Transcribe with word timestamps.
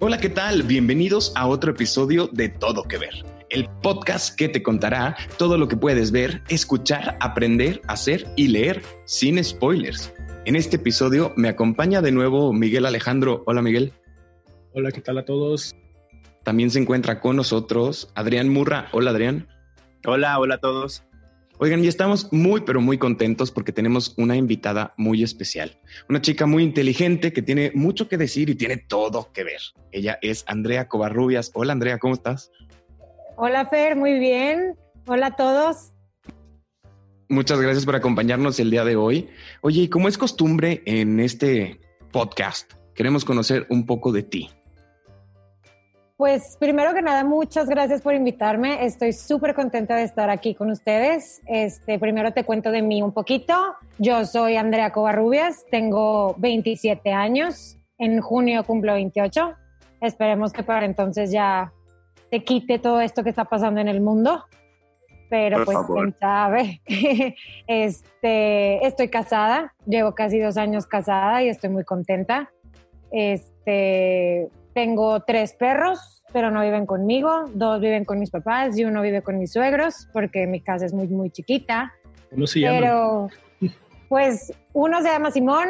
Hola, 0.00 0.18
¿qué 0.18 0.28
tal? 0.28 0.64
Bienvenidos 0.64 1.32
a 1.36 1.46
otro 1.46 1.70
episodio 1.70 2.28
de 2.32 2.48
Todo 2.48 2.82
que 2.82 2.98
Ver, 2.98 3.24
el 3.48 3.68
podcast 3.80 4.36
que 4.36 4.48
te 4.48 4.60
contará 4.60 5.16
todo 5.38 5.56
lo 5.56 5.68
que 5.68 5.76
puedes 5.76 6.10
ver, 6.10 6.42
escuchar, 6.48 7.16
aprender, 7.20 7.80
hacer 7.86 8.26
y 8.34 8.48
leer 8.48 8.82
sin 9.04 9.42
spoilers. 9.42 10.12
En 10.46 10.56
este 10.56 10.76
episodio 10.76 11.32
me 11.36 11.48
acompaña 11.48 12.02
de 12.02 12.10
nuevo 12.10 12.52
Miguel 12.52 12.86
Alejandro. 12.86 13.44
Hola, 13.46 13.62
Miguel. 13.62 13.92
Hola, 14.72 14.90
¿qué 14.90 15.00
tal 15.00 15.18
a 15.18 15.24
todos? 15.24 15.76
También 16.42 16.72
se 16.72 16.80
encuentra 16.80 17.20
con 17.20 17.36
nosotros 17.36 18.10
Adrián 18.16 18.48
Murra. 18.48 18.88
Hola, 18.90 19.12
Adrián. 19.12 19.46
Hola, 20.04 20.40
hola 20.40 20.56
a 20.56 20.58
todos. 20.58 21.04
Oigan, 21.58 21.84
y 21.84 21.86
estamos 21.86 22.32
muy, 22.32 22.62
pero 22.62 22.80
muy 22.80 22.98
contentos 22.98 23.52
porque 23.52 23.72
tenemos 23.72 24.14
una 24.16 24.36
invitada 24.36 24.92
muy 24.96 25.22
especial. 25.22 25.78
Una 26.08 26.20
chica 26.20 26.46
muy 26.46 26.64
inteligente 26.64 27.32
que 27.32 27.42
tiene 27.42 27.70
mucho 27.74 28.08
que 28.08 28.16
decir 28.16 28.50
y 28.50 28.56
tiene 28.56 28.76
todo 28.76 29.30
que 29.32 29.44
ver. 29.44 29.60
Ella 29.92 30.18
es 30.20 30.44
Andrea 30.48 30.88
Covarrubias. 30.88 31.52
Hola, 31.54 31.72
Andrea, 31.72 31.98
¿cómo 31.98 32.14
estás? 32.14 32.50
Hola, 33.36 33.66
Fer, 33.66 33.94
muy 33.94 34.18
bien. 34.18 34.74
Hola 35.06 35.28
a 35.28 35.36
todos. 35.36 35.92
Muchas 37.28 37.60
gracias 37.60 37.84
por 37.84 37.94
acompañarnos 37.94 38.58
el 38.58 38.70
día 38.70 38.84
de 38.84 38.96
hoy. 38.96 39.28
Oye, 39.60 39.82
y 39.82 39.88
como 39.88 40.08
es 40.08 40.18
costumbre 40.18 40.82
en 40.86 41.20
este 41.20 41.80
podcast, 42.10 42.72
queremos 42.94 43.24
conocer 43.24 43.66
un 43.70 43.86
poco 43.86 44.10
de 44.10 44.24
ti. 44.24 44.50
Pues 46.24 46.56
primero 46.58 46.94
que 46.94 47.02
nada, 47.02 47.22
muchas 47.22 47.68
gracias 47.68 48.00
por 48.00 48.14
invitarme. 48.14 48.86
Estoy 48.86 49.12
súper 49.12 49.54
contenta 49.54 49.94
de 49.94 50.04
estar 50.04 50.30
aquí 50.30 50.54
con 50.54 50.70
ustedes. 50.70 51.42
Este, 51.46 51.98
primero 51.98 52.32
te 52.32 52.44
cuento 52.44 52.70
de 52.70 52.80
mí 52.80 53.02
un 53.02 53.12
poquito. 53.12 53.54
Yo 53.98 54.24
soy 54.24 54.56
Andrea 54.56 54.90
Covarrubias, 54.90 55.66
tengo 55.70 56.34
27 56.38 57.12
años. 57.12 57.76
En 57.98 58.22
junio 58.22 58.64
cumplo 58.64 58.94
28. 58.94 59.52
Esperemos 60.00 60.54
que 60.54 60.62
para 60.62 60.86
entonces 60.86 61.30
ya 61.30 61.74
te 62.30 62.42
quite 62.42 62.78
todo 62.78 63.02
esto 63.02 63.22
que 63.22 63.28
está 63.28 63.44
pasando 63.44 63.82
en 63.82 63.88
el 63.88 64.00
mundo. 64.00 64.46
Pero 65.28 65.62
pues 65.66 65.76
quién 65.86 66.16
sabe. 66.18 66.80
este, 67.66 68.86
estoy 68.86 69.10
casada, 69.10 69.74
llevo 69.84 70.14
casi 70.14 70.38
dos 70.38 70.56
años 70.56 70.86
casada 70.86 71.42
y 71.42 71.50
estoy 71.50 71.68
muy 71.68 71.84
contenta. 71.84 72.50
Este, 73.10 74.48
tengo 74.74 75.20
tres 75.20 75.54
perros, 75.54 76.22
pero 76.32 76.50
no 76.50 76.60
viven 76.62 76.84
conmigo. 76.84 77.44
Dos 77.54 77.80
viven 77.80 78.04
con 78.04 78.18
mis 78.18 78.30
papás 78.30 78.76
y 78.76 78.84
uno 78.84 79.00
vive 79.02 79.22
con 79.22 79.38
mis 79.38 79.52
suegros, 79.52 80.08
porque 80.12 80.46
mi 80.46 80.60
casa 80.60 80.84
es 80.84 80.92
muy, 80.92 81.06
muy 81.08 81.30
chiquita. 81.30 81.94
¿Cómo 82.30 82.46
se 82.46 82.60
pero, 82.60 83.28
pues, 84.08 84.52
uno 84.72 85.00
se 85.00 85.08
llama 85.08 85.30
Simón, 85.30 85.68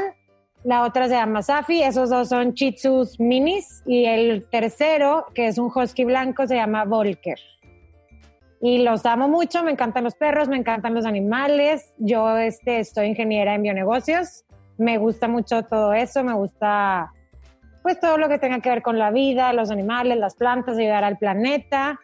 la 0.65 0.83
otra 0.83 1.07
se 1.09 1.15
llama 1.15 1.43
Safi. 1.43 1.83
Esos 1.83 2.09
dos 2.09 2.31
son 2.31 2.55
Chitsus 2.55 3.21
minis. 3.21 3.83
Y 3.87 4.07
el 4.07 4.47
tercero, 4.51 5.27
que 5.35 5.47
es 5.47 5.59
un 5.59 5.71
husky 5.73 6.05
blanco, 6.05 6.47
se 6.47 6.57
llama 6.57 6.85
Volker. 6.85 7.39
Y 8.63 8.79
los 8.79 9.05
amo 9.05 9.29
mucho, 9.29 9.63
me 9.63 9.73
encantan 9.73 10.05
los 10.05 10.15
perros, 10.15 10.49
me 10.49 10.57
encantan 10.57 10.95
los 10.95 11.05
animales. 11.05 11.93
Yo 11.99 12.39
este, 12.39 12.79
estoy 12.79 13.09
ingeniera 13.09 13.55
en 13.55 13.63
bionegocios. 13.63 14.45
Me 14.79 14.97
gusta 14.97 15.29
mucho 15.29 15.65
todo 15.65 15.93
eso, 15.93 16.25
me 16.25 16.33
gusta 16.33 17.13
pues 17.85 18.01
todo 18.01 18.17
lo 18.17 18.31
que 18.31 18.39
tenga 18.39 18.61
que 18.61 18.71
ver 18.71 18.81
con 18.81 18.99
la 18.99 19.11
vida, 19.11 19.53
los 19.53 19.71
animales, 19.71 20.17
las 20.17 20.35
plantas, 20.35 20.79
ayudar 20.79 21.05
al 21.05 21.19
planeta, 21.19 22.01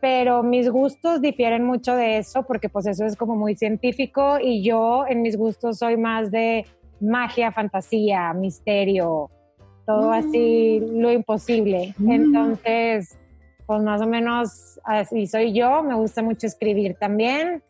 pero 0.00 0.42
mis 0.42 0.70
gustos 0.70 1.20
difieren 1.20 1.66
mucho 1.66 1.94
de 1.94 2.16
eso 2.16 2.44
porque 2.44 2.70
pues 2.70 2.86
eso 2.86 3.04
es 3.04 3.14
como 3.14 3.36
muy 3.36 3.54
científico 3.54 4.38
y 4.40 4.62
yo 4.62 5.04
en 5.06 5.20
mis 5.20 5.36
gustos 5.36 5.80
soy 5.80 5.98
más 5.98 6.30
de 6.30 6.64
magia, 6.98 7.52
fantasía, 7.52 8.32
misterio, 8.32 9.28
todo 9.84 10.08
mm. 10.08 10.12
así 10.12 10.80
lo 10.94 11.12
imposible. 11.12 11.94
Mm. 11.98 12.10
Entonces, 12.10 13.18
pues 13.66 13.82
más 13.82 14.00
o 14.00 14.06
menos 14.06 14.80
así 14.82 15.26
soy 15.26 15.52
yo, 15.52 15.82
me 15.82 15.94
gusta 15.94 16.22
mucho 16.22 16.46
escribir 16.46 16.94
también 16.94 17.62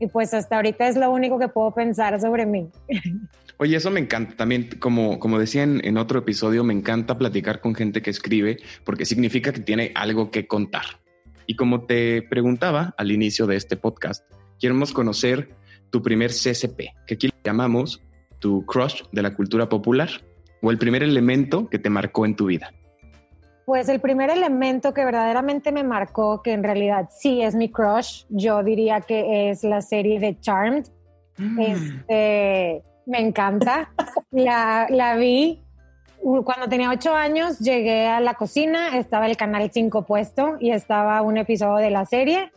y 0.00 0.08
pues 0.08 0.34
hasta 0.34 0.56
ahorita 0.56 0.88
es 0.88 0.96
lo 0.96 1.12
único 1.12 1.38
que 1.38 1.46
puedo 1.46 1.70
pensar 1.70 2.20
sobre 2.20 2.44
mí. 2.44 2.68
Oye, 3.58 3.76
eso 3.76 3.90
me 3.90 4.00
encanta. 4.00 4.36
También, 4.36 4.68
como, 4.78 5.18
como 5.18 5.38
decía 5.38 5.62
en, 5.62 5.96
otro 5.96 6.18
episodio, 6.18 6.62
me 6.62 6.74
encanta 6.74 7.16
platicar 7.16 7.60
con 7.60 7.74
gente 7.74 8.02
que 8.02 8.10
escribe 8.10 8.58
porque 8.84 9.06
significa 9.06 9.52
que 9.52 9.60
tiene 9.60 9.92
algo 9.94 10.30
que 10.30 10.46
contar. 10.46 10.84
Y 11.46 11.56
como 11.56 11.86
te 11.86 12.22
preguntaba 12.22 12.94
al 12.98 13.10
inicio 13.10 13.46
de 13.46 13.56
este 13.56 13.76
podcast, 13.76 14.24
queremos 14.60 14.92
conocer 14.92 15.54
tu 15.90 16.02
primer 16.02 16.32
CCP, 16.32 16.80
que 17.06 17.14
aquí 17.14 17.28
le 17.28 17.34
llamamos 17.44 18.02
tu 18.40 18.66
crush 18.66 19.02
de 19.12 19.22
la 19.22 19.34
cultura 19.34 19.68
popular 19.68 20.10
o 20.60 20.70
el 20.70 20.76
primer 20.76 21.02
elemento 21.02 21.70
que 21.70 21.78
te 21.78 21.88
marcó 21.88 22.26
en 22.26 22.36
tu 22.36 22.46
vida. 22.46 22.74
Pues 23.64 23.88
el 23.88 24.00
primer 24.00 24.30
elemento 24.30 24.92
que 24.92 25.04
verdaderamente 25.04 25.72
me 25.72 25.82
marcó, 25.82 26.42
que 26.42 26.52
en 26.52 26.62
realidad 26.62 27.08
sí 27.10 27.42
es 27.42 27.54
mi 27.54 27.70
crush, 27.70 28.24
yo 28.28 28.62
diría 28.62 29.00
que 29.00 29.50
es 29.50 29.64
la 29.64 29.80
serie 29.80 30.20
de 30.20 30.38
Charmed. 30.38 30.84
Mm. 31.38 31.60
Este, 31.60 32.82
me 33.06 33.20
encanta. 33.20 33.90
La, 34.30 35.16
vi 35.16 35.62
cuando 36.44 36.68
tenía 36.68 36.90
ocho 36.90 37.14
años, 37.14 37.58
llegué 37.60 38.06
a 38.06 38.20
la 38.20 38.34
cocina, 38.34 38.98
estaba 38.98 39.26
el 39.26 39.36
canal 39.36 39.70
5 39.72 40.02
puesto 40.02 40.56
y 40.60 40.72
estaba 40.72 41.22
un 41.22 41.38
episodio 41.38 41.76
de 41.76 41.90
la 41.90 42.04
serie. 42.04 42.50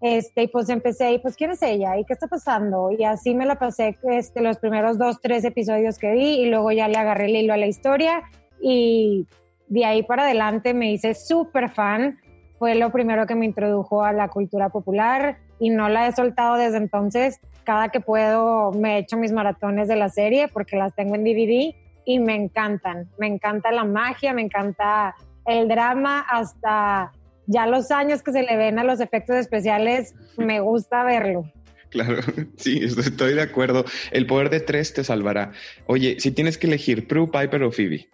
Este, 0.00 0.42
y 0.42 0.48
pues 0.48 0.68
empecé, 0.68 1.12
y 1.12 1.18
pues, 1.20 1.36
¿quién 1.36 1.52
es 1.52 1.62
ella? 1.62 1.96
¿Y 1.96 2.04
qué 2.04 2.12
está 2.12 2.26
pasando? 2.26 2.90
Y 2.90 3.04
así 3.04 3.36
me 3.36 3.46
la 3.46 3.54
pasé 3.54 3.96
este, 4.02 4.40
los 4.40 4.58
primeros 4.58 4.98
dos, 4.98 5.20
tres 5.20 5.44
episodios 5.44 5.96
que 5.96 6.10
vi 6.10 6.40
y 6.40 6.50
luego 6.50 6.72
ya 6.72 6.88
le 6.88 6.98
agarré 6.98 7.26
el 7.26 7.36
hilo 7.36 7.54
a 7.54 7.56
la 7.56 7.68
historia 7.68 8.22
y 8.60 9.28
de 9.68 9.84
ahí 9.84 10.02
para 10.02 10.24
adelante 10.24 10.74
me 10.74 10.90
hice 10.90 11.14
súper 11.14 11.70
fan. 11.70 12.18
Fue 12.58 12.74
lo 12.74 12.90
primero 12.90 13.26
que 13.26 13.36
me 13.36 13.46
introdujo 13.46 14.02
a 14.02 14.12
la 14.12 14.28
cultura 14.28 14.70
popular 14.70 15.38
y 15.58 15.70
no 15.70 15.88
la 15.88 16.08
he 16.08 16.12
soltado 16.12 16.56
desde 16.56 16.78
entonces 16.78 17.40
cada 17.64 17.88
que 17.88 18.00
puedo 18.00 18.72
me 18.72 18.98
echo 18.98 19.16
mis 19.16 19.32
maratones 19.32 19.88
de 19.88 19.96
la 19.96 20.08
serie 20.08 20.48
porque 20.48 20.76
las 20.76 20.94
tengo 20.94 21.14
en 21.14 21.24
DVD 21.24 21.74
y 22.04 22.18
me 22.18 22.34
encantan. 22.34 23.08
Me 23.18 23.26
encanta 23.26 23.70
la 23.70 23.84
magia, 23.84 24.32
me 24.32 24.42
encanta 24.42 25.14
el 25.46 25.68
drama, 25.68 26.20
hasta 26.20 27.12
ya 27.46 27.66
los 27.66 27.90
años 27.90 28.22
que 28.22 28.32
se 28.32 28.42
le 28.42 28.56
ven 28.56 28.78
a 28.78 28.84
los 28.84 29.00
efectos 29.00 29.36
especiales, 29.36 30.14
me 30.36 30.60
gusta 30.60 31.04
verlo. 31.04 31.44
Claro, 31.90 32.16
sí, 32.56 32.80
estoy 32.82 33.34
de 33.34 33.42
acuerdo. 33.42 33.84
El 34.10 34.26
poder 34.26 34.50
de 34.50 34.60
tres 34.60 34.94
te 34.94 35.04
salvará. 35.04 35.52
Oye, 35.86 36.16
si 36.18 36.30
tienes 36.32 36.58
que 36.58 36.66
elegir 36.66 37.06
Prue, 37.06 37.28
Piper 37.30 37.62
o 37.64 37.72
Phoebe. 37.72 38.08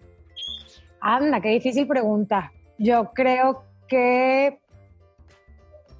Anda, 1.01 1.39
qué 1.39 1.49
difícil 1.49 1.87
pregunta. 1.87 2.51
Yo 2.77 3.11
creo 3.13 3.63
que... 3.87 4.59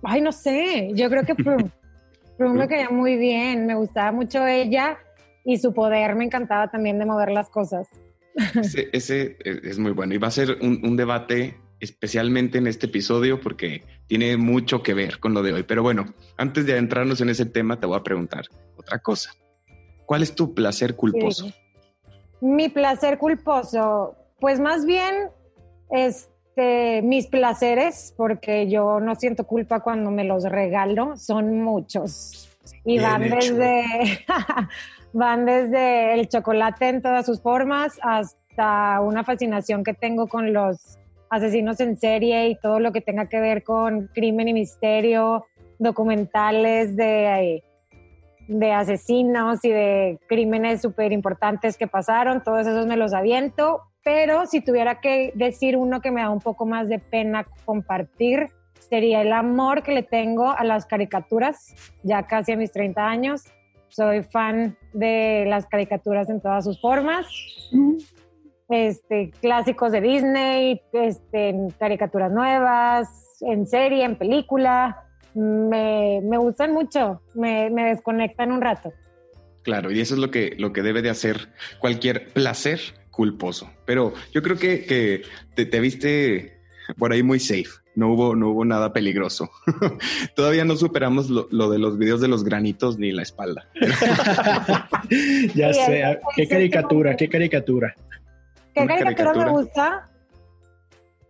Ay, 0.03 0.21
no 0.21 0.31
sé, 0.31 0.91
yo 0.93 1.09
creo 1.09 1.23
que 1.23 1.35
Prue. 1.35 1.71
Prue 2.37 2.53
me 2.53 2.67
caía 2.67 2.89
muy 2.89 3.17
bien, 3.17 3.65
me 3.65 3.75
gustaba 3.75 4.11
mucho 4.11 4.45
ella 4.47 4.97
y 5.43 5.57
su 5.57 5.73
poder 5.73 6.15
me 6.15 6.25
encantaba 6.25 6.69
también 6.69 6.99
de 6.99 7.05
mover 7.05 7.31
las 7.31 7.49
cosas. 7.49 7.87
Ese, 8.93 9.37
es 9.43 9.79
muy 9.79 9.91
bueno 9.91 10.13
y 10.13 10.17
va 10.17 10.27
a 10.27 10.31
ser 10.31 10.57
un, 10.61 10.95
debate 10.95 11.57
especialmente 11.79 12.57
en 12.57 12.67
este 12.67 12.85
episodio 12.85 13.39
porque 13.39 13.83
tiene 14.07 14.37
mucho 14.37 14.83
que 14.83 14.93
ver 14.93 15.19
con 15.19 15.33
lo 15.33 15.41
de 15.41 15.53
hoy. 15.53 15.63
Pero 15.63 15.83
bueno, 15.83 16.05
antes 16.37 16.65
de 16.65 16.73
adentrarnos 16.73 17.21
en 17.21 17.29
ese 17.29 17.45
tema, 17.45 17.79
te 17.79 17.87
voy 17.87 17.97
a 17.97 18.03
preguntar 18.03 18.45
otra 18.77 18.99
cosa. 18.99 19.31
¿Cuál 20.05 20.23
es 20.23 20.33
tu 20.33 20.53
placer 20.53 20.95
culposo? 20.95 21.51
Mi 22.41 22.69
placer 22.69 23.17
culposo, 23.17 24.15
pues 24.39 24.59
más 24.59 24.85
bien 24.85 25.29
es 25.91 26.29
este, 26.59 27.01
mis 27.03 27.27
placeres, 27.27 28.13
porque 28.17 28.69
yo 28.69 28.99
no 28.99 29.15
siento 29.15 29.45
culpa 29.45 29.79
cuando 29.79 30.11
me 30.11 30.25
los 30.25 30.43
regalo, 30.43 31.15
son 31.15 31.61
muchos. 31.61 32.49
Y 32.83 32.99
van 32.99 33.29
desde, 33.29 33.85
van 35.13 35.45
desde 35.45 36.13
el 36.13 36.27
chocolate 36.27 36.89
en 36.89 37.01
todas 37.01 37.25
sus 37.25 37.41
formas 37.41 37.97
hasta 38.01 38.99
una 38.99 39.23
fascinación 39.23 39.83
que 39.83 39.93
tengo 39.93 40.27
con 40.27 40.51
los 40.51 40.97
asesinos 41.29 41.79
en 41.79 41.97
serie 41.97 42.49
y 42.49 42.55
todo 42.55 42.79
lo 42.79 42.91
que 42.91 43.01
tenga 43.01 43.29
que 43.29 43.39
ver 43.39 43.63
con 43.63 44.07
crimen 44.07 44.49
y 44.49 44.53
misterio, 44.53 45.45
documentales 45.77 46.95
de, 46.97 47.63
de 48.49 48.71
asesinos 48.73 49.63
y 49.63 49.69
de 49.69 50.19
crímenes 50.27 50.81
súper 50.81 51.13
importantes 51.13 51.77
que 51.77 51.87
pasaron, 51.87 52.43
todos 52.43 52.67
esos 52.67 52.85
me 52.85 52.97
los 52.97 53.13
aviento, 53.13 53.83
pero 54.03 54.45
si 54.45 54.61
tuviera 54.61 55.01
que 55.01 55.31
decir 55.35 55.77
uno 55.77 56.01
que 56.01 56.11
me 56.11 56.21
da 56.21 56.29
un 56.29 56.39
poco 56.39 56.65
más 56.65 56.89
de 56.89 56.99
pena 56.99 57.45
compartir, 57.65 58.47
sería 58.89 59.21
el 59.21 59.33
amor 59.33 59.83
que 59.83 59.93
le 59.93 60.03
tengo 60.03 60.49
a 60.49 60.63
las 60.63 60.85
caricaturas, 60.85 61.75
ya 62.03 62.23
casi 62.23 62.53
a 62.53 62.57
mis 62.57 62.71
30 62.71 63.05
años. 63.05 63.43
Soy 63.89 64.23
fan 64.23 64.77
de 64.93 65.45
las 65.47 65.65
caricaturas 65.65 66.29
en 66.29 66.41
todas 66.41 66.65
sus 66.65 66.79
formas. 66.79 67.27
Este, 68.69 69.31
clásicos 69.41 69.91
de 69.91 70.01
Disney, 70.01 70.81
este, 70.93 71.55
caricaturas 71.79 72.31
nuevas, 72.31 73.09
en 73.41 73.65
serie, 73.65 74.05
en 74.05 74.15
película. 74.15 75.05
Me, 75.33 76.21
me 76.23 76.37
gustan 76.37 76.73
mucho, 76.73 77.21
me, 77.33 77.69
me 77.69 77.85
desconectan 77.85 78.51
un 78.51 78.61
rato. 78.61 78.93
Claro, 79.63 79.91
y 79.91 79.99
eso 79.99 80.15
es 80.15 80.19
lo 80.19 80.31
que, 80.31 80.55
lo 80.57 80.71
que 80.71 80.81
debe 80.81 81.01
de 81.01 81.09
hacer 81.09 81.49
cualquier 81.79 82.29
placer 82.29 82.79
culposo. 83.19 83.69
Pero 83.85 84.13
yo 84.31 84.41
creo 84.41 84.57
que, 84.57 84.85
que 84.85 85.23
te, 85.53 85.65
te 85.65 85.81
viste 85.81 86.57
por 86.97 87.11
ahí 87.11 87.21
muy 87.21 87.37
safe. 87.41 87.67
No 87.93 88.13
hubo, 88.13 88.33
no 88.33 88.51
hubo 88.51 88.63
nada 88.63 88.93
peligroso. 88.93 89.51
Todavía 90.37 90.63
no 90.63 90.77
superamos 90.77 91.29
lo, 91.29 91.49
lo, 91.51 91.69
de 91.69 91.79
los 91.79 91.97
videos 91.97 92.21
de 92.21 92.29
los 92.29 92.45
granitos 92.45 92.97
ni 92.97 93.11
la 93.11 93.23
espalda. 93.23 93.67
ya 95.53 95.73
sé. 95.73 96.17
¿Qué 96.33 96.47
caricatura? 96.47 97.17
¿Qué 97.17 97.27
caricatura? 97.27 97.93
¿Qué 98.73 98.87
caricatura, 98.87 99.03
caricatura 99.03 99.45
me 99.45 99.51
gusta? 99.51 100.09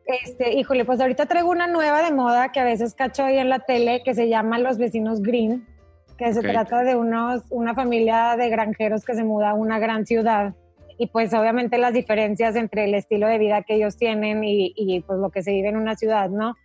Este, 0.06 0.54
híjole, 0.54 0.86
pues 0.86 1.00
ahorita 1.00 1.26
traigo 1.26 1.50
una 1.50 1.66
nueva 1.66 2.04
de 2.04 2.14
moda 2.14 2.52
que 2.52 2.60
a 2.60 2.66
veces 2.66 2.94
cacho 2.94 3.24
ahí 3.24 3.40
en 3.40 3.50
la 3.50 3.62
tele 3.62 4.04
que 4.06 4.14
se 4.14 4.30
llama 4.30 4.60
Los 4.60 4.78
Vecinos 4.78 5.24
Green, 5.24 5.66
que 6.20 6.32
se 6.34 6.42
trata 6.42 6.84
de 6.84 6.96
unos, 6.96 7.42
una 7.50 7.74
familia 7.74 8.36
de 8.38 8.48
granjeros 8.50 9.04
que 9.06 9.16
se 9.16 9.24
muda 9.24 9.50
a 9.50 9.54
una 9.56 9.80
gran 9.80 10.06
ciudad 10.06 10.54
y 11.00 11.08
pues 11.08 11.34
obviamente 11.34 11.78
las 11.78 11.94
diferencias 11.94 12.58
entre 12.58 12.84
el 12.84 12.94
estilo 12.94 13.26
de 13.28 13.38
vida 13.38 13.64
que 13.64 13.76
ellos 13.76 13.96
tienen 13.96 14.44
y, 14.44 14.74
y, 14.76 15.00
pues 15.00 15.18
lo 15.18 15.32
que 15.32 15.42
se 15.42 15.54
vive 15.54 15.70
en 15.70 15.78
una 15.78 15.96
ciudad, 15.96 16.30
¿no? 16.30 16.56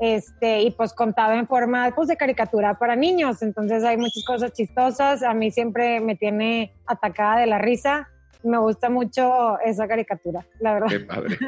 Este, 0.00 0.62
y 0.62 0.70
pues 0.70 0.92
contado 0.92 1.32
en 1.32 1.48
forma 1.48 1.92
pues, 1.94 2.06
de 2.06 2.16
caricatura 2.16 2.78
para 2.78 2.94
niños, 2.94 3.42
entonces 3.42 3.82
hay 3.82 3.96
muchas 3.96 4.24
cosas 4.24 4.52
chistosas, 4.52 5.24
a 5.24 5.34
mí 5.34 5.50
siempre 5.50 6.00
me 6.00 6.14
tiene 6.14 6.72
atacada 6.86 7.40
de 7.40 7.48
la 7.48 7.58
risa, 7.58 8.08
me 8.44 8.58
gusta 8.58 8.88
mucho 8.88 9.58
esa 9.64 9.88
caricatura, 9.88 10.46
la 10.60 10.74
verdad. 10.74 10.88
Qué 10.88 11.00
padre. 11.00 11.38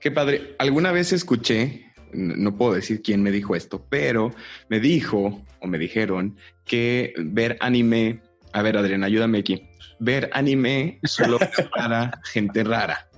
Qué 0.00 0.10
padre. 0.10 0.56
Alguna 0.58 0.92
vez 0.92 1.14
escuché, 1.14 1.86
no 2.12 2.54
puedo 2.54 2.74
decir 2.74 3.00
quién 3.00 3.22
me 3.22 3.30
dijo 3.30 3.56
esto, 3.56 3.82
pero 3.88 4.30
me 4.68 4.78
dijo 4.78 5.40
o 5.60 5.66
me 5.66 5.78
dijeron 5.78 6.36
que 6.66 7.14
ver 7.16 7.56
anime, 7.60 8.20
a 8.52 8.60
ver 8.60 8.76
Adrián, 8.76 9.04
ayúdame 9.04 9.38
aquí, 9.38 9.67
ver 9.98 10.30
anime 10.32 10.98
solo 11.04 11.38
para 11.74 12.20
gente 12.32 12.64
rara. 12.64 13.08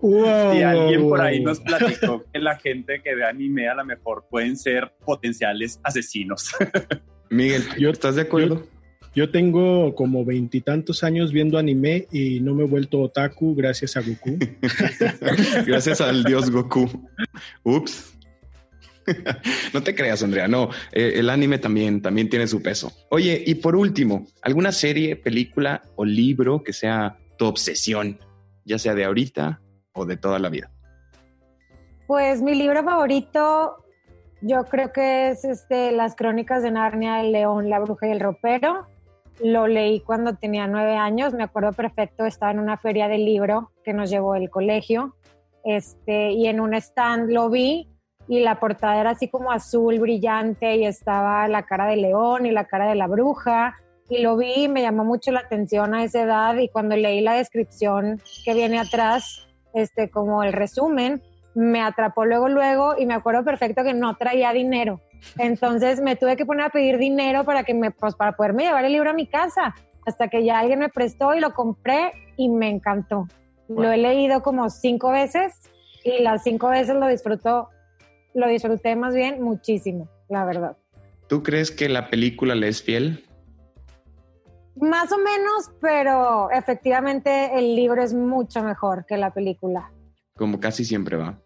Wow. 0.00 0.52
Si 0.54 0.62
alguien 0.62 1.08
por 1.08 1.20
ahí 1.20 1.42
nos 1.42 1.60
platicó 1.60 2.24
que 2.32 2.38
la 2.38 2.56
gente 2.56 3.02
que 3.02 3.14
ve 3.14 3.24
anime 3.24 3.68
a 3.68 3.74
lo 3.74 3.84
mejor 3.84 4.24
pueden 4.30 4.56
ser 4.56 4.92
potenciales 5.04 5.78
asesinos. 5.82 6.52
Miguel, 7.30 7.64
¿estás 7.78 8.16
de 8.16 8.22
acuerdo? 8.22 8.56
Yo, 8.56 9.24
yo 9.26 9.30
tengo 9.30 9.94
como 9.94 10.24
veintitantos 10.24 11.04
años 11.04 11.32
viendo 11.32 11.58
anime 11.58 12.06
y 12.10 12.40
no 12.40 12.54
me 12.54 12.64
he 12.64 12.66
vuelto 12.66 13.00
otaku 13.00 13.54
gracias 13.54 13.96
a 13.96 14.00
Goku. 14.00 14.38
gracias 15.66 16.00
al 16.00 16.24
dios 16.24 16.50
Goku. 16.50 16.88
Ups. 17.62 18.16
no 19.74 19.82
te 19.82 19.94
creas, 19.94 20.22
Andrea. 20.22 20.48
No, 20.48 20.70
eh, 20.92 21.14
el 21.16 21.30
anime 21.30 21.58
también, 21.58 22.02
también 22.02 22.28
tiene 22.28 22.46
su 22.46 22.62
peso. 22.62 22.92
Oye, 23.10 23.42
y 23.46 23.56
por 23.56 23.76
último, 23.76 24.26
¿alguna 24.42 24.72
serie, 24.72 25.16
película 25.16 25.82
o 25.96 26.04
libro 26.04 26.62
que 26.62 26.72
sea 26.72 27.18
tu 27.38 27.46
obsesión, 27.46 28.18
ya 28.64 28.78
sea 28.78 28.94
de 28.94 29.04
ahorita 29.04 29.60
o 29.92 30.04
de 30.04 30.16
toda 30.16 30.38
la 30.38 30.48
vida? 30.48 30.70
Pues 32.06 32.42
mi 32.42 32.54
libro 32.54 32.82
favorito, 32.82 33.84
yo 34.40 34.64
creo 34.64 34.92
que 34.92 35.30
es 35.30 35.44
este, 35.44 35.92
Las 35.92 36.16
Crónicas 36.16 36.62
de 36.62 36.72
Narnia, 36.72 37.20
El 37.20 37.32
León, 37.32 37.70
la 37.70 37.78
Bruja 37.78 38.08
y 38.08 38.10
el 38.10 38.20
Ropero. 38.20 38.86
Lo 39.42 39.66
leí 39.66 40.00
cuando 40.00 40.34
tenía 40.34 40.66
nueve 40.66 40.96
años, 40.96 41.32
me 41.32 41.44
acuerdo 41.44 41.72
perfecto, 41.72 42.26
estaba 42.26 42.52
en 42.52 42.58
una 42.58 42.76
feria 42.76 43.08
de 43.08 43.18
libro 43.18 43.70
que 43.84 43.94
nos 43.94 44.10
llevó 44.10 44.34
el 44.34 44.50
colegio, 44.50 45.16
este, 45.64 46.32
y 46.32 46.46
en 46.46 46.60
un 46.60 46.74
stand 46.74 47.30
lo 47.30 47.48
vi 47.48 47.88
y 48.28 48.40
la 48.40 48.60
portada 48.60 49.00
era 49.00 49.10
así 49.10 49.28
como 49.28 49.50
azul 49.50 49.98
brillante 49.98 50.76
y 50.76 50.86
estaba 50.86 51.48
la 51.48 51.64
cara 51.64 51.86
del 51.86 52.02
león 52.02 52.46
y 52.46 52.50
la 52.50 52.64
cara 52.64 52.88
de 52.88 52.94
la 52.94 53.06
bruja 53.06 53.76
y 54.10 54.18
lo 54.18 54.36
vi 54.36 54.64
y 54.64 54.68
me 54.68 54.82
llamó 54.82 55.04
mucho 55.04 55.30
la 55.30 55.40
atención 55.40 55.94
a 55.94 56.02
esa 56.02 56.22
edad 56.22 56.56
y 56.56 56.68
cuando 56.68 56.96
leí 56.96 57.20
la 57.20 57.34
descripción 57.34 58.20
que 58.44 58.54
viene 58.54 58.78
atrás, 58.78 59.46
este 59.72 60.10
como 60.10 60.42
el 60.42 60.52
resumen, 60.52 61.22
me 61.54 61.80
atrapó 61.80 62.24
luego 62.24 62.48
luego 62.48 62.94
y 62.98 63.06
me 63.06 63.14
acuerdo 63.14 63.44
perfecto 63.44 63.84
que 63.84 63.94
no 63.94 64.16
traía 64.16 64.52
dinero. 64.52 65.00
Entonces 65.38 66.00
me 66.00 66.16
tuve 66.16 66.36
que 66.36 66.44
poner 66.44 66.66
a 66.66 66.70
pedir 66.70 66.98
dinero 66.98 67.44
para 67.44 67.62
que 67.62 67.74
me 67.74 67.92
pues 67.92 68.14
para 68.16 68.32
poderme 68.32 68.64
llevar 68.64 68.84
el 68.84 68.92
libro 68.92 69.10
a 69.10 69.14
mi 69.14 69.26
casa, 69.26 69.74
hasta 70.06 70.28
que 70.28 70.44
ya 70.44 70.58
alguien 70.58 70.80
me 70.80 70.88
prestó 70.88 71.34
y 71.34 71.40
lo 71.40 71.52
compré 71.52 72.12
y 72.36 72.48
me 72.48 72.68
encantó. 72.68 73.28
Lo 73.68 73.92
he 73.92 73.96
leído 73.96 74.42
como 74.42 74.70
cinco 74.70 75.12
veces 75.12 75.54
y 76.02 76.22
las 76.22 76.42
cinco 76.42 76.68
veces 76.68 76.96
lo 76.96 77.06
disfruto 77.06 77.68
lo 78.34 78.48
disfruté 78.48 78.96
más 78.96 79.14
bien 79.14 79.42
muchísimo, 79.42 80.08
la 80.28 80.44
verdad. 80.44 80.76
¿Tú 81.28 81.42
crees 81.42 81.70
que 81.70 81.88
la 81.88 82.08
película 82.08 82.54
le 82.54 82.68
es 82.68 82.82
fiel? 82.82 83.24
Más 84.76 85.12
o 85.12 85.18
menos, 85.18 85.70
pero 85.80 86.50
efectivamente 86.50 87.58
el 87.58 87.76
libro 87.76 88.02
es 88.02 88.14
mucho 88.14 88.62
mejor 88.62 89.04
que 89.06 89.16
la 89.16 89.30
película. 89.30 89.92
Como 90.36 90.58
casi 90.58 90.84
siempre 90.84 91.16
va. 91.16 91.38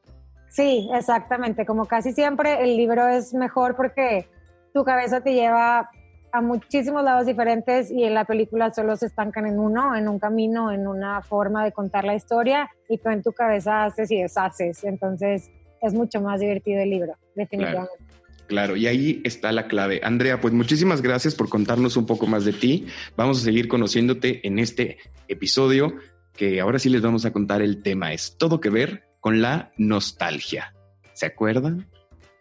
Sí, 0.49 0.89
exactamente. 0.95 1.67
Como 1.67 1.87
casi 1.87 2.13
siempre 2.13 2.63
el 2.63 2.77
libro 2.77 3.09
es 3.09 3.35
mejor 3.35 3.75
porque 3.75 4.29
tu 4.73 4.85
cabeza 4.85 5.21
te 5.21 5.35
lleva 5.35 5.91
a 6.33 6.41
muchísimos 6.41 7.03
lados 7.03 7.27
diferentes 7.27 7.91
y 7.91 8.05
en 8.05 8.15
la 8.15 8.25
película 8.25 8.71
solo 8.71 8.97
se 8.97 9.07
estancan 9.07 9.47
en 9.47 9.59
uno, 9.59 9.97
en 9.97 10.09
un 10.09 10.19
camino, 10.19 10.73
en 10.73 10.87
una 10.87 11.23
forma 11.23 11.65
de 11.65 11.73
contar 11.73 12.05
la 12.05 12.15
historia 12.15 12.71
y 12.89 12.99
tú 12.99 13.09
en 13.09 13.23
tu 13.23 13.33
cabeza 13.33 13.85
haces 13.85 14.11
y 14.11 14.21
deshaces. 14.21 14.85
Entonces, 14.85 15.51
es 15.87 15.95
mucho 15.95 16.21
más 16.21 16.41
divertido 16.41 16.81
el 16.81 16.91
libro, 16.91 17.17
definitivamente. 17.35 18.05
Claro. 18.47 18.77
y 18.77 18.87
ahí 18.87 19.23
está 19.25 19.53
la 19.53 19.67
clave. 19.69 20.01
Andrea, 20.05 20.41
pues 20.41 20.53
muchísimas 20.53 21.01
gracias 21.01 21.35
por 21.35 21.49
contarnos 21.49 21.97
un 21.97 22.07
poco 22.07 22.27
más 22.27 22.45
de 22.45 22.53
ti. 22.53 22.87
Vamos 23.17 23.41
a 23.41 23.45
seguir 23.45 23.69
conociéndote 23.69 24.47
en 24.47 24.59
este 24.59 24.99
episodio, 25.29 25.95
que 26.37 26.61
ahora 26.61 26.79
sí 26.79 26.91
les 26.91 27.01
vamos 27.01 27.25
a 27.25 27.33
contar 27.33 27.63
el 27.63 27.83
tema. 27.83 28.13
Es 28.13 28.37
todo 28.37 28.61
que 28.61 28.69
ver 28.69 29.05
con 29.21 29.41
la 29.41 29.73
nostalgia. 29.79 30.75
¿Se 31.15 31.27
acuerdan? 31.27 31.89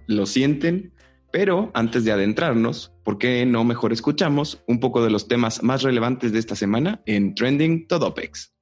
¿Lo 0.08 0.26
sienten? 0.26 0.94
Pero 1.32 1.72
antes 1.74 2.04
de 2.04 2.12
adentrarnos, 2.12 2.94
¿por 3.04 3.18
qué 3.18 3.46
no 3.46 3.64
mejor 3.64 3.92
escuchamos 3.92 4.64
un 4.68 4.80
poco 4.80 5.04
de 5.04 5.10
los 5.10 5.28
temas 5.28 5.64
más 5.64 5.82
relevantes 5.82 6.32
de 6.32 6.40
esta 6.40 6.56
semana 6.56 7.02
en 7.06 7.34
Trending 7.34 7.88
Todopex? 7.88 8.53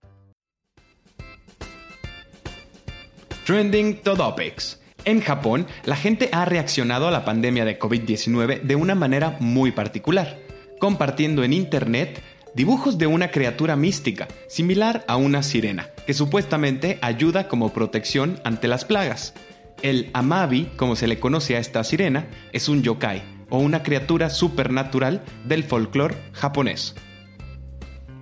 Trending 3.46 4.02
Todopex. 4.04 4.80
En 5.04 5.20
Japón, 5.20 5.66
la 5.86 5.96
gente 5.96 6.30
ha 6.32 6.46
reaccionado 6.46 7.08
a 7.08 7.12
la 7.12 7.26
pandemia 7.26 7.66
de 7.66 7.80
COVID-19 7.80 8.62
de 8.62 8.76
una 8.76 8.94
manera 8.94 9.38
muy 9.40 9.72
particular, 9.72 10.38
compartiendo 10.80 11.44
en 11.44 11.54
Internet 11.54 12.22
dibujos 12.54 13.00
de 13.00 13.08
una 13.08 13.32
criatura 13.32 13.76
mística, 13.76 14.28
similar 14.48 15.04
a 15.08 15.16
una 15.16 15.42
sirena, 15.42 15.90
que 16.06 16.14
supuestamente 16.14 17.00
ayuda 17.02 17.48
como 17.48 17.74
protección 17.74 18.40
ante 18.44 18.68
las 18.68 18.86
plagas. 18.86 19.34
El 19.82 20.12
Amabi, 20.14 20.70
como 20.76 20.96
se 20.96 21.08
le 21.08 21.20
conoce 21.20 21.56
a 21.56 21.60
esta 21.60 21.84
sirena, 21.84 22.28
es 22.54 22.70
un 22.70 22.84
yokai, 22.84 23.24
o 23.50 23.58
una 23.58 23.82
criatura 23.82 24.30
supernatural 24.30 25.24
del 25.46 25.64
folclore 25.64 26.16
japonés. 26.34 26.94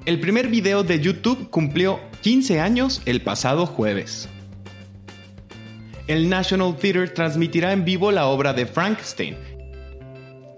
El 0.05 0.21
primer 0.21 0.47
video 0.47 0.83
de 0.83 1.01
YouTube 1.01 1.49
cumplió 1.49 1.99
15 2.21 2.61
años 2.61 3.01
el 3.05 3.21
pasado 3.21 3.65
jueves 3.65 4.29
el 6.09 6.27
National 6.27 6.75
Theatre 6.75 7.09
transmitirá 7.09 7.71
en 7.71 7.85
vivo 7.85 8.11
la 8.11 8.25
obra 8.25 8.51
de 8.53 8.65
Frankenstein, 8.65 9.37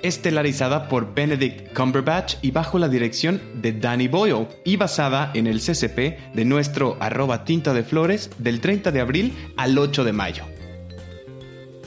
estelarizada 0.01 0.87
por 0.87 1.13
Benedict 1.13 1.73
Cumberbatch 1.73 2.35
y 2.41 2.51
bajo 2.51 2.79
la 2.79 2.87
dirección 2.87 3.41
de 3.55 3.73
Danny 3.73 4.07
Boyle, 4.07 4.47
y 4.63 4.77
basada 4.77 5.29
en 5.33 5.47
el 5.47 5.59
CCP 5.59 6.33
de 6.33 6.45
nuestro 6.45 6.95
arroba 7.01 7.43
tinta 7.43 7.73
de 7.73 7.83
flores 7.83 8.29
del 8.37 8.61
30 8.61 8.93
de 8.93 9.01
abril 9.01 9.33
al 9.57 9.77
8 9.77 10.05
de 10.05 10.13
mayo. 10.13 10.45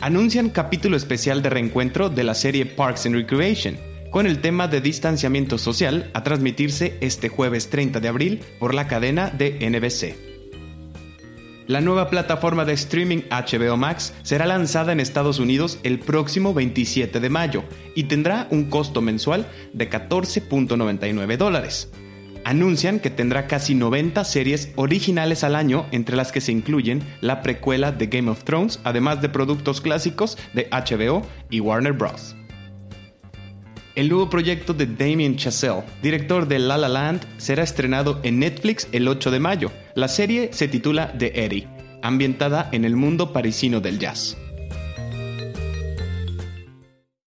Anuncian 0.03 0.51
capítulo 0.51 0.99
especial 0.99 1.41
de 1.41 1.49
reencuentro 1.49 2.11
de 2.11 2.23
la 2.23 2.35
serie 2.35 2.67
Parks 2.67 3.07
and 3.07 3.15
Recreation, 3.15 3.79
con 4.11 4.27
el 4.27 4.43
tema 4.43 4.69
de 4.69 4.83
distanciamiento 4.83 5.57
social 5.57 6.11
a 6.13 6.23
transmitirse 6.23 6.99
este 7.01 7.31
jueves 7.31 7.71
30 7.71 8.01
de 8.01 8.09
abril 8.09 8.43
por 8.59 8.75
la 8.75 8.87
cadena 8.89 9.31
de 9.31 9.59
NBC. 9.71 10.34
La 11.67 11.81
nueva 11.81 12.11
plataforma 12.11 12.67
de 12.67 12.75
streaming 12.75 13.23
HBO 13.31 13.79
Max 13.79 14.13
será 14.23 14.45
lanzada 14.45 14.93
en 14.93 15.01
Estados 15.01 15.39
Unidos 15.39 15.79
el 15.83 15.99
próximo 15.99 16.53
27 16.53 17.21
de 17.21 17.31
mayo 17.31 17.65
y 17.95 18.05
tendrá 18.05 18.49
un 18.51 18.69
costo 18.69 19.01
mensual 19.01 19.47
de 19.73 19.89
14.99 19.89 21.39
dólares. 21.39 21.91
Anuncian 22.45 23.01
que 23.01 23.09
tendrá 23.09 23.47
casi 23.47 23.75
90 23.75 24.23
series 24.25 24.73
originales 24.77 25.43
al 25.43 25.57
año, 25.57 25.87
entre 25.91 26.17
las 26.17 26.33
que 26.33 26.43
se 26.43 26.53
incluyen 26.53 27.03
la 27.23 27.41
precuela 27.41 27.93
de 27.93 28.09
Game 28.09 28.31
of 28.31 28.45
Thrones, 28.45 28.81
además 28.85 29.23
de 29.23 29.31
productos 29.31 29.81
clásicos 29.81 30.37
de 30.53 30.69
HBO 30.71 31.23
y 31.49 31.61
Warner 31.61 31.95
Bros. 31.95 32.37
El 33.95 34.09
nuevo 34.09 34.29
proyecto 34.29 34.75
de 34.75 34.87
Damien 34.87 35.37
Chazelle, 35.37 35.85
director 36.03 36.49
de 36.49 36.59
La 36.59 36.77
La 36.77 36.89
Land, 36.89 37.25
será 37.37 37.63
estrenado 37.63 38.19
en 38.25 38.41
Netflix 38.41 38.89
el 38.91 39.07
8 39.07 39.31
de 39.31 39.39
mayo. 39.39 39.71
La 39.95 40.09
serie 40.09 40.53
se 40.53 40.67
titula 40.67 41.17
The 41.17 41.45
Eddie, 41.45 41.69
ambientada 42.03 42.69
en 42.73 42.85
el 42.85 42.97
mundo 42.97 43.33
parisino 43.33 43.81
del 43.81 44.01
jazz. 44.01 44.37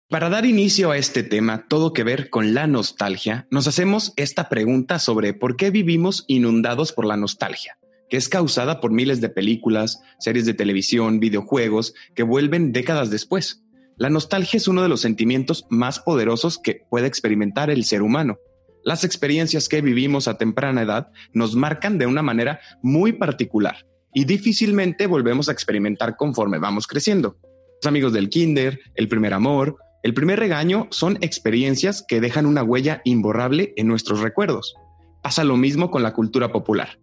Para 0.10 0.28
dar 0.28 0.46
inicio 0.46 0.92
a 0.92 0.98
este 0.98 1.24
tema, 1.24 1.66
todo 1.70 1.94
que 1.94 2.04
ver 2.04 2.30
con 2.30 2.54
la 2.54 2.68
nostalgia, 2.68 3.48
nos 3.50 3.68
hacemos 3.68 4.12
esta 4.18 4.50
pregunta 4.50 5.00
sobre 5.00 5.34
por 5.34 5.56
qué 5.56 5.72
vivimos 5.72 6.26
inundados 6.28 6.92
por 6.92 7.06
la 7.06 7.16
nostalgia, 7.16 7.78
que 8.10 8.18
es 8.18 8.28
causada 8.28 8.82
por 8.82 8.92
miles 8.92 9.22
de 9.22 9.30
películas, 9.30 10.02
series 10.20 10.46
de 10.46 10.56
televisión, 10.56 11.22
videojuegos, 11.22 11.94
que 12.16 12.24
vuelven 12.24 12.74
décadas 12.74 13.10
después. 13.12 13.64
La 14.00 14.10
nostalgia 14.10 14.56
es 14.56 14.70
uno 14.70 14.82
de 14.82 14.88
los 14.88 15.02
sentimientos 15.02 15.66
más 15.70 16.00
poderosos 16.00 16.58
que 16.58 16.84
puede 16.90 17.06
experimentar 17.06 17.70
el 17.70 17.84
ser 17.84 18.02
humano. 18.02 18.38
Las 18.86 19.04
experiencias 19.04 19.68
que 19.68 19.82
vivimos 19.82 20.30
a 20.30 20.38
temprana 20.38 20.84
edad 20.84 21.12
nos 21.34 21.54
marcan 21.54 21.98
de 21.98 22.06
una 22.06 22.22
manera 22.22 22.62
muy 22.82 23.12
particular 23.12 23.86
y 24.14 24.24
difícilmente 24.24 25.06
volvemos 25.06 25.50
a 25.50 25.52
experimentar 25.52 26.16
conforme 26.16 26.60
vamos 26.60 26.88
creciendo. 26.88 27.36
Los 27.82 27.90
amigos 27.90 28.14
del 28.14 28.30
kinder, 28.30 28.80
el 28.96 29.10
primer 29.10 29.34
amor, 29.34 29.76
el 30.02 30.14
primer 30.14 30.40
regaño 30.40 30.88
son 30.92 31.18
experiencias 31.20 32.02
que 32.08 32.22
dejan 32.22 32.46
una 32.46 32.64
huella 32.64 33.02
imborrable 33.04 33.74
en 33.76 33.88
nuestros 33.88 34.22
recuerdos. 34.22 34.76
Pasa 35.22 35.44
lo 35.44 35.58
mismo 35.58 35.92
con 35.92 36.04
la 36.04 36.14
cultura 36.14 36.54
popular. 36.54 37.00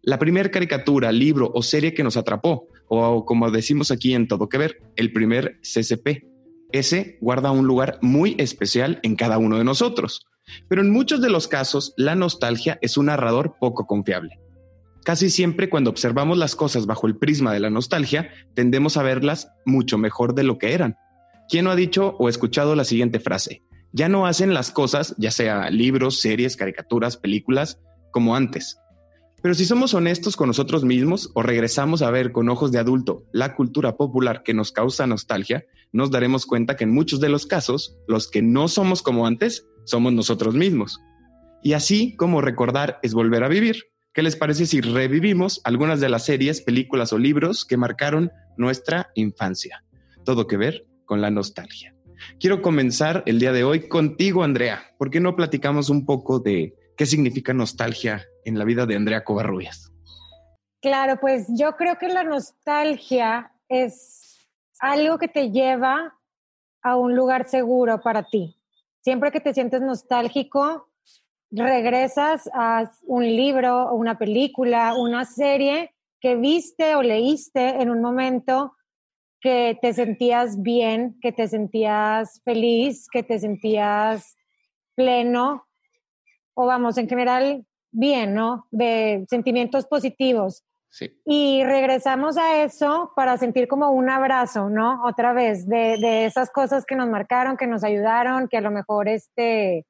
La 0.00 0.18
primera 0.18 0.50
caricatura, 0.50 1.12
libro 1.12 1.50
o 1.54 1.62
serie 1.62 1.92
que 1.92 2.02
nos 2.02 2.16
atrapó, 2.16 2.68
o 2.88 3.26
como 3.26 3.50
decimos 3.50 3.90
aquí 3.90 4.14
en 4.14 4.26
Todo 4.26 4.48
que 4.48 4.56
Ver, 4.56 4.80
el 4.96 5.12
primer 5.12 5.60
CCP. 5.60 6.37
Ese 6.72 7.18
guarda 7.20 7.50
un 7.50 7.66
lugar 7.66 7.98
muy 8.02 8.34
especial 8.38 9.00
en 9.02 9.16
cada 9.16 9.38
uno 9.38 9.58
de 9.58 9.64
nosotros. 9.64 10.26
Pero 10.68 10.82
en 10.82 10.90
muchos 10.90 11.20
de 11.20 11.30
los 11.30 11.48
casos, 11.48 11.94
la 11.96 12.14
nostalgia 12.14 12.78
es 12.80 12.96
un 12.96 13.06
narrador 13.06 13.56
poco 13.60 13.86
confiable. 13.86 14.40
Casi 15.04 15.30
siempre 15.30 15.70
cuando 15.70 15.90
observamos 15.90 16.38
las 16.38 16.56
cosas 16.56 16.86
bajo 16.86 17.06
el 17.06 17.16
prisma 17.16 17.52
de 17.52 17.60
la 17.60 17.70
nostalgia, 17.70 18.30
tendemos 18.54 18.96
a 18.96 19.02
verlas 19.02 19.50
mucho 19.64 19.98
mejor 19.98 20.34
de 20.34 20.42
lo 20.42 20.58
que 20.58 20.72
eran 20.74 20.96
¿Quién 21.48 21.64
no 21.64 21.70
ha 21.70 21.76
dicho 21.76 22.14
o 22.18 22.28
escuchado 22.28 22.76
la 22.76 22.84
siguiente 22.84 23.20
frase? 23.20 23.62
Ya 23.92 24.10
no 24.10 24.26
hacen 24.26 24.52
las 24.52 24.70
cosas, 24.70 25.14
ya 25.16 25.30
sea 25.30 25.70
libros, 25.70 26.20
series, 26.20 26.56
caricaturas, 26.56 27.16
películas, 27.16 27.80
como 28.12 28.36
antes. 28.36 28.76
Pero 29.40 29.54
si 29.54 29.64
somos 29.64 29.94
honestos 29.94 30.36
con 30.36 30.48
nosotros 30.48 30.84
mismos 30.84 31.30
o 31.34 31.42
regresamos 31.42 32.02
a 32.02 32.10
ver 32.10 32.32
con 32.32 32.48
ojos 32.48 32.72
de 32.72 32.78
adulto 32.78 33.24
la 33.32 33.54
cultura 33.54 33.96
popular 33.96 34.42
que 34.42 34.52
nos 34.52 34.72
causa 34.72 35.06
nostalgia, 35.06 35.64
nos 35.92 36.10
daremos 36.10 36.44
cuenta 36.44 36.76
que 36.76 36.84
en 36.84 36.90
muchos 36.90 37.20
de 37.20 37.28
los 37.28 37.46
casos, 37.46 37.96
los 38.08 38.28
que 38.28 38.42
no 38.42 38.66
somos 38.66 39.00
como 39.00 39.26
antes, 39.26 39.66
somos 39.84 40.12
nosotros 40.12 40.54
mismos. 40.54 41.00
Y 41.62 41.74
así 41.74 42.16
como 42.16 42.40
recordar 42.40 42.98
es 43.02 43.14
volver 43.14 43.44
a 43.44 43.48
vivir. 43.48 43.84
¿Qué 44.12 44.22
les 44.22 44.34
parece 44.34 44.66
si 44.66 44.80
revivimos 44.80 45.60
algunas 45.62 46.00
de 46.00 46.08
las 46.08 46.24
series, 46.24 46.60
películas 46.60 47.12
o 47.12 47.18
libros 47.18 47.64
que 47.64 47.76
marcaron 47.76 48.32
nuestra 48.56 49.10
infancia? 49.14 49.84
Todo 50.24 50.48
que 50.48 50.56
ver 50.56 50.86
con 51.04 51.20
la 51.20 51.30
nostalgia. 51.30 51.94
Quiero 52.40 52.60
comenzar 52.60 53.22
el 53.26 53.38
día 53.38 53.52
de 53.52 53.62
hoy 53.62 53.88
contigo, 53.88 54.42
Andrea. 54.42 54.82
¿Por 54.98 55.10
qué 55.10 55.20
no 55.20 55.36
platicamos 55.36 55.88
un 55.88 56.04
poco 56.04 56.40
de 56.40 56.74
qué 56.96 57.06
significa 57.06 57.54
nostalgia 57.54 58.26
en 58.48 58.58
la 58.58 58.64
vida 58.64 58.86
de 58.86 58.96
Andrea 58.96 59.24
Covarrubias? 59.24 59.92
Claro, 60.80 61.18
pues 61.20 61.46
yo 61.48 61.76
creo 61.76 61.98
que 61.98 62.08
la 62.08 62.24
nostalgia 62.24 63.52
es 63.68 64.48
algo 64.80 65.18
que 65.18 65.28
te 65.28 65.50
lleva 65.50 66.14
a 66.82 66.96
un 66.96 67.14
lugar 67.14 67.48
seguro 67.48 68.00
para 68.00 68.22
ti. 68.24 68.56
Siempre 69.00 69.30
que 69.30 69.40
te 69.40 69.54
sientes 69.54 69.82
nostálgico, 69.82 70.88
regresas 71.50 72.48
a 72.52 72.90
un 73.06 73.24
libro, 73.24 73.92
una 73.92 74.18
película, 74.18 74.94
una 74.94 75.24
serie 75.24 75.94
que 76.20 76.36
viste 76.36 76.94
o 76.94 77.02
leíste 77.02 77.80
en 77.80 77.90
un 77.90 78.00
momento 78.00 78.74
que 79.40 79.78
te 79.80 79.92
sentías 79.92 80.60
bien, 80.62 81.16
que 81.20 81.32
te 81.32 81.46
sentías 81.48 82.40
feliz, 82.44 83.08
que 83.10 83.22
te 83.22 83.38
sentías 83.38 84.36
pleno, 84.94 85.64
o 86.54 86.66
vamos, 86.66 86.98
en 86.98 87.08
general, 87.08 87.64
bien, 87.90 88.34
¿no? 88.34 88.66
De 88.70 89.24
sentimientos 89.28 89.86
positivos. 89.86 90.64
Sí. 90.90 91.20
Y 91.26 91.64
regresamos 91.64 92.38
a 92.38 92.62
eso 92.62 93.12
para 93.14 93.36
sentir 93.36 93.68
como 93.68 93.90
un 93.90 94.08
abrazo, 94.08 94.70
¿no? 94.70 95.04
Otra 95.04 95.32
vez, 95.32 95.66
de, 95.68 95.98
de 96.00 96.24
esas 96.24 96.50
cosas 96.50 96.86
que 96.86 96.96
nos 96.96 97.08
marcaron, 97.08 97.56
que 97.56 97.66
nos 97.66 97.84
ayudaron, 97.84 98.48
que 98.48 98.56
a 98.56 98.62
lo 98.62 98.70
mejor 98.70 99.08
este, 99.08 99.84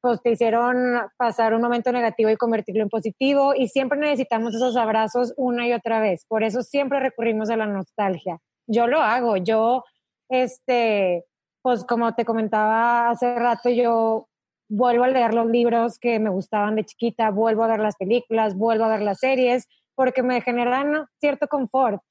pues 0.00 0.22
te 0.22 0.30
hicieron 0.30 1.00
pasar 1.16 1.54
un 1.54 1.60
momento 1.60 1.90
negativo 1.92 2.30
y 2.30 2.36
convertirlo 2.36 2.82
en 2.82 2.88
positivo 2.88 3.54
y 3.54 3.68
siempre 3.68 3.98
necesitamos 3.98 4.54
esos 4.54 4.76
abrazos 4.76 5.34
una 5.36 5.66
y 5.66 5.72
otra 5.72 6.00
vez. 6.00 6.24
Por 6.26 6.42
eso 6.44 6.62
siempre 6.62 7.00
recurrimos 7.00 7.50
a 7.50 7.56
la 7.56 7.66
nostalgia. 7.66 8.38
Yo 8.66 8.86
lo 8.86 9.00
hago, 9.00 9.36
yo, 9.36 9.84
este, 10.28 11.24
pues 11.62 11.84
como 11.84 12.14
te 12.14 12.24
comentaba 12.24 13.10
hace 13.10 13.34
rato, 13.34 13.70
yo 13.70 14.27
vuelvo 14.68 15.04
a 15.04 15.08
leer 15.08 15.34
los 15.34 15.46
libros 15.46 15.98
que 15.98 16.18
me 16.18 16.30
gustaban 16.30 16.76
de 16.76 16.84
chiquita, 16.84 17.30
vuelvo 17.30 17.64
a 17.64 17.68
ver 17.68 17.80
las 17.80 17.96
películas, 17.96 18.54
vuelvo 18.54 18.84
a 18.84 18.88
ver 18.88 19.02
las 19.02 19.18
series, 19.18 19.66
porque 19.94 20.22
me 20.22 20.40
generan 20.40 21.06
cierto 21.20 21.48
confort, 21.48 22.02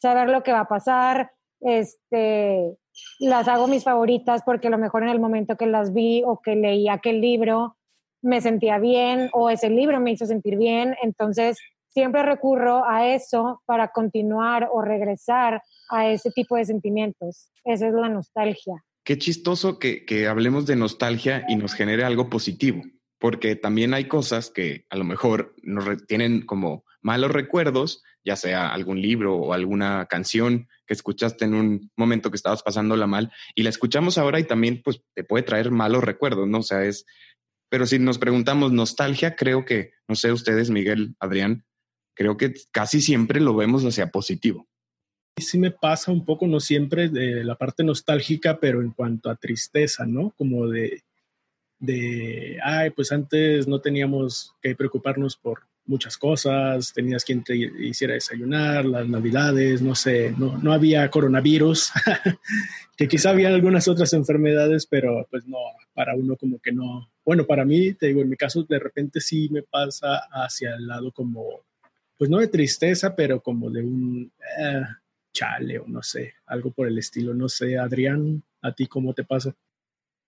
saber 0.00 0.28
lo 0.28 0.42
que 0.42 0.52
va 0.52 0.60
a 0.60 0.68
pasar, 0.68 1.30
este, 1.60 2.76
las 3.18 3.48
hago 3.48 3.66
mis 3.66 3.84
favoritas 3.84 4.42
porque 4.44 4.68
a 4.68 4.70
lo 4.70 4.78
mejor 4.78 5.02
en 5.02 5.08
el 5.08 5.20
momento 5.20 5.56
que 5.56 5.66
las 5.66 5.92
vi 5.92 6.22
o 6.24 6.40
que 6.40 6.56
leí 6.56 6.88
aquel 6.88 7.20
libro 7.20 7.76
me 8.22 8.40
sentía 8.40 8.78
bien 8.78 9.28
o 9.32 9.50
ese 9.50 9.68
libro 9.70 10.00
me 10.00 10.12
hizo 10.12 10.26
sentir 10.26 10.56
bien. 10.56 10.96
Entonces, 11.02 11.58
siempre 11.88 12.22
recurro 12.22 12.84
a 12.84 13.08
eso 13.08 13.62
para 13.66 13.88
continuar 13.88 14.68
o 14.72 14.82
regresar 14.82 15.62
a 15.90 16.08
ese 16.08 16.30
tipo 16.30 16.56
de 16.56 16.64
sentimientos. 16.64 17.50
Esa 17.64 17.88
es 17.88 17.94
la 17.94 18.08
nostalgia. 18.08 18.82
Qué 19.04 19.18
chistoso 19.18 19.78
que, 19.78 20.26
hablemos 20.26 20.64
de 20.64 20.76
nostalgia 20.76 21.44
y 21.46 21.56
nos 21.56 21.74
genere 21.74 22.04
algo 22.04 22.30
positivo, 22.30 22.82
porque 23.18 23.54
también 23.54 23.92
hay 23.92 24.08
cosas 24.08 24.50
que 24.50 24.86
a 24.88 24.96
lo 24.96 25.04
mejor 25.04 25.54
nos 25.62 26.06
tienen 26.06 26.46
como 26.46 26.84
malos 27.02 27.30
recuerdos, 27.30 28.02
ya 28.24 28.34
sea 28.36 28.72
algún 28.72 29.02
libro 29.02 29.36
o 29.36 29.52
alguna 29.52 30.06
canción 30.06 30.68
que 30.86 30.94
escuchaste 30.94 31.44
en 31.44 31.52
un 31.52 31.90
momento 31.96 32.30
que 32.30 32.36
estabas 32.36 32.62
pasándola 32.62 33.06
mal 33.06 33.30
y 33.54 33.62
la 33.62 33.68
escuchamos 33.68 34.16
ahora 34.16 34.40
y 34.40 34.44
también 34.44 34.80
pues 34.82 35.02
te 35.14 35.22
puede 35.22 35.42
traer 35.42 35.70
malos 35.70 36.02
recuerdos, 36.02 36.48
¿no? 36.48 36.60
O 36.60 36.62
sea, 36.62 36.82
es, 36.84 37.04
pero 37.68 37.84
si 37.84 37.98
nos 37.98 38.16
preguntamos 38.16 38.72
nostalgia, 38.72 39.36
creo 39.36 39.66
que, 39.66 39.92
no 40.08 40.14
sé 40.14 40.32
ustedes, 40.32 40.70
Miguel, 40.70 41.14
Adrián, 41.20 41.66
creo 42.14 42.38
que 42.38 42.54
casi 42.72 43.02
siempre 43.02 43.38
lo 43.40 43.54
vemos 43.54 43.84
hacia 43.84 44.10
positivo. 44.10 44.66
Sí 45.36 45.58
me 45.58 45.72
pasa 45.72 46.12
un 46.12 46.24
poco, 46.24 46.46
no 46.46 46.60
siempre 46.60 47.08
de 47.08 47.42
la 47.42 47.56
parte 47.56 47.82
nostálgica, 47.82 48.58
pero 48.60 48.80
en 48.80 48.92
cuanto 48.92 49.30
a 49.30 49.36
tristeza, 49.36 50.06
¿no? 50.06 50.32
Como 50.36 50.68
de, 50.68 51.02
de, 51.78 52.58
ay, 52.62 52.90
pues 52.90 53.10
antes 53.12 53.66
no 53.66 53.80
teníamos 53.80 54.54
que 54.62 54.76
preocuparnos 54.76 55.36
por 55.36 55.62
muchas 55.86 56.16
cosas, 56.16 56.92
tenías 56.94 57.24
quien 57.24 57.44
te 57.44 57.56
hiciera 57.56 58.14
desayunar, 58.14 58.84
las 58.84 59.08
navidades, 59.08 59.82
no 59.82 59.94
sé, 59.94 60.34
no, 60.38 60.56
no 60.58 60.72
había 60.72 61.10
coronavirus, 61.10 61.92
que 62.96 63.08
quizá 63.08 63.30
había 63.30 63.48
algunas 63.48 63.86
otras 63.88 64.12
enfermedades, 64.12 64.86
pero 64.86 65.26
pues 65.30 65.46
no, 65.46 65.58
para 65.92 66.14
uno 66.14 66.36
como 66.36 66.58
que 66.58 66.72
no. 66.72 67.10
Bueno, 67.24 67.44
para 67.44 67.64
mí, 67.64 67.92
te 67.94 68.06
digo, 68.06 68.22
en 68.22 68.30
mi 68.30 68.36
caso 68.36 68.62
de 68.62 68.78
repente 68.78 69.20
sí 69.20 69.48
me 69.50 69.62
pasa 69.62 70.22
hacia 70.30 70.74
el 70.74 70.86
lado 70.86 71.12
como, 71.12 71.64
pues 72.16 72.30
no 72.30 72.38
de 72.38 72.48
tristeza, 72.48 73.14
pero 73.14 73.40
como 73.40 73.70
de 73.70 73.82
un 73.82 74.32
eh, 74.58 74.82
chale 75.34 75.78
o 75.78 75.86
no 75.86 76.02
sé, 76.02 76.34
algo 76.46 76.72
por 76.72 76.88
el 76.88 76.96
estilo, 76.96 77.34
no 77.34 77.50
sé, 77.50 77.76
Adrián, 77.76 78.42
¿a 78.62 78.72
ti 78.72 78.86
cómo 78.86 79.12
te 79.12 79.24
pasa? 79.24 79.54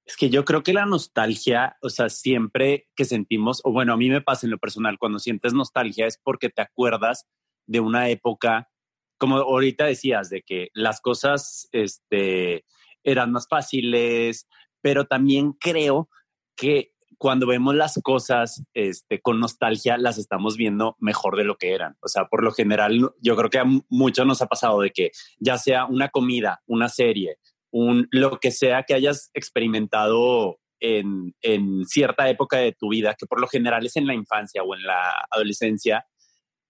Es 0.04 0.16
que 0.16 0.28
yo 0.28 0.44
creo 0.44 0.62
que 0.62 0.72
la 0.72 0.86
nostalgia, 0.86 1.78
o 1.80 1.88
sea, 1.88 2.10
siempre 2.10 2.88
que 2.94 3.04
sentimos, 3.04 3.60
o 3.64 3.72
bueno, 3.72 3.94
a 3.94 3.96
mí 3.96 4.10
me 4.10 4.20
pasa 4.20 4.46
en 4.46 4.50
lo 4.50 4.58
personal, 4.58 4.98
cuando 4.98 5.18
sientes 5.18 5.54
nostalgia 5.54 6.06
es 6.06 6.18
porque 6.22 6.50
te 6.50 6.62
acuerdas 6.62 7.26
de 7.66 7.80
una 7.80 8.08
época, 8.10 8.70
como 9.18 9.36
ahorita 9.38 9.86
decías, 9.86 10.28
de 10.28 10.42
que 10.42 10.68
las 10.74 11.00
cosas 11.00 11.68
este, 11.72 12.64
eran 13.02 13.32
más 13.32 13.48
fáciles, 13.48 14.46
pero 14.80 15.06
también 15.06 15.52
creo 15.52 16.08
que 16.56 16.92
cuando 17.18 17.46
vemos 17.46 17.74
las 17.74 17.98
cosas 18.02 18.62
este, 18.74 19.20
con 19.20 19.40
nostalgia, 19.40 19.96
las 19.96 20.18
estamos 20.18 20.56
viendo 20.56 20.96
mejor 20.98 21.36
de 21.36 21.44
lo 21.44 21.56
que 21.56 21.72
eran. 21.72 21.96
O 22.00 22.08
sea, 22.08 22.26
por 22.26 22.42
lo 22.42 22.52
general, 22.52 23.10
yo 23.20 23.36
creo 23.36 23.50
que 23.50 23.58
a 23.58 23.64
muchos 23.88 24.26
nos 24.26 24.42
ha 24.42 24.46
pasado 24.46 24.80
de 24.80 24.90
que 24.90 25.10
ya 25.38 25.58
sea 25.58 25.86
una 25.86 26.08
comida, 26.08 26.62
una 26.66 26.88
serie, 26.88 27.38
un, 27.70 28.08
lo 28.10 28.38
que 28.38 28.50
sea 28.50 28.82
que 28.82 28.94
hayas 28.94 29.30
experimentado 29.34 30.58
en, 30.80 31.34
en, 31.40 31.84
cierta 31.86 32.28
época 32.28 32.58
de 32.58 32.72
tu 32.72 32.90
vida, 32.90 33.14
que 33.18 33.26
por 33.26 33.40
lo 33.40 33.48
general 33.48 33.86
es 33.86 33.96
en 33.96 34.06
la 34.06 34.14
infancia 34.14 34.62
o 34.62 34.74
en 34.74 34.82
la 34.82 35.26
adolescencia, 35.30 36.06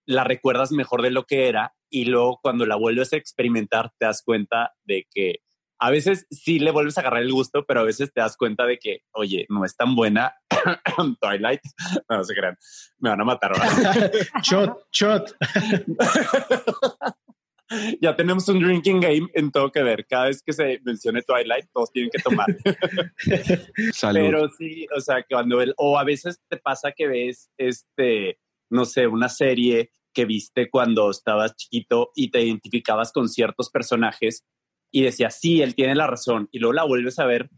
la 0.06 0.22
recuerdas 0.22 0.70
mejor 0.70 1.02
de 1.02 1.10
lo 1.10 1.24
que 1.24 1.48
era 1.48 1.74
y 1.90 2.04
luego 2.04 2.38
cuando 2.40 2.66
la 2.66 2.76
vuelves 2.76 3.12
a 3.12 3.16
experimentar 3.16 3.90
te 3.98 4.06
das 4.06 4.22
cuenta 4.22 4.72
de 4.84 5.06
que 5.10 5.40
a 5.78 5.90
veces 5.90 6.26
sí 6.30 6.58
le 6.58 6.70
vuelves 6.70 6.96
a 6.96 7.00
agarrar 7.00 7.22
el 7.22 7.32
gusto, 7.32 7.64
pero 7.66 7.80
a 7.80 7.84
veces 7.84 8.12
te 8.12 8.20
das 8.20 8.36
cuenta 8.36 8.64
de 8.66 8.78
que, 8.78 9.00
oye, 9.12 9.46
no 9.48 9.64
es 9.64 9.76
tan 9.76 9.94
buena 9.94 10.34
Twilight. 11.20 11.60
No, 12.08 12.22
se 12.24 12.34
crean, 12.34 12.56
me 12.98 13.10
van 13.10 13.20
a 13.20 13.24
matar 13.24 13.52
shot, 14.42 14.86
shot. 14.92 15.36
ya 18.00 18.14
tenemos 18.14 18.48
un 18.48 18.60
drinking 18.60 19.00
game 19.00 19.28
en 19.34 19.50
todo 19.50 19.70
que 19.70 19.82
ver. 19.82 20.06
Cada 20.06 20.26
vez 20.26 20.42
que 20.42 20.52
se 20.52 20.80
mencione 20.84 21.22
Twilight, 21.22 21.66
todos 21.72 21.90
tienen 21.90 22.10
que 22.10 22.22
tomar. 22.22 22.46
Pero 24.12 24.48
sí, 24.50 24.86
o 24.96 25.00
sea, 25.00 25.24
cuando 25.28 25.60
el, 25.60 25.74
o 25.76 25.98
a 25.98 26.04
veces 26.04 26.40
te 26.48 26.56
pasa 26.58 26.92
que 26.92 27.08
ves, 27.08 27.50
este, 27.56 28.38
no 28.70 28.84
sé, 28.84 29.06
una 29.06 29.28
serie 29.28 29.90
que 30.12 30.24
viste 30.24 30.70
cuando 30.70 31.10
estabas 31.10 31.56
chiquito 31.56 32.10
y 32.14 32.30
te 32.30 32.40
identificabas 32.42 33.12
con 33.12 33.28
ciertos 33.28 33.68
personajes 33.70 34.44
y 34.90 35.02
decías, 35.02 35.38
sí, 35.38 35.62
él 35.62 35.74
tiene 35.74 35.94
la 35.94 36.06
razón, 36.06 36.48
y 36.52 36.58
luego 36.58 36.72
la 36.72 36.84
vuelves 36.84 37.18
a 37.18 37.26
ver 37.26 37.50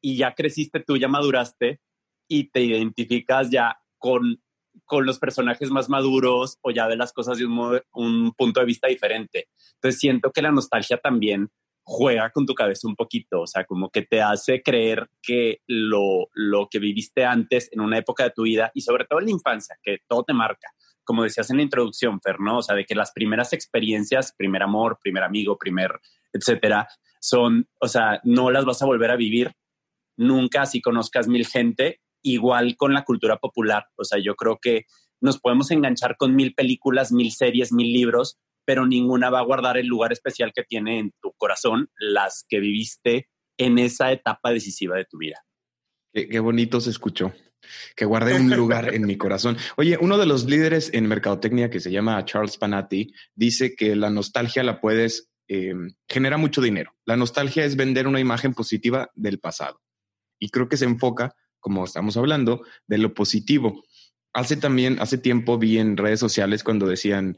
y 0.00 0.16
ya 0.16 0.34
creciste 0.34 0.80
tú, 0.80 0.96
ya 0.96 1.08
maduraste 1.08 1.80
y 2.28 2.50
te 2.50 2.62
identificas 2.62 3.50
ya 3.50 3.78
con, 3.98 4.42
con 4.84 5.06
los 5.06 5.18
personajes 5.18 5.70
más 5.70 5.88
maduros 5.88 6.58
o 6.62 6.70
ya 6.70 6.86
ves 6.88 6.98
las 6.98 7.12
cosas 7.12 7.38
de 7.38 7.46
un, 7.46 7.80
un 7.92 8.32
punto 8.32 8.60
de 8.60 8.66
vista 8.66 8.88
diferente. 8.88 9.48
Entonces 9.74 10.00
siento 10.00 10.32
que 10.32 10.42
la 10.42 10.50
nostalgia 10.50 10.96
también 10.96 11.50
juega 11.84 12.30
con 12.30 12.46
tu 12.46 12.54
cabeza 12.54 12.86
un 12.86 12.96
poquito, 12.96 13.42
o 13.42 13.46
sea, 13.46 13.64
como 13.64 13.90
que 13.90 14.02
te 14.02 14.20
hace 14.22 14.62
creer 14.62 15.08
que 15.20 15.60
lo, 15.66 16.28
lo 16.32 16.68
que 16.70 16.78
viviste 16.78 17.24
antes 17.24 17.68
en 17.72 17.80
una 17.80 17.98
época 17.98 18.24
de 18.24 18.30
tu 18.30 18.42
vida 18.42 18.70
y 18.74 18.82
sobre 18.82 19.04
todo 19.04 19.18
en 19.20 19.26
la 19.26 19.32
infancia, 19.32 19.76
que 19.82 19.98
todo 20.08 20.22
te 20.24 20.32
marca, 20.32 20.68
como 21.04 21.24
decías 21.24 21.50
en 21.50 21.56
la 21.56 21.64
introducción, 21.64 22.20
Fer. 22.20 22.36
O 22.40 22.62
sea, 22.62 22.76
de 22.76 22.84
que 22.84 22.94
las 22.94 23.12
primeras 23.12 23.52
experiencias, 23.52 24.32
primer 24.36 24.62
amor, 24.62 24.98
primer 25.02 25.24
amigo, 25.24 25.58
primer, 25.58 26.00
etcétera, 26.32 26.88
son, 27.20 27.68
o 27.80 27.88
sea, 27.88 28.20
no 28.24 28.50
las 28.50 28.64
vas 28.64 28.82
a 28.82 28.86
volver 28.86 29.10
a 29.10 29.16
vivir 29.16 29.52
nunca 30.16 30.66
si 30.66 30.80
conozcas 30.80 31.28
mil 31.28 31.46
gente, 31.46 32.00
igual 32.22 32.76
con 32.76 32.94
la 32.94 33.04
cultura 33.04 33.36
popular. 33.36 33.86
O 33.96 34.04
sea, 34.04 34.18
yo 34.22 34.34
creo 34.34 34.58
que 34.60 34.86
nos 35.20 35.38
podemos 35.40 35.70
enganchar 35.70 36.16
con 36.16 36.34
mil 36.34 36.54
películas, 36.54 37.12
mil 37.12 37.32
series, 37.32 37.72
mil 37.72 37.92
libros, 37.92 38.38
pero 38.64 38.86
ninguna 38.86 39.30
va 39.30 39.40
a 39.40 39.44
guardar 39.44 39.76
el 39.76 39.86
lugar 39.86 40.12
especial 40.12 40.52
que 40.54 40.64
tiene 40.64 40.98
en 40.98 41.12
tu 41.20 41.32
corazón 41.36 41.88
las 41.96 42.44
que 42.48 42.60
viviste 42.60 43.28
en 43.58 43.78
esa 43.78 44.12
etapa 44.12 44.50
decisiva 44.50 44.96
de 44.96 45.04
tu 45.04 45.18
vida. 45.18 45.44
Qué, 46.12 46.40
bonito 46.40 46.80
se 46.80 46.90
escuchó 46.90 47.32
que 47.96 48.04
guarde 48.04 48.34
un 48.34 48.50
lugar 48.50 48.92
en 48.92 49.06
mi 49.06 49.16
corazón. 49.16 49.56
Oye, 49.76 49.96
uno 50.00 50.18
de 50.18 50.26
los 50.26 50.44
líderes 50.44 50.92
en 50.92 51.06
mercadotecnia 51.06 51.70
que 51.70 51.80
se 51.80 51.92
llama 51.92 52.24
Charles 52.24 52.58
Panati 52.58 53.14
dice 53.34 53.76
que 53.76 53.94
la 53.94 54.10
nostalgia 54.10 54.64
la 54.64 54.80
puedes 54.80 55.31
eh, 55.54 55.74
genera 56.08 56.38
mucho 56.38 56.62
dinero. 56.62 56.94
La 57.04 57.16
nostalgia 57.16 57.64
es 57.64 57.76
vender 57.76 58.06
una 58.06 58.20
imagen 58.20 58.54
positiva 58.54 59.10
del 59.14 59.38
pasado. 59.38 59.82
Y 60.38 60.48
creo 60.48 60.66
que 60.68 60.78
se 60.78 60.86
enfoca, 60.86 61.34
como 61.60 61.84
estamos 61.84 62.16
hablando, 62.16 62.64
de 62.86 62.96
lo 62.96 63.12
positivo. 63.12 63.84
Hace 64.32 64.56
también, 64.56 64.98
hace 64.98 65.18
tiempo 65.18 65.58
vi 65.58 65.78
en 65.78 65.98
redes 65.98 66.20
sociales 66.20 66.64
cuando 66.64 66.86
decían, 66.86 67.36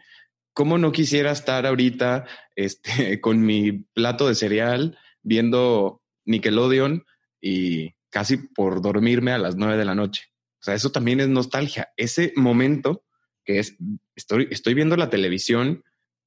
¿cómo 0.53 0.79
no 0.79 0.93
quisiera 0.93 1.33
estar 1.33 1.67
ahorita 1.67 2.27
este, 2.57 3.21
con 3.21 3.41
mi 3.41 3.73
plato 3.73 4.29
de 4.29 4.37
cereal 4.37 4.97
viendo 5.25 6.01
Nickelodeon 6.25 7.05
y 7.41 7.95
casi 8.11 8.37
por 8.37 8.81
dormirme 8.81 9.33
a 9.33 9.39
las 9.39 9.57
nueve 9.57 9.77
de 9.77 9.85
la 9.85 9.97
noche. 9.97 10.27
O 10.61 10.65
sea, 10.65 10.75
eso 10.75 10.93
también 10.93 11.19
es 11.19 11.29
nostalgia. 11.29 11.89
Ese 11.97 12.33
momento 12.37 13.05
que 13.45 13.59
es, 13.59 13.77
estoy, 14.15 14.47
estoy 14.53 14.75
viendo 14.75 14.97
la 14.97 15.11
televisión 15.11 15.83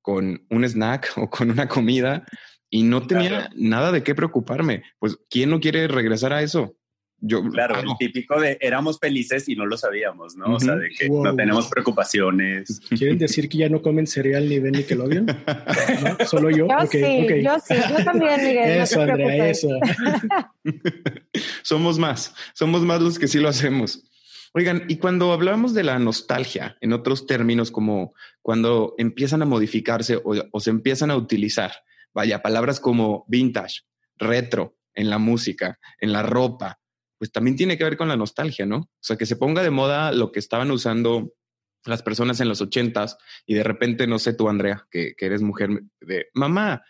con 0.08 0.42
un 0.50 0.64
snack 0.64 1.12
o 1.18 1.30
con 1.30 1.52
una 1.52 1.68
comida 1.68 2.26
y 2.70 2.84
no 2.84 3.06
tenía 3.06 3.50
nada 3.56 3.92
de 3.92 4.04
qué 4.04 4.16
preocuparme. 4.16 4.84
Pues, 5.00 5.18
¿quién 5.30 5.50
no 5.50 5.60
quiere 5.60 5.86
regresar 5.90 6.32
a 6.32 6.42
eso? 6.42 6.78
Yo, 7.20 7.44
claro, 7.50 7.80
el 7.80 7.90
típico 7.98 8.40
de 8.40 8.58
éramos 8.62 9.00
felices 9.00 9.50
y 9.50 9.56
no 9.56 9.66
lo 9.66 9.76
sabíamos, 9.76 10.38
¿no? 10.38 10.54
O 10.54 10.60
sea, 10.62 10.76
de 10.76 10.90
que 10.92 11.10
no 11.10 11.36
tenemos 11.36 11.68
preocupaciones. 11.68 12.80
¿Quieren 12.98 13.18
decir 13.18 13.50
que 13.50 13.58
ya 13.58 13.70
no 13.70 13.82
comen 13.82 14.08
cereal 14.08 14.48
ni 14.48 14.60
ven 14.60 14.74
Nickelodeon? 14.74 15.26
¿No? 15.26 16.26
¿Solo 16.26 16.52
yo? 16.52 16.68
Yo 16.68 16.88
sí, 16.90 17.28
yo 17.44 17.58
sí, 17.60 17.76
yo 17.90 18.06
también, 18.06 18.46
Miguel. 18.46 18.82
Eso, 18.82 19.06
no 19.06 19.12
Andrea, 19.12 19.50
eso. 19.50 19.68
somos 21.64 22.00
más, 22.00 22.34
somos 22.54 22.84
más 22.84 23.02
los 23.02 23.20
que 23.20 23.28
sí 23.28 23.40
lo 23.40 23.50
hacemos. 23.50 24.04
Oigan, 24.54 24.86
y 24.88 24.98
cuando 24.98 25.32
hablamos 25.32 25.74
de 25.74 25.84
la 25.84 26.00
nostalgia, 26.00 26.78
en 26.82 26.94
otros 26.94 27.26
términos, 27.28 27.72
como 27.72 28.14
cuando 28.42 28.96
empiezan 28.98 29.42
a 29.42 29.46
modificarse 29.46 30.20
o, 30.24 30.60
se 30.60 30.70
empiezan 30.70 31.12
a 31.12 31.16
utilizar, 31.16 31.72
vaya, 32.14 32.42
palabras 32.42 32.80
como 32.80 33.26
vintage, 33.28 33.82
retro, 34.18 34.78
en 34.94 35.10
la 35.12 35.20
música, 35.20 35.80
en 36.00 36.12
la 36.12 36.24
ropa, 36.24 36.80
pues 37.20 37.32
también 37.32 37.56
tiene 37.56 37.78
que 37.78 37.84
ver 37.84 37.98
con 37.98 38.08
la 38.08 38.18
nostalgia, 38.18 38.66
¿no? 38.66 38.78
O 38.78 38.90
sea, 39.00 39.16
que 39.16 39.28
se 39.28 39.36
ponga 39.36 39.62
de 39.62 39.70
moda 39.70 40.12
lo 40.12 40.32
que 40.32 40.40
estaban 40.40 40.72
usando 40.72 41.34
las 41.86 42.02
personas 42.04 42.40
en 42.42 42.50
los 42.50 42.62
ochentas 42.62 43.18
y 43.46 43.54
de 43.54 43.64
repente, 43.64 44.08
no 44.08 44.20
sé 44.20 44.34
tú, 44.34 44.50
Andrea, 44.50 44.88
que, 44.90 45.14
eres 45.20 45.42
mujer, 45.42 45.84
de 46.02 46.28
mamá, 46.34 46.84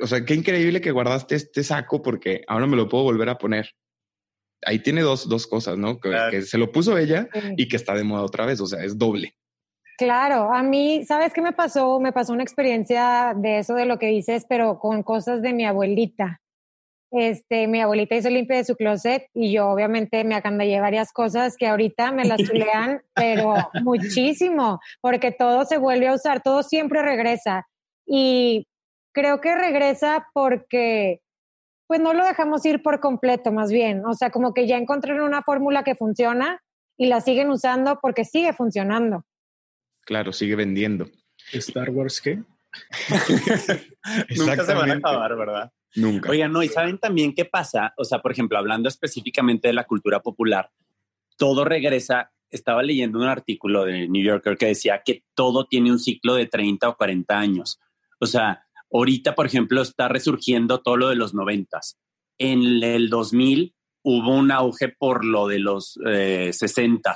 o 0.00 0.06
sea, 0.06 0.24
qué 0.24 0.34
increíble 0.34 0.80
que 0.80 0.90
guardaste 0.90 1.34
este 1.34 1.62
saco 1.62 2.02
porque 2.02 2.42
ahora 2.48 2.66
me 2.66 2.76
lo 2.76 2.88
puedo 2.88 3.04
volver 3.04 3.28
a 3.28 3.38
poner. 3.38 3.74
Ahí 4.64 4.80
tiene 4.80 5.02
dos, 5.02 5.28
dos 5.28 5.46
cosas, 5.46 5.78
¿no? 5.78 6.00
Que, 6.00 6.42
se 6.42 6.58
lo 6.58 6.72
puso 6.72 6.98
ella 6.98 7.28
y 7.56 7.68
que 7.68 7.76
está 7.76 7.94
de 7.94 8.04
moda 8.04 8.22
otra 8.22 8.44
vez, 8.46 8.60
o 8.60 8.66
sea, 8.66 8.82
es 8.82 8.98
doble. 8.98 9.34
Claro, 9.98 10.52
a 10.52 10.62
mí, 10.62 11.04
¿sabes 11.04 11.32
qué 11.32 11.42
me 11.42 11.52
pasó? 11.52 11.98
Me 11.98 12.12
pasó 12.12 12.32
una 12.32 12.44
experiencia 12.44 13.34
de 13.36 13.58
eso, 13.58 13.74
de 13.74 13.84
lo 13.84 13.98
que 13.98 14.06
dices, 14.06 14.46
pero 14.48 14.78
con 14.78 15.02
cosas 15.02 15.42
de 15.42 15.52
mi 15.52 15.64
abuelita. 15.64 16.40
Este, 17.10 17.66
mi 17.66 17.80
abuelita 17.80 18.16
hizo 18.16 18.28
limpia 18.28 18.58
de 18.58 18.64
su 18.64 18.76
closet 18.76 19.28
y 19.32 19.50
yo 19.50 19.68
obviamente 19.68 20.22
me 20.24 20.34
acandallé 20.34 20.78
varias 20.78 21.10
cosas 21.10 21.56
que 21.56 21.66
ahorita 21.66 22.12
me 22.12 22.26
las 22.26 22.38
chulean, 22.44 23.02
pero 23.14 23.54
muchísimo, 23.82 24.78
porque 25.00 25.32
todo 25.32 25.64
se 25.64 25.78
vuelve 25.78 26.08
a 26.08 26.14
usar, 26.14 26.42
todo 26.42 26.62
siempre 26.62 27.02
regresa. 27.02 27.66
Y 28.06 28.68
creo 29.12 29.40
que 29.40 29.54
regresa 29.56 30.28
porque 30.32 31.20
pues 31.88 32.00
no 32.00 32.12
lo 32.12 32.24
dejamos 32.24 32.64
ir 32.66 32.82
por 32.82 33.00
completo, 33.00 33.50
más 33.50 33.72
bien. 33.72 34.04
O 34.04 34.12
sea, 34.12 34.30
como 34.30 34.52
que 34.52 34.68
ya 34.68 34.76
encontraron 34.76 35.26
una 35.26 35.42
fórmula 35.42 35.82
que 35.82 35.96
funciona 35.96 36.62
y 36.98 37.06
la 37.06 37.22
siguen 37.22 37.48
usando 37.50 37.98
porque 38.00 38.26
sigue 38.26 38.52
funcionando. 38.52 39.24
Claro, 40.02 40.32
sigue 40.32 40.54
vendiendo. 40.54 41.08
¿Star 41.52 41.88
Wars 41.90 42.20
qué? 42.20 42.42
Nunca 44.36 44.64
se 44.64 44.74
van 44.74 44.90
a 44.90 44.94
acabar, 44.94 45.34
¿verdad? 45.34 45.72
Nunca. 45.94 46.30
Oigan, 46.30 46.52
no, 46.52 46.62
y 46.62 46.68
saben 46.68 46.98
también 46.98 47.34
qué 47.34 47.46
pasa, 47.46 47.94
o 47.96 48.04
sea, 48.04 48.20
por 48.20 48.32
ejemplo, 48.32 48.58
hablando 48.58 48.90
específicamente 48.90 49.68
de 49.68 49.74
la 49.74 49.84
cultura 49.84 50.20
popular, 50.20 50.70
todo 51.38 51.64
regresa. 51.64 52.30
Estaba 52.50 52.82
leyendo 52.82 53.18
un 53.18 53.26
artículo 53.26 53.84
de 53.84 54.08
New 54.08 54.22
Yorker 54.22 54.56
que 54.56 54.66
decía 54.66 55.02
que 55.04 55.24
todo 55.34 55.66
tiene 55.66 55.90
un 55.90 55.98
ciclo 55.98 56.34
de 56.34 56.46
30 56.46 56.88
o 56.88 56.96
40 56.96 57.38
años. 57.38 57.80
O 58.20 58.26
sea, 58.26 58.66
ahorita, 58.92 59.34
por 59.34 59.46
ejemplo, 59.46 59.82
está 59.82 60.08
resurgiendo 60.08 60.80
todo 60.80 60.96
lo 60.96 61.08
de 61.08 61.16
los 61.16 61.34
90. 61.34 61.80
En 62.38 62.82
el 62.82 63.08
2000 63.10 63.74
hubo 64.04 64.34
un 64.34 64.50
auge 64.50 64.88
por 64.88 65.24
lo 65.24 65.48
de 65.48 65.58
los 65.58 65.98
eh, 66.06 66.50
60 66.52 67.14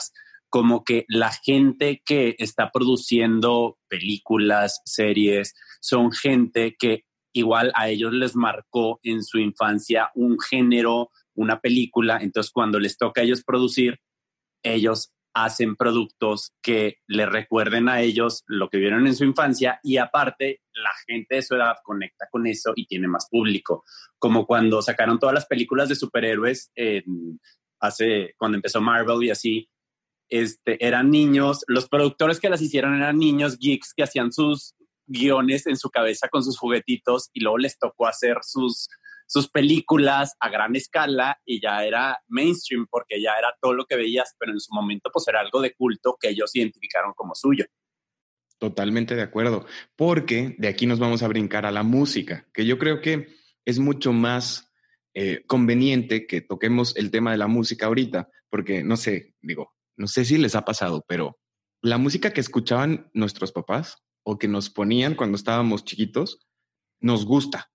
como 0.53 0.85
que 0.85 1.07
la 1.09 1.33
gente 1.33 2.03
que 2.05 2.37
está 2.39 2.71
produciendo 2.71 3.79
películas, 3.89 4.83
series, 4.85 5.55
son 5.81 6.13
gente 6.13 6.77
que 6.79 7.07
igual 7.33 7.73
a 7.75 7.89
ellos 7.89 8.13
les 8.13 8.37
marcó 8.37 9.01
en 9.03 9.23
su 9.23 9.39
infancia 9.39 10.11
un 10.15 10.39
género, 10.39 11.11
una 11.35 11.61
película, 11.61 12.19
entonces 12.21 12.53
cuando 12.53 12.79
les 12.79 12.99
toca 12.99 13.23
a 13.23 13.25
ellos 13.25 13.43
producir, 13.43 13.99
ellos 14.63 15.11
hacen 15.35 15.77
productos 15.77 16.53
que 16.63 16.99
les 17.07 17.29
recuerden 17.29 17.89
a 17.89 18.01
ellos 18.01 18.45
lo 18.47 18.69
que 18.69 18.79
vieron 18.79 19.07
en 19.07 19.15
su 19.15 19.25
infancia 19.25 19.81
y 19.83 19.97
aparte 19.97 20.61
la 20.75 20.91
gente 21.07 21.37
de 21.37 21.43
su 21.43 21.55
edad 21.55 21.77
conecta 21.83 22.29
con 22.31 22.47
eso 22.47 22.73
y 22.77 22.87
tiene 22.87 23.09
más 23.09 23.29
público, 23.31 23.85
como 24.19 24.47
cuando 24.47 24.83
sacaron 24.83 25.19
todas 25.19 25.35
las 25.35 25.47
películas 25.47 25.89
de 25.89 25.95
superhéroes 25.95 26.71
hace 27.81 28.35
cuando 28.39 28.57
empezó 28.57 28.81
Marvel 28.81 29.25
y 29.25 29.31
así, 29.31 29.69
este, 30.29 30.85
eran 30.85 31.11
niños, 31.11 31.65
los 31.67 31.89
productores 31.89 32.41
que 32.41 32.49
las 32.49 32.63
hicieron 32.63 32.95
eran 32.95 33.19
niños 33.19 33.59
geeks 33.59 33.93
que 33.95 34.05
hacían 34.05 34.33
sus 34.33 34.75
guiones 35.07 35.67
en 35.67 35.77
su 35.77 35.91
cabeza 35.91 36.29
con 36.29 36.43
sus 36.43 36.59
juguetitos 36.59 37.29
y 37.33 37.41
luego 37.41 37.59
les 37.59 37.79
tocó 37.79 38.07
hacer 38.07 38.39
sus, 38.43 38.89
sus 39.33 39.49
películas 39.49 40.37
a 40.41 40.51
gran 40.51 40.77
escala 40.77 41.41
y 41.47 41.59
ya 41.59 41.87
era 41.87 42.21
mainstream 42.29 42.87
porque 42.91 43.19
ya 43.19 43.33
era 43.39 43.57
todo 43.59 43.73
lo 43.73 43.87
que 43.87 43.97
veías, 43.97 44.37
pero 44.39 44.53
en 44.53 44.61
su 44.61 44.75
momento 44.75 45.09
pues 45.11 45.27
era 45.27 45.41
algo 45.41 45.63
de 45.63 45.73
culto 45.73 46.19
que 46.21 46.29
ellos 46.29 46.55
identificaron 46.55 47.15
como 47.17 47.35
suyo. 47.35 47.65
Totalmente 48.59 49.17
de 49.17 49.23
acuerdo, 49.23 49.65
porque 49.97 50.55
de 50.59 50.69
aquí 50.69 50.85
nos 50.85 50.99
vamos 50.99 51.23
a 51.23 51.29
brincar 51.29 51.65
a 51.65 51.71
la 51.71 51.83
música, 51.83 52.47
que 52.53 52.67
yo 52.67 52.79
creo 52.79 53.01
que 53.01 53.29
es 53.65 53.79
mucho 53.79 54.13
más 54.13 54.71
eh, 55.15 55.43
conveniente 55.47 56.27
que 56.27 56.43
toquemos 56.43 56.95
el 56.99 57.11
tema 57.11 57.31
de 57.31 57.39
la 57.39 57.47
música 57.47 57.87
ahorita, 57.87 58.29
porque 58.51 58.85
no 58.85 58.99
sé, 58.99 59.35
digo, 59.41 59.73
no 59.97 60.09
sé 60.09 60.27
si 60.27 60.37
les 60.37 60.55
ha 60.55 60.67
pasado, 60.67 61.07
pero 61.09 61.39
la 61.81 61.97
música 61.97 62.35
que 62.35 62.43
escuchaban 62.43 63.11
nuestros 63.15 63.51
papás 63.51 63.97
o 64.25 64.39
que 64.39 64.47
nos 64.47 64.69
ponían 64.69 65.15
cuando 65.15 65.37
estábamos 65.37 65.87
chiquitos, 65.87 66.39
nos 67.01 67.25
gusta. 67.25 67.72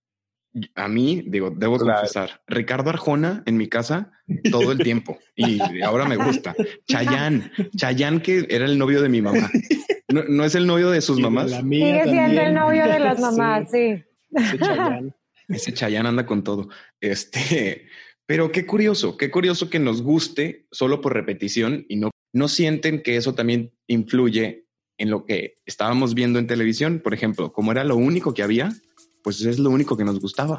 A 0.76 0.88
mí, 0.88 1.24
digo, 1.28 1.50
debo 1.50 1.78
confesar, 1.78 2.42
Ricardo 2.48 2.90
Arjona 2.90 3.44
en 3.46 3.58
mi 3.58 3.68
casa 3.68 4.12
todo 4.52 4.72
el 4.72 4.80
tiempo 4.80 5.18
y 5.36 5.60
ahora 5.82 6.06
me 6.06 6.18
gusta. 6.18 6.56
Chayán, 6.88 7.52
Chayán 7.76 8.22
que 8.22 8.48
era 8.50 8.66
el 8.66 8.78
novio 8.78 9.02
de 9.02 9.10
mi 9.10 9.22
mamá. 9.22 9.50
no, 10.10 10.44
es 10.44 10.56
el 10.56 10.68
novio 10.68 10.90
de 10.90 11.02
sus 11.02 11.20
mamás. 11.20 11.52
Sigue 11.52 12.04
siendo 12.04 12.42
el 12.42 12.54
novio 12.54 12.88
de 12.88 13.00
las 13.00 13.20
mamás, 13.38 13.72
sí. 13.72 14.04
Ese 15.48 15.74
Chayán. 15.74 16.06
anda 16.06 16.26
con 16.26 16.44
todo. 16.44 16.70
Este, 17.00 17.88
pero 18.26 18.52
qué 18.52 18.66
curioso, 18.66 19.18
qué 19.18 19.32
curioso 19.32 19.70
que 19.70 19.80
nos 19.80 20.02
guste 20.02 20.68
solo 20.72 21.02
por 21.02 21.14
repetición 21.14 21.86
y 21.88 21.96
no, 21.96 22.12
no 22.34 22.48
sienten 22.48 23.02
que 23.02 23.16
eso 23.16 23.36
también 23.36 23.74
influye 23.88 24.66
en 24.98 25.10
lo 25.10 25.26
que 25.26 25.56
estábamos 25.66 26.14
viendo 26.16 26.40
en 26.40 26.48
televisión. 26.48 27.00
Por 27.04 27.14
ejemplo, 27.14 27.54
como 27.54 27.72
era 27.72 27.84
lo 27.84 27.96
único 27.96 28.34
que 28.34 28.44
había, 28.44 28.72
pues 29.28 29.42
es 29.42 29.60
lo 29.60 29.72
único 29.72 29.98
que 29.98 30.06
nos 30.06 30.22
gustaba. 30.22 30.58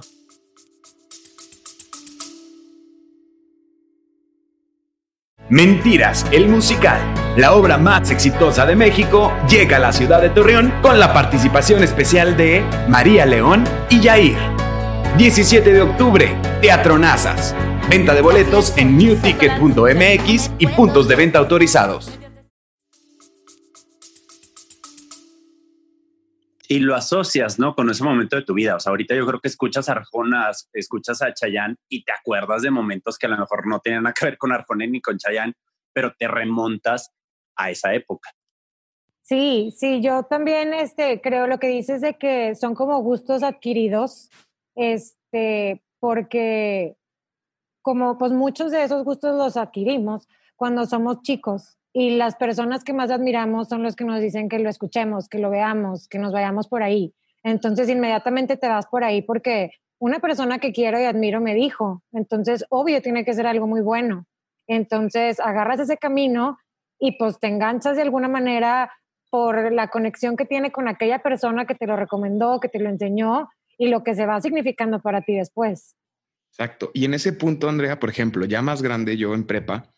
Mentiras, 5.49 6.27
el 6.33 6.49
musical, 6.49 7.01
la 7.39 7.55
obra 7.55 7.79
más 7.79 8.11
exitosa 8.11 8.67
de 8.67 8.77
México, 8.77 9.33
llega 9.49 9.79
a 9.79 9.81
la 9.81 9.95
ciudad 9.95 10.21
de 10.21 10.29
Torreón 10.29 10.71
con 10.83 11.01
la 11.01 11.15
participación 11.15 11.83
especial 11.83 12.37
de 12.37 12.63
María 12.91 13.25
León 13.25 13.65
y 13.89 14.01
Yair. 14.03 14.37
17 15.17 15.73
de 15.73 15.81
octubre, 15.81 16.37
Teatro 16.61 16.99
Nazas. 16.99 17.55
Venta 17.89 18.13
de 18.13 18.21
boletos 18.21 18.75
en 18.77 18.99
newticket.mx 18.99 20.51
y 20.59 20.67
puntos 20.67 21.09
de 21.09 21.17
venta 21.17 21.39
autorizados. 21.39 22.18
Y 26.71 26.81
lo 26.81 26.95
asocias, 26.95 27.59
¿no? 27.59 27.75
Con 27.75 27.89
ese 27.89 28.05
momento 28.05 28.37
de 28.37 28.43
tu 28.43 28.53
vida. 28.53 28.77
O 28.77 28.81
sea, 28.81 28.91
ahorita 28.91 29.15
yo 29.15 29.27
creo 29.27 29.41
que 29.41 29.49
escuchas 29.49 29.89
a 29.89 29.93
Arjona, 29.93 30.51
escuchas 30.75 31.23
a 31.23 31.33
Chayanne 31.33 31.77
y 31.89 32.05
te 32.05 32.13
acuerdas 32.13 32.61
de 32.61 32.71
momentos 32.71 33.17
que 33.17 33.27
a 33.27 33.31
lo 33.31 33.39
mejor 33.39 33.67
no 33.67 33.81
tienen 33.81 34.03
nada 34.03 34.13
que 34.13 34.27
ver 34.27 34.37
con 34.37 34.53
Arjona 34.53 34.87
ni 34.87 35.01
con 35.01 35.17
Chayanne, 35.17 35.55
pero 35.95 36.13
te 36.19 36.29
remontas 36.29 37.11
a 37.57 37.71
esa 37.71 37.95
época. 37.95 38.31
Sí, 39.23 39.75
sí, 39.77 40.03
yo 40.03 40.25
también 40.25 40.75
este, 40.75 41.23
creo 41.23 41.47
lo 41.47 41.59
que 41.59 41.69
dices 41.69 42.03
de 42.03 42.19
que 42.19 42.55
son 42.55 42.75
como 42.75 43.01
gustos 43.01 43.43
adquiridos, 43.43 44.31
este, 44.75 45.83
porque 46.01 46.97
como 47.81 48.19
pues 48.19 48.33
muchos 48.33 48.73
de 48.73 48.83
esos 48.83 49.05
gustos 49.05 49.35
los 49.35 49.57
adquirimos 49.57 50.29
cuando 50.57 50.85
somos 50.85 51.23
chicos 51.23 51.78
y 51.93 52.11
las 52.11 52.37
personas 52.37 52.85
que 52.85 52.93
más 52.93 53.11
admiramos 53.11 53.69
son 53.69 53.83
los 53.83 53.97
que 53.97 54.05
nos 54.05 54.21
dicen 54.21 54.49
que 54.49 54.59
lo 54.59 54.69
escuchemos, 54.69 55.29
que 55.29 55.39
lo 55.39 55.51
veamos, 55.51 56.09
que 56.09 56.19
nos 56.19 56.33
vayamos 56.33 56.69
por 56.69 56.83
ahí. 56.83 57.15
Entonces 57.43 57.89
inmediatamente 57.89 58.57
te 58.57 58.69
vas 58.69 58.87
por 58.87 59.05
ahí 59.05 59.23
porque 59.23 59.73
una 59.99 60.21
persona 60.21 60.59
que 60.59 60.73
quiero 60.73 61.01
y 61.01 61.05
admiro 61.05 61.41
me 61.41 61.55
dijo, 61.55 62.03
entonces 62.13 62.65
obvio 62.69 63.03
tiene 63.03 63.25
que 63.25 63.35
ser 63.35 63.47
algo 63.47 63.67
muy 63.67 63.81
bueno. 63.81 64.27
Entonces 64.67 65.41
agarras 65.41 65.81
ese 65.81 65.97
camino 65.97 66.59
y 66.99 67.13
pues 67.19 67.39
te 67.39 67.47
enganchas 67.47 67.97
de 67.97 68.03
alguna 68.03 68.29
manera 68.29 68.93
por 69.31 69.73
la 69.73 69.89
conexión 69.89 70.37
que 70.37 70.45
tiene 70.45 70.73
con 70.73 70.89
aquella 70.89 71.21
persona 71.21 71.67
que 71.67 71.75
te 71.75 71.87
lo 71.87 71.97
recomendó, 71.97 72.61
que 72.61 72.69
te 72.69 72.79
lo 72.79 72.89
enseñó 72.89 73.49
y 73.77 73.89
lo 73.89 74.03
que 74.03 74.15
se 74.15 74.27
va 74.27 74.41
significando 74.41 75.01
para 75.01 75.23
ti 75.23 75.35
después. 75.35 75.97
Exacto. 76.51 76.91
Y 76.95 77.05
en 77.05 77.15
ese 77.15 77.33
punto, 77.33 77.69
Andrea, 77.69 78.01
por 78.01 78.11
ejemplo, 78.11 78.45
ya 78.45 78.63
más 78.63 78.83
grande, 78.83 79.17
yo 79.17 79.35
en 79.35 79.47
prepa, 79.47 79.91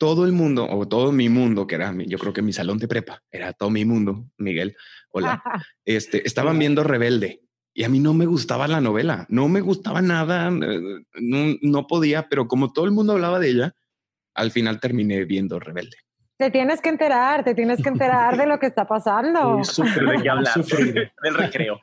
todo 0.00 0.24
el 0.24 0.32
mundo, 0.32 0.66
o 0.66 0.88
todo 0.88 1.12
mi 1.12 1.28
mundo, 1.28 1.66
que 1.66 1.74
era, 1.74 1.94
yo 1.94 2.16
creo 2.16 2.32
que 2.32 2.40
mi 2.40 2.54
salón 2.54 2.78
de 2.78 2.88
prepa, 2.88 3.22
era 3.30 3.52
todo 3.52 3.68
mi 3.68 3.84
mundo, 3.84 4.24
Miguel, 4.38 4.74
hola, 5.10 5.42
este, 5.84 6.26
estaban 6.26 6.58
viendo 6.58 6.82
Rebelde. 6.82 7.42
Y 7.74 7.84
a 7.84 7.90
mí 7.90 8.00
no 8.00 8.14
me 8.14 8.24
gustaba 8.24 8.66
la 8.66 8.80
novela, 8.80 9.26
no 9.28 9.46
me 9.48 9.60
gustaba 9.60 10.00
nada, 10.00 10.48
eh, 10.48 11.04
no, 11.20 11.86
podía, 11.86 12.28
pero 12.30 12.48
como 12.48 12.72
todo 12.72 12.86
el 12.86 12.92
mundo 12.92 13.12
hablaba 13.12 13.38
de 13.38 13.50
ella, 13.50 13.74
al 14.34 14.50
final 14.50 14.80
terminé 14.80 15.26
viendo 15.26 15.60
Rebelde. 15.60 15.98
Te 16.38 16.50
tienes 16.50 16.80
que 16.80 16.88
enterar, 16.88 17.44
te 17.44 17.54
tienes 17.54 17.82
que 17.82 17.90
enterar 17.90 18.38
de 18.38 18.46
lo 18.46 18.58
que 18.58 18.66
está 18.66 18.88
pasando. 18.88 19.58
de 20.16 20.22
qué 20.22 20.30
hablar, 20.30 20.64
del 21.22 21.34
recreo. 21.34 21.78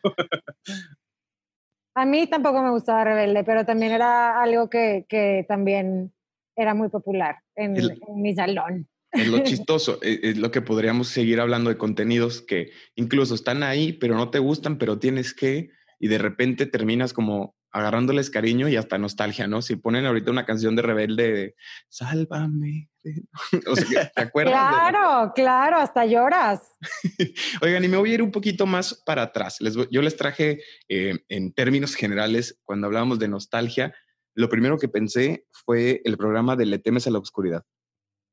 A 1.94 2.06
mí 2.06 2.28
tampoco 2.28 2.64
me 2.64 2.72
gustaba 2.72 3.04
Rebelde, 3.04 3.44
pero 3.44 3.64
también 3.64 3.92
era 3.92 4.42
algo 4.42 4.72
que, 4.72 5.06
que 5.08 5.46
también 5.48 6.12
era 6.56 6.74
muy 6.74 6.90
popular 6.90 7.38
en, 7.58 8.22
mi 8.22 8.34
salón. 8.34 8.88
Es 9.12 9.28
lo 9.28 9.40
chistoso, 9.44 10.00
e, 10.02 10.20
es 10.24 10.38
lo 10.38 10.52
que 10.52 10.62
podríamos 10.62 11.10
seguir 11.10 11.40
hablando 11.40 11.70
de 11.70 11.78
contenidos 11.78 12.42
que 12.42 12.72
incluso 12.96 13.36
están 13.36 13.64
ahí, 13.64 13.94
pero 13.94 14.16
no 14.16 14.30
te 14.30 14.40
gustan, 14.40 14.78
pero 14.78 15.00
tienes 15.00 15.34
que, 15.34 15.72
y 16.00 16.08
de 16.08 16.18
repente 16.18 16.66
terminas 16.66 17.14
como 17.14 17.58
agarrándoles 17.72 18.30
cariño 18.30 18.70
y 18.70 18.76
hasta 18.76 18.98
nostalgia, 18.98 19.48
¿no? 19.48 19.62
Si 19.62 19.76
ponen 19.76 20.06
ahorita 20.06 20.32
una 20.32 20.46
canción 20.46 20.76
de 20.76 20.82
Rebelde 20.82 21.32
de 21.32 21.56
Sálvame. 21.90 22.90
o 23.68 23.76
sea, 23.76 24.10
¿te 24.10 24.22
acuerdas? 24.22 24.54
Claro, 24.54 25.32
claro, 25.36 25.78
hasta 25.78 26.06
lloras. 26.06 26.62
Oigan, 27.62 27.84
y 27.84 27.88
me 27.88 27.98
voy 27.98 28.12
a 28.12 28.14
ir 28.16 28.24
un 28.24 28.32
poquito 28.32 28.66
más 28.66 29.02
para 29.06 29.24
atrás. 29.24 29.58
Les, 29.60 29.76
yo 29.92 30.02
les 30.02 30.16
traje 30.16 30.62
eh, 30.90 31.20
en 31.30 31.54
términos 31.54 31.94
generales, 31.96 32.60
cuando 32.64 32.88
hablábamos 32.88 33.20
de 33.20 33.28
nostalgia, 33.28 33.94
lo 34.38 34.50
primero 34.50 34.78
que 34.78 34.88
pensé 34.88 35.46
fue 35.52 36.00
el 36.06 36.16
programa 36.16 36.56
de 36.56 36.68
Le 36.68 36.78
temes 36.78 37.08
a 37.08 37.10
la 37.10 37.18
oscuridad. 37.18 37.64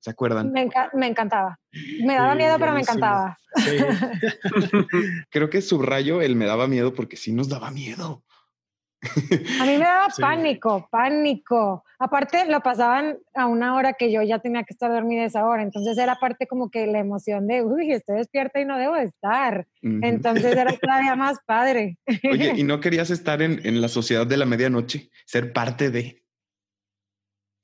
¿Se 0.00 0.10
acuerdan? 0.10 0.52
Me, 0.52 0.60
encantaba. 1.06 1.58
Me 2.04 2.14
daba 2.14 2.34
miedo, 2.34 2.58
pero 2.58 2.72
me 2.74 2.80
encantaba. 2.80 3.38
Creo 5.30 5.48
que 5.48 5.62
subrayo 5.62 6.20
el 6.20 6.36
me 6.36 6.44
daba 6.44 6.68
miedo 6.68 6.92
porque 6.92 7.16
sí 7.16 7.32
nos 7.32 7.48
daba 7.48 7.70
miedo. 7.70 8.22
A 9.60 9.66
mí 9.66 9.72
me 9.72 9.84
daba 9.84 10.08
pánico, 10.18 10.88
pánico. 10.90 11.84
Aparte, 11.98 12.46
lo 12.46 12.60
pasaban 12.60 13.18
a 13.34 13.46
una 13.46 13.74
hora 13.74 13.94
que 13.94 14.12
yo 14.12 14.22
ya 14.22 14.38
tenía 14.38 14.64
que 14.64 14.72
estar 14.72 14.90
dormida 14.90 15.24
esa 15.24 15.46
hora. 15.46 15.62
Entonces 15.62 15.96
era 15.96 16.16
parte 16.16 16.46
como 16.46 16.70
que 16.70 16.86
la 16.86 16.98
emoción 16.98 17.46
de, 17.46 17.62
uy, 17.62 17.92
estoy 17.92 18.16
despierta 18.16 18.60
y 18.60 18.64
no 18.64 18.78
debo 18.78 18.96
estar. 18.96 19.66
Entonces 19.82 20.56
era 20.56 20.72
todavía 20.82 21.16
más 21.16 21.38
padre. 21.46 21.98
Oye, 22.30 22.52
¿y 22.56 22.62
no 22.64 22.80
querías 22.80 23.10
estar 23.10 23.42
en, 23.42 23.60
en 23.64 23.80
la 23.80 23.88
sociedad 23.88 24.26
de 24.26 24.36
la 24.36 24.46
medianoche? 24.46 25.10
Ser 25.26 25.52
parte 25.52 25.90
de... 25.90 26.23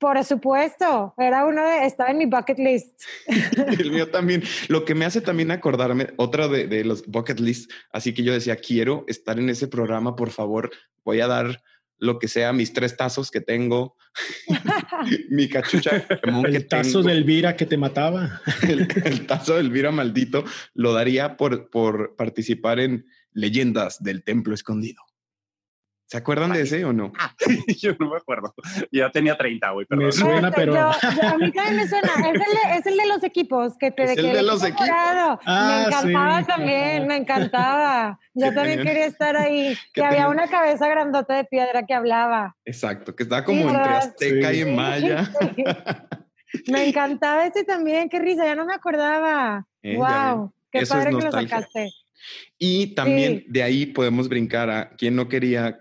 Por 0.01 0.25
supuesto, 0.25 1.13
era 1.15 1.45
uno 1.45 1.63
de, 1.63 1.85
estaba 1.85 2.09
en 2.09 2.17
mi 2.17 2.25
bucket 2.25 2.57
list. 2.57 3.03
El 3.79 3.91
mío 3.91 4.09
también. 4.09 4.41
Lo 4.67 4.83
que 4.83 4.95
me 4.95 5.05
hace 5.05 5.21
también 5.21 5.51
acordarme, 5.51 6.07
otra 6.17 6.47
de, 6.47 6.65
de, 6.65 6.83
los 6.83 7.05
bucket 7.05 7.39
list, 7.39 7.71
así 7.91 8.11
que 8.11 8.23
yo 8.23 8.33
decía, 8.33 8.55
quiero 8.55 9.05
estar 9.07 9.37
en 9.37 9.51
ese 9.51 9.67
programa, 9.67 10.15
por 10.15 10.31
favor, 10.31 10.71
voy 11.05 11.21
a 11.21 11.27
dar 11.27 11.61
lo 11.99 12.17
que 12.17 12.27
sea, 12.27 12.51
mis 12.51 12.73
tres 12.73 12.97
tazos 12.97 13.29
que 13.29 13.41
tengo, 13.41 13.95
mi 15.29 15.47
cachucha. 15.47 16.03
el 16.45 16.67
tazo 16.67 17.03
de 17.03 17.11
Elvira 17.11 17.55
que 17.55 17.67
te 17.67 17.77
mataba. 17.77 18.41
El, 18.63 18.87
el, 19.05 19.27
tazo 19.27 19.53
de 19.53 19.61
Elvira 19.61 19.91
maldito 19.91 20.43
lo 20.73 20.93
daría 20.93 21.37
por, 21.37 21.69
por 21.69 22.15
participar 22.15 22.79
en 22.79 23.05
Leyendas 23.33 24.01
del 24.01 24.23
Templo 24.23 24.55
Escondido. 24.55 25.03
¿Se 26.11 26.17
acuerdan 26.17 26.51
de 26.51 26.63
ese 26.63 26.83
o 26.83 26.91
no? 26.91 27.13
yo 27.79 27.93
no 27.97 28.09
me 28.09 28.17
acuerdo. 28.17 28.53
Ya 28.91 29.09
tenía 29.11 29.37
30, 29.37 29.71
güey. 29.71 29.87
Me 29.91 30.11
suena, 30.11 30.51
pero. 30.51 30.75
a 30.75 31.37
mí 31.39 31.53
también 31.53 31.77
me 31.77 31.87
suena. 31.87 32.09
Es 32.17 32.33
el 32.33 32.33
de, 32.33 32.77
es 32.79 32.85
el 32.85 32.97
de 32.97 33.07
los 33.07 33.23
equipos. 33.23 33.77
Que 33.77 33.91
te, 33.91 34.03
es 34.03 34.17
el 34.17 34.33
de 34.33 34.43
los 34.43 34.61
equipos. 34.61 34.89
Ah, 34.89 35.85
me 35.87 35.87
encantaba 35.87 36.43
también, 36.47 37.07
me 37.07 37.15
encantaba. 37.15 38.19
Yo 38.33 38.53
también 38.53 38.83
quería 38.83 39.05
estar 39.05 39.37
ahí. 39.37 39.77
Que, 39.93 40.03
había 40.03 40.27
una 40.27 40.49
cabeza 40.49 40.89
grandota 40.89 41.33
de 41.33 41.45
piedra 41.45 41.85
que 41.85 41.93
hablaba. 41.93 42.57
Exacto, 42.65 43.15
que 43.15 43.23
estaba 43.23 43.45
como 43.45 43.69
entre 43.69 43.93
Azteca 43.93 44.53
y 44.53 44.65
Maya. 44.65 45.31
me 46.67 46.89
encantaba 46.89 47.45
ese 47.45 47.63
también. 47.63 48.09
Qué 48.09 48.19
risa, 48.19 48.43
ya 48.43 48.55
no 48.55 48.65
me 48.65 48.73
acordaba. 48.73 49.65
wow, 49.81 50.51
qué 50.73 50.85
padre 50.85 51.11
que 51.11 51.23
lo 51.23 51.31
sacaste. 51.31 51.89
Y 52.57 52.87
también 52.95 53.45
de 53.47 53.63
ahí 53.63 53.85
podemos 53.85 54.27
brincar 54.27 54.69
a 54.69 54.89
quien 54.89 55.15
no 55.15 55.29
quería 55.29 55.79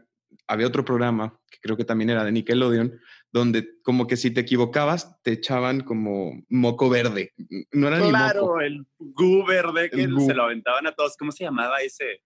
había 0.51 0.67
otro 0.67 0.85
programa 0.85 1.39
que 1.49 1.59
creo 1.63 1.77
que 1.77 1.85
también 1.85 2.11
era 2.11 2.25
de 2.25 2.33
Nickelodeon, 2.33 3.01
donde 3.33 3.81
como 3.83 4.09
que 4.09 4.17
si 4.17 4.33
te 4.33 4.41
equivocabas 4.41 5.23
te 5.23 5.33
echaban 5.33 5.81
como 5.81 6.43
moco 6.49 6.91
verde. 6.91 7.33
No 7.71 7.87
era 7.87 8.01
ni 8.01 8.11
moco. 8.11 8.61
el 8.61 8.85
gu 8.99 9.47
verde 9.47 9.91
que 9.91 10.03
se 10.03 10.35
lo 10.35 10.43
aventaban 10.43 10.89
a 10.89 10.93
todos. 10.93 11.17
¿Cómo 11.17 11.31
se 11.31 11.45
llamaba 11.45 11.81
ese? 11.81 12.23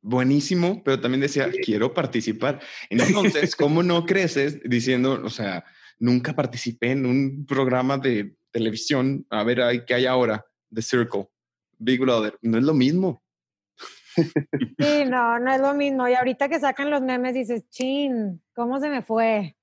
Buenísimo, 0.00 0.82
pero 0.84 1.00
también 1.00 1.22
decía, 1.22 1.50
quiero 1.64 1.92
participar. 1.92 2.60
Entonces, 2.90 3.56
¿cómo 3.56 3.82
no 3.82 4.06
creces 4.06 4.60
diciendo, 4.62 5.20
o 5.24 5.30
sea, 5.30 5.64
nunca 5.98 6.36
participé 6.36 6.92
en 6.92 7.06
un 7.06 7.44
programa 7.46 7.98
de 7.98 8.36
televisión, 8.52 9.26
a 9.30 9.42
ver 9.42 9.84
qué 9.84 9.94
hay 9.94 10.06
ahora, 10.06 10.46
The 10.72 10.82
Circle, 10.82 11.26
Big 11.78 12.00
Brother? 12.00 12.38
No 12.42 12.58
es 12.58 12.64
lo 12.64 12.74
mismo. 12.74 13.23
Sí, 14.16 15.04
no, 15.06 15.38
no 15.38 15.52
es 15.52 15.60
lo 15.60 15.74
mismo. 15.74 16.08
Y 16.08 16.14
ahorita 16.14 16.48
que 16.48 16.60
sacan 16.60 16.90
los 16.90 17.02
memes 17.02 17.34
dices, 17.34 17.68
chin, 17.70 18.42
¿cómo 18.54 18.80
se 18.80 18.88
me 18.88 19.02
fue? 19.02 19.56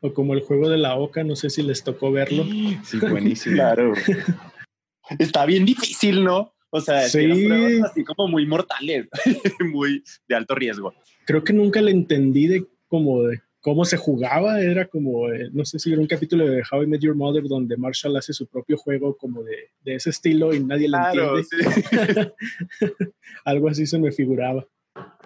O 0.00 0.12
como 0.12 0.34
el 0.34 0.40
juego 0.40 0.68
de 0.68 0.78
la 0.78 0.96
oca, 0.96 1.24
no 1.24 1.36
sé 1.36 1.50
si 1.50 1.62
les 1.62 1.84
tocó 1.84 2.10
verlo. 2.10 2.44
Sí, 2.44 2.98
buenísimo. 3.00 3.56
Claro. 3.56 3.92
Está 5.18 5.46
bien 5.46 5.64
difícil, 5.64 6.24
¿no? 6.24 6.54
O 6.70 6.80
sea, 6.80 7.08
sí. 7.08 7.48
así 7.84 8.02
como 8.02 8.26
muy 8.26 8.46
mortales, 8.46 9.06
muy 9.72 10.02
de 10.26 10.34
alto 10.34 10.56
riesgo. 10.56 10.92
Creo 11.24 11.44
que 11.44 11.52
nunca 11.52 11.80
le 11.80 11.92
entendí 11.92 12.48
de 12.48 12.66
como 12.88 13.22
de 13.22 13.40
cómo 13.64 13.86
se 13.86 13.96
jugaba, 13.96 14.60
era 14.60 14.86
como, 14.88 15.32
eh, 15.32 15.48
no 15.50 15.64
sé 15.64 15.78
si 15.78 15.90
era 15.90 15.98
un 16.02 16.06
capítulo 16.06 16.46
de 16.46 16.62
How 16.70 16.82
I 16.82 16.86
Met 16.86 17.00
Your 17.00 17.16
Mother 17.16 17.44
donde 17.44 17.78
Marshall 17.78 18.14
hace 18.14 18.34
su 18.34 18.46
propio 18.46 18.76
juego 18.76 19.16
como 19.16 19.42
de, 19.42 19.70
de 19.82 19.94
ese 19.94 20.10
estilo 20.10 20.52
y 20.52 20.62
nadie 20.62 20.86
le 20.86 20.98
entiende. 20.98 22.34
Algo 23.46 23.70
así 23.70 23.86
se 23.86 23.98
me 23.98 24.12
figuraba. 24.12 24.66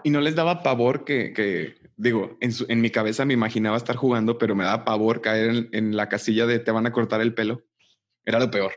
Y 0.05 0.11
no 0.11 0.21
les 0.21 0.37
daba 0.37 0.63
pavor 0.63 1.05
que, 1.05 1.33
que 1.33 1.75
digo, 1.97 2.39
en, 2.41 2.53
en, 2.69 2.81
mi 2.81 2.91
cabeza 2.91 3.25
me 3.25 3.35
imaginaba 3.35 3.77
estar 3.77 3.97
jugando, 3.97 4.39
pero 4.39 4.55
me 4.55 4.63
daba 4.63 4.85
pavor 4.85 5.21
caer 5.21 5.51
en, 5.51 5.69
en, 5.73 5.97
la 5.97 6.09
casilla 6.09 6.47
de 6.47 6.61
te 6.61 6.71
van 6.71 6.87
a 6.87 6.93
cortar 6.93 7.21
el 7.21 7.35
pelo. 7.35 7.65
Era 8.25 8.39
lo 8.39 8.53
peor. 8.53 8.71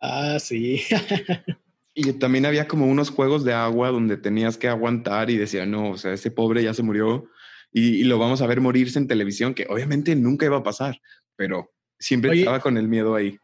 Ah, 0.00 0.40
sí. 0.40 0.82
y 1.94 2.14
también 2.14 2.46
había 2.46 2.66
como 2.66 2.86
unos 2.86 3.10
juegos 3.10 3.44
de 3.44 3.52
agua 3.52 3.92
donde 3.92 4.16
tenías 4.16 4.58
que 4.58 4.66
aguantar 4.66 5.30
y 5.30 5.36
decía, 5.36 5.66
no, 5.66 5.90
o 5.90 5.96
sea, 5.96 6.12
ese 6.12 6.32
pobre 6.32 6.64
ya 6.64 6.74
se 6.74 6.82
murió 6.82 7.28
y, 7.72 8.00
y, 8.00 8.04
lo 8.04 8.18
vamos 8.18 8.42
a 8.42 8.46
ver 8.46 8.60
morirse 8.60 8.98
en 8.98 9.08
televisión, 9.08 9.54
que 9.54 9.66
obviamente 9.68 10.14
nunca 10.16 10.46
iba 10.46 10.58
a 10.58 10.62
pasar, 10.62 11.00
pero 11.36 11.70
siempre 11.98 12.30
Oye, 12.30 12.40
estaba 12.40 12.60
con 12.60 12.76
el 12.76 12.88
miedo 12.88 13.14
ahí. 13.14 13.38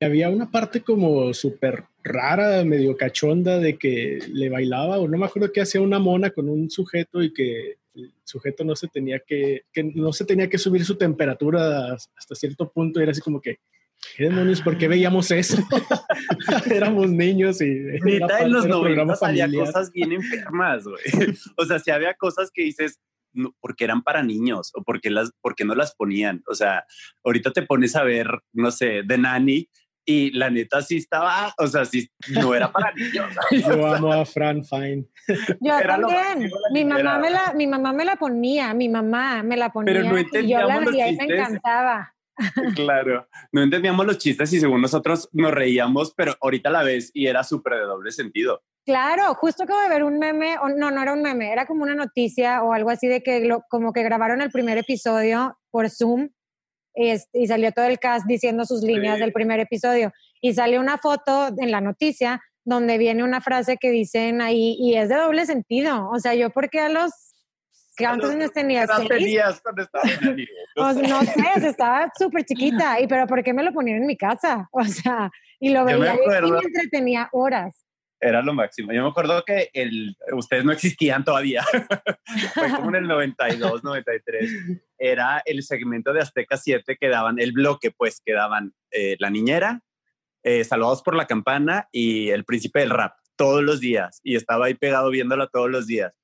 Había 0.00 0.28
una 0.28 0.50
parte 0.50 0.82
como 0.82 1.32
súper 1.32 1.84
rara, 2.02 2.64
medio 2.64 2.96
cachonda, 2.96 3.58
de 3.58 3.78
que 3.78 4.18
le 4.28 4.48
bailaba, 4.50 4.98
o 4.98 5.08
no 5.08 5.16
me 5.16 5.26
acuerdo 5.26 5.52
que 5.52 5.62
hacía 5.62 5.80
una 5.80 5.98
mona 5.98 6.30
con 6.30 6.48
un 6.48 6.68
sujeto 6.70 7.22
y 7.22 7.32
que 7.32 7.76
el 7.94 8.12
sujeto 8.24 8.64
no 8.64 8.76
se 8.76 8.88
tenía 8.88 9.20
que, 9.20 9.62
que 9.72 9.84
no 9.84 10.12
se 10.12 10.24
tenía 10.24 10.48
que 10.48 10.58
subir 10.58 10.84
su 10.84 10.96
temperatura 10.96 11.94
hasta 11.94 12.34
cierto 12.34 12.70
punto, 12.70 13.00
era 13.00 13.12
así 13.12 13.20
como 13.20 13.40
que, 13.40 13.58
¿Qué 14.16 14.24
demonios? 14.24 14.60
¿Por 14.60 14.78
qué 14.78 14.86
veíamos 14.86 15.30
eso? 15.30 15.56
Éramos 16.70 17.10
niños 17.10 17.60
y... 17.60 17.70
Neta, 18.04 18.40
en 18.40 18.52
los 18.52 18.66
90 18.66 19.16
había 19.22 19.48
cosas 19.50 19.90
bien 19.92 20.12
enfermas, 20.12 20.84
güey. 20.84 21.02
O 21.56 21.64
sea, 21.64 21.78
si 21.78 21.90
había 21.90 22.14
cosas 22.14 22.50
que 22.52 22.62
dices, 22.62 23.00
porque 23.60 23.84
eran 23.84 24.02
para 24.02 24.22
niños 24.22 24.70
o 24.74 24.82
porque, 24.82 25.10
las, 25.10 25.32
porque 25.40 25.64
no 25.64 25.74
las 25.74 25.94
ponían. 25.94 26.42
O 26.46 26.54
sea, 26.54 26.84
ahorita 27.24 27.52
te 27.52 27.62
pones 27.62 27.96
a 27.96 28.04
ver, 28.04 28.28
no 28.52 28.70
sé, 28.70 29.02
The 29.06 29.18
Nanny 29.18 29.68
y 30.06 30.30
la 30.32 30.50
neta 30.50 30.82
sí 30.82 30.98
estaba, 30.98 31.54
o 31.58 31.66
sea, 31.66 31.84
sí, 31.84 32.08
no 32.28 32.54
era 32.54 32.70
para 32.70 32.92
niños. 32.92 33.26
Yo 33.50 33.86
amo 33.86 34.12
a 34.12 34.24
Fran 34.26 34.62
Fine. 34.64 35.06
Yo 35.60 35.78
era 35.78 35.98
también. 35.98 36.50
Mi 36.72 36.84
mamá, 36.84 37.18
me 37.18 37.30
la, 37.30 37.54
mi 37.54 37.66
mamá 37.66 37.92
me 37.92 38.04
la 38.04 38.16
ponía, 38.16 38.74
mi 38.74 38.88
mamá 38.88 39.42
me 39.42 39.56
la 39.56 39.70
ponía. 39.70 39.94
Pero 39.94 40.08
no 40.08 40.18
y 40.18 40.48
yo 40.48 40.62
la 40.62 40.80
veía 40.80 41.08
y 41.08 41.16
me 41.16 41.24
encantaba. 41.24 42.10
Claro, 42.74 43.28
no 43.52 43.62
entendíamos 43.62 44.04
los 44.06 44.18
chistes 44.18 44.52
y 44.52 44.58
según 44.58 44.82
nosotros 44.82 45.28
nos 45.32 45.52
reíamos, 45.52 46.12
pero 46.16 46.34
ahorita 46.40 46.68
la 46.68 46.82
ves 46.82 47.12
y 47.14 47.28
era 47.28 47.44
súper 47.44 47.74
de 47.74 47.82
doble 47.82 48.10
sentido. 48.10 48.60
Claro, 48.84 49.34
justo 49.34 49.62
acabo 49.62 49.80
de 49.80 49.88
ver 49.88 50.04
un 50.04 50.18
meme, 50.18 50.58
o 50.58 50.68
no, 50.68 50.90
no 50.90 51.02
era 51.02 51.12
un 51.12 51.22
meme, 51.22 51.50
era 51.50 51.64
como 51.64 51.82
una 51.82 51.94
noticia 51.94 52.62
o 52.62 52.72
algo 52.72 52.90
así 52.90 53.06
de 53.06 53.22
que 53.22 53.40
lo, 53.40 53.62
como 53.70 53.92
que 53.92 54.02
grabaron 54.02 54.42
el 54.42 54.50
primer 54.50 54.76
episodio 54.76 55.58
por 55.70 55.88
Zoom 55.88 56.28
y 56.94 57.46
salió 57.46 57.72
todo 57.72 57.86
el 57.86 57.98
cast 57.98 58.26
diciendo 58.26 58.64
sus 58.64 58.82
líneas 58.82 59.16
sí. 59.16 59.20
del 59.20 59.32
primer 59.32 59.58
episodio 59.58 60.12
y 60.40 60.54
salió 60.54 60.80
una 60.80 60.98
foto 60.98 61.48
en 61.58 61.70
la 61.70 61.80
noticia 61.80 62.40
donde 62.64 62.98
viene 62.98 63.24
una 63.24 63.40
frase 63.40 63.78
que 63.78 63.90
dicen 63.90 64.40
ahí 64.40 64.76
y 64.78 64.96
es 64.96 65.08
de 65.08 65.16
doble 65.16 65.44
sentido. 65.46 66.08
O 66.10 66.20
sea, 66.20 66.34
yo 66.34 66.50
porque 66.50 66.80
a 66.80 66.88
los 66.88 67.10
¿Cuántos 67.96 68.30
años 68.30 68.52
tenías? 68.52 68.90
¿Qué 68.90 69.06
tenías 69.06 69.60
cuando 69.60 69.82
estabas 69.82 70.10
pues, 70.74 70.96
no 70.96 71.22
sé, 71.22 71.66
estaba 71.66 72.10
súper 72.18 72.44
chiquita. 72.44 73.00
¿Y 73.00 73.06
pero 73.06 73.26
por 73.26 73.42
qué 73.44 73.52
me 73.52 73.62
lo 73.62 73.72
ponían 73.72 73.98
en 73.98 74.06
mi 74.06 74.16
casa? 74.16 74.68
O 74.72 74.84
sea, 74.84 75.30
y 75.60 75.70
lo 75.70 75.84
veía 75.84 76.14
y 76.14 76.50
me 76.50 76.58
entretenía 76.58 77.28
horas. 77.32 77.83
Era 78.24 78.40
lo 78.40 78.54
máximo. 78.54 78.90
Yo 78.90 79.02
me 79.02 79.10
acuerdo 79.10 79.44
que 79.44 79.68
el, 79.74 80.16
ustedes 80.32 80.64
no 80.64 80.72
existían 80.72 81.24
todavía. 81.24 81.62
Fue 82.54 82.70
como 82.70 82.88
en 82.88 82.96
el 82.96 83.06
92, 83.06 83.84
93. 83.84 84.50
Era 84.96 85.42
el 85.44 85.62
segmento 85.62 86.14
de 86.14 86.22
Azteca 86.22 86.56
7 86.56 86.96
que 86.98 87.08
daban, 87.08 87.38
el 87.38 87.52
bloque, 87.52 87.90
pues, 87.90 88.22
que 88.24 88.32
daban 88.32 88.72
eh, 88.92 89.16
La 89.18 89.28
Niñera, 89.28 89.82
eh, 90.42 90.64
Salvados 90.64 91.02
por 91.02 91.16
la 91.16 91.26
Campana 91.26 91.86
y 91.92 92.30
El 92.30 92.46
Príncipe 92.46 92.80
del 92.80 92.90
Rap 92.90 93.12
todos 93.36 93.62
los 93.62 93.80
días. 93.80 94.20
Y 94.22 94.36
estaba 94.36 94.66
ahí 94.66 94.74
pegado 94.74 95.10
viéndolo 95.10 95.46
todos 95.48 95.70
los 95.70 95.86
días. 95.86 96.14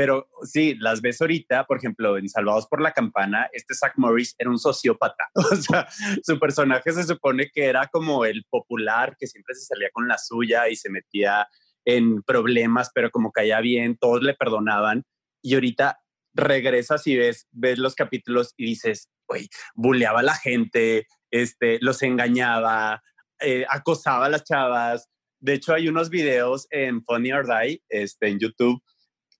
Pero 0.00 0.30
sí, 0.44 0.76
las 0.76 1.02
ves 1.02 1.20
ahorita, 1.20 1.66
por 1.66 1.76
ejemplo, 1.76 2.16
en 2.16 2.26
Salvados 2.26 2.66
por 2.66 2.80
la 2.80 2.92
Campana, 2.92 3.50
este 3.52 3.74
Zach 3.74 3.92
Morris 3.96 4.34
era 4.38 4.48
un 4.48 4.58
sociópata. 4.58 5.28
O 5.34 5.56
sea, 5.56 5.86
su 6.22 6.38
personaje 6.38 6.90
se 6.92 7.04
supone 7.04 7.50
que 7.52 7.66
era 7.66 7.86
como 7.88 8.24
el 8.24 8.46
popular, 8.48 9.14
que 9.20 9.26
siempre 9.26 9.54
se 9.54 9.66
salía 9.66 9.90
con 9.92 10.08
la 10.08 10.16
suya 10.16 10.70
y 10.70 10.76
se 10.76 10.88
metía 10.88 11.46
en 11.84 12.22
problemas, 12.22 12.90
pero 12.94 13.10
como 13.10 13.30
caía 13.30 13.60
bien, 13.60 13.98
todos 13.98 14.22
le 14.22 14.32
perdonaban. 14.32 15.04
Y 15.42 15.52
ahorita 15.52 16.00
regresas 16.32 17.06
y 17.06 17.16
ves, 17.16 17.46
ves 17.50 17.76
los 17.76 17.94
capítulos 17.94 18.54
y 18.56 18.64
dices, 18.68 19.10
güey, 19.28 19.50
buleaba 19.74 20.20
a 20.20 20.22
la 20.22 20.34
gente, 20.34 21.08
este, 21.30 21.76
los 21.82 22.02
engañaba, 22.02 23.02
eh, 23.38 23.66
acosaba 23.68 24.24
a 24.24 24.30
las 24.30 24.44
chavas. 24.44 25.10
De 25.40 25.52
hecho, 25.52 25.74
hay 25.74 25.88
unos 25.88 26.08
videos 26.08 26.68
en 26.70 27.04
Funny 27.04 27.32
or 27.32 27.46
Die, 27.46 27.82
este, 27.90 28.28
en 28.28 28.38
YouTube, 28.38 28.82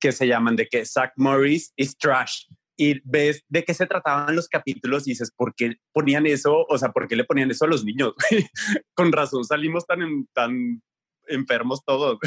que 0.01 0.13
se 0.13 0.27
llaman 0.27 0.57
de 0.57 0.67
que 0.67 0.85
Zach 0.85 1.13
Morris 1.17 1.73
is 1.77 1.97
trash. 1.97 2.47
Y 2.77 3.01
ves 3.05 3.45
de 3.49 3.63
qué 3.63 3.75
se 3.75 3.87
trataban 3.87 4.35
los 4.35 4.49
capítulos 4.49 5.07
y 5.07 5.11
dices, 5.11 5.31
¿por 5.37 5.55
qué 5.55 5.77
ponían 5.93 6.27
eso? 6.27 6.65
O 6.69 6.79
sea, 6.79 6.91
¿por 6.93 7.07
qué 7.07 7.15
le 7.15 7.25
ponían 7.25 7.51
eso 7.51 7.67
a 7.67 7.69
los 7.69 7.85
niños? 7.85 8.15
Con 8.95 9.13
razón 9.13 9.45
salimos 9.45 9.87
tan, 9.87 10.01
en, 10.01 10.27
tan 10.33 10.83
enfermos 11.29 11.85
todos. 11.85 12.19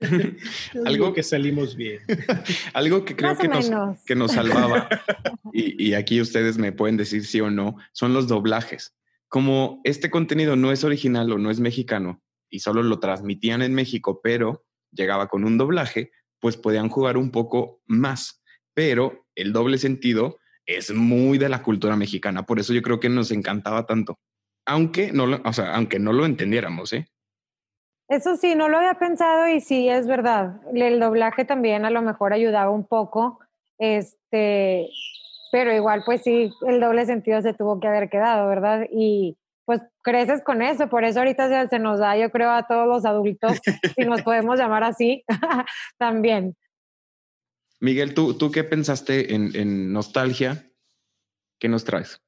algo 0.86 1.12
que 1.12 1.22
salimos 1.24 1.74
bien. 1.74 2.00
algo 2.72 3.04
que 3.04 3.16
creo 3.16 3.36
que 3.36 3.48
nos, 3.48 3.70
que 4.06 4.14
nos, 4.14 4.32
salvaba, 4.32 4.88
y, 5.52 5.88
y 5.88 5.94
aquí 5.94 6.20
ustedes 6.20 6.56
me 6.56 6.72
pueden 6.72 6.96
decir 6.96 7.26
sí 7.26 7.40
o 7.40 7.50
no, 7.50 7.76
son 7.92 8.14
los 8.14 8.28
doblajes. 8.28 8.94
Como 9.28 9.80
este 9.82 10.10
contenido 10.10 10.54
no 10.54 10.70
es 10.70 10.84
original 10.84 11.32
o 11.32 11.38
no 11.38 11.50
es 11.50 11.58
mexicano 11.58 12.22
y 12.48 12.60
solo 12.60 12.84
lo 12.84 13.00
transmitían 13.00 13.62
en 13.62 13.74
México, 13.74 14.20
pero 14.22 14.64
llegaba 14.92 15.28
con 15.28 15.44
un 15.44 15.58
doblaje, 15.58 16.12
pues 16.44 16.58
podían 16.58 16.90
jugar 16.90 17.16
un 17.16 17.30
poco 17.30 17.80
más. 17.86 18.44
Pero 18.74 19.24
el 19.34 19.54
doble 19.54 19.78
sentido 19.78 20.36
es 20.66 20.92
muy 20.92 21.38
de 21.38 21.48
la 21.48 21.62
cultura 21.62 21.96
mexicana, 21.96 22.44
por 22.44 22.58
eso 22.60 22.74
yo 22.74 22.82
creo 22.82 23.00
que 23.00 23.08
nos 23.08 23.30
encantaba 23.30 23.86
tanto. 23.86 24.18
Aunque 24.66 25.10
no 25.10 25.24
lo, 25.24 25.40
o 25.42 25.52
sea, 25.54 25.74
aunque 25.74 25.98
no 25.98 26.12
lo 26.12 26.26
entendiéramos, 26.26 26.92
¿eh? 26.92 27.06
Eso 28.10 28.36
sí, 28.36 28.54
no 28.54 28.68
lo 28.68 28.76
había 28.76 28.92
pensado 28.98 29.48
y 29.48 29.62
sí, 29.62 29.88
es 29.88 30.06
verdad. 30.06 30.60
El 30.74 31.00
doblaje 31.00 31.46
también 31.46 31.86
a 31.86 31.90
lo 31.90 32.02
mejor 32.02 32.34
ayudaba 32.34 32.70
un 32.70 32.86
poco, 32.86 33.38
este, 33.78 34.90
pero 35.50 35.74
igual 35.74 36.02
pues 36.04 36.20
sí, 36.24 36.52
el 36.66 36.78
doble 36.78 37.06
sentido 37.06 37.40
se 37.40 37.54
tuvo 37.54 37.80
que 37.80 37.88
haber 37.88 38.10
quedado, 38.10 38.46
¿verdad? 38.48 38.86
Y 38.92 39.38
pues 39.64 39.80
creces 40.02 40.42
con 40.42 40.62
eso, 40.62 40.88
por 40.88 41.04
eso 41.04 41.20
ahorita 41.20 41.48
se, 41.48 41.68
se 41.68 41.78
nos 41.78 41.98
da, 41.98 42.16
yo 42.16 42.30
creo, 42.30 42.50
a 42.50 42.66
todos 42.66 42.86
los 42.86 43.04
adultos, 43.04 43.60
si 43.96 44.04
nos 44.04 44.22
podemos 44.22 44.58
llamar 44.58 44.84
así, 44.84 45.24
también. 45.98 46.56
Miguel, 47.80 48.14
¿tú, 48.14 48.34
¿tú 48.34 48.50
qué 48.50 48.64
pensaste 48.64 49.34
en, 49.34 49.54
en 49.54 49.92
nostalgia? 49.92 50.70
¿Qué 51.58 51.68
nos 51.68 51.84
traes? 51.84 52.20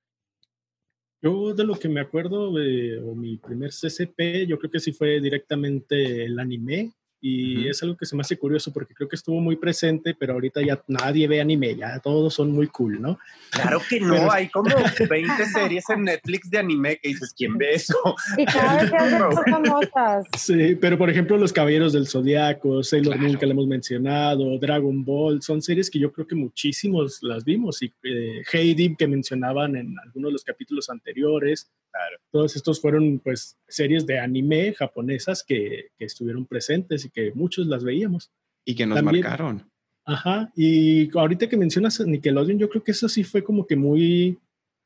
Yo 1.23 1.55
de 1.55 1.65
lo 1.65 1.75
que 1.77 1.89
me 1.89 2.01
acuerdo, 2.01 2.59
eh, 2.61 2.99
o 2.99 3.15
mi 3.15 3.37
primer 3.39 3.71
CCP, 3.71 4.47
yo 4.47 4.59
creo 4.59 4.71
que 4.71 4.81
sí 4.81 4.93
fue 4.93 5.21
directamente 5.21 6.25
el 6.25 6.39
anime. 6.39 6.93
Y 7.21 7.57
uh 7.57 7.61
-huh. 7.61 7.71
es 7.71 7.83
algo 7.83 7.97
que 7.97 8.07
se 8.07 8.15
me 8.15 8.21
hace 8.21 8.39
curioso 8.39 8.73
porque 8.73 8.95
creo 8.95 9.09
que 9.09 9.17
estuvo 9.17 9.41
muy 9.41 9.57
presente, 9.57 10.15
pero 10.19 10.35
ahorita 10.35 10.61
ya 10.63 10.83
nadie 10.87 11.27
ve 11.27 11.41
anime, 11.41 11.75
ya 11.75 11.99
todos 12.01 12.35
son 12.35 12.53
muy 12.53 12.67
cool, 12.69 13.01
¿no? 13.01 13.19
Claro 13.51 13.81
que 13.89 14.01
no, 14.01 14.13
pero... 14.15 14.33
hay 14.33 14.49
como 14.49 14.75
20 15.09 15.47
series 15.47 15.89
en 15.91 16.05
Netflix 16.05 16.51
de 16.51 16.59
anime 16.59 16.99
que 16.99 17.09
dices, 17.09 17.35
¿quién 17.37 17.57
ve 17.57 17.75
eso? 17.75 17.97
Y 18.37 18.45
cada 18.45 18.83
vez 18.83 18.93
hay 18.93 19.19
más 19.19 19.35
famosas. 19.51 20.27
Sí, 20.37 20.77
pero 20.77 20.99
por 20.99 21.11
ejemplo, 21.11 21.37
Los 21.37 21.53
Caballeros 21.53 21.93
del 21.93 22.07
Zodiaco, 22.07 22.83
Sailor 22.83 23.15
claro. 23.15 23.29
Moon 23.29 23.39
que 23.39 23.47
le 23.47 23.53
hemos 23.53 23.67
mencionado, 23.67 24.59
Dragon 24.59 25.05
Ball, 25.05 25.43
son 25.43 25.63
series 25.63 25.91
que 25.91 25.99
yo 25.99 26.13
creo 26.13 26.27
que 26.27 26.35
muchísimos 26.35 27.23
las 27.23 27.45
vimos. 27.45 27.83
Y 27.83 27.93
eh, 28.05 28.43
Heidi, 28.53 28.97
que 28.97 29.07
mencionaban 29.07 29.77
en 29.77 29.97
algunos 30.05 30.29
de 30.29 30.33
los 30.33 30.45
capítulos 30.45 30.91
anteriores. 30.91 31.71
Claro. 31.97 32.19
Todos 32.31 32.57
estos 32.57 32.81
fueron 32.81 33.19
pues 33.21 33.57
series 33.67 34.07
de 34.07 34.19
anime 34.19 34.75
japonesas 34.75 35.43
que, 35.43 35.89
que 35.97 36.05
estuvieron 36.05 36.45
presentes 36.45 37.05
y 37.07 37.11
que 37.11 37.33
muchos 37.35 37.67
las 37.67 37.85
veíamos. 37.85 38.31
Y 38.67 38.75
que 38.75 38.85
nos 38.85 38.97
También, 38.97 39.23
marcaron. 39.25 39.71
Ajá, 40.05 40.53
y 40.55 41.11
ahorita 41.19 41.49
que 41.49 41.57
mencionas 41.57 41.99
Nickelodeon, 42.01 42.59
yo 42.59 42.69
creo 42.69 42.85
que 42.85 42.93
eso 42.93 43.09
sí 43.09 43.25
fue 43.25 43.43
como 43.43 43.67
que 43.67 43.75
muy, 43.77 44.39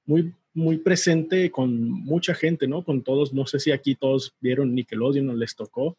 muy, 0.06 0.32
muy 0.54 0.78
presente 0.78 1.50
con 1.50 1.90
mucha 1.90 2.34
gente, 2.34 2.66
¿no? 2.66 2.84
Con 2.84 3.02
todos, 3.02 3.34
no 3.34 3.46
sé 3.46 3.58
si 3.58 3.72
aquí 3.72 3.96
todos 3.96 4.34
vieron 4.40 4.74
Nickelodeon 4.74 5.28
o 5.30 5.34
les 5.34 5.54
tocó. 5.56 5.98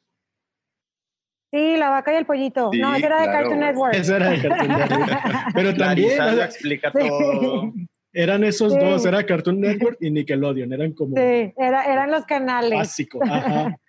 Sí, 1.53 1.75
la 1.77 1.89
vaca 1.89 2.13
y 2.13 2.15
el 2.15 2.25
pollito. 2.25 2.69
Sí, 2.71 2.79
no, 2.79 2.95
esa 2.95 3.07
era 3.07 3.17
claro. 3.17 3.31
de 3.31 3.37
Cartoon 3.37 3.59
Network. 3.59 3.95
Esa 3.95 4.15
era 4.15 4.29
de 4.29 4.41
Cartoon 4.41 4.67
Network. 4.69 5.11
Pero 5.53 5.75
también... 5.75 6.17
Lo 6.17 6.43
explica 6.43 6.91
todo. 6.91 7.73
Eran 8.13 8.43
esos 8.43 8.73
sí. 8.73 8.79
dos, 8.79 9.05
era 9.05 9.25
Cartoon 9.25 9.59
Network 9.61 9.97
y 10.01 10.11
Nickelodeon, 10.11 10.73
eran 10.73 10.93
como... 10.93 11.15
Sí, 11.15 11.53
era, 11.57 11.85
eran 11.85 12.11
los 12.11 12.25
canales. 12.25 12.77
Básico, 12.77 13.19
ajá. 13.23 13.77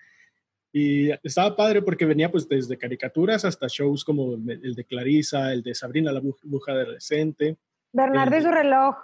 Y 0.74 1.10
estaba 1.22 1.54
padre 1.54 1.82
porque 1.82 2.06
venía 2.06 2.30
pues 2.30 2.48
desde 2.48 2.78
caricaturas 2.78 3.44
hasta 3.44 3.66
shows 3.68 4.02
como 4.02 4.32
el 4.32 4.74
de 4.74 4.84
Clarisa, 4.86 5.52
el 5.52 5.62
de 5.62 5.74
Sabrina 5.74 6.10
la 6.10 6.20
bruja 6.20 6.72
adolescente. 6.72 7.58
Bernardo 7.92 8.38
y 8.38 8.40
su 8.40 8.50
reloj. 8.50 8.96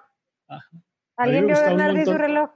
¿Alguien 1.19 1.47
vio 1.47 1.61
Bernardo 1.61 2.01
y 2.01 2.05
su 2.07 2.17
reloj? 2.17 2.51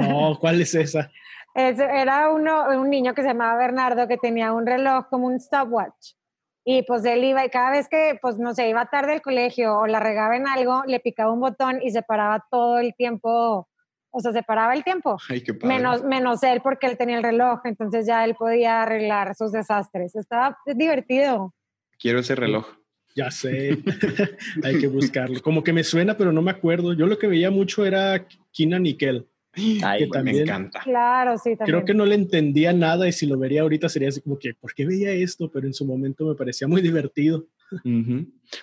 No, 0.00 0.36
¿cuál 0.40 0.60
es 0.60 0.74
esa? 0.74 1.12
era 1.54 2.30
uno, 2.30 2.68
un 2.80 2.90
niño 2.90 3.14
que 3.14 3.22
se 3.22 3.28
llamaba 3.28 3.56
Bernardo 3.56 4.08
que 4.08 4.16
tenía 4.16 4.52
un 4.52 4.66
reloj 4.66 5.06
como 5.08 5.28
un 5.28 5.38
stopwatch. 5.38 6.14
Y 6.72 6.84
pues 6.84 7.04
él 7.04 7.24
iba, 7.24 7.44
y 7.44 7.50
cada 7.50 7.72
vez 7.72 7.88
que, 7.88 8.16
pues 8.22 8.38
no 8.38 8.54
sé, 8.54 8.68
iba 8.68 8.86
tarde 8.86 9.14
al 9.14 9.22
colegio 9.22 9.76
o 9.76 9.88
la 9.88 9.98
regaba 9.98 10.36
en 10.36 10.46
algo, 10.46 10.84
le 10.86 11.00
picaba 11.00 11.32
un 11.32 11.40
botón 11.40 11.82
y 11.82 11.90
se 11.90 12.02
paraba 12.02 12.46
todo 12.48 12.78
el 12.78 12.94
tiempo, 12.94 13.68
o 14.10 14.20
sea, 14.20 14.30
se 14.30 14.44
paraba 14.44 14.72
el 14.74 14.84
tiempo. 14.84 15.16
menos, 15.64 16.04
menos 16.04 16.44
él 16.44 16.60
porque 16.62 16.86
él 16.86 16.96
tenía 16.96 17.16
el 17.16 17.24
reloj, 17.24 17.58
entonces 17.64 18.06
ya 18.06 18.24
él 18.24 18.36
podía 18.36 18.82
arreglar 18.82 19.34
sus 19.34 19.50
desastres. 19.50 20.14
Estaba 20.14 20.58
divertido. 20.64 21.52
Quiero 21.98 22.20
ese 22.20 22.36
reloj. 22.36 22.68
Ya 23.16 23.32
sé, 23.32 23.76
hay 24.62 24.78
que 24.78 24.86
buscarlo. 24.86 25.42
Como 25.42 25.64
que 25.64 25.72
me 25.72 25.82
suena, 25.82 26.16
pero 26.16 26.30
no 26.30 26.40
me 26.40 26.52
acuerdo. 26.52 26.92
Yo 26.92 27.08
lo 27.08 27.18
que 27.18 27.26
veía 27.26 27.50
mucho 27.50 27.84
era 27.84 28.28
Kina 28.52 28.78
Nickel. 28.78 29.26
Ay, 29.82 30.08
también, 30.08 30.36
me 30.36 30.42
encanta. 30.42 30.80
Claro, 30.80 31.36
sí, 31.36 31.56
también. 31.56 31.66
Creo 31.66 31.84
que 31.84 31.94
no 31.94 32.06
le 32.06 32.14
entendía 32.14 32.72
nada 32.72 33.08
y 33.08 33.12
si 33.12 33.26
lo 33.26 33.38
vería 33.38 33.62
ahorita 33.62 33.88
sería 33.88 34.08
así 34.08 34.20
como 34.20 34.38
que, 34.38 34.54
¿por 34.54 34.74
qué 34.74 34.86
veía 34.86 35.12
esto? 35.12 35.50
Pero 35.50 35.66
en 35.66 35.74
su 35.74 35.84
momento 35.84 36.26
me 36.26 36.34
parecía 36.34 36.68
muy 36.68 36.82
divertido. 36.82 37.46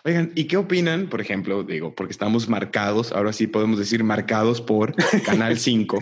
Oigan, 0.03 0.31
¿y 0.35 0.45
qué 0.45 0.57
opinan, 0.57 1.07
por 1.07 1.21
ejemplo, 1.21 1.63
digo, 1.63 1.95
porque 1.95 2.11
estamos 2.11 2.49
marcados, 2.49 3.11
ahora 3.11 3.31
sí 3.31 3.47
podemos 3.47 3.79
decir 3.79 4.03
marcados 4.03 4.61
por 4.61 4.95
Canal 5.23 5.57
5? 5.57 5.99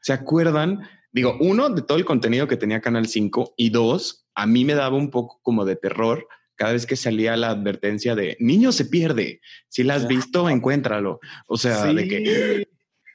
¿Se 0.00 0.12
acuerdan? 0.12 0.80
Digo, 1.12 1.36
uno, 1.40 1.68
de 1.70 1.82
todo 1.82 1.98
el 1.98 2.04
contenido 2.04 2.48
que 2.48 2.56
tenía 2.56 2.80
Canal 2.80 3.06
5 3.06 3.54
y 3.56 3.70
dos, 3.70 4.26
a 4.34 4.46
mí 4.46 4.64
me 4.64 4.74
daba 4.74 4.96
un 4.96 5.10
poco 5.10 5.40
como 5.42 5.64
de 5.64 5.76
terror 5.76 6.26
cada 6.58 6.72
vez 6.72 6.86
que 6.86 6.96
salía 6.96 7.36
la 7.36 7.50
advertencia 7.50 8.14
de 8.16 8.36
niño 8.40 8.72
se 8.72 8.84
pierde. 8.84 9.40
Si 9.68 9.84
la 9.84 9.94
has 9.94 10.08
visto, 10.08 10.50
encuéntralo. 10.50 11.20
O 11.46 11.56
sea, 11.56 11.92
de 11.92 12.08
que 12.08 12.68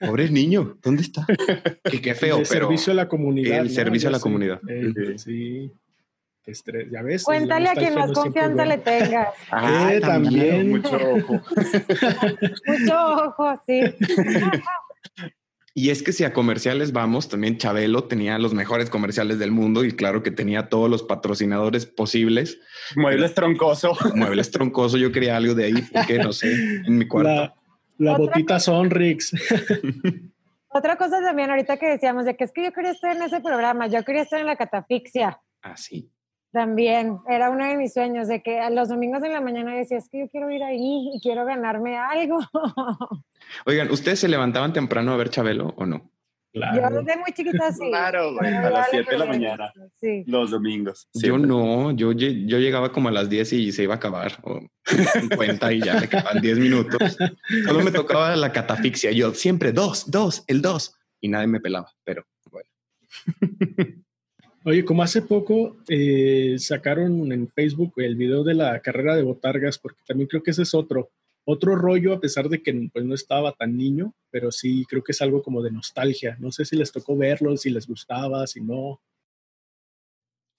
pobre 0.06 0.30
niño, 0.30 0.78
¿dónde 0.82 1.02
está? 1.02 1.26
qué 2.04 2.16
feo, 2.16 2.40
el 2.40 2.46
servicio 2.46 2.94
a 2.94 2.96
la 2.96 3.08
comunidad. 3.08 3.60
El 3.60 3.70
servicio 3.70 4.10
a 4.10 4.12
la 4.12 4.20
comunidad. 4.20 4.60
sí. 5.18 5.72
Estrés, 6.46 6.92
ya 6.92 7.02
ves. 7.02 7.24
Cuéntale 7.24 7.70
a 7.70 7.74
quien 7.74 7.96
más 7.96 8.12
confianza 8.12 8.66
le 8.66 8.78
tengas. 8.78 9.30
Ah, 9.52 9.94
también. 10.02 10.72
Mucho 10.72 10.98
ojo. 10.98 11.34
mucho 12.68 13.06
ojo, 13.28 13.62
sí. 13.66 13.82
Y 15.74 15.90
es 15.90 16.04
que 16.04 16.12
si 16.12 16.24
a 16.24 16.34
comerciales 16.34 16.92
vamos, 16.92 17.30
también 17.30 17.58
Chabelo 17.58 18.04
tenía 18.04 18.38
los 18.38 18.54
mejores 18.54 18.90
comerciales 18.90 19.40
del 19.40 19.52
mundo 19.52 19.86
y 19.86 19.92
claro 19.94 20.22
que 20.22 20.32
tenía 20.32 20.70
todos 20.70 20.90
los 20.90 21.02
patrocinadores 21.02 21.86
posibles. 21.86 22.60
Muebles 22.96 23.34
troncoso. 23.34 23.98
Muebles 24.14 24.52
troncoso, 24.52 24.98
yo 24.98 25.12
quería 25.12 25.38
algo 25.38 25.56
de 25.56 25.66
ahí, 25.66 25.84
porque 25.94 26.20
no 26.20 26.34
sé, 26.34 26.54
en 26.86 26.98
mi 26.98 27.08
cuarto. 27.08 27.30
La, 27.30 27.56
botita 27.98 28.60
Sonrix. 28.60 29.34
Otra 30.70 30.96
cosa 30.96 31.22
también 31.22 31.52
ahorita 31.52 31.78
que 31.78 31.88
decíamos 31.88 32.26
de 32.26 32.36
que 32.36 32.46
es 32.46 32.52
que 32.52 32.64
yo 32.64 32.74
quería 32.74 32.92
estar 32.92 33.16
en 33.16 33.22
ese 33.22 33.42
programa, 33.42 33.88
yo 33.88 34.04
quería 34.04 34.24
estar 34.24 34.40
en 34.40 34.48
la 34.48 34.56
catafixia. 34.56 35.40
Ah, 35.62 35.78
sí. 35.78 36.10
También, 36.52 37.20
era 37.28 37.50
uno 37.50 37.66
de 37.66 37.78
mis 37.78 37.94
sueños, 37.94 38.28
de 38.28 38.44
que 38.44 38.60
los 38.70 38.90
domingos 38.90 39.24
en 39.24 39.34
la 39.34 39.42
mañana 39.42 39.76
decía, 39.76 39.98
es 39.98 40.08
que 40.10 40.20
yo 40.20 40.30
quiero 40.30 40.52
ir 40.52 40.64
ahí 40.64 41.10
y 41.14 41.20
quiero 41.20 41.46
ganarme 41.46 41.98
algo. 41.98 42.40
Oigan, 43.66 43.90
¿ustedes 43.92 44.20
se 44.20 44.28
levantaban 44.28 44.72
temprano 44.72 45.14
a 45.14 45.18
ver 45.18 45.30
Chabelo 45.30 45.74
o 45.78 45.86
no? 45.86 46.13
Claro. 46.54 46.92
Yo 46.92 47.02
desde 47.02 47.20
muy 47.20 47.32
chiquita 47.34 47.72
sí. 47.72 47.90
Claro, 47.90 48.40
a 48.40 48.70
las 48.70 48.90
7 48.92 49.10
de 49.10 49.18
la 49.18 49.26
mañana. 49.26 49.74
Sí. 50.00 50.24
Los 50.28 50.52
domingos. 50.52 51.10
Yo 51.16 51.40
no, 51.40 51.92
yo, 51.92 52.12
yo 52.12 52.60
llegaba 52.60 52.92
como 52.92 53.10
a 53.10 53.12
las 53.12 53.28
10 53.28 53.54
y 53.54 53.72
se 53.72 53.84
iba 53.84 53.96
a 53.96 53.98
acabar, 53.98 54.34
o 54.44 54.62
50 54.86 55.74
y 55.74 55.82
ya 55.82 56.00
me 56.00 56.08
quedaban 56.08 56.42
10 56.42 56.60
minutos. 56.60 57.18
Solo 57.66 57.84
me 57.84 57.92
tocaba 57.92 58.36
la 58.36 58.52
catafixia. 58.52 59.12
Yo 59.12 59.34
siempre 59.34 59.72
dos, 59.72 60.12
dos, 60.12 60.44
el 60.46 60.62
dos. 60.62 60.96
Y 61.20 61.30
nadie 61.30 61.48
me 61.48 61.60
pelaba, 61.60 61.92
pero 62.04 62.24
bueno. 62.52 62.70
Oye, 64.66 64.86
como 64.86 65.04
hace 65.04 65.24
poco 65.24 65.78
eh, 65.90 66.56
sacaron 66.58 67.32
en 67.32 67.50
Facebook 67.50 67.94
el 67.98 68.16
video 68.16 68.44
de 68.44 68.54
la 68.54 68.80
carrera 68.80 69.16
de 69.16 69.24
Botargas, 69.24 69.80
porque 69.80 70.02
también 70.06 70.28
creo 70.28 70.44
que 70.44 70.52
ese 70.52 70.62
es 70.62 70.74
otro, 70.74 71.10
otro 71.46 71.76
rollo, 71.76 72.14
a 72.14 72.20
pesar 72.20 72.50
de 72.50 72.62
que 72.62 72.90
pues, 72.92 73.06
no 73.06 73.14
estaba 73.14 73.52
tan 73.54 73.76
niño, 73.78 74.14
pero 74.32 74.52
sí 74.52 74.86
creo 74.88 75.04
que 75.04 75.12
es 75.12 75.22
algo 75.22 75.42
como 75.42 75.62
de 75.62 75.72
nostalgia. 75.72 76.38
No 76.40 76.52
sé 76.52 76.66
si 76.66 76.76
les 76.76 76.92
tocó 76.92 77.18
verlo, 77.18 77.58
si 77.58 77.70
les 77.70 77.88
gustaba, 77.88 78.48
si 78.48 78.62
no. 78.62 79.02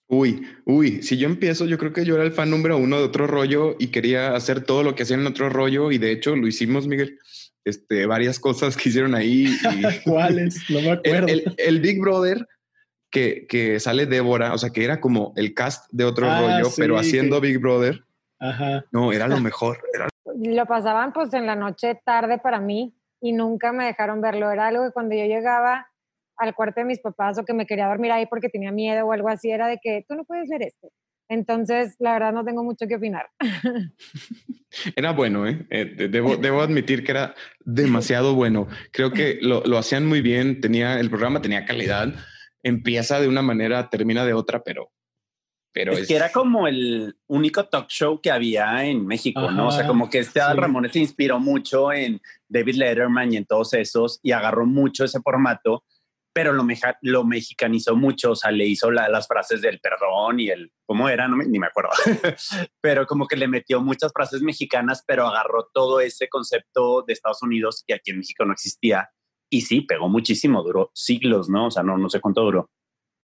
Uy, 0.06 0.46
uy, 0.66 1.02
si 1.02 1.16
yo 1.16 1.26
empiezo, 1.26 1.64
yo 1.64 1.78
creo 1.78 1.92
que 1.92 2.04
yo 2.04 2.14
era 2.14 2.24
el 2.24 2.32
fan 2.32 2.50
número 2.50 2.76
uno 2.76 2.98
de 2.98 3.04
otro 3.04 3.26
rollo 3.26 3.74
y 3.78 3.88
quería 3.88 4.34
hacer 4.34 4.62
todo 4.62 4.82
lo 4.82 4.94
que 4.94 5.04
hacían 5.04 5.20
en 5.20 5.26
otro 5.28 5.48
rollo 5.48 5.90
y 5.90 5.98
de 5.98 6.12
hecho 6.12 6.36
lo 6.36 6.46
hicimos, 6.46 6.86
Miguel. 6.86 7.18
Este, 7.64 8.04
varias 8.04 8.38
cosas 8.38 8.76
que 8.76 8.90
hicieron 8.90 9.14
ahí. 9.14 9.46
¿Cuáles? 10.04 10.58
No 10.68 10.82
me 10.82 10.90
acuerdo. 10.90 11.26
el 11.56 11.80
Big 11.80 11.98
Brother 11.98 12.46
que, 13.48 13.78
sale 13.80 14.06
Débora, 14.06 14.52
o 14.54 14.58
sea, 14.58 14.70
que 14.70 14.84
era 14.84 15.00
como 15.00 15.32
el 15.36 15.54
cast 15.54 15.86
de 15.92 16.04
otro 16.04 16.28
ah, 16.28 16.40
rollo, 16.40 16.70
pero 16.76 16.98
haciendo 16.98 17.40
Big 17.40 17.58
Brother. 17.58 18.04
Ajá. 18.40 18.84
No, 18.90 19.12
era 19.12 19.28
lo 19.28 19.40
mejor. 19.40 19.78
Lo 20.34 20.66
pasaban 20.66 21.12
pues 21.12 21.32
en 21.34 21.46
la 21.46 21.56
noche 21.56 22.00
tarde 22.04 22.38
para 22.38 22.60
mí 22.60 22.96
y 23.20 23.32
nunca 23.32 23.72
me 23.72 23.86
dejaron 23.86 24.20
verlo. 24.20 24.50
Era 24.50 24.68
algo 24.68 24.84
que 24.84 24.92
cuando 24.92 25.14
yo 25.14 25.24
llegaba 25.24 25.88
al 26.36 26.54
cuarto 26.54 26.80
de 26.80 26.86
mis 26.86 27.00
papás 27.00 27.38
o 27.38 27.44
que 27.44 27.54
me 27.54 27.66
quería 27.66 27.88
dormir 27.88 28.12
ahí 28.12 28.26
porque 28.26 28.48
tenía 28.48 28.72
miedo 28.72 29.06
o 29.06 29.12
algo 29.12 29.28
así, 29.28 29.50
era 29.50 29.68
de 29.68 29.78
que 29.82 30.04
tú 30.08 30.14
no 30.14 30.24
puedes 30.24 30.48
ver 30.48 30.62
esto. 30.62 30.88
Entonces, 31.28 31.94
la 32.00 32.12
verdad 32.12 32.32
no 32.32 32.44
tengo 32.44 32.64
mucho 32.64 32.86
que 32.86 32.96
opinar. 32.96 33.28
Era 34.96 35.12
bueno, 35.12 35.46
¿eh? 35.46 35.66
eh 35.70 36.08
debo, 36.10 36.36
debo, 36.36 36.60
admitir 36.60 37.04
que 37.04 37.12
era 37.12 37.34
demasiado 37.64 38.34
bueno. 38.34 38.66
Creo 38.90 39.12
que 39.12 39.38
lo, 39.40 39.62
lo, 39.64 39.78
hacían 39.78 40.04
muy 40.04 40.20
bien, 40.20 40.60
tenía, 40.60 40.98
el 40.98 41.08
programa 41.08 41.40
tenía 41.40 41.64
calidad 41.64 42.12
empieza 42.64 43.20
de 43.20 43.28
una 43.28 43.42
manera, 43.42 43.88
termina 43.90 44.24
de 44.24 44.32
otra, 44.32 44.62
pero... 44.64 44.90
pero 45.74 45.92
es, 45.92 46.06
que 46.06 46.14
era 46.14 46.30
como 46.30 46.68
el 46.68 47.16
único 47.26 47.64
talk 47.66 47.88
show 47.88 48.20
que 48.20 48.30
había 48.30 48.84
en 48.86 49.04
México, 49.04 49.50
¿no? 49.50 49.68
O 49.68 49.72
sea, 49.72 49.86
como 49.88 50.08
que 50.08 50.20
este 50.20 50.40
Ramón 50.40 50.88
se 50.90 51.00
inspiró 51.00 51.40
mucho 51.40 51.92
en 51.92 52.22
David 52.48 52.76
Letterman 52.76 53.32
y 53.32 53.38
en 53.38 53.44
todos 53.44 53.74
esos 53.74 54.20
y 54.22 54.30
agarró 54.30 54.66
mucho 54.66 55.04
ese 55.04 55.20
formato, 55.20 55.84
pero 56.32 56.52
lo, 56.52 56.64
lo 57.02 57.24
mexicanizó 57.24 57.96
mucho, 57.96 58.30
o 58.30 58.36
sea, 58.36 58.52
le 58.52 58.66
hizo 58.66 58.92
las 58.92 59.26
frases 59.26 59.60
del 59.62 59.80
perdón 59.80 60.38
y 60.38 60.48
el, 60.48 60.70
¿cómo 60.86 61.08
era? 61.08 61.26
No 61.26 61.38
ni 61.38 61.58
me 61.58 61.66
acuerdo, 61.66 61.90
pero 62.80 63.04
como 63.04 63.26
que 63.26 63.36
le 63.36 63.48
metió 63.48 63.80
muchas 63.80 64.12
frases 64.12 64.42
mexicanas, 64.42 65.02
pero 65.04 65.26
agarró 65.26 65.68
todo 65.74 66.00
ese 66.00 66.28
concepto 66.28 67.02
de 67.02 67.14
Estados 67.14 67.42
Unidos 67.42 67.82
que 67.84 67.94
aquí 67.94 68.12
en 68.12 68.18
México 68.18 68.44
no 68.44 68.52
existía 68.52 69.10
y 69.50 69.62
sí, 69.62 69.80
pegó 69.80 70.08
muchísimo, 70.08 70.62
duró 70.62 70.92
siglos, 70.94 71.48
¿no? 71.48 71.66
O 71.66 71.70
sea, 71.70 71.82
no, 71.82 71.98
no 71.98 72.08
sé 72.08 72.20
cuánto 72.20 72.42
duró. 72.42 72.70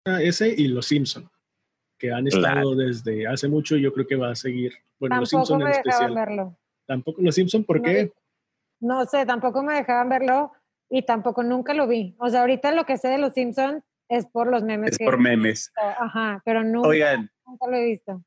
Ah, 0.06 0.22
ese 0.22 0.54
y 0.58 0.68
Los 0.68 0.88
Simpson, 0.88 1.30
que 2.04 2.12
han 2.12 2.28
estado 2.28 2.76
desde 2.76 3.26
hace 3.26 3.48
mucho 3.48 3.78
y 3.78 3.82
yo 3.82 3.94
creo 3.94 4.06
que 4.06 4.18
va 4.18 4.32
a 4.32 4.36
seguir. 4.36 4.74
Bueno, 5.00 5.22
Los 5.22 5.30
Simpson 5.30 5.60
me 5.60 5.63
en 5.63 5.72
especial. 5.72 6.13
Verlo. 6.13 6.58
Tampoco 6.86 7.22
Los 7.22 7.34
Simpson, 7.34 7.63
¿por 7.63 7.82
qué? 7.82 8.12
No 8.82 9.06
sé, 9.06 9.26
tampoco 9.26 9.63
me 9.63 9.76
dejaban 9.76 10.10
verlo 10.10 10.52
y 10.89 11.04
tampoco 11.04 11.44
nunca 11.44 11.74
lo 11.74 11.88
vi. 11.88 12.13
O 12.20 12.28
sea, 12.30 12.42
ahorita 12.42 12.74
lo 12.74 12.84
que 12.86 12.98
sé 12.98 13.08
de 13.08 13.20
Los 13.20 13.36
Simpson 13.36 13.86
es 14.10 14.26
por 14.26 14.48
los 14.48 14.63
memes. 14.63 14.92
Es 14.92 14.98
por 14.98 15.18
memes. 15.18 15.72
Ajá, 15.78 16.42
pero 16.44 16.62
nunca, 16.66 17.16
nunca 17.48 17.68
lo 17.70 17.78
he 17.78 17.86
visto 17.86 18.22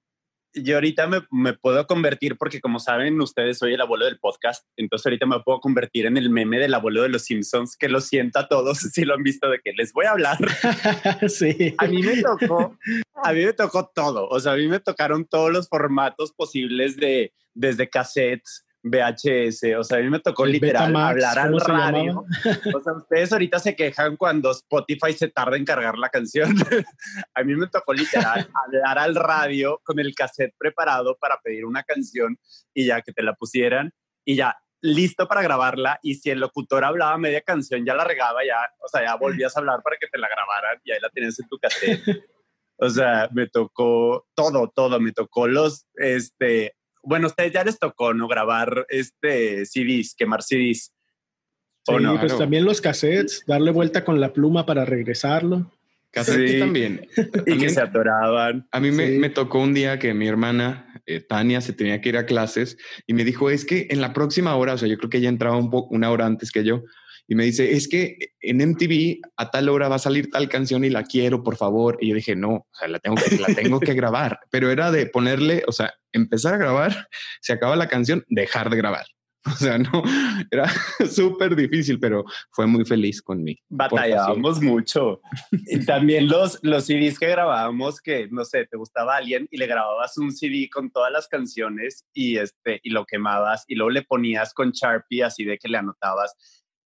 yo 0.56 0.76
ahorita 0.76 1.06
me, 1.06 1.20
me, 1.30 1.52
puedo 1.54 1.86
convertir, 1.86 2.36
porque 2.36 2.60
como 2.60 2.78
saben 2.78 3.20
ustedes, 3.20 3.58
soy 3.58 3.74
el 3.74 3.80
abuelo 3.80 4.06
del 4.06 4.18
podcast, 4.18 4.66
entonces 4.76 5.06
ahorita 5.06 5.26
me 5.26 5.40
puedo 5.40 5.60
convertir 5.60 6.06
en 6.06 6.16
el 6.16 6.30
meme 6.30 6.58
del 6.58 6.74
abuelo 6.74 7.02
de 7.02 7.08
los 7.08 7.22
Simpsons, 7.22 7.76
que 7.76 7.88
lo 7.88 8.00
sienta 8.00 8.40
a 8.40 8.48
todos 8.48 8.78
si 8.92 9.04
lo 9.04 9.14
han 9.14 9.22
visto, 9.22 9.48
de 9.48 9.60
que 9.60 9.72
les 9.72 9.92
voy 9.92 10.06
a 10.06 10.12
hablar. 10.12 10.38
sí. 11.28 11.74
A 11.78 11.86
mí 11.86 12.02
me 12.02 12.22
tocó, 12.22 12.76
a 13.22 13.32
mí 13.32 13.44
me 13.44 13.52
tocó 13.52 13.90
todo, 13.94 14.28
o 14.28 14.40
sea, 14.40 14.52
a 14.52 14.56
mí 14.56 14.66
me 14.66 14.80
tocaron 14.80 15.24
todos 15.24 15.52
los 15.52 15.68
formatos 15.68 16.32
posibles 16.32 16.96
de, 16.96 17.32
desde 17.54 17.88
cassettes, 17.88 18.65
VHS, 18.90 19.76
o 19.78 19.84
sea, 19.84 19.98
a 19.98 20.00
mí 20.00 20.10
me 20.10 20.20
tocó 20.20 20.46
literal 20.46 20.94
hablar 20.94 21.38
al 21.38 21.60
radio. 21.60 22.24
O 22.74 22.80
sea, 22.80 22.92
ustedes 22.94 23.32
ahorita 23.32 23.58
se 23.58 23.74
quejan 23.74 24.16
cuando 24.16 24.50
Spotify 24.50 25.12
se 25.12 25.28
tarda 25.28 25.56
en 25.56 25.64
cargar 25.64 25.98
la 25.98 26.08
canción. 26.08 26.54
a 27.34 27.42
mí 27.42 27.54
me 27.54 27.66
tocó 27.68 27.92
literal 27.92 28.48
hablar 28.66 28.98
al 28.98 29.14
radio 29.14 29.80
con 29.84 29.98
el 29.98 30.14
cassette 30.14 30.54
preparado 30.58 31.16
para 31.18 31.38
pedir 31.42 31.64
una 31.64 31.82
canción 31.82 32.38
y 32.74 32.86
ya 32.86 33.02
que 33.02 33.12
te 33.12 33.22
la 33.22 33.34
pusieran 33.34 33.92
y 34.24 34.36
ya 34.36 34.56
listo 34.82 35.26
para 35.26 35.42
grabarla 35.42 35.98
y 36.02 36.16
si 36.16 36.30
el 36.30 36.40
locutor 36.40 36.84
hablaba 36.84 37.16
media 37.18 37.40
canción 37.40 37.84
ya 37.84 37.94
la 37.94 38.04
regaba 38.04 38.44
ya, 38.44 38.58
o 38.78 38.88
sea, 38.88 39.04
ya 39.04 39.16
volvías 39.16 39.56
a 39.56 39.60
hablar 39.60 39.82
para 39.82 39.96
que 39.96 40.06
te 40.06 40.18
la 40.18 40.28
grabaran 40.28 40.80
y 40.84 40.92
ahí 40.92 40.98
la 41.00 41.08
tienes 41.10 41.38
en 41.40 41.48
tu 41.48 41.58
cassette. 41.58 42.24
O 42.78 42.90
sea, 42.90 43.28
me 43.32 43.48
tocó 43.48 44.26
todo, 44.34 44.68
todo, 44.68 45.00
me 45.00 45.12
tocó 45.12 45.48
los, 45.48 45.86
este, 45.94 46.75
bueno, 47.06 47.26
a 47.26 47.30
ustedes 47.30 47.52
ya 47.52 47.64
les 47.64 47.78
tocó, 47.78 48.12
¿no? 48.12 48.28
Grabar 48.28 48.86
este 48.88 49.64
CDs, 49.64 50.14
quemar 50.16 50.42
CDs. 50.42 50.92
Sí, 51.86 51.94
pues 52.18 52.36
también 52.36 52.64
los 52.64 52.80
cassettes, 52.80 53.44
darle 53.46 53.70
vuelta 53.70 54.04
con 54.04 54.20
la 54.20 54.32
pluma 54.32 54.66
para 54.66 54.84
regresarlo. 54.84 55.70
Cassettes 56.10 56.58
también. 56.58 57.06
y 57.46 57.58
que 57.58 57.68
se 57.68 57.80
atoraban. 57.80 58.66
A 58.72 58.80
mí 58.80 58.90
me, 58.90 59.30
tocó 59.30 59.60
un 59.60 59.72
día 59.72 59.98
que 60.00 60.12
mi 60.12 60.26
hermana 60.26 61.00
eh, 61.06 61.20
Tania 61.20 61.60
se 61.60 61.72
tenía 61.72 62.00
que 62.00 62.08
ir 62.08 62.16
a 62.16 62.26
clases 62.26 62.76
y 63.06 63.14
me 63.14 63.24
dijo, 63.24 63.50
es 63.50 63.64
que 63.64 63.86
en 63.90 64.00
la 64.00 64.12
próxima 64.12 64.56
hora, 64.56 64.74
o 64.74 64.78
sea, 64.78 64.88
yo 64.88 64.98
creo 64.98 65.10
que 65.10 65.18
ella 65.18 65.28
entraba 65.28 65.56
un 65.56 65.70
poco, 65.70 65.94
una 65.94 66.10
hora 66.10 66.26
antes 66.26 66.50
que 66.50 66.64
yo, 66.64 66.82
y 67.28 67.34
me 67.34 67.44
dice, 67.44 67.72
es 67.72 67.88
que 67.88 68.34
en 68.40 68.58
MTV 68.58 69.20
a 69.36 69.50
tal 69.50 69.68
hora 69.68 69.88
va 69.88 69.96
a 69.96 70.00
salir 70.00 70.30
tal 70.30 70.48
canción 70.48 70.84
y 70.84 70.90
la 70.90 71.04
quiero, 71.04 71.42
por 71.42 71.56
favor. 71.56 71.98
Y 72.00 72.08
yo 72.10 72.14
dije, 72.14 72.36
no, 72.36 72.50
o 72.50 72.66
sea, 72.72 72.88
la 72.88 73.00
tengo 73.00 73.16
que, 73.16 73.36
la 73.36 73.54
tengo 73.54 73.80
que 73.80 73.94
grabar, 73.94 74.38
pero 74.50 74.70
era 74.70 74.90
de 74.92 75.06
ponerle, 75.06 75.64
o 75.66 75.72
sea, 75.72 75.92
empezar 76.12 76.54
a 76.54 76.58
grabar, 76.58 77.08
se 77.40 77.52
acaba 77.52 77.76
la 77.76 77.88
canción, 77.88 78.24
dejar 78.28 78.70
de 78.70 78.76
grabar. 78.76 79.06
O 79.46 79.54
sea, 79.56 79.78
no, 79.78 80.02
era 80.50 80.68
súper 81.08 81.54
difícil, 81.54 82.00
pero 82.00 82.24
fue 82.50 82.66
muy 82.66 82.84
feliz 82.84 83.22
conmigo. 83.22 83.60
Batallábamos 83.68 84.60
mucho. 84.60 85.20
Y 85.52 85.84
también 85.86 86.26
los, 86.26 86.58
los 86.62 86.86
CDs 86.86 87.16
que 87.16 87.28
grabábamos, 87.28 88.00
que 88.00 88.26
no 88.28 88.44
sé, 88.44 88.66
te 88.66 88.76
gustaba 88.76 89.14
alguien 89.14 89.46
y 89.52 89.58
le 89.58 89.68
grababas 89.68 90.18
un 90.18 90.32
CD 90.32 90.68
con 90.68 90.90
todas 90.90 91.12
las 91.12 91.28
canciones 91.28 92.04
y, 92.12 92.38
este, 92.38 92.80
y 92.82 92.90
lo 92.90 93.04
quemabas 93.04 93.62
y 93.68 93.76
luego 93.76 93.90
le 93.90 94.02
ponías 94.02 94.52
con 94.52 94.72
Sharpie 94.72 95.22
así 95.22 95.44
de 95.44 95.58
que 95.58 95.68
le 95.68 95.78
anotabas 95.78 96.34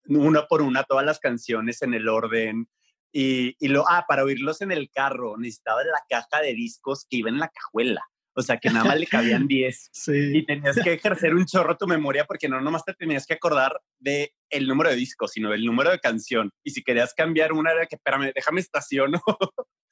una 0.06 0.46
por 0.46 0.62
una 0.62 0.84
todas 0.84 1.04
las 1.04 1.18
canciones 1.18 1.82
en 1.82 1.94
el 1.94 2.08
orden. 2.08 2.68
Y, 3.12 3.56
y 3.60 3.68
lo, 3.68 3.84
ah, 3.88 4.04
para 4.08 4.24
oírlos 4.24 4.60
en 4.60 4.72
el 4.72 4.90
carro 4.90 5.36
necesitaba 5.38 5.84
la 5.84 6.02
caja 6.08 6.42
de 6.42 6.52
discos 6.52 7.06
que 7.08 7.18
iba 7.18 7.30
en 7.30 7.38
la 7.38 7.48
cajuela. 7.48 8.02
O 8.36 8.42
sea, 8.42 8.58
que 8.58 8.68
nada 8.68 8.84
más 8.84 8.98
le 8.98 9.06
cabían 9.06 9.46
10. 9.48 9.90
Y 10.08 10.44
tenías 10.44 10.76
que 10.82 10.94
ejercer 10.94 11.34
un 11.34 11.46
chorro 11.46 11.76
tu 11.76 11.86
memoria 11.86 12.24
porque 12.24 12.48
no 12.48 12.60
nomás 12.60 12.84
te 12.84 12.92
tenías 12.92 13.26
que 13.26 13.34
acordar 13.34 13.80
de 13.98 14.32
el 14.50 14.66
número 14.66 14.90
de 14.90 14.96
discos, 14.96 15.32
sino 15.32 15.50
del 15.50 15.64
número 15.64 15.90
de 15.90 16.00
canción. 16.00 16.50
Y 16.64 16.70
si 16.70 16.82
querías 16.82 17.14
cambiar 17.14 17.52
una 17.52 17.70
era 17.70 17.86
que, 17.86 17.96
espérame, 17.96 18.32
déjame 18.34 18.60
estaciono 18.60 19.22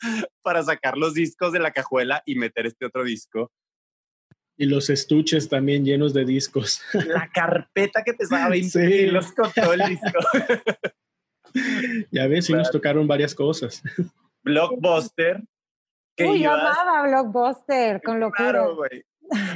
para 0.42 0.62
sacar 0.62 0.98
los 0.98 1.14
discos 1.14 1.52
de 1.52 1.60
la 1.60 1.72
cajuela 1.72 2.22
y 2.26 2.34
meter 2.34 2.66
este 2.66 2.86
otro 2.86 3.04
disco. 3.04 3.52
Y 4.56 4.66
los 4.66 4.90
estuches 4.90 5.48
también 5.48 5.84
llenos 5.84 6.12
de 6.12 6.24
discos. 6.24 6.82
La 6.92 7.30
carpeta 7.32 8.02
que 8.04 8.14
pesaba 8.14 8.50
20 8.50 8.68
sí. 8.68 9.06
los 9.06 9.32
con 9.32 9.50
todo 9.52 9.72
el 9.72 9.82
disco. 9.88 10.18
ya 12.10 12.26
ves, 12.26 12.46
sí 12.46 12.52
nos 12.52 12.70
tocaron 12.70 13.06
varias 13.06 13.34
cosas. 13.34 13.82
Blockbuster. 14.42 15.42
Que 16.14 16.24
Uy, 16.24 16.42
yo 16.42 16.52
amaba 16.52 17.02
Blockbuster, 17.08 18.02
con 18.02 18.20
locura. 18.20 18.50
Claro, 18.50 18.76
güey. 18.76 19.04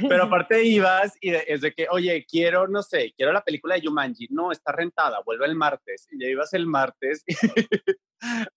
Pero 0.07 0.23
aparte 0.23 0.63
ibas 0.63 1.15
y 1.21 1.29
es 1.29 1.61
de 1.61 1.71
que, 1.71 1.87
oye, 1.89 2.25
quiero, 2.27 2.67
no 2.67 2.81
sé, 2.81 3.13
quiero 3.15 3.31
la 3.31 3.43
película 3.43 3.75
de 3.75 3.81
Jumanji. 3.81 4.27
No, 4.31 4.51
está 4.51 4.71
rentada, 4.71 5.21
vuelve 5.23 5.45
el 5.45 5.55
martes. 5.55 6.07
Y 6.11 6.19
ya 6.19 6.27
ibas 6.27 6.53
el 6.53 6.65
martes 6.65 7.23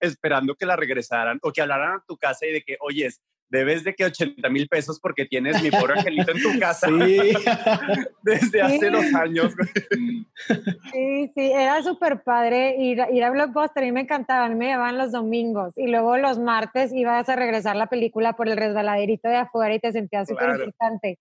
esperando 0.01 0.55
que 0.55 0.67
la 0.67 0.77
regresaran 0.77 1.39
o 1.43 1.53
que 1.53 1.61
hablaran 1.61 1.99
a 1.99 2.05
tu 2.07 2.17
casa 2.17 2.47
y 2.47 2.53
de 2.53 2.63
que, 2.63 2.77
oye, 2.81 3.11
debes 3.51 3.85
de 3.85 3.95
que 3.95 4.05
80 4.05 4.49
mil 4.49 4.69
pesos 4.69 4.99
porque 5.01 5.27
tienes 5.27 5.63
mi 5.63 5.71
pobre 5.71 5.99
angelito 5.99 6.31
en 6.31 6.43
tu 6.43 6.49
casa 6.61 6.87
sí. 6.87 7.19
desde 8.23 8.63
hace 8.63 8.91
dos 8.91 9.13
años. 9.15 9.53
Sí, 10.93 11.31
sí, 11.35 11.53
era 11.53 11.83
súper 11.83 12.23
padre 12.23 12.77
ir, 12.79 13.01
ir 13.13 13.25
a 13.25 13.31
Blockbuster, 13.31 13.83
a 13.83 13.87
mí 13.87 13.93
me 13.93 14.03
encantaban, 14.03 14.57
me 14.57 14.67
llevaban 14.67 14.97
los 14.97 15.13
domingos 15.13 15.77
y 15.77 15.89
luego 15.89 16.17
los 16.17 16.39
martes 16.39 16.93
ibas 16.93 17.29
a 17.29 17.37
regresar 17.37 17.77
la 17.77 17.89
película 17.89 18.35
por 18.35 18.49
el 18.49 18.57
resbaladerito 18.57 19.29
de 19.29 19.37
afuera 19.37 19.75
y 19.75 19.81
te 19.81 19.93
sentías 19.93 20.29
súper 20.29 20.51
importante. 20.51 21.19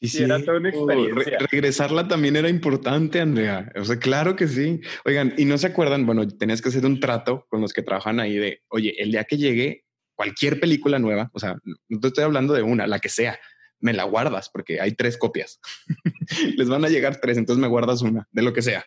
Y 0.00 0.08
sí, 0.08 0.22
era 0.22 0.42
toda 0.42 0.58
una 0.58 0.68
experiencia. 0.68 1.38
regresarla 1.50 2.06
también 2.06 2.36
era 2.36 2.50
importante, 2.50 3.20
Andrea. 3.20 3.72
O 3.76 3.84
sea, 3.84 3.98
claro 3.98 4.36
que 4.36 4.48
sí. 4.48 4.82
Oigan, 5.06 5.32
y 5.38 5.46
no 5.46 5.56
se 5.56 5.68
acuerdan, 5.68 6.04
bueno, 6.04 6.28
tenías 6.28 6.60
que 6.60 6.68
hacer 6.68 6.84
un 6.84 7.00
trato 7.00 7.46
con 7.48 7.62
los 7.62 7.72
que 7.72 7.80
trabajan 7.80 8.20
ahí 8.20 8.36
de, 8.36 8.60
oye, 8.68 8.94
el 8.98 9.12
día 9.12 9.24
que 9.24 9.38
llegue 9.38 9.84
cualquier 10.14 10.60
película 10.60 10.98
nueva, 10.98 11.30
o 11.32 11.38
sea, 11.38 11.58
no 11.88 12.00
te 12.00 12.08
estoy 12.08 12.24
hablando 12.24 12.54
de 12.54 12.62
una, 12.62 12.86
la 12.86 12.98
que 12.98 13.08
sea, 13.08 13.38
me 13.80 13.92
la 13.92 14.04
guardas 14.04 14.48
porque 14.50 14.80
hay 14.80 14.92
tres 14.92 15.18
copias. 15.18 15.60
Les 16.56 16.68
van 16.68 16.84
a 16.84 16.88
llegar 16.88 17.20
tres, 17.20 17.36
entonces 17.36 17.60
me 17.60 17.68
guardas 17.68 18.02
una, 18.02 18.26
de 18.30 18.42
lo 18.42 18.52
que 18.52 18.62
sea. 18.62 18.84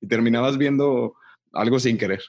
Y 0.00 0.08
terminabas 0.08 0.58
viendo 0.58 1.14
algo 1.52 1.78
sin 1.78 1.96
querer. 1.96 2.20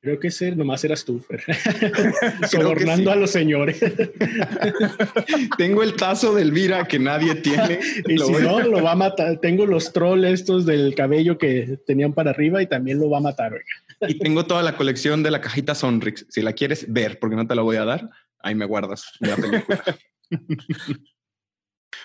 Creo 0.00 0.20
que 0.20 0.28
ese 0.28 0.54
nomás 0.54 0.84
eras 0.84 1.04
tú, 1.04 1.18
Fer. 1.18 1.42
Sobornando 2.48 3.10
a 3.10 3.16
los 3.16 3.32
señores. 3.32 3.80
Tengo 5.58 5.82
el 5.82 5.94
tazo 5.94 6.34
de 6.34 6.42
Elvira 6.42 6.84
que 6.86 7.00
nadie 7.00 7.34
tiene. 7.34 7.80
y 8.06 8.16
si 8.16 8.32
no, 8.32 8.60
lo 8.60 8.80
va 8.80 8.92
a 8.92 8.96
matar. 8.96 9.40
Tengo 9.40 9.66
los 9.66 9.92
trolls 9.92 10.40
estos 10.40 10.66
del 10.66 10.94
cabello 10.94 11.36
que 11.36 11.80
tenían 11.84 12.12
para 12.12 12.30
arriba 12.30 12.62
y 12.62 12.68
también 12.68 13.00
lo 13.00 13.10
va 13.10 13.18
a 13.18 13.22
matar. 13.22 13.60
Y 14.00 14.18
tengo 14.18 14.46
toda 14.46 14.62
la 14.62 14.76
colección 14.76 15.22
de 15.22 15.30
la 15.30 15.40
cajita 15.40 15.74
Sonrix. 15.74 16.26
Si 16.28 16.42
la 16.42 16.52
quieres 16.52 16.92
ver, 16.92 17.18
porque 17.18 17.36
no 17.36 17.46
te 17.46 17.54
la 17.54 17.62
voy 17.62 17.76
a 17.76 17.84
dar, 17.84 18.10
ahí 18.40 18.54
me 18.54 18.64
guardas 18.64 19.12
la 19.20 19.36
película. 19.36 19.84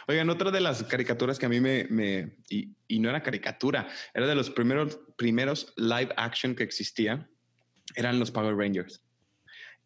Oigan, 0.07 0.29
otra 0.29 0.51
de 0.51 0.61
las 0.61 0.83
caricaturas 0.83 1.39
que 1.39 1.45
a 1.45 1.49
mí 1.49 1.61
me, 1.61 1.85
me 1.89 2.37
y, 2.49 2.75
y, 2.87 2.99
no 2.99 3.09
era 3.09 3.23
caricatura, 3.23 3.87
era 4.13 4.27
de 4.27 4.35
los 4.35 4.49
primeros, 4.49 4.99
primeros 5.17 5.73
live 5.77 6.13
action 6.17 6.55
que 6.55 6.63
existía, 6.63 7.29
eran 7.95 8.19
los 8.19 8.31
Power 8.31 8.55
Rangers. 8.55 9.03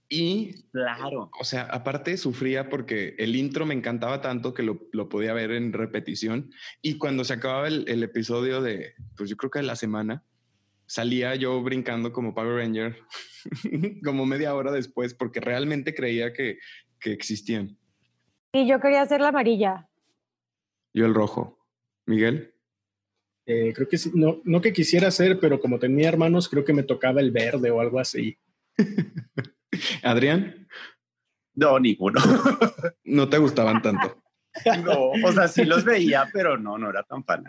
Y, 0.09 0.63
claro, 0.71 1.29
o 1.37 1.43
sea, 1.43 1.63
aparte 1.63 2.15
sufría 2.15 2.69
porque 2.69 3.15
el 3.17 3.35
intro 3.35 3.65
me 3.65 3.73
encantaba 3.73 4.21
tanto 4.21 4.53
que 4.53 4.63
lo, 4.63 4.87
lo 4.93 5.09
podía 5.09 5.33
ver 5.33 5.51
en 5.51 5.73
repetición. 5.73 6.51
Y 6.81 6.97
cuando 6.97 7.25
se 7.25 7.33
acababa 7.33 7.67
el, 7.67 7.83
el, 7.89 8.03
episodio 8.03 8.61
de, 8.61 8.93
pues 9.17 9.29
yo 9.29 9.35
creo 9.35 9.51
que 9.51 9.59
de 9.59 9.65
la 9.65 9.75
semana, 9.75 10.23
salía 10.87 11.35
yo 11.35 11.61
brincando 11.61 12.11
como 12.11 12.33
Power 12.33 12.55
Ranger 12.55 12.97
como 14.03 14.25
media 14.25 14.55
hora 14.55 14.71
después 14.71 15.13
porque 15.13 15.39
realmente 15.39 15.93
creía 15.93 16.33
que, 16.33 16.59
que 16.99 17.11
existían. 17.11 17.77
Y 18.53 18.67
yo 18.67 18.79
quería 18.79 19.01
hacer 19.01 19.21
la 19.21 19.27
amarilla. 19.27 19.87
Yo 20.93 21.05
el 21.05 21.13
rojo. 21.13 21.57
Miguel. 22.07 22.53
Eh, 23.45 23.71
creo 23.73 23.87
que 23.87 23.97
sí, 23.97 24.11
no, 24.13 24.41
no 24.43 24.61
que 24.61 24.73
quisiera 24.73 25.09
hacer, 25.09 25.39
pero 25.39 25.59
como 25.59 25.79
tenía 25.79 26.09
hermanos, 26.09 26.49
creo 26.49 26.65
que 26.65 26.73
me 26.73 26.83
tocaba 26.83 27.21
el 27.21 27.31
verde 27.31 27.69
o 27.69 27.79
algo 27.79 27.99
así. 27.99 28.37
Adrián. 30.03 30.67
No, 31.53 31.79
ninguno. 31.79 32.19
no 33.03 33.29
te 33.29 33.37
gustaban 33.37 33.81
tanto. 33.81 34.21
no, 34.83 35.11
o 35.11 35.31
sea, 35.31 35.47
sí 35.47 35.65
los 35.65 35.83
veía, 35.83 36.27
pero 36.33 36.57
no, 36.57 36.77
no 36.77 36.89
era 36.89 37.03
tan 37.03 37.23
fan. 37.23 37.43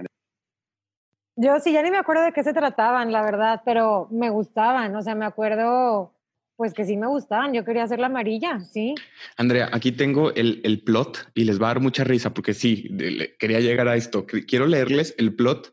Yo 1.40 1.60
sí, 1.60 1.72
ya 1.72 1.84
ni 1.84 1.92
me 1.92 1.98
acuerdo 1.98 2.24
de 2.24 2.32
qué 2.32 2.42
se 2.42 2.52
trataban, 2.52 3.12
la 3.12 3.22
verdad, 3.22 3.62
pero 3.64 4.08
me 4.10 4.28
gustaban, 4.28 4.96
o 4.96 5.02
sea, 5.02 5.14
me 5.14 5.24
acuerdo, 5.24 6.12
pues 6.56 6.74
que 6.74 6.84
sí 6.84 6.96
me 6.96 7.06
gustaban, 7.06 7.54
yo 7.54 7.64
quería 7.64 7.84
hacer 7.84 8.00
la 8.00 8.06
amarilla, 8.06 8.58
sí. 8.58 8.96
Andrea, 9.36 9.70
aquí 9.72 9.92
tengo 9.92 10.34
el, 10.34 10.60
el 10.64 10.82
plot 10.82 11.30
y 11.34 11.44
les 11.44 11.62
va 11.62 11.66
a 11.66 11.74
dar 11.74 11.80
mucha 11.80 12.02
risa 12.02 12.34
porque 12.34 12.54
sí, 12.54 12.88
de, 12.90 13.36
quería 13.38 13.60
llegar 13.60 13.86
a 13.86 13.94
esto. 13.94 14.26
Quiero 14.26 14.66
leerles 14.66 15.14
el 15.16 15.32
plot 15.32 15.72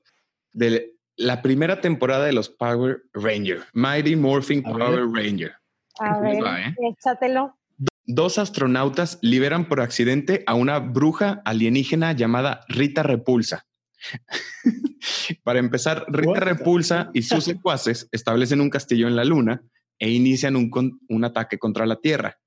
de 0.53 0.93
la 1.15 1.41
primera 1.41 1.81
temporada 1.81 2.25
de 2.25 2.33
los 2.33 2.47
Power 2.47 3.01
Ranger, 3.13 3.63
Mighty 3.73 4.15
Morphin 4.15 4.61
Power 4.61 5.07
Ranger. 5.11 5.55
A 5.97 6.19
ver, 6.19 6.43
¿eh? 6.43 6.75
échatelo. 6.91 7.57
Dos 8.05 8.37
astronautas 8.37 9.17
liberan 9.23 9.67
por 9.67 9.81
accidente 9.81 10.43
a 10.45 10.53
una 10.53 10.77
bruja 10.77 11.41
alienígena 11.43 12.11
llamada 12.11 12.61
Rita 12.67 13.01
Repulsa. 13.01 13.65
Para 15.43 15.59
empezar, 15.59 16.05
Rita 16.07 16.39
Repulsa 16.39 17.09
y 17.13 17.21
sus 17.21 17.43
secuaces 17.43 18.07
establecen 18.11 18.61
un 18.61 18.69
castillo 18.69 19.07
en 19.07 19.15
la 19.15 19.23
Luna 19.23 19.61
e 19.99 20.09
inician 20.11 20.55
un, 20.55 20.99
un 21.07 21.25
ataque 21.25 21.57
contra 21.57 21.85
la 21.85 21.97
Tierra. 21.97 22.37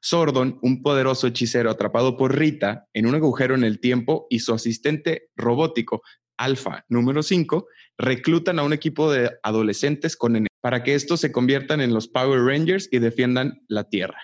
Sordon, 0.00 0.58
un 0.62 0.82
poderoso 0.82 1.26
hechicero 1.26 1.70
atrapado 1.70 2.16
por 2.16 2.36
Rita 2.36 2.86
en 2.92 3.06
un 3.06 3.14
agujero 3.14 3.54
en 3.54 3.64
el 3.64 3.80
tiempo, 3.80 4.26
y 4.30 4.40
su 4.40 4.54
asistente 4.54 5.30
robótico 5.34 6.02
Alpha 6.36 6.84
número 6.88 7.22
5 7.22 7.66
reclutan 7.98 8.58
a 8.58 8.62
un 8.62 8.72
equipo 8.72 9.10
de 9.10 9.30
adolescentes 9.42 10.16
con 10.16 10.46
para 10.60 10.82
que 10.82 10.94
estos 10.94 11.20
se 11.20 11.32
conviertan 11.32 11.80
en 11.80 11.94
los 11.94 12.08
Power 12.08 12.40
Rangers 12.40 12.88
y 12.90 12.98
defiendan 12.98 13.62
la 13.68 13.88
Tierra. 13.88 14.18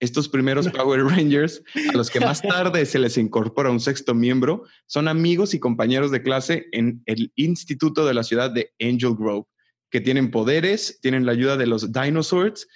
Estos 0.00 0.28
primeros 0.28 0.68
Power 0.68 1.04
Rangers, 1.04 1.62
a 1.92 1.96
los 1.96 2.10
que 2.10 2.20
más 2.20 2.40
tarde 2.42 2.86
se 2.86 2.98
les 2.98 3.16
incorpora 3.16 3.70
un 3.70 3.80
sexto 3.80 4.14
miembro, 4.14 4.64
son 4.86 5.08
amigos 5.08 5.54
y 5.54 5.60
compañeros 5.60 6.10
de 6.10 6.22
clase 6.22 6.66
en 6.72 7.02
el 7.06 7.32
instituto 7.34 8.06
de 8.06 8.14
la 8.14 8.22
ciudad 8.22 8.50
de 8.50 8.72
Angel 8.80 9.14
Grove, 9.18 9.46
que 9.90 10.00
tienen 10.00 10.30
poderes, 10.30 11.00
tienen 11.00 11.26
la 11.26 11.32
ayuda 11.32 11.56
de 11.56 11.66
los 11.66 11.92
Dinosaurs 11.92 12.68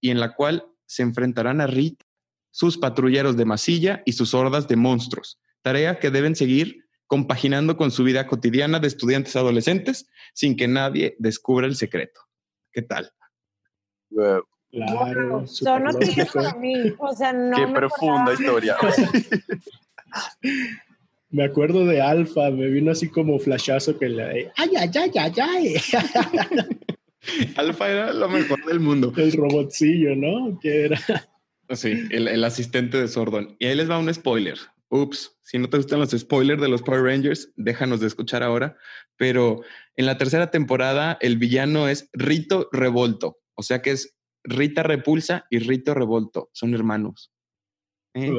y 0.00 0.10
en 0.10 0.20
la 0.20 0.34
cual 0.34 0.64
se 0.86 1.02
enfrentarán 1.02 1.60
a 1.60 1.66
Rita, 1.66 2.04
sus 2.50 2.78
patrulleros 2.78 3.36
de 3.36 3.44
masilla 3.44 4.02
y 4.06 4.12
sus 4.12 4.34
hordas 4.34 4.66
de 4.66 4.76
monstruos, 4.76 5.38
tarea 5.62 5.98
que 5.98 6.10
deben 6.10 6.34
seguir 6.34 6.86
compaginando 7.06 7.76
con 7.76 7.90
su 7.90 8.04
vida 8.04 8.26
cotidiana 8.26 8.78
de 8.78 8.88
estudiantes 8.88 9.36
adolescentes 9.36 10.08
sin 10.32 10.56
que 10.56 10.68
nadie 10.68 11.16
descubra 11.18 11.66
el 11.66 11.76
secreto. 11.76 12.20
¿Qué 12.72 12.82
tal? 12.82 13.12
Claro, 14.72 15.46
son 15.46 15.84
noticias 15.84 16.30
para 16.32 16.54
mí. 16.54 16.74
O 16.98 17.14
sea, 17.14 17.32
no 17.32 17.56
Qué 17.56 17.72
profunda 17.72 18.32
historia. 18.32 18.76
me 21.30 21.44
acuerdo 21.44 21.86
de 21.86 22.00
Alfa, 22.00 22.50
me 22.50 22.68
vino 22.68 22.92
así 22.92 23.08
como 23.08 23.38
flashazo 23.38 23.98
que 23.98 24.08
la. 24.08 24.28
¡Ay, 24.28 24.50
ay, 24.56 24.90
ay, 24.94 25.10
ay, 25.16 25.32
ay! 25.42 25.74
Alfa 27.56 27.90
era 27.90 28.12
lo 28.12 28.28
mejor 28.28 28.64
del 28.64 28.80
mundo. 28.80 29.12
El 29.16 29.32
robotcillo, 29.32 30.16
¿no? 30.16 30.58
Que 30.60 30.86
era. 30.86 31.00
Sí, 31.70 32.06
el, 32.10 32.28
el 32.28 32.44
asistente 32.44 32.98
de 32.98 33.08
Sordon. 33.08 33.56
Y 33.58 33.66
ahí 33.66 33.76
les 33.76 33.90
va 33.90 33.98
un 33.98 34.12
spoiler 34.12 34.58
Ups, 34.90 35.38
si 35.42 35.58
no 35.58 35.70
te 35.70 35.76
gustan 35.76 36.00
los 36.00 36.10
spoilers 36.10 36.60
de 36.60 36.68
los 36.68 36.82
Power 36.82 37.02
Rangers, 37.02 37.52
déjanos 37.56 38.00
de 38.00 38.08
escuchar 38.08 38.42
ahora. 38.42 38.76
Pero 39.16 39.62
en 39.96 40.06
la 40.06 40.18
tercera 40.18 40.50
temporada, 40.50 41.16
el 41.20 41.38
villano 41.38 41.88
es 41.88 42.10
Rito 42.12 42.68
Revolto. 42.72 43.38
O 43.54 43.62
sea 43.62 43.82
que 43.82 43.92
es 43.92 44.16
Rita 44.44 44.82
Repulsa 44.82 45.46
y 45.50 45.58
Rito 45.58 45.94
Revolto. 45.94 46.50
Son 46.52 46.74
hermanos. 46.74 47.32
¿Eh? 48.14 48.30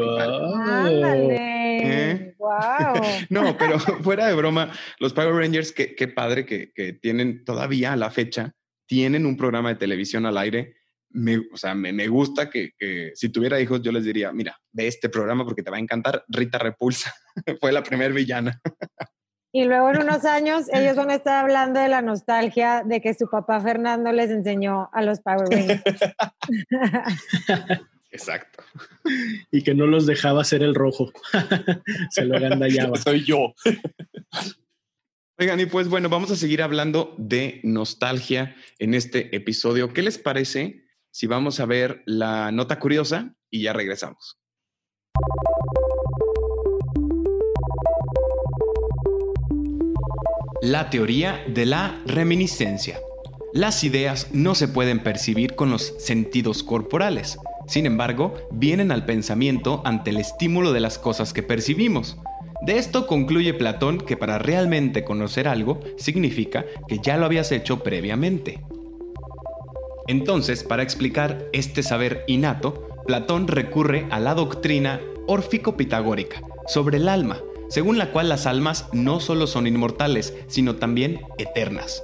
¿Eh? 1.84 2.36
no, 3.30 3.58
pero 3.58 3.80
fuera 4.04 4.28
de 4.28 4.34
broma, 4.36 4.72
los 5.00 5.14
Power 5.14 5.34
Rangers, 5.34 5.72
qué, 5.72 6.08
padre 6.08 6.46
que, 6.46 6.72
que, 6.74 6.94
tienen 6.94 7.46
todavía 7.46 7.94
a 7.94 7.98
la 7.98 8.12
fecha, 8.12 8.54
tienen 8.88 9.26
un 9.26 9.38
programa 9.38 9.70
de 9.70 9.76
televisión 9.76 10.26
al 10.26 10.38
aire 10.38 10.76
me, 11.14 11.38
o 11.38 11.58
sea, 11.58 11.76
me, 11.76 12.08
gusta 12.08 12.50
que, 12.50 12.72
si 13.16 13.30
tuviera 13.30 13.60
hijos 13.60 13.82
yo 13.82 13.92
les 13.92 14.04
diría, 14.04 14.32
mira, 14.32 14.58
ve 14.72 14.88
este 14.88 15.10
programa 15.10 15.44
porque 15.44 15.64
te 15.64 15.72
va 15.72 15.78
a 15.78 15.82
encantar. 15.82 16.24
Rita 16.28 16.58
Repulsa 16.58 17.14
fue 17.60 17.72
la 17.72 17.84
primer 17.84 18.14
villana. 18.14 18.62
Y 19.52 19.66
luego 19.66 19.90
en 19.90 20.02
unos 20.02 20.26
años 20.26 20.66
ellos 20.74 20.96
van 20.96 21.10
a 21.10 21.16
estar 21.16 21.44
hablando 21.44 21.80
de 21.80 21.90
la 21.90 22.02
nostalgia 22.02 22.84
de 22.86 23.02
que 23.02 23.14
su 23.14 23.30
papá 23.30 23.60
Fernando 23.60 24.12
les 24.12 24.32
enseñó 24.32 24.90
a 24.94 25.02
los 25.02 25.20
Power 25.20 25.48
Rangers. 25.50 25.84
Exacto. 28.12 28.64
Y 29.52 29.64
que 29.64 29.74
no 29.74 29.88
los 29.88 30.06
dejaba 30.06 30.42
hacer 30.42 30.64
el 30.64 30.76
rojo. 30.76 31.12
Se 32.12 32.26
lo 32.26 32.38
agandallaba. 32.38 32.98
Soy 32.98 33.24
yo. 33.24 33.54
Oigan, 35.38 35.60
y 35.60 35.66
pues 35.66 35.90
bueno, 35.90 36.10
vamos 36.10 36.32
a 36.32 36.36
seguir 36.36 36.62
hablando 36.62 37.16
de 37.18 37.62
nostalgia 37.64 38.56
en 38.80 38.94
este 38.94 39.36
episodio. 39.36 39.94
¿Qué 39.94 40.02
les 40.02 40.18
parece 40.18 40.82
si 41.12 41.28
vamos 41.28 41.60
a 41.60 41.66
ver 41.66 42.04
la 42.06 42.52
nota 42.52 42.80
curiosa 42.80 43.36
y 43.50 43.64
ya 43.64 43.74
regresamos. 43.74 44.40
La 50.62 50.92
teoría 50.92 51.44
de 51.48 51.66
la 51.66 52.00
reminiscencia. 52.06 53.00
Las 53.52 53.84
ideas 53.84 54.28
no 54.32 54.54
se 54.54 54.68
pueden 54.68 55.02
percibir 55.02 55.56
con 55.56 55.72
los 55.72 55.96
sentidos 55.98 56.62
corporales. 56.62 57.40
Sin 57.66 57.88
embargo, 57.88 58.36
vienen 58.52 58.92
al 58.92 59.04
pensamiento 59.06 59.82
ante 59.86 60.12
el 60.12 60.18
estímulo 60.18 60.72
de 60.72 60.80
las 60.80 61.00
cosas 61.00 61.34
que 61.34 61.42
percibimos. 61.42 62.20
De 62.64 62.78
esto 62.78 63.08
concluye 63.08 63.56
Platón 63.56 63.98
que 63.98 64.18
para 64.18 64.38
realmente 64.38 65.04
conocer 65.04 65.48
algo 65.48 65.80
significa 65.98 66.64
que 66.88 67.00
ya 67.00 67.18
lo 67.18 67.26
habías 67.26 67.52
hecho 67.52 67.82
previamente. 67.82 68.62
Entonces, 70.06 70.64
para 70.64 70.84
explicar 70.84 71.44
este 71.54 71.82
saber 71.82 72.24
innato, 72.28 72.88
Platón 73.08 73.48
recurre 73.48 74.06
a 74.12 74.20
la 74.20 74.36
doctrina 74.36 75.02
órfico-pitagórica 75.26 76.44
sobre 76.68 76.98
el 76.98 77.10
alma, 77.10 77.42
según 77.72 77.98
la 77.98 78.12
cual 78.12 78.28
las 78.28 78.48
almas 78.48 78.88
no 78.92 79.22
solo 79.22 79.48
son 79.48 79.66
inmortales, 79.66 80.34
sino 80.48 80.76
también 80.76 81.22
eternas. 81.38 82.04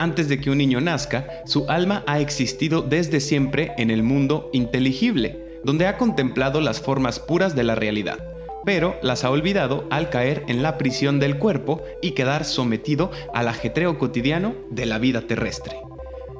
Antes 0.00 0.28
de 0.28 0.40
que 0.40 0.50
un 0.50 0.58
niño 0.58 0.80
nazca, 0.80 1.28
su 1.46 1.70
alma 1.70 2.02
ha 2.08 2.18
existido 2.18 2.82
desde 2.82 3.20
siempre 3.20 3.72
en 3.78 3.92
el 3.92 4.02
mundo 4.02 4.50
inteligible, 4.52 5.60
donde 5.62 5.86
ha 5.86 5.98
contemplado 5.98 6.60
las 6.60 6.80
formas 6.80 7.20
puras 7.20 7.54
de 7.54 7.62
la 7.62 7.76
realidad, 7.76 8.18
pero 8.64 8.96
las 9.02 9.22
ha 9.22 9.30
olvidado 9.30 9.86
al 9.88 10.10
caer 10.10 10.42
en 10.48 10.64
la 10.64 10.78
prisión 10.78 11.20
del 11.20 11.38
cuerpo 11.38 11.80
y 12.02 12.10
quedar 12.10 12.44
sometido 12.44 13.12
al 13.32 13.46
ajetreo 13.46 13.98
cotidiano 14.00 14.56
de 14.70 14.86
la 14.86 14.98
vida 14.98 15.22
terrestre. 15.28 15.76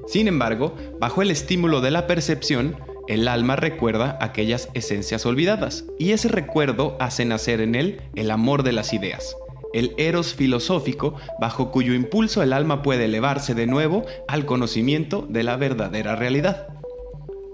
Sin 0.09 0.27
embargo, 0.27 0.75
bajo 0.99 1.22
el 1.22 1.31
estímulo 1.31 1.81
de 1.81 1.93
la 1.93 2.09
percepción, 2.09 2.77
el 3.09 3.28
alma 3.28 3.57
recuerda 3.57 4.18
aquellas 4.20 4.68
esencias 4.74 5.26
olvidadas, 5.26 5.84
y 5.98 6.12
ese 6.12 6.28
recuerdo 6.28 6.96
hace 7.00 7.24
nacer 7.24 7.61
en 7.61 7.74
él 7.74 8.00
el 8.14 8.30
amor 8.30 8.62
de 8.62 8.72
las 8.72 8.92
ideas, 8.92 9.36
el 9.74 9.92
eros 9.98 10.34
filosófico 10.34 11.14
bajo 11.40 11.70
cuyo 11.70 11.94
impulso 11.94 12.42
el 12.42 12.52
alma 12.52 12.82
puede 12.82 13.05
elevarse 13.05 13.55
de 13.55 13.66
nuevo 13.66 14.05
al 14.28 14.46
conocimiento 14.46 15.26
de 15.28 15.42
la 15.42 15.57
verdadera 15.57 16.16
realidad. 16.16 16.68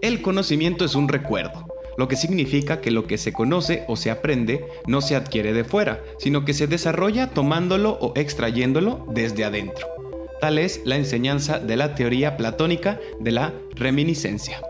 El 0.03 0.23
conocimiento 0.23 0.85
es 0.85 0.95
un 0.95 1.09
recuerdo, 1.09 1.67
lo 1.99 2.09
que 2.09 2.17
significa 2.17 2.81
que 2.81 2.91
lo 2.91 3.07
que 3.07 3.19
se 3.19 3.33
conoce 3.33 3.85
o 3.89 3.97
se 3.97 4.11
aprende 4.11 4.65
no 4.87 5.01
se 5.01 5.17
adquiere 5.17 5.53
de 5.53 5.65
fuera, 5.65 6.01
sino 6.19 6.45
que 6.45 6.55
se 6.55 6.67
desarrolla 6.67 7.31
tomándolo 7.31 7.99
o 8.01 8.13
extrayéndolo 8.17 9.07
desde 9.13 9.45
adentro. 9.45 9.87
Tal 10.41 10.59
es 10.59 10.81
la 10.85 10.97
enseñanza 10.97 11.59
de 11.59 11.77
la 11.77 11.95
teoría 11.95 12.37
platónica 12.39 12.99
de 13.19 13.33
la 13.33 13.53
reminiscencia. 13.75 14.63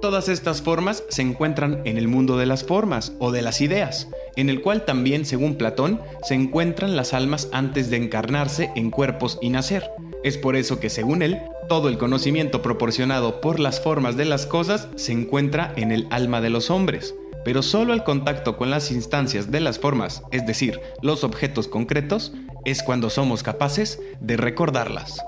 Todas 0.00 0.30
estas 0.30 0.62
formas 0.62 1.04
se 1.10 1.20
encuentran 1.20 1.82
en 1.84 1.98
el 1.98 2.08
mundo 2.08 2.38
de 2.38 2.46
las 2.46 2.64
formas 2.64 3.12
o 3.18 3.32
de 3.32 3.42
las 3.42 3.60
ideas, 3.60 4.08
en 4.34 4.48
el 4.48 4.62
cual 4.62 4.86
también, 4.86 5.26
según 5.26 5.56
Platón, 5.56 6.00
se 6.22 6.34
encuentran 6.34 6.96
las 6.96 7.12
almas 7.12 7.48
antes 7.52 7.90
de 7.90 7.98
encarnarse 7.98 8.70
en 8.76 8.90
cuerpos 8.90 9.38
y 9.42 9.50
nacer. 9.50 9.90
Es 10.24 10.38
por 10.38 10.56
eso 10.56 10.80
que, 10.80 10.88
según 10.88 11.20
él, 11.20 11.38
todo 11.68 11.90
el 11.90 11.98
conocimiento 11.98 12.62
proporcionado 12.62 13.42
por 13.42 13.60
las 13.60 13.80
formas 13.82 14.16
de 14.16 14.24
las 14.24 14.46
cosas 14.46 14.88
se 14.96 15.12
encuentra 15.12 15.74
en 15.76 15.92
el 15.92 16.06
alma 16.10 16.40
de 16.40 16.48
los 16.48 16.70
hombres, 16.70 17.14
pero 17.44 17.62
solo 17.62 17.92
el 17.92 18.02
contacto 18.02 18.56
con 18.56 18.70
las 18.70 18.90
instancias 18.90 19.50
de 19.50 19.60
las 19.60 19.78
formas, 19.78 20.22
es 20.30 20.46
decir, 20.46 20.80
los 21.02 21.24
objetos 21.24 21.68
concretos, 21.68 22.32
es 22.64 22.82
cuando 22.82 23.10
somos 23.10 23.42
capaces 23.42 24.00
de 24.20 24.38
recordarlas. 24.38 25.20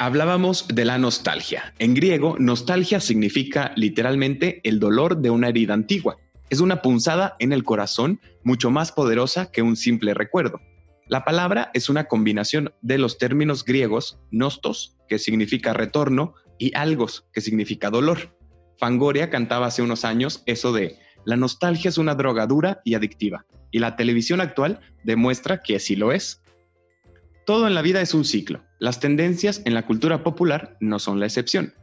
Hablábamos 0.00 0.68
de 0.68 0.84
la 0.84 0.96
nostalgia. 0.96 1.74
En 1.80 1.92
griego, 1.92 2.36
nostalgia 2.38 3.00
significa 3.00 3.72
literalmente 3.74 4.60
el 4.62 4.78
dolor 4.78 5.18
de 5.18 5.30
una 5.30 5.48
herida 5.48 5.74
antigua. 5.74 6.18
Es 6.50 6.60
una 6.60 6.82
punzada 6.82 7.34
en 7.40 7.52
el 7.52 7.64
corazón 7.64 8.20
mucho 8.44 8.70
más 8.70 8.92
poderosa 8.92 9.50
que 9.50 9.60
un 9.60 9.74
simple 9.74 10.14
recuerdo. 10.14 10.60
La 11.08 11.24
palabra 11.24 11.72
es 11.74 11.88
una 11.88 12.04
combinación 12.04 12.72
de 12.80 12.98
los 12.98 13.18
términos 13.18 13.64
griegos 13.64 14.20
nostos, 14.30 14.96
que 15.08 15.18
significa 15.18 15.72
retorno, 15.72 16.34
y 16.58 16.76
algos, 16.76 17.26
que 17.32 17.40
significa 17.40 17.90
dolor. 17.90 18.36
Fangoria 18.78 19.30
cantaba 19.30 19.66
hace 19.66 19.82
unos 19.82 20.04
años 20.04 20.44
eso 20.46 20.72
de 20.72 20.96
la 21.24 21.36
nostalgia 21.36 21.88
es 21.88 21.98
una 21.98 22.14
droga 22.14 22.46
dura 22.46 22.80
y 22.84 22.94
adictiva, 22.94 23.46
y 23.72 23.80
la 23.80 23.96
televisión 23.96 24.40
actual 24.40 24.78
demuestra 25.02 25.60
que 25.60 25.74
así 25.74 25.96
lo 25.96 26.12
es. 26.12 26.40
Todo 27.44 27.66
en 27.66 27.74
la 27.74 27.82
vida 27.82 28.00
es 28.00 28.14
un 28.14 28.24
ciclo. 28.24 28.67
Las 28.78 29.00
tendencias 29.00 29.62
en 29.64 29.74
la 29.74 29.86
cultura 29.86 30.22
popular 30.22 30.76
no 30.80 30.98
son 30.98 31.18
la 31.18 31.26
excepción. 31.26 31.74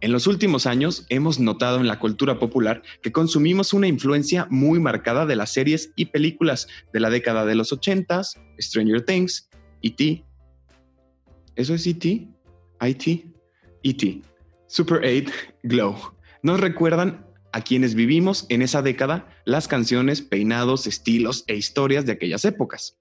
En 0.00 0.12
los 0.12 0.26
últimos 0.26 0.66
años 0.66 1.06
hemos 1.08 1.40
notado 1.40 1.80
en 1.80 1.88
la 1.88 1.98
cultura 1.98 2.38
popular 2.38 2.82
que 3.02 3.10
consumimos 3.10 3.72
una 3.72 3.88
influencia 3.88 4.46
muy 4.50 4.78
marcada 4.78 5.26
de 5.26 5.34
las 5.34 5.52
series 5.52 5.92
y 5.96 6.06
películas 6.06 6.68
de 6.92 7.00
la 7.00 7.10
década 7.10 7.44
de 7.44 7.54
los 7.54 7.72
80s, 7.72 8.38
Stranger 8.60 9.02
Things, 9.04 9.48
E.T. 9.82 10.24
¿Eso 11.56 11.74
es 11.74 11.86
E.T.? 11.86 12.28
¿IT? 12.82 13.24
E.T. 13.82 14.22
Super 14.66 14.98
8, 14.98 15.32
Glow. 15.62 15.96
Nos 16.42 16.60
recuerdan 16.60 17.26
a 17.52 17.62
quienes 17.62 17.94
vivimos 17.94 18.46
en 18.48 18.62
esa 18.62 18.82
década 18.82 19.28
las 19.44 19.68
canciones, 19.68 20.22
peinados, 20.22 20.86
estilos 20.86 21.44
e 21.46 21.56
historias 21.56 22.04
de 22.04 22.12
aquellas 22.12 22.44
épocas. 22.44 22.98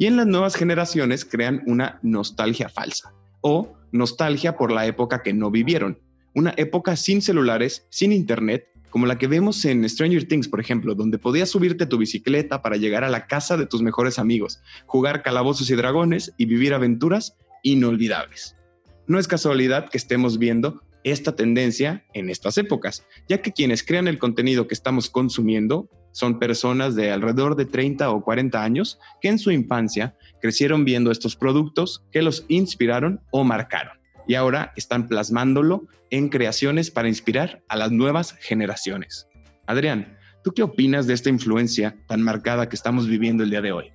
Y 0.00 0.06
en 0.06 0.16
las 0.16 0.26
nuevas 0.26 0.56
generaciones 0.56 1.26
crean 1.26 1.62
una 1.66 2.00
nostalgia 2.02 2.70
falsa 2.70 3.12
o 3.42 3.76
nostalgia 3.92 4.56
por 4.56 4.72
la 4.72 4.86
época 4.86 5.22
que 5.22 5.34
no 5.34 5.50
vivieron. 5.50 5.98
Una 6.34 6.54
época 6.56 6.96
sin 6.96 7.20
celulares, 7.20 7.86
sin 7.90 8.10
internet, 8.10 8.66
como 8.88 9.04
la 9.04 9.18
que 9.18 9.26
vemos 9.26 9.62
en 9.66 9.86
Stranger 9.86 10.26
Things, 10.26 10.48
por 10.48 10.58
ejemplo, 10.58 10.94
donde 10.94 11.18
podías 11.18 11.50
subirte 11.50 11.84
tu 11.84 11.98
bicicleta 11.98 12.62
para 12.62 12.78
llegar 12.78 13.04
a 13.04 13.10
la 13.10 13.26
casa 13.26 13.58
de 13.58 13.66
tus 13.66 13.82
mejores 13.82 14.18
amigos, 14.18 14.62
jugar 14.86 15.22
calabozos 15.22 15.68
y 15.68 15.74
dragones 15.74 16.32
y 16.38 16.46
vivir 16.46 16.72
aventuras 16.72 17.36
inolvidables. 17.62 18.56
No 19.06 19.18
es 19.18 19.28
casualidad 19.28 19.90
que 19.90 19.98
estemos 19.98 20.38
viendo 20.38 20.80
esta 21.04 21.36
tendencia 21.36 22.06
en 22.14 22.30
estas 22.30 22.56
épocas, 22.56 23.04
ya 23.28 23.42
que 23.42 23.52
quienes 23.52 23.82
crean 23.82 24.08
el 24.08 24.18
contenido 24.18 24.66
que 24.66 24.74
estamos 24.74 25.10
consumiendo 25.10 25.90
son 26.12 26.38
personas 26.38 26.94
de 26.94 27.10
alrededor 27.10 27.56
de 27.56 27.66
30 27.66 28.10
o 28.10 28.22
40 28.22 28.62
años 28.62 28.98
que 29.20 29.28
en 29.28 29.38
su 29.38 29.50
infancia 29.50 30.16
crecieron 30.40 30.84
viendo 30.84 31.10
estos 31.10 31.36
productos 31.36 32.04
que 32.10 32.22
los 32.22 32.44
inspiraron 32.48 33.20
o 33.30 33.44
marcaron 33.44 34.00
y 34.26 34.34
ahora 34.34 34.72
están 34.76 35.08
plasmándolo 35.08 35.86
en 36.10 36.28
creaciones 36.28 36.90
para 36.90 37.08
inspirar 37.08 37.62
a 37.68 37.76
las 37.76 37.90
nuevas 37.90 38.32
generaciones. 38.34 39.26
Adrián, 39.66 40.16
¿tú 40.44 40.52
qué 40.52 40.62
opinas 40.62 41.06
de 41.06 41.14
esta 41.14 41.30
influencia 41.30 41.96
tan 42.06 42.22
marcada 42.22 42.68
que 42.68 42.76
estamos 42.76 43.08
viviendo 43.08 43.42
el 43.42 43.50
día 43.50 43.60
de 43.60 43.72
hoy? 43.72 43.92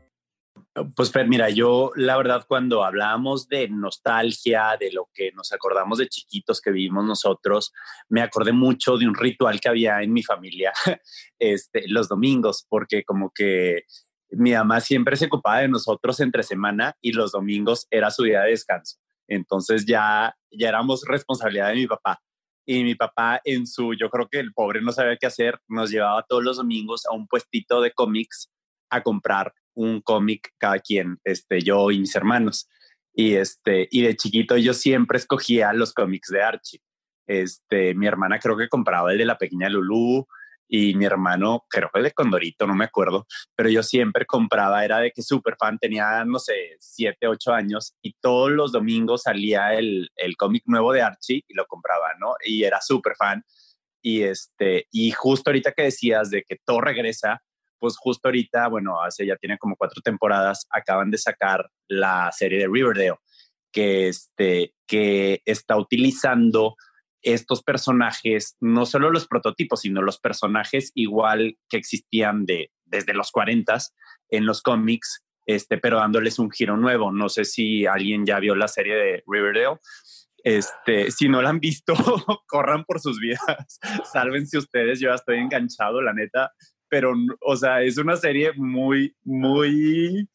Pues 0.93 1.13
mira, 1.28 1.49
yo 1.49 1.91
la 1.95 2.17
verdad 2.17 2.43
cuando 2.45 2.84
hablamos 2.84 3.47
de 3.47 3.69
nostalgia, 3.69 4.76
de 4.78 4.91
lo 4.91 5.09
que 5.13 5.32
nos 5.32 5.53
acordamos 5.53 5.99
de 5.99 6.09
chiquitos 6.09 6.59
que 6.59 6.71
vivimos 6.71 7.05
nosotros, 7.05 7.71
me 8.09 8.21
acordé 8.21 8.51
mucho 8.51 8.97
de 8.97 9.07
un 9.07 9.15
ritual 9.15 9.61
que 9.61 9.69
había 9.69 10.01
en 10.01 10.11
mi 10.11 10.21
familia 10.21 10.73
este, 11.39 11.86
los 11.88 12.09
domingos, 12.09 12.65
porque 12.67 13.05
como 13.05 13.32
que 13.34 13.84
mi 14.32 14.51
mamá 14.51 14.82
siempre 14.82 15.15
se 15.15 15.28
ocupaba 15.28 15.59
de 15.59 15.69
nosotros 15.69 16.19
entre 16.19 16.43
semana 16.43 16.97
y 16.99 17.13
los 17.13 17.32
domingos 17.32 17.88
era 17.89 18.11
su 18.11 18.23
día 18.23 18.41
de 18.41 18.49
descanso. 18.49 18.97
Entonces 19.30 19.86
ya, 19.86 20.36
ya 20.51 20.67
éramos 20.67 21.03
responsabilidad 21.07 21.69
de 21.69 21.76
mi 21.76 21.88
papá. 21.88 22.21
y 22.65 22.84
mi 22.84 22.95
papá 22.95 23.39
en 23.45 23.65
su, 23.65 23.93
yo 23.93 24.09
creo 24.09 24.28
que 24.28 24.39
el 24.39 24.51
pobre 24.53 24.82
no 24.82 24.91
sabía 24.91 25.15
qué 25.15 25.28
hacer, 25.28 25.57
nos 25.69 25.89
llevaba 25.89 26.26
todos 26.28 26.43
los 26.43 26.57
domingos 26.57 27.05
a 27.05 27.13
un 27.13 27.28
puestito 27.28 27.80
de 27.80 27.91
cómics 27.91 28.51
a 28.89 29.01
comprar 29.01 29.53
un 29.76 30.01
cómic 30.01 30.53
cada 30.57 30.80
quien, 30.80 31.19
este, 31.23 31.61
yo 31.61 31.91
y 31.91 31.99
mis 31.99 32.15
hermanos. 32.15 32.67
Y, 33.13 33.36
este, 33.36 33.88
y 33.91 34.01
de 34.01 34.15
chiquito 34.15 34.57
yo 34.57 34.73
siempre 34.73 35.17
escogía 35.17 35.71
los 35.73 35.93
cómics 35.93 36.30
de 36.30 36.41
Archie. 36.41 36.82
Este, 37.28 37.93
mi 37.95 38.07
hermana 38.07 38.39
creo 38.39 38.57
que 38.57 38.67
compraba 38.69 39.11
el 39.11 39.17
de 39.17 39.26
la 39.26 39.38
pequeña 39.38 39.69
Lulu 39.69 40.28
y 40.67 40.95
mi 40.95 41.05
hermano, 41.05 41.65
creo 41.69 41.89
que 41.93 41.99
el 41.99 42.05
de 42.05 42.11
Condorito, 42.11 42.65
no 42.65 42.73
me 42.76 42.86
acuerdo, 42.86 43.28
pero 43.55 43.69
yo 43.69 43.84
siempre 43.84 44.26
compraba, 44.26 44.84
era 44.84 44.99
de 44.99 45.11
que 45.11 45.21
súper 45.21 45.55
fan, 45.57 45.78
tenía, 45.78 46.26
no 46.26 46.39
sé, 46.39 46.76
siete, 46.80 47.28
ocho 47.28 47.53
años 47.53 47.95
y 48.01 48.13
todos 48.19 48.51
los 48.51 48.71
domingos 48.71 49.23
salía 49.23 49.73
el, 49.76 50.09
el 50.15 50.36
cómic 50.36 50.63
nuevo 50.65 50.91
de 50.91 51.03
Archie 51.03 51.43
y 51.47 51.53
lo 51.53 51.65
compraba, 51.67 52.09
¿no? 52.19 52.34
Y 52.43 52.63
era 52.63 52.82
súper 52.82 53.15
fan. 53.15 53.43
Y, 54.01 54.23
este, 54.23 54.88
y 54.91 55.11
justo 55.11 55.49
ahorita 55.49 55.71
que 55.71 55.84
decías 55.84 56.30
de 56.30 56.43
que 56.43 56.57
todo 56.63 56.82
regresa, 56.82 57.41
pues 57.86 57.97
justo 57.97 58.29
ahorita, 58.29 58.67
bueno, 58.67 58.99
hace 58.99 59.27
ya 59.27 59.36
tiene 59.36 59.59
como 59.59 59.75
cuatro 59.75 60.01
temporadas, 60.01 60.65
acaban 60.71 61.11
de 61.11 61.19
sacar 61.19 61.69
la 61.88 62.31
serie 62.31 62.57
de 62.57 62.67
Riverdale, 62.67 63.19
que, 63.71 64.07
este, 64.07 64.73
que 64.88 65.43
está 65.45 65.77
utilizando 65.77 66.75
estos 67.21 67.61
personajes, 67.61 68.57
no 68.59 68.88
solo 68.88 69.11
los 69.11 69.27
prototipos, 69.27 69.81
sino 69.81 70.01
los 70.01 70.19
personajes 70.19 70.91
igual 70.95 71.59
que 71.69 71.77
existían 71.77 72.47
de, 72.47 72.71
desde 72.86 73.13
los 73.13 73.29
40 73.29 73.77
en 74.29 74.47
los 74.47 74.63
cómics, 74.63 75.23
este, 75.45 75.77
pero 75.77 75.97
dándoles 75.97 76.39
un 76.39 76.49
giro 76.49 76.77
nuevo. 76.77 77.11
No 77.11 77.29
sé 77.29 77.45
si 77.45 77.86
alguien 77.86 78.25
ya 78.25 78.39
vio 78.39 78.55
la 78.55 78.67
serie 78.67 78.95
de 78.95 79.23
Riverdale. 79.27 79.79
Este, 80.43 81.11
si 81.11 81.29
no 81.29 81.43
la 81.43 81.49
han 81.49 81.59
visto, 81.59 81.93
corran 82.47 82.83
por 82.83 82.99
sus 82.99 83.19
vidas, 83.19 83.79
sálvense 84.11 84.57
ustedes, 84.57 84.99
yo 84.99 85.09
ya 85.09 85.15
estoy 85.15 85.38
enganchado, 85.38 86.01
la 86.01 86.13
neta, 86.13 86.51
pero, 86.89 87.13
o 87.41 87.55
sea, 87.55 87.81
es 87.81 87.97
una 87.97 88.15
serie 88.15 88.53
muy, 88.55 89.15
muy, 89.23 90.29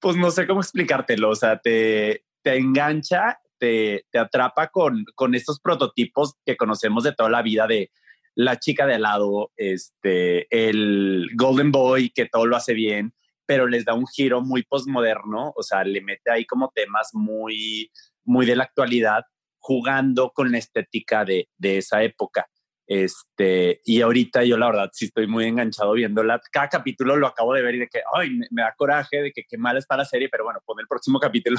pues 0.00 0.16
no 0.16 0.30
sé 0.30 0.46
cómo 0.46 0.60
explicártelo, 0.60 1.30
o 1.30 1.34
sea, 1.34 1.58
te, 1.58 2.24
te 2.42 2.56
engancha, 2.56 3.38
te, 3.58 4.04
te 4.10 4.18
atrapa 4.18 4.68
con, 4.68 5.04
con 5.14 5.34
estos 5.34 5.60
prototipos 5.60 6.34
que 6.44 6.56
conocemos 6.56 7.04
de 7.04 7.12
toda 7.12 7.30
la 7.30 7.42
vida 7.42 7.66
de 7.66 7.90
la 8.34 8.58
chica 8.58 8.86
de 8.86 8.94
al 8.94 9.02
lado, 9.02 9.50
este, 9.56 10.46
el 10.50 11.30
Golden 11.34 11.72
Boy 11.72 12.10
que 12.10 12.26
todo 12.26 12.46
lo 12.46 12.56
hace 12.56 12.74
bien, 12.74 13.14
pero 13.46 13.66
les 13.66 13.84
da 13.84 13.94
un 13.94 14.06
giro 14.06 14.42
muy 14.42 14.62
postmoderno, 14.62 15.52
o 15.56 15.62
sea, 15.62 15.84
le 15.84 16.02
mete 16.02 16.30
ahí 16.30 16.44
como 16.44 16.70
temas 16.74 17.10
muy, 17.14 17.90
muy 18.24 18.44
de 18.44 18.56
la 18.56 18.64
actualidad, 18.64 19.24
jugando 19.58 20.32
con 20.34 20.52
la 20.52 20.58
estética 20.58 21.24
de, 21.24 21.48
de 21.56 21.78
esa 21.78 22.02
época. 22.02 22.46
Este, 22.86 23.80
y 23.84 24.00
ahorita 24.00 24.44
yo 24.44 24.56
la 24.56 24.66
verdad 24.66 24.90
sí 24.92 25.06
estoy 25.06 25.26
muy 25.26 25.44
enganchado 25.44 25.92
viéndola. 25.92 26.40
Cada 26.52 26.68
capítulo 26.68 27.16
lo 27.16 27.26
acabo 27.26 27.52
de 27.54 27.62
ver 27.62 27.74
y 27.74 27.78
de 27.80 27.88
que, 27.88 28.00
ay, 28.14 28.30
me, 28.50 28.62
da 28.62 28.74
coraje 28.76 29.22
de 29.22 29.32
que 29.32 29.44
qué 29.48 29.58
mal 29.58 29.76
está 29.76 29.96
la 29.96 30.04
serie, 30.04 30.28
pero 30.28 30.44
bueno, 30.44 30.60
pon 30.64 30.78
el 30.80 30.86
próximo 30.86 31.18
capítulo. 31.20 31.58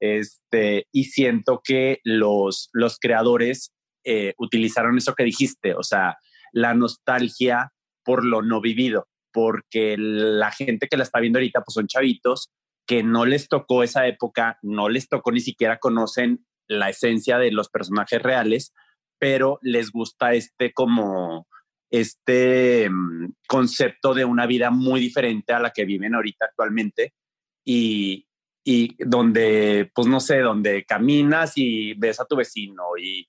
Este, 0.00 0.86
y 0.92 1.04
siento 1.04 1.60
que 1.64 2.00
los, 2.04 2.68
los 2.72 2.98
creadores 2.98 3.72
eh, 4.04 4.34
utilizaron 4.38 4.98
eso 4.98 5.14
que 5.14 5.24
dijiste, 5.24 5.74
o 5.74 5.82
sea, 5.82 6.18
la 6.52 6.74
nostalgia 6.74 7.72
por 8.04 8.24
lo 8.24 8.42
no 8.42 8.60
vivido, 8.60 9.08
porque 9.32 9.96
la 9.98 10.52
gente 10.52 10.88
que 10.88 10.96
la 10.96 11.04
está 11.04 11.20
viendo 11.20 11.38
ahorita 11.38 11.62
pues 11.62 11.74
son 11.74 11.86
chavitos 11.86 12.50
que 12.86 13.02
no 13.02 13.24
les 13.24 13.48
tocó 13.48 13.82
esa 13.82 14.06
época, 14.06 14.58
no 14.62 14.88
les 14.88 15.08
tocó 15.08 15.32
ni 15.32 15.40
siquiera 15.40 15.78
conocen 15.78 16.44
la 16.68 16.90
esencia 16.90 17.38
de 17.38 17.50
los 17.50 17.68
personajes 17.68 18.22
reales, 18.22 18.74
pero 19.24 19.58
les 19.62 19.90
gusta 19.90 20.34
este 20.34 20.74
como 20.74 21.48
este 21.88 22.90
mm, 22.90 23.32
concepto 23.48 24.12
de 24.12 24.26
una 24.26 24.44
vida 24.44 24.70
muy 24.70 25.00
diferente 25.00 25.54
a 25.54 25.60
la 25.60 25.70
que 25.70 25.86
viven 25.86 26.14
ahorita 26.14 26.44
actualmente 26.44 27.14
y, 27.64 28.28
y 28.62 28.94
donde, 29.02 29.90
pues 29.94 30.06
no 30.08 30.20
sé, 30.20 30.40
donde 30.40 30.84
caminas 30.84 31.54
y 31.56 31.94
ves 31.94 32.20
a 32.20 32.26
tu 32.26 32.36
vecino 32.36 32.82
y, 33.02 33.26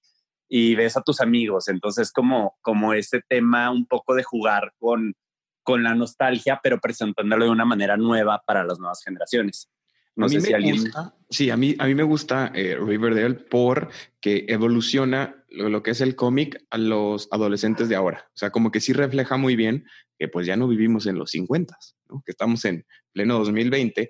y 0.49 0.75
ves 0.75 0.97
a 0.97 1.01
tus 1.01 1.21
amigos. 1.21 1.69
Entonces, 1.69 2.11
como, 2.11 2.57
como 2.61 2.93
ese 2.93 3.21
tema 3.25 3.71
un 3.71 3.85
poco 3.85 4.15
de 4.15 4.23
jugar 4.23 4.73
con, 4.77 5.15
con 5.63 5.81
la 5.81 5.95
nostalgia, 5.95 6.59
pero 6.61 6.81
presentándolo 6.81 7.45
de 7.45 7.51
una 7.51 7.63
manera 7.63 7.95
nueva 7.95 8.43
para 8.45 8.65
las 8.65 8.79
nuevas 8.79 9.01
generaciones. 9.01 9.69
No 10.15 10.29
sé 10.29 10.41
si 10.41 10.53
alguien... 10.53 10.91
sí, 11.29 11.49
a 11.49 11.57
mí, 11.57 11.75
a 11.77 11.85
mí 11.85 11.95
me 11.95 12.03
gusta 12.03 12.51
eh, 12.53 12.77
Riverdale 12.79 13.35
porque 13.35 14.45
evoluciona 14.47 15.44
lo, 15.55 15.83
que 15.83 15.91
es 15.91 16.01
el 16.01 16.15
cómic 16.15 16.63
a 16.69 16.77
los 16.77 17.27
adolescentes 17.31 17.89
de 17.89 17.95
ahora. 17.95 18.25
O 18.29 18.37
sea, 18.37 18.51
como 18.51 18.71
que 18.71 18.79
sí 18.79 18.93
refleja 18.93 19.37
muy 19.37 19.55
bien 19.55 19.85
que 20.17 20.27
pues 20.27 20.45
ya 20.45 20.55
no 20.55 20.67
vivimos 20.67 21.05
en 21.07 21.17
los 21.17 21.31
50, 21.31 21.77
que 22.25 22.31
estamos 22.31 22.63
en 22.65 22.85
pleno 23.11 23.37
2020 23.39 24.09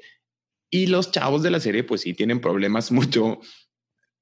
y 0.70 0.88
los 0.88 1.12
chavos 1.12 1.44
de 1.44 1.52
la 1.52 1.60
serie 1.60 1.84
pues 1.84 2.02
sí 2.02 2.14
tienen 2.14 2.42
problemas 2.42 2.92
mucho 2.92 3.40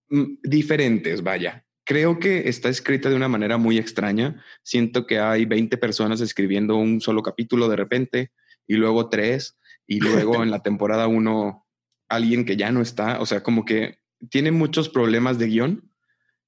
mm, 0.10 0.36
diferentes, 0.44 1.24
vaya. 1.24 1.66
Creo 1.86 2.20
que 2.20 2.48
está 2.48 2.70
escrita 2.70 3.10
de 3.10 3.16
una 3.16 3.28
manera 3.28 3.58
muy 3.58 3.78
extraña. 3.78 4.42
Siento 4.64 5.06
que 5.06 5.20
hay 5.20 5.46
20 5.46 5.78
personas 5.78 6.22
escribiendo 6.22 6.78
un 6.78 7.02
solo 7.02 7.22
capítulo 7.24 7.68
de 7.68 7.76
repente 7.76 8.32
y 8.66 8.76
luego 8.76 9.10
tres 9.10 9.58
y 9.86 10.00
luego 10.00 10.44
en 10.44 10.52
la 10.52 10.62
temporada 10.64 11.08
uno 11.08 11.68
alguien 12.08 12.46
que 12.46 12.56
ya 12.56 12.72
no 12.72 12.82
está, 12.82 13.20
o 13.20 13.26
sea, 13.26 13.44
como 13.44 13.66
que 13.66 14.00
tiene 14.30 14.52
muchos 14.52 14.88
problemas 14.88 15.38
de 15.40 15.48
guion, 15.48 15.92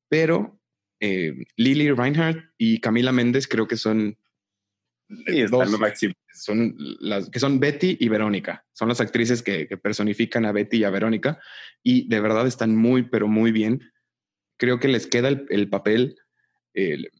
pero 0.08 0.55
eh, 1.00 1.34
Lily 1.58 1.92
Reinhardt 1.92 2.44
y 2.58 2.80
Camila 2.80 3.12
Méndez 3.12 3.48
creo 3.48 3.68
que 3.68 3.78
son 3.78 4.18
dos, 5.50 5.70
son 6.34 6.76
las 7.00 7.30
que 7.30 7.40
son 7.40 7.60
Betty 7.60 7.98
y 8.00 8.10
Verónica, 8.10 8.66
son 8.74 8.90
las 8.90 9.02
actrices 9.02 9.44
que, 9.44 9.66
personifican 9.78 10.46
a 10.46 10.52
Betty 10.52 10.78
y 10.78 10.84
a 10.84 10.90
Verónica 10.90 11.40
y 11.84 12.08
de 12.08 12.20
verdad 12.20 12.48
están 12.48 12.76
muy, 12.76 13.04
pero 13.04 13.28
muy 13.28 13.52
bien. 13.52 13.92
Creo 14.58 14.80
que 14.80 14.88
les 14.88 15.06
queda 15.08 15.28
el, 15.28 15.70
papel. 15.70 16.18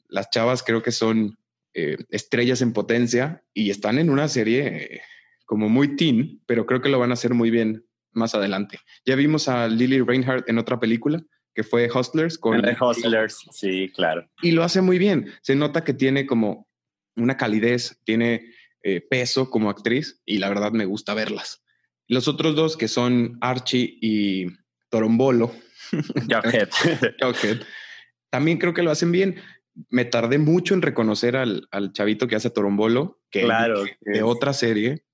las 0.08 0.30
chavas 0.30 0.64
creo 0.64 0.82
que 0.82 0.92
son 0.92 1.38
eh, 1.78 1.98
estrellas 2.10 2.62
en 2.62 2.72
potencia 2.72 3.44
y 3.54 3.70
están 3.70 4.00
en 4.00 4.10
una 4.10 4.30
serie 4.30 4.68
eh, 4.68 5.02
como 5.46 5.68
muy 5.68 5.98
teen, 5.98 6.42
pero 6.46 6.66
creo 6.66 6.82
que 6.82 6.88
lo 6.88 7.00
van 7.00 7.12
a 7.12 7.16
hacer 7.16 7.34
muy 7.34 7.52
bien 7.52 7.86
más 8.14 8.34
adelante. 8.34 8.80
Ya 9.06 9.16
vimos 9.16 9.50
a 9.50 9.68
Lily 9.68 10.00
Reinhardt 10.02 10.50
en 10.50 10.58
otra 10.58 10.80
película 10.80 11.22
que 11.56 11.64
fue 11.64 11.90
Hustlers. 11.90 12.38
Con 12.38 12.62
Hustlers, 12.80 13.48
sí, 13.52 13.92
claro. 13.96 14.30
Y 14.42 14.52
lo 14.52 14.64
hace 14.64 14.82
muy 14.82 15.00
bien. 15.00 15.32
Se 15.42 15.56
nota 15.56 15.84
que 15.84 15.94
tiene 15.94 16.28
como 16.28 16.68
una 17.16 17.38
calidez, 17.38 18.00
tiene 18.04 18.52
eh, 18.84 19.02
peso 19.02 19.50
como 19.50 19.70
actriz 19.70 20.22
y 20.26 20.38
la 20.38 20.50
verdad 20.50 20.74
me 20.74 20.86
gusta 20.86 21.14
verlas. 21.14 21.64
Los 22.08 22.28
otros 22.28 22.56
dos 22.56 22.78
que 22.78 22.90
son 22.90 23.38
Archie 23.42 23.98
y 24.02 24.48
Torombolo. 24.90 25.52
también 28.30 28.58
creo 28.58 28.74
que 28.74 28.84
lo 28.84 28.92
hacen 28.92 29.12
bien. 29.12 29.42
Me 29.90 30.06
tardé 30.06 30.38
mucho 30.38 30.74
en 30.74 30.82
reconocer 30.82 31.36
al, 31.38 31.68
chavito 31.94 32.28
que 32.28 32.36
hace 32.36 32.50
Torombolo, 32.50 33.22
que 33.32 33.44
claro, 33.44 33.84
de, 34.02 34.24
otra 34.24 34.54
serie. 34.54 35.06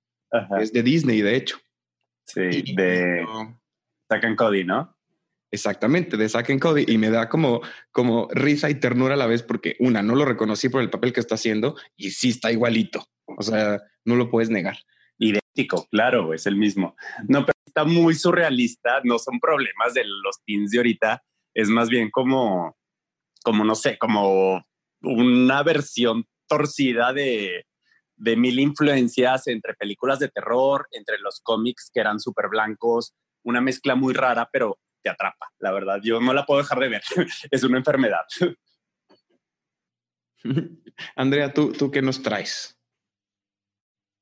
Es 0.60 0.72
de 0.72 0.82
Disney, 0.82 1.20
de 1.20 1.36
hecho. 1.36 1.58
Sí, 2.26 2.74
de 2.74 3.24
Zack 4.08 4.24
and 4.24 4.36
Cody, 4.36 4.64
¿no? 4.64 4.91
Exactamente, 5.52 6.16
de 6.16 6.28
Zack 6.30 6.50
and 6.50 6.60
Cody. 6.60 6.86
Y 6.88 6.96
me 6.96 7.10
da 7.10 7.28
como, 7.28 7.60
como 7.90 8.26
risa 8.32 8.70
y 8.70 8.80
ternura 8.80 9.14
a 9.14 9.18
la 9.18 9.26
vez 9.26 9.42
porque, 9.42 9.76
una, 9.80 10.02
no 10.02 10.14
lo 10.14 10.24
reconocí 10.24 10.70
por 10.70 10.80
el 10.80 10.88
papel 10.88 11.12
que 11.12 11.20
está 11.20 11.34
haciendo 11.34 11.76
y 11.94 12.10
sí 12.10 12.30
está 12.30 12.50
igualito. 12.50 13.04
O 13.26 13.42
sea, 13.42 13.82
no 14.04 14.16
lo 14.16 14.30
puedes 14.30 14.48
negar. 14.48 14.78
Idéntico, 15.18 15.86
claro, 15.90 16.32
es 16.32 16.46
el 16.46 16.56
mismo. 16.56 16.96
No, 17.28 17.44
pero 17.44 17.52
está 17.66 17.84
muy 17.84 18.14
surrealista. 18.14 19.02
No 19.04 19.18
son 19.18 19.38
problemas 19.38 19.92
de 19.92 20.04
los 20.04 20.42
teens 20.46 20.70
de 20.70 20.78
ahorita. 20.78 21.22
Es 21.54 21.68
más 21.68 21.90
bien 21.90 22.10
como, 22.10 22.74
como 23.44 23.62
no 23.62 23.74
sé, 23.74 23.98
como 23.98 24.64
una 25.02 25.62
versión 25.62 26.24
torcida 26.48 27.12
de, 27.12 27.66
de 28.16 28.36
mil 28.36 28.58
influencias 28.58 29.48
entre 29.48 29.74
películas 29.74 30.18
de 30.18 30.28
terror, 30.28 30.86
entre 30.92 31.18
los 31.18 31.40
cómics 31.42 31.90
que 31.92 32.00
eran 32.00 32.20
súper 32.20 32.48
blancos, 32.48 33.12
una 33.44 33.60
mezcla 33.60 33.94
muy 33.96 34.14
rara, 34.14 34.48
pero 34.50 34.78
te 35.02 35.10
atrapa, 35.10 35.50
la 35.58 35.72
verdad. 35.72 36.00
Yo 36.02 36.20
no 36.20 36.32
la 36.32 36.44
puedo 36.44 36.60
dejar 36.60 36.78
de 36.78 36.88
ver, 36.88 37.02
es 37.50 37.64
una 37.64 37.78
enfermedad. 37.78 38.22
Andrea, 41.16 41.52
¿tú, 41.52 41.72
¿tú 41.72 41.90
qué 41.90 42.02
nos 42.02 42.22
traes? 42.22 42.78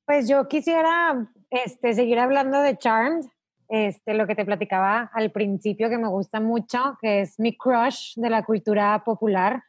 Pues 0.05 0.27
yo 0.27 0.47
quisiera 0.47 1.31
este, 1.49 1.93
seguir 1.93 2.19
hablando 2.19 2.59
de 2.61 2.77
Charmed, 2.77 3.25
este, 3.69 4.13
lo 4.13 4.27
que 4.27 4.35
te 4.35 4.43
platicaba 4.43 5.09
al 5.13 5.31
principio 5.31 5.89
que 5.89 5.97
me 5.97 6.09
gusta 6.09 6.41
mucho, 6.41 6.97
que 7.01 7.21
es 7.21 7.39
mi 7.39 7.55
crush 7.55 8.15
de 8.15 8.29
la 8.29 8.43
cultura 8.43 9.01
popular 9.05 9.63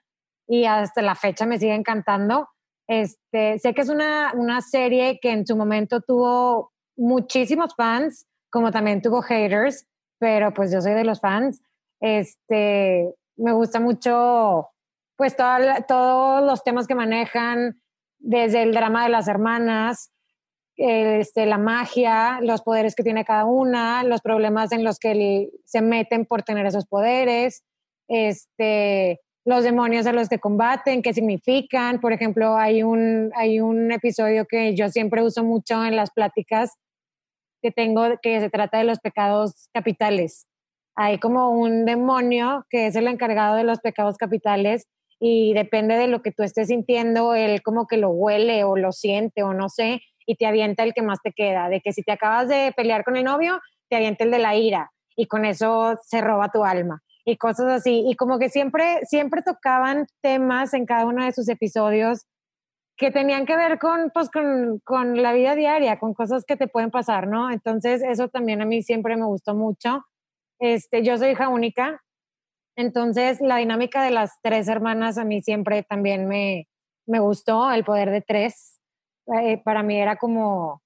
y 0.49 0.65
hasta 0.65 1.03
la 1.03 1.15
fecha 1.15 1.47
me 1.47 1.59
sigue 1.59 1.75
encantando. 1.75 2.49
Este, 2.89 3.59
sé 3.59 3.75
que 3.75 3.83
es 3.83 3.89
una, 3.89 4.33
una 4.35 4.61
serie 4.61 5.21
que 5.21 5.31
en 5.31 5.47
su 5.47 5.57
momento 5.57 6.01
tuvo 6.01 6.73
muchísimos 6.97 7.75
fans, 7.77 8.27
como 8.51 8.71
también 8.71 9.01
tuvo 9.01 9.23
haters, 9.23 9.87
pero 10.23 10.55
pues 10.55 10.71
yo 10.71 10.81
soy 10.81 10.93
de 10.95 11.03
los 11.03 11.19
fans. 11.19 11.61
Este, 12.01 13.13
me 13.37 13.53
gusta 13.53 13.81
mucho 13.81 14.69
pues 15.17 15.35
todos 15.37 16.45
los 16.45 16.63
temas 16.63 16.87
que 16.87 16.95
manejan, 16.95 17.83
desde 18.21 18.63
el 18.63 18.73
drama 18.73 19.03
de 19.03 19.09
las 19.09 19.27
hermanas, 19.27 20.13
este, 20.77 21.45
la 21.45 21.59
magia, 21.59 22.39
los 22.41 22.63
poderes 22.63 22.95
que 22.95 23.03
tiene 23.03 23.25
cada 23.25 23.47
una, 23.47 24.05
los 24.05 24.21
problemas 24.21 24.71
en 24.71 24.85
los 24.85 25.01
que 25.01 25.51
se 25.65 25.83
meten 25.83 26.25
por 26.25 26.45
tener 26.45 26.67
esos 26.67 26.87
poderes, 26.87 27.65
este, 28.07 29.19
los 29.45 29.65
demonios 29.65 30.07
a 30.07 30.13
los 30.13 30.29
que 30.29 30.39
combaten, 30.39 31.03
qué 31.03 31.13
significan. 31.13 32.01
Por 32.01 32.13
ejemplo, 32.13 32.57
hay 32.57 32.85
un, 32.85 33.33
hay 33.35 33.59
un 33.59 33.91
episodio 33.91 34.47
que 34.47 34.77
yo 34.77 34.89
siempre 34.89 35.25
uso 35.25 35.43
mucho 35.43 35.85
en 35.85 35.97
las 35.97 36.13
pláticas 36.13 36.79
que 37.63 37.71
tengo 37.71 38.05
que 38.21 38.41
se 38.41 38.51
trata 38.51 38.79
de 38.79 38.85
los 38.85 38.99
pecados 38.99 39.69
capitales. 39.73 40.47
Hay 40.95 41.19
como 41.19 41.51
un 41.51 41.85
demonio 41.85 42.67
que 42.69 42.87
es 42.87 42.97
el 42.97 43.07
encargado 43.07 43.57
de 43.57 43.65
los 43.65 43.81
pecados 43.81 44.17
capitales 44.19 44.87
y 45.19 45.55
depende 45.55 45.97
de 45.97 46.09
lo 46.09 46.21
que 46.21 46.33
tú 46.33 46.43
estés 46.43 46.69
sintiendo, 46.69 47.35
él 47.35 47.63
como 47.63 47.87
que 47.87 47.97
lo 47.97 48.11
huele 48.11 48.65
o 48.65 48.77
lo 48.77 48.91
siente 48.91 49.45
o 49.45 49.55
no 49.55 49.69
sé, 49.69 50.01
y 50.27 50.35
te 50.35 50.47
avienta 50.47 50.83
el 50.83 50.95
que 50.95 51.03
más 51.03 51.21
te 51.23 51.33
queda, 51.33 51.69
de 51.69 51.81
que 51.81 51.93
si 51.93 52.03
te 52.03 52.13
acabas 52.13 52.49
de 52.49 52.73
pelear 52.77 53.05
con 53.05 53.17
el 53.17 53.25
novio, 53.25 53.61
te 53.89 53.97
avienta 53.97 54.25
el 54.25 54.33
de 54.33 54.39
la 54.41 54.57
ira 54.57 54.91
y 55.17 55.27
con 55.27 55.45
eso 55.45 55.97
se 56.03 56.21
roba 56.21 56.51
tu 56.51 56.65
alma 56.65 57.03
y 57.25 57.37
cosas 57.37 57.67
así. 57.69 58.05
Y 58.07 58.17
como 58.17 58.39
que 58.39 58.49
siempre, 58.49 59.01
siempre 59.05 59.43
tocaban 59.43 60.07
temas 60.23 60.75
en 60.75 60.87
cada 60.87 61.07
uno 61.07 61.25
de 61.25 61.33
sus 61.33 61.49
episodios 61.49 62.27
que 63.03 63.11
tenían 63.11 63.45
que 63.45 63.57
ver 63.57 63.79
con, 63.79 64.11
pues, 64.15 64.31
con, 64.31 64.81
con, 64.85 65.21
la 65.21 65.35
vida 65.35 65.55
diaria, 65.55 65.99
con 65.99 66.15
cosas 66.15 66.45
que 66.47 66.57
te 66.57 66.69
pueden 66.69 66.91
pasar, 66.91 67.27
¿no? 67.27 67.51
Entonces, 67.51 68.03
eso 68.03 68.29
también 68.29 68.63
a 68.63 68.65
mí 68.65 68.83
siempre 68.83 69.17
me 69.17 69.27
gustó 69.27 69.55
mucho. 69.55 70.07
Este, 70.59 71.03
yo 71.03 71.19
soy 71.19 71.31
hija 71.31 71.49
única, 71.49 72.01
entonces, 72.77 73.41
la 73.41 73.59
dinámica 73.59 74.03
de 74.03 74.11
las 74.11 74.41
tres 74.43 74.69
hermanas 74.69 75.19
a 75.19 75.25
mí 75.25 75.43
siempre 75.43 75.83
también 75.83 76.27
me, 76.27 76.69
me 77.07 77.21
gustó, 77.21 77.71
el 77.71 77.85
poder 77.85 78.11
de 78.11 78.23
tres. 78.23 78.81
Eh, 79.27 79.61
para 79.63 79.83
mí 79.83 80.01
era 80.01 80.17
como, 80.17 80.83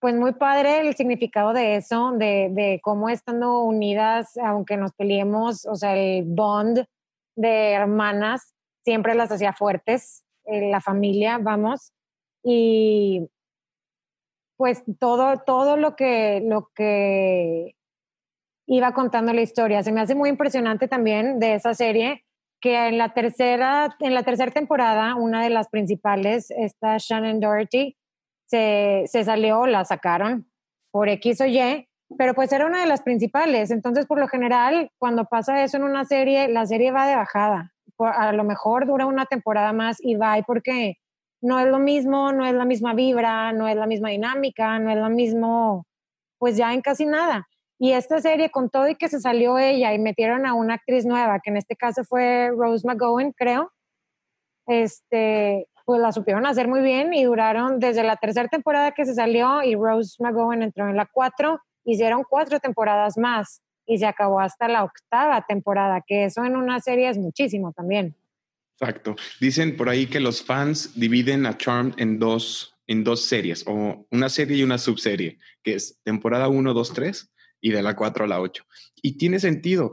pues 0.00 0.14
muy 0.14 0.34
padre 0.34 0.80
el 0.80 0.94
significado 0.94 1.52
de 1.52 1.76
eso, 1.76 2.12
de, 2.12 2.48
de, 2.52 2.80
cómo 2.82 3.08
estando 3.08 3.60
unidas, 3.60 4.36
aunque 4.36 4.76
nos 4.76 4.92
peleemos, 4.92 5.64
o 5.66 5.74
sea, 5.74 5.96
el 5.96 6.24
bond 6.26 6.84
de 7.36 7.72
hermanas 7.72 8.54
siempre 8.84 9.14
las 9.14 9.32
hacía 9.32 9.52
fuertes, 9.52 10.24
en 10.46 10.70
la 10.70 10.80
familia, 10.80 11.38
vamos. 11.38 11.92
Y 12.44 13.28
pues 14.56 14.82
todo, 15.00 15.40
todo 15.44 15.76
lo 15.76 15.96
que, 15.96 16.42
lo 16.44 16.70
que 16.74 17.74
iba 18.66 18.94
contando 18.94 19.32
la 19.32 19.42
historia. 19.42 19.82
Se 19.82 19.92
me 19.92 20.00
hace 20.00 20.14
muy 20.14 20.28
impresionante 20.28 20.88
también 20.88 21.38
de 21.38 21.54
esa 21.54 21.74
serie 21.74 22.24
que 22.60 22.86
en 22.86 22.96
la 22.96 23.12
tercera, 23.12 23.96
en 23.98 24.14
la 24.14 24.22
tercera 24.22 24.52
temporada, 24.52 25.16
una 25.16 25.42
de 25.42 25.50
las 25.50 25.68
principales, 25.68 26.50
esta 26.50 26.96
Shannon 26.96 27.40
Doherty, 27.40 27.96
se, 28.46 29.02
se 29.06 29.24
salió, 29.24 29.66
la 29.66 29.84
sacaron 29.84 30.48
por 30.92 31.08
X 31.08 31.40
o 31.40 31.46
Y, 31.46 31.88
pero 32.16 32.34
pues 32.34 32.52
era 32.52 32.66
una 32.66 32.80
de 32.80 32.86
las 32.86 33.02
principales. 33.02 33.70
Entonces, 33.70 34.06
por 34.06 34.20
lo 34.20 34.28
general, 34.28 34.92
cuando 34.98 35.24
pasa 35.24 35.64
eso 35.64 35.78
en 35.78 35.84
una 35.84 36.04
serie, 36.04 36.48
la 36.48 36.66
serie 36.66 36.92
va 36.92 37.06
de 37.08 37.16
bajada. 37.16 37.71
A 37.98 38.32
lo 38.32 38.44
mejor 38.44 38.86
dura 38.86 39.06
una 39.06 39.26
temporada 39.26 39.72
más 39.72 39.98
y 40.00 40.16
va, 40.16 40.36
porque 40.46 40.96
no 41.40 41.58
es 41.60 41.66
lo 41.66 41.78
mismo, 41.78 42.32
no 42.32 42.46
es 42.46 42.54
la 42.54 42.64
misma 42.64 42.94
vibra, 42.94 43.52
no 43.52 43.68
es 43.68 43.76
la 43.76 43.86
misma 43.86 44.10
dinámica, 44.10 44.78
no 44.78 44.90
es 44.90 44.96
lo 44.96 45.10
mismo, 45.10 45.86
pues 46.38 46.56
ya 46.56 46.72
en 46.72 46.80
casi 46.82 47.04
nada. 47.06 47.48
Y 47.78 47.92
esta 47.92 48.20
serie, 48.20 48.50
con 48.50 48.70
todo 48.70 48.88
y 48.88 48.94
que 48.94 49.08
se 49.08 49.20
salió 49.20 49.58
ella 49.58 49.92
y 49.92 49.98
metieron 49.98 50.46
a 50.46 50.54
una 50.54 50.74
actriz 50.74 51.04
nueva, 51.04 51.40
que 51.40 51.50
en 51.50 51.56
este 51.56 51.76
caso 51.76 52.04
fue 52.04 52.50
Rose 52.56 52.86
McGowan, 52.86 53.32
creo, 53.32 53.72
este, 54.66 55.68
pues 55.84 56.00
la 56.00 56.12
supieron 56.12 56.46
hacer 56.46 56.68
muy 56.68 56.80
bien 56.80 57.12
y 57.12 57.24
duraron 57.24 57.80
desde 57.80 58.04
la 58.04 58.16
tercera 58.16 58.48
temporada 58.48 58.92
que 58.92 59.04
se 59.04 59.14
salió 59.14 59.62
y 59.64 59.74
Rose 59.74 60.16
McGowan 60.20 60.62
entró 60.62 60.88
en 60.88 60.96
la 60.96 61.06
cuatro, 61.12 61.60
hicieron 61.84 62.22
cuatro 62.28 62.60
temporadas 62.60 63.18
más 63.18 63.62
y 63.92 63.98
se 63.98 64.06
acabó 64.06 64.40
hasta 64.40 64.68
la 64.68 64.84
octava 64.84 65.44
temporada, 65.46 66.02
que 66.06 66.24
eso 66.24 66.44
en 66.44 66.56
una 66.56 66.80
serie 66.80 67.10
es 67.10 67.18
muchísimo 67.18 67.72
también. 67.72 68.16
Exacto. 68.80 69.16
Dicen 69.40 69.76
por 69.76 69.88
ahí 69.88 70.06
que 70.06 70.18
los 70.18 70.42
fans 70.42 70.98
dividen 70.98 71.46
a 71.46 71.56
Charmed 71.56 71.94
en 71.98 72.18
dos, 72.18 72.74
en 72.86 73.04
dos 73.04 73.22
series, 73.22 73.64
o 73.66 74.06
una 74.10 74.28
serie 74.28 74.56
y 74.56 74.62
una 74.62 74.78
subserie, 74.78 75.38
que 75.62 75.74
es 75.74 76.00
temporada 76.02 76.48
1, 76.48 76.72
2, 76.74 76.92
3 76.92 77.30
y 77.60 77.70
de 77.70 77.82
la 77.82 77.94
4 77.94 78.24
a 78.24 78.28
la 78.28 78.40
8. 78.40 78.64
Y 79.02 79.18
tiene 79.18 79.38
sentido, 79.38 79.92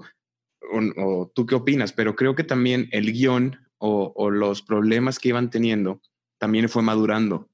o, 0.98 1.32
tú 1.36 1.46
qué 1.46 1.56
opinas, 1.56 1.94
pero 1.94 2.16
creo 2.16 2.36
que 2.36 2.44
también 2.44 2.88
el 2.92 3.12
guion 3.12 3.60
o, 3.78 4.14
o, 4.16 4.30
los 4.30 4.62
problemas 4.62 5.20
que 5.20 5.30
iban 5.30 5.50
teniendo 5.50 6.02
también 6.38 6.70
fue 6.70 6.82
madurando. 6.82 7.50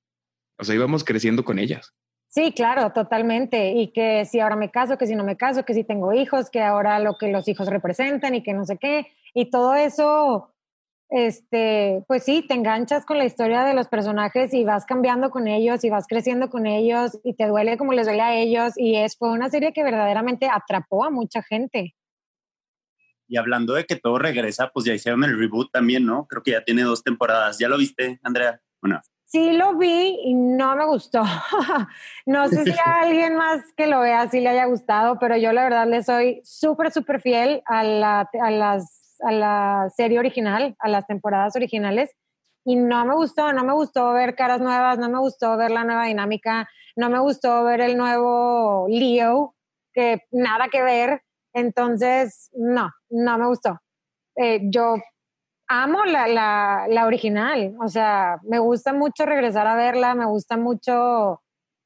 O 0.58 0.64
sea, 0.64 0.76
íbamos 0.76 1.04
creciendo 1.04 1.44
con 1.44 1.60
ellas. 1.60 1.94
Sí, 2.36 2.52
claro, 2.52 2.92
totalmente. 2.92 3.72
Y 3.72 3.94
que 3.94 4.26
si 4.26 4.42
ahora 4.42 4.58
me 4.58 4.70
caso, 4.70 4.98
que 4.98 5.08
si 5.08 5.16
no 5.16 5.24
me 5.24 5.38
caso, 5.38 5.64
que 5.64 5.74
si 5.74 5.86
tengo 5.86 6.12
hijos, 6.12 6.50
que 6.50 6.62
ahora 6.62 7.00
lo 7.00 7.18
que 7.18 7.30
los 7.30 7.48
hijos 7.48 7.70
representan 7.70 8.36
y 8.36 8.44
que 8.44 8.52
no 8.52 8.66
sé 8.66 8.78
qué. 8.78 9.08
Y 9.34 9.50
todo 9.50 9.74
eso 9.74 10.54
este, 11.10 12.04
pues 12.10 12.26
sí, 12.26 12.44
te 12.46 12.54
enganchas 12.54 13.06
con 13.06 13.18
la 13.18 13.24
historia 13.24 13.64
de 13.64 13.74
los 13.74 13.88
personajes 13.88 14.54
y 14.54 14.66
vas 14.66 14.86
cambiando 14.86 15.30
con 15.30 15.48
ellos 15.48 15.86
y 15.86 15.90
vas 15.90 16.08
creciendo 16.10 16.50
con 16.50 16.66
ellos 16.66 17.18
y 17.24 17.36
te 17.36 17.48
duele 17.48 17.78
como 17.78 17.94
les 17.94 18.06
duele 18.06 18.22
a 18.22 18.36
ellos 18.36 18.74
y 18.76 18.98
es 18.98 19.16
fue 19.16 19.32
una 19.32 19.50
serie 19.50 19.72
que 19.72 19.84
verdaderamente 19.84 20.50
atrapó 20.52 21.06
a 21.06 21.12
mucha 21.12 21.42
gente. 21.42 21.96
Y 23.30 23.38
hablando 23.38 23.76
de 23.76 23.86
que 23.86 23.96
todo 23.96 24.20
regresa, 24.20 24.72
pues 24.74 24.86
ya 24.86 24.94
hicieron 24.94 25.24
el 25.24 25.40
reboot 25.40 25.72
también, 25.72 26.06
¿no? 26.06 26.28
Creo 26.28 26.44
que 26.44 26.52
ya 26.52 26.66
tiene 26.66 26.84
dos 26.84 27.02
temporadas. 27.02 27.60
¿Ya 27.60 27.70
lo 27.70 27.78
viste, 27.78 28.20
Andrea? 28.24 28.60
Bueno. 28.82 29.02
Sí 29.36 29.52
lo 29.52 29.76
vi 29.76 30.18
y 30.24 30.34
no 30.34 30.78
me 30.78 30.86
gustó. 30.86 31.22
no 32.26 32.48
sé 32.48 32.64
si 32.64 32.72
a 32.86 33.02
alguien 33.02 33.36
más 33.36 33.74
que 33.76 33.86
lo 33.86 34.00
vea 34.00 34.30
sí 34.30 34.40
le 34.40 34.48
haya 34.48 34.64
gustado, 34.64 35.20
pero 35.20 35.36
yo 35.36 35.52
la 35.52 35.64
verdad 35.66 35.88
le 35.88 36.04
soy 36.04 36.40
súper, 36.46 36.90
súper 36.90 37.20
fiel 37.20 37.62
a, 37.66 37.84
la, 37.84 38.30
a 38.42 38.50
las 38.50 39.18
a 39.20 39.34
la 39.34 39.90
serie 39.94 40.20
original, 40.20 40.78
a 40.80 40.88
las 40.88 41.06
temporadas 41.06 41.54
originales, 41.58 42.16
y 42.64 42.78
no 42.78 43.04
me 43.04 43.14
gustó, 43.14 43.52
no 43.52 43.66
me 43.66 43.74
gustó 43.74 44.14
ver 44.14 44.36
caras 44.36 44.62
nuevas, 44.62 44.98
no 45.00 45.10
me 45.10 45.20
gustó 45.20 45.58
ver 45.58 45.72
la 45.72 45.84
nueva 45.84 46.06
dinámica, 46.06 46.70
no 46.96 47.10
me 47.10 47.20
gustó 47.20 47.66
ver 47.66 47.82
el 47.82 47.98
nuevo 47.98 48.88
Leo, 48.88 49.54
que 49.94 50.22
nada 50.32 50.70
que 50.72 50.82
ver, 50.82 51.24
entonces 51.54 52.52
no, 52.54 52.90
no 53.10 53.38
me 53.38 53.48
gustó. 53.48 53.82
Eh, 54.38 54.62
yo 54.70 54.96
amo 55.68 56.06
la, 56.06 56.28
la, 56.28 56.86
la, 56.90 57.06
original, 57.06 57.76
o 57.80 57.88
sea, 57.88 58.40
me 58.44 58.60
gusta 58.60 58.94
mucho 58.94 59.26
regresar 59.26 59.68
a 59.68 59.76
verla, 59.76 60.16
me 60.16 60.26
gusta 60.26 60.58
mucho 60.58 61.42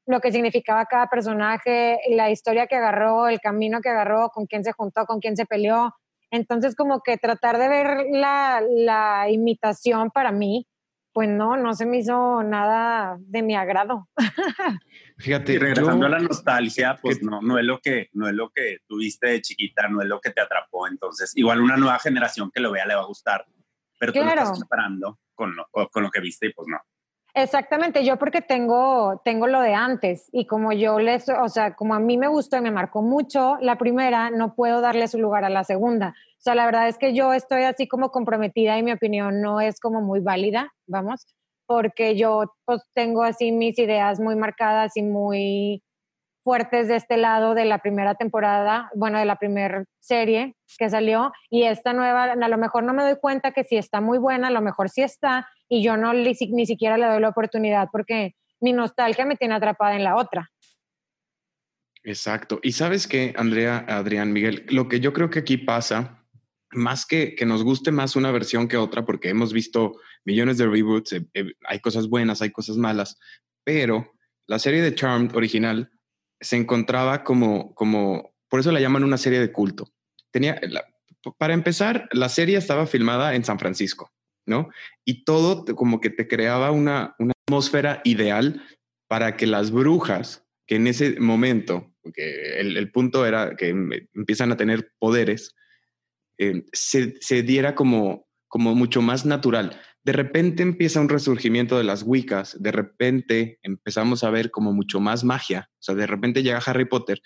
lo 0.05 0.19
que 0.21 0.31
significaba 0.31 0.85
cada 0.85 1.07
personaje, 1.07 1.99
la 2.09 2.31
historia 2.31 2.67
que 2.67 2.75
agarró, 2.75 3.27
el 3.27 3.39
camino 3.39 3.81
que 3.81 3.89
agarró, 3.89 4.29
con 4.29 4.45
quién 4.47 4.63
se 4.63 4.73
juntó, 4.73 5.05
con 5.05 5.19
quién 5.19 5.37
se 5.37 5.45
peleó, 5.45 5.93
entonces, 6.31 6.75
como 6.75 7.01
que 7.01 7.17
tratar 7.17 7.57
de 7.57 7.67
ver 7.67 8.05
la, 8.11 8.61
la 8.69 9.29
imitación 9.29 10.11
para 10.11 10.31
mí, 10.31 10.67
pues 11.11 11.27
no, 11.27 11.57
no 11.57 11.73
se 11.73 11.85
me 11.85 11.97
hizo 11.97 12.43
nada 12.43 13.17
de 13.19 13.41
mi 13.41 13.55
agrado. 13.55 14.07
Fíjate, 15.17 15.53
y 15.53 15.57
regresando 15.57 16.05
a 16.05 16.09
la 16.09 16.19
nostalgia, 16.19 16.97
pues 17.01 17.21
no, 17.23 17.41
no 17.41 17.57
es 17.57 17.65
lo 17.65 17.79
que 17.79 18.09
no 18.13 18.27
es 18.27 18.35
lo 18.35 18.51
que 18.51 18.77
tuviste 18.87 19.27
de 19.27 19.41
chiquita, 19.41 19.87
no 19.87 20.01
es 20.01 20.07
lo 20.07 20.21
que 20.21 20.29
te 20.29 20.39
atrapó. 20.39 20.87
Entonces, 20.87 21.35
igual 21.35 21.61
una 21.61 21.77
nueva 21.77 21.99
generación 21.99 22.51
que 22.53 22.61
lo 22.61 22.71
vea 22.71 22.85
le 22.85 22.95
va 22.95 23.01
a 23.01 23.07
gustar, 23.07 23.45
pero 23.99 24.13
tú 24.13 24.19
lo 24.19 24.29
estás 24.29 24.59
preparando 24.59 25.19
con 25.35 25.55
lo, 25.55 25.67
con 25.91 26.03
lo 26.03 26.09
que 26.09 26.21
viste 26.21 26.47
y 26.47 26.53
pues 26.53 26.67
no. 26.67 26.77
Exactamente, 27.35 28.03
yo 28.03 28.17
porque 28.17 28.41
tengo, 28.41 29.21
tengo 29.23 29.45
lo 29.47 29.61
de 29.61 29.73
antes 29.75 30.29
y 30.31 30.47
como 30.47 30.73
yo 30.73 30.99
les, 30.99 31.29
o 31.29 31.47
sea, 31.47 31.75
como 31.75 31.93
a 31.93 31.99
mí 31.99 32.17
me 32.17 32.27
gustó 32.27 32.57
y 32.57 32.61
me 32.61 32.71
marcó 32.71 33.01
mucho 33.01 33.57
la 33.61 33.77
primera, 33.77 34.31
no 34.31 34.55
puedo 34.55 34.81
darle 34.81 35.07
su 35.07 35.19
lugar 35.19 35.45
a 35.45 35.49
la 35.49 35.63
segunda. 35.63 36.15
O 36.39 36.41
sea, 36.41 36.55
la 36.55 36.65
verdad 36.65 36.87
es 36.87 36.97
que 36.97 37.13
yo 37.13 37.33
estoy 37.33 37.63
así 37.63 37.87
como 37.87 38.09
comprometida 38.09 38.77
y 38.77 38.83
mi 38.83 38.91
opinión 38.91 39.41
no 39.41 39.61
es 39.61 39.79
como 39.79 40.01
muy 40.01 40.21
válida, 40.21 40.73
vamos, 40.87 41.27
porque 41.67 42.15
yo 42.15 42.55
pues 42.65 42.81
tengo 42.93 43.23
así 43.23 43.51
mis 43.51 43.77
ideas 43.77 44.19
muy 44.19 44.35
marcadas 44.35 44.97
y 44.97 45.03
muy 45.03 45.83
fuertes 46.49 46.87
de 46.87 46.95
este 46.95 47.15
lado 47.15 47.53
de 47.53 47.63
la 47.63 47.77
primera 47.77 48.15
temporada, 48.15 48.89
bueno, 48.95 49.19
de 49.19 49.25
la 49.25 49.35
primera 49.35 49.85
serie 49.99 50.55
que 50.79 50.89
salió 50.89 51.31
y 51.51 51.65
esta 51.65 51.93
nueva, 51.93 52.23
a 52.23 52.47
lo 52.47 52.57
mejor 52.57 52.83
no 52.83 52.91
me 52.91 53.03
doy 53.03 53.17
cuenta 53.21 53.51
que 53.51 53.63
si 53.63 53.77
está 53.77 54.01
muy 54.01 54.17
buena, 54.17 54.47
a 54.47 54.49
lo 54.49 54.59
mejor 54.59 54.89
sí 54.89 55.03
está 55.03 55.47
y 55.67 55.83
yo 55.83 55.95
no 55.95 56.11
ni 56.11 56.65
siquiera 56.65 56.97
le 56.97 57.05
doy 57.05 57.21
la 57.21 57.29
oportunidad 57.29 57.89
porque 57.91 58.33
mi 58.61 58.73
nostalgia 58.73 59.27
me 59.27 59.35
tiene 59.35 59.53
atrapada 59.53 59.95
en 59.95 60.03
la 60.03 60.15
otra. 60.15 60.49
Exacto. 62.01 62.59
Y 62.63 62.71
sabes 62.71 63.05
qué, 63.05 63.31
Andrea, 63.37 63.85
Adrián, 63.87 64.33
Miguel, 64.33 64.65
lo 64.69 64.87
que 64.87 64.99
yo 64.99 65.13
creo 65.13 65.29
que 65.29 65.37
aquí 65.37 65.57
pasa, 65.57 66.25
más 66.71 67.05
que 67.05 67.35
que 67.35 67.45
nos 67.45 67.63
guste 67.63 67.91
más 67.91 68.15
una 68.15 68.31
versión 68.31 68.67
que 68.67 68.77
otra, 68.77 69.05
porque 69.05 69.29
hemos 69.29 69.53
visto 69.53 69.99
millones 70.25 70.57
de 70.57 70.65
reboots, 70.65 71.13
eh, 71.13 71.27
eh, 71.35 71.53
hay 71.67 71.79
cosas 71.79 72.09
buenas, 72.09 72.41
hay 72.41 72.49
cosas 72.49 72.75
malas, 72.77 73.19
pero 73.63 74.15
la 74.47 74.57
serie 74.57 74.81
de 74.81 74.95
Charmed 74.95 75.35
original 75.35 75.91
se 76.39 76.55
encontraba 76.55 77.23
como, 77.23 77.73
como, 77.75 78.33
por 78.49 78.59
eso 78.59 78.71
la 78.71 78.79
llaman 78.79 79.03
una 79.03 79.17
serie 79.17 79.39
de 79.39 79.51
culto. 79.51 79.91
Tenía, 80.31 80.59
para 81.37 81.53
empezar, 81.53 82.07
la 82.11 82.29
serie 82.29 82.57
estaba 82.57 82.87
filmada 82.87 83.35
en 83.35 83.43
San 83.43 83.59
Francisco 83.59 84.11
¿no? 84.49 84.69
Y 85.05 85.23
todo 85.23 85.63
como 85.75 86.01
que 86.01 86.09
te 86.09 86.27
creaba 86.27 86.71
una, 86.71 87.15
una 87.19 87.33
atmósfera 87.47 88.01
ideal 88.03 88.61
para 89.07 89.37
que 89.37 89.47
las 89.47 89.71
brujas, 89.71 90.45
que 90.67 90.75
en 90.75 90.87
ese 90.87 91.19
momento, 91.19 91.93
porque 92.01 92.59
el, 92.59 92.91
punto 92.91 93.25
era 93.25 93.55
que 93.55 93.69
empiezan 93.69 94.51
a 94.51 94.57
tener 94.57 94.91
poderes, 94.99 95.55
eh, 96.37 96.63
se, 96.73 97.15
se, 97.21 97.43
diera 97.43 97.75
como, 97.75 98.27
como 98.49 98.75
mucho 98.75 99.01
más 99.01 99.25
natural. 99.25 99.79
De 100.03 100.11
repente 100.11 100.63
empieza 100.63 100.99
un 100.99 101.07
resurgimiento 101.07 101.77
de 101.77 101.85
las 101.85 102.03
Wiccas, 102.03 102.61
de 102.61 102.71
repente 102.71 103.59
empezamos 103.61 104.23
a 104.23 104.29
ver 104.29 104.51
como 104.51 104.73
mucho 104.73 104.99
más 104.99 105.23
magia, 105.23 105.69
o 105.73 105.81
sea, 105.81 105.95
de 105.95 106.07
repente 106.07 106.43
llega 106.43 106.61
Harry 106.65 106.85
Potter 106.85 107.21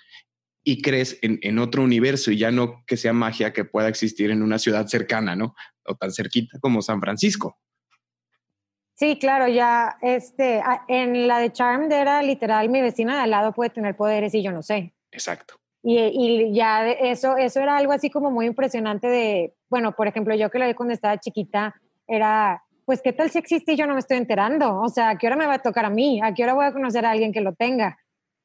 y 0.64 0.82
crees 0.82 1.18
en, 1.22 1.40
en, 1.42 1.60
otro 1.60 1.84
universo 1.84 2.32
y 2.32 2.38
ya 2.38 2.52
no 2.52 2.84
que 2.86 2.98
sea 2.98 3.14
magia 3.14 3.52
que 3.52 3.66
pueda 3.66 3.90
existir 3.90 4.32
en 4.32 4.42
una 4.42 4.60
ciudad 4.60 4.88
cercana, 4.88 5.36
¿no? 5.36 5.56
O 5.86 5.96
tan 5.96 6.12
cerquita 6.12 6.58
como 6.60 6.82
San 6.82 7.02
Francisco. 7.02 7.58
Sí, 8.96 9.18
claro, 9.18 9.48
ya 9.48 9.98
este, 10.02 10.62
en 10.88 11.28
la 11.28 11.40
de 11.40 11.52
Charmed 11.52 11.92
era 11.92 12.22
literal, 12.22 12.70
mi 12.70 12.82
vecina 12.82 13.16
de 13.16 13.22
al 13.22 13.32
lado 13.32 13.52
puede 13.52 13.72
tener 13.72 13.96
poderes 13.96 14.34
y 14.36 14.44
yo 14.44 14.52
no 14.52 14.62
sé. 14.62 14.94
Exacto. 15.12 15.56
Y, 15.82 15.98
y 16.00 16.56
ya 16.56 16.90
eso, 16.90 17.36
eso 17.36 17.60
era 17.60 17.76
algo 17.76 17.92
así 17.92 18.10
como 18.10 18.32
muy 18.32 18.46
impresionante 18.46 19.08
de, 19.08 19.54
bueno, 19.74 19.94
por 19.94 20.08
ejemplo, 20.08 20.36
yo 20.36 20.52
que 20.52 20.60
lo 20.60 20.68
vi 20.68 20.76
cuando 20.76 20.94
estaba 20.94 21.18
chiquita, 21.18 21.74
era, 22.06 22.64
pues, 22.86 23.02
¿qué 23.02 23.12
tal 23.12 23.32
si 23.32 23.40
existe 23.40 23.74
y 23.74 23.76
yo 23.76 23.88
no 23.88 23.96
me 23.96 24.02
estoy 24.02 24.18
enterando? 24.18 24.80
O 24.80 24.88
sea, 24.88 25.10
¿a 25.10 25.18
qué 25.18 25.26
hora 25.26 25.36
me 25.36 25.48
va 25.48 25.56
a 25.56 25.64
tocar 25.64 25.84
a 25.84 25.90
mí? 25.90 26.22
¿A 26.22 26.32
qué 26.36 26.44
hora 26.44 26.54
voy 26.54 26.66
a 26.66 26.74
conocer 26.74 27.08
a 27.08 27.10
alguien 27.10 27.34
que 27.34 27.42
lo 27.42 27.56
tenga? 27.56 27.98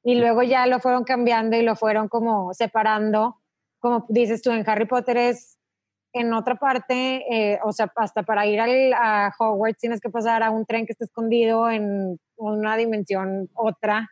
Y 0.03 0.15
luego 0.15 0.43
ya 0.43 0.67
lo 0.67 0.81
fueron 0.81 1.05
cambiando 1.05 1.55
y 1.55 1.61
lo 1.61 1.77
fueron 1.77 2.09
como 2.09 2.55
separando. 2.55 3.43
Como 3.79 4.07
dices 4.09 4.41
tú, 4.41 4.53
en 4.53 4.65
Harry 4.67 4.87
Potter 4.87 5.19
es 5.19 5.59
en 6.15 6.33
otra 6.33 6.55
parte, 6.55 7.27
eh, 7.31 7.59
o 7.63 7.73
sea, 7.73 7.93
hasta 7.97 8.23
para 8.23 8.47
ir 8.47 8.59
al, 8.59 8.95
a 8.95 9.31
Hogwarts 9.39 9.81
tienes 9.81 10.01
que 10.01 10.09
pasar 10.09 10.43
a 10.43 10.51
un 10.51 10.65
tren 10.65 10.87
que 10.87 10.93
está 10.93 11.05
escondido 11.05 11.69
en 11.69 12.19
una 12.39 12.75
dimensión 12.79 13.51
otra. 13.53 14.09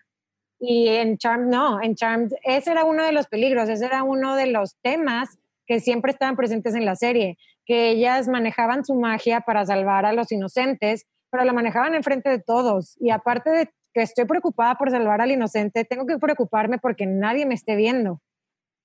Y 0.60 0.88
en 0.88 1.16
Charmed, 1.16 1.46
no, 1.46 1.80
en 1.80 1.94
Charmed, 1.94 2.32
ese 2.42 2.72
era 2.72 2.84
uno 2.84 3.04
de 3.06 3.12
los 3.12 3.26
peligros, 3.26 3.70
ese 3.70 3.86
era 3.86 4.02
uno 4.02 4.36
de 4.36 4.48
los 4.48 4.76
temas 4.82 5.38
que 5.66 5.80
siempre 5.80 6.12
estaban 6.12 6.36
presentes 6.36 6.74
en 6.74 6.84
la 6.84 6.96
serie, 6.96 7.38
que 7.64 7.90
ellas 7.90 8.28
manejaban 8.28 8.84
su 8.84 8.94
magia 8.94 9.40
para 9.40 9.66
salvar 9.66 10.06
a 10.06 10.12
los 10.12 10.30
inocentes, 10.30 11.06
pero 11.30 11.44
la 11.44 11.52
manejaban 11.52 11.94
enfrente 11.94 12.30
de 12.30 12.40
todos. 12.40 12.96
Y 13.00 13.10
aparte 13.10 13.50
de 13.50 13.70
que 13.92 14.02
estoy 14.02 14.26
preocupada 14.26 14.76
por 14.76 14.90
salvar 14.90 15.20
al 15.20 15.32
inocente, 15.32 15.84
tengo 15.84 16.06
que 16.06 16.18
preocuparme 16.18 16.78
porque 16.78 17.06
nadie 17.06 17.46
me 17.46 17.54
esté 17.54 17.76
viendo. 17.76 18.20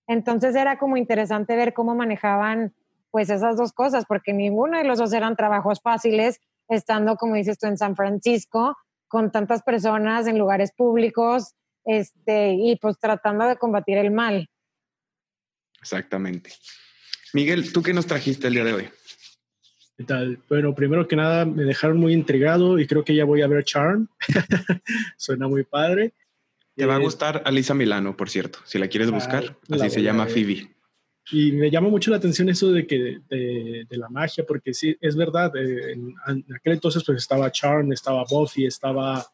Entonces 0.08 0.56
era 0.56 0.78
como 0.78 0.98
interesante 0.98 1.56
ver 1.56 1.74
cómo 1.74 1.96
manejaban 1.96 2.74
pues 3.12 3.30
esas 3.30 3.58
dos 3.58 3.74
cosas, 3.74 4.06
porque 4.08 4.34
ninguno 4.34 4.78
de 4.78 4.86
los 4.86 4.98
dos 4.98 5.14
eran 5.14 5.36
trabajos 5.36 5.82
fáciles, 5.82 6.40
estando, 6.70 7.18
como 7.18 7.36
dices 7.36 7.60
tú, 7.60 7.68
en 7.68 7.78
San 7.78 7.96
Francisco, 7.96 8.78
con 9.10 9.32
tantas 9.32 9.62
personas 9.64 10.28
en 10.28 10.38
lugares 10.38 10.72
públicos, 10.72 11.56
este, 11.84 12.54
y 12.54 12.78
pues 12.78 12.98
tratando 13.00 13.46
de 13.46 13.58
combatir 13.58 13.98
el 13.98 14.12
mal. 14.12 14.50
Exactamente. 15.82 16.52
Miguel, 17.34 17.72
¿tú 17.72 17.82
qué 17.82 17.94
nos 17.94 18.08
trajiste 18.08 18.48
el 18.48 18.54
día 18.54 18.64
de 18.64 18.74
hoy? 18.74 18.90
¿Qué 19.98 20.04
tal? 20.04 20.40
Bueno, 20.50 20.74
primero 20.74 21.08
que 21.08 21.16
nada 21.16 21.46
me 21.46 21.64
dejaron 21.64 21.98
muy 21.98 22.14
intrigado 22.14 22.80
y 22.80 22.88
creo 22.88 23.04
que 23.04 23.16
ya 23.16 23.26
voy 23.26 23.42
a 23.42 23.48
ver 23.48 23.64
Charm. 23.64 24.08
Suena 25.18 25.48
muy 25.48 25.64
padre. 25.64 26.14
Te 26.76 26.86
va 26.86 26.96
a 26.96 27.00
eh, 27.00 27.04
gustar 27.04 27.44
Alisa 27.46 27.74
Milano, 27.74 28.16
por 28.16 28.30
cierto, 28.30 28.60
si 28.64 28.80
la 28.80 28.88
quieres 28.88 29.12
buscar. 29.12 29.58
así 29.70 29.90
se 29.90 30.02
llama 30.02 30.28
Phoebe. 30.28 30.76
Y 31.32 31.52
me 31.52 31.70
llama 31.70 31.90
mucho 31.90 32.10
la 32.10 32.18
atención 32.18 32.50
eso 32.50 32.72
de 32.72 32.88
que 32.88 33.20
de, 33.30 33.86
la 33.92 34.10
magia, 34.10 34.44
porque 34.46 34.74
sí, 34.74 34.98
es 35.00 35.16
verdad, 35.16 35.56
eh, 35.56 35.94
en, 35.94 36.16
aquel 36.56 36.74
entonces 36.74 37.04
pues 37.06 37.20
estaba 37.20 37.52
Charm, 37.52 37.92
estaba 37.94 38.26
Buffy, 38.30 38.66
estaba 38.66 39.26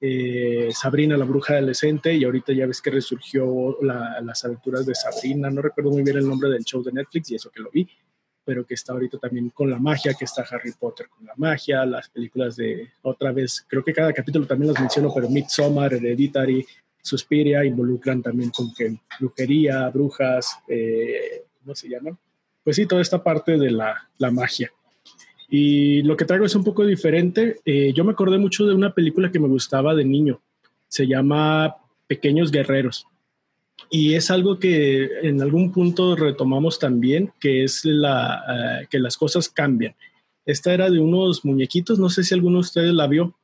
eh, 0.00 0.68
Sabrina 0.72 1.16
la 1.16 1.24
bruja 1.24 1.54
adolescente 1.54 2.14
y 2.14 2.24
ahorita 2.24 2.52
ya 2.52 2.66
ves 2.66 2.82
que 2.82 2.90
resurgió 2.90 3.78
las 3.80 4.44
aventuras 4.44 4.84
de 4.84 4.94
Sabrina, 4.94 5.50
no 5.50 5.62
recuerdo 5.62 5.90
muy 5.90 6.02
bien 6.02 6.18
el 6.18 6.28
nombre 6.28 6.50
del 6.50 6.64
show 6.64 6.82
de 6.82 6.92
Netflix 6.92 7.30
y 7.30 7.36
eso 7.36 7.50
que 7.50 7.62
lo 7.62 7.70
vi, 7.70 7.88
pero 8.44 8.66
que 8.66 8.74
está 8.74 8.92
ahorita 8.92 9.18
también 9.18 9.50
con 9.50 9.70
la 9.70 9.78
magia, 9.78 10.14
que 10.14 10.26
está 10.26 10.44
Harry 10.50 10.72
Potter 10.78 11.08
con 11.08 11.26
la 11.26 11.32
magia, 11.36 11.86
las 11.86 12.08
películas 12.08 12.56
de, 12.56 12.90
otra 13.02 13.32
vez, 13.32 13.64
creo 13.68 13.82
que 13.82 13.92
cada 13.92 14.12
capítulo 14.12 14.46
también 14.46 14.72
las 14.72 14.80
menciono, 14.80 15.12
pero 15.14 15.28
Midsommar, 15.28 15.94
Hereditary, 15.94 16.64
Suspiria 17.02 17.64
involucran 17.64 18.20
también 18.20 18.50
con 18.50 18.74
que 18.74 18.98
brujería, 19.18 19.88
brujas, 19.88 20.58
eh, 20.68 21.44
¿cómo 21.60 21.74
se 21.74 21.88
llaman? 21.88 22.18
Pues 22.62 22.76
sí, 22.76 22.86
toda 22.86 23.00
esta 23.00 23.22
parte 23.22 23.56
de 23.56 23.70
la, 23.70 24.10
la 24.18 24.30
magia. 24.30 24.70
Y 25.48 26.02
lo 26.02 26.16
que 26.16 26.24
traigo 26.24 26.44
es 26.44 26.54
un 26.54 26.64
poco 26.64 26.84
diferente. 26.84 27.60
Eh, 27.64 27.92
yo 27.94 28.04
me 28.04 28.12
acordé 28.12 28.38
mucho 28.38 28.66
de 28.66 28.74
una 28.74 28.92
película 28.92 29.30
que 29.30 29.38
me 29.38 29.48
gustaba 29.48 29.94
de 29.94 30.04
niño. 30.04 30.40
Se 30.88 31.06
llama 31.06 31.76
Pequeños 32.06 32.50
Guerreros. 32.50 33.06
Y 33.90 34.14
es 34.14 34.30
algo 34.30 34.58
que 34.58 35.08
en 35.22 35.40
algún 35.42 35.70
punto 35.72 36.16
retomamos 36.16 36.78
también, 36.78 37.32
que 37.38 37.62
es 37.62 37.84
la, 37.84 38.80
eh, 38.82 38.86
que 38.90 38.98
las 38.98 39.16
cosas 39.16 39.48
cambian. 39.48 39.94
Esta 40.44 40.72
era 40.72 40.90
de 40.90 40.98
unos 40.98 41.44
muñequitos, 41.44 41.98
no 41.98 42.08
sé 42.08 42.24
si 42.24 42.34
alguno 42.34 42.58
de 42.58 42.62
ustedes 42.62 42.92
la 42.94 43.06
vio. 43.06 43.34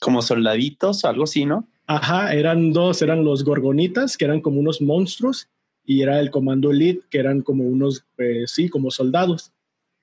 Como 0.00 0.20
soldaditos, 0.20 1.04
algo 1.04 1.24
así, 1.24 1.46
¿no? 1.46 1.66
Ajá, 1.86 2.34
eran 2.34 2.72
dos, 2.72 3.00
eran 3.02 3.24
los 3.24 3.44
gorgonitas, 3.44 4.16
que 4.16 4.24
eran 4.24 4.40
como 4.40 4.60
unos 4.60 4.82
monstruos, 4.82 5.48
y 5.84 6.02
era 6.02 6.20
el 6.20 6.30
comando 6.30 6.72
elite, 6.72 7.02
que 7.08 7.18
eran 7.18 7.42
como 7.42 7.64
unos, 7.64 8.04
pues, 8.16 8.50
sí, 8.50 8.68
como 8.68 8.90
soldados. 8.90 9.52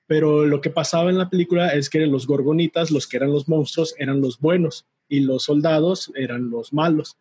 Pero 0.06 0.44
lo 0.46 0.60
que 0.60 0.70
pasaba 0.70 1.10
en 1.10 1.18
la 1.18 1.30
película 1.30 1.68
es 1.68 1.88
que 1.88 2.06
los 2.06 2.26
gorgonitas, 2.26 2.90
los 2.90 3.06
que 3.06 3.16
eran 3.16 3.32
los 3.32 3.48
monstruos, 3.48 3.94
eran 3.98 4.20
los 4.20 4.38
buenos, 4.38 4.86
y 5.08 5.20
los 5.20 5.44
soldados 5.44 6.12
eran 6.14 6.50
los 6.50 6.72
malos. 6.72 7.16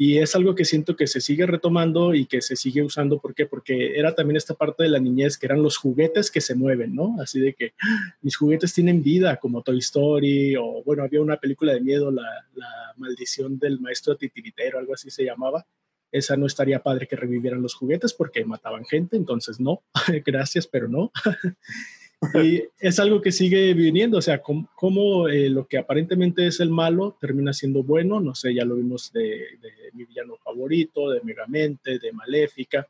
Y 0.00 0.18
es 0.18 0.36
algo 0.36 0.54
que 0.54 0.64
siento 0.64 0.94
que 0.94 1.08
se 1.08 1.20
sigue 1.20 1.44
retomando 1.44 2.14
y 2.14 2.26
que 2.26 2.40
se 2.40 2.54
sigue 2.54 2.82
usando. 2.82 3.18
¿Por 3.18 3.34
qué? 3.34 3.46
Porque 3.46 3.98
era 3.98 4.14
también 4.14 4.36
esta 4.36 4.54
parte 4.54 4.84
de 4.84 4.90
la 4.90 5.00
niñez 5.00 5.36
que 5.36 5.46
eran 5.46 5.60
los 5.60 5.76
juguetes 5.76 6.30
que 6.30 6.40
se 6.40 6.54
mueven, 6.54 6.94
¿no? 6.94 7.16
Así 7.20 7.40
de 7.40 7.54
que 7.54 7.74
¡ah! 7.82 8.14
mis 8.22 8.36
juguetes 8.36 8.72
tienen 8.72 9.02
vida, 9.02 9.38
como 9.38 9.62
Toy 9.62 9.78
Story, 9.78 10.54
o 10.54 10.84
bueno, 10.84 11.02
había 11.02 11.20
una 11.20 11.38
película 11.38 11.72
de 11.74 11.80
miedo, 11.80 12.12
La, 12.12 12.46
la 12.54 12.94
maldición 12.96 13.58
del 13.58 13.80
maestro 13.80 14.16
titiritero, 14.16 14.78
algo 14.78 14.94
así 14.94 15.10
se 15.10 15.24
llamaba. 15.24 15.66
Esa 16.12 16.36
no 16.36 16.46
estaría 16.46 16.82
padre 16.82 17.08
que 17.08 17.16
revivieran 17.16 17.60
los 17.60 17.74
juguetes 17.74 18.14
porque 18.14 18.44
mataban 18.44 18.84
gente, 18.84 19.16
entonces 19.16 19.58
no, 19.58 19.82
gracias, 20.24 20.68
pero 20.68 20.86
no. 20.86 21.10
Y 22.34 22.64
es 22.80 22.98
algo 22.98 23.20
que 23.20 23.30
sigue 23.30 23.72
viniendo, 23.74 24.18
o 24.18 24.22
sea, 24.22 24.42
cómo, 24.42 25.28
eh, 25.28 25.48
lo 25.48 25.66
que 25.66 25.78
aparentemente 25.78 26.46
es 26.46 26.58
el 26.58 26.70
malo 26.70 27.16
termina 27.20 27.52
siendo 27.52 27.84
bueno, 27.84 28.20
no 28.20 28.34
sé, 28.34 28.54
ya 28.54 28.64
lo 28.64 28.74
vimos 28.74 29.12
de, 29.12 29.44
mi 29.92 30.04
villano 30.04 30.36
favorito, 30.36 31.10
de 31.10 31.20
Megamente, 31.22 31.98
de 31.98 32.12
Maléfica, 32.12 32.88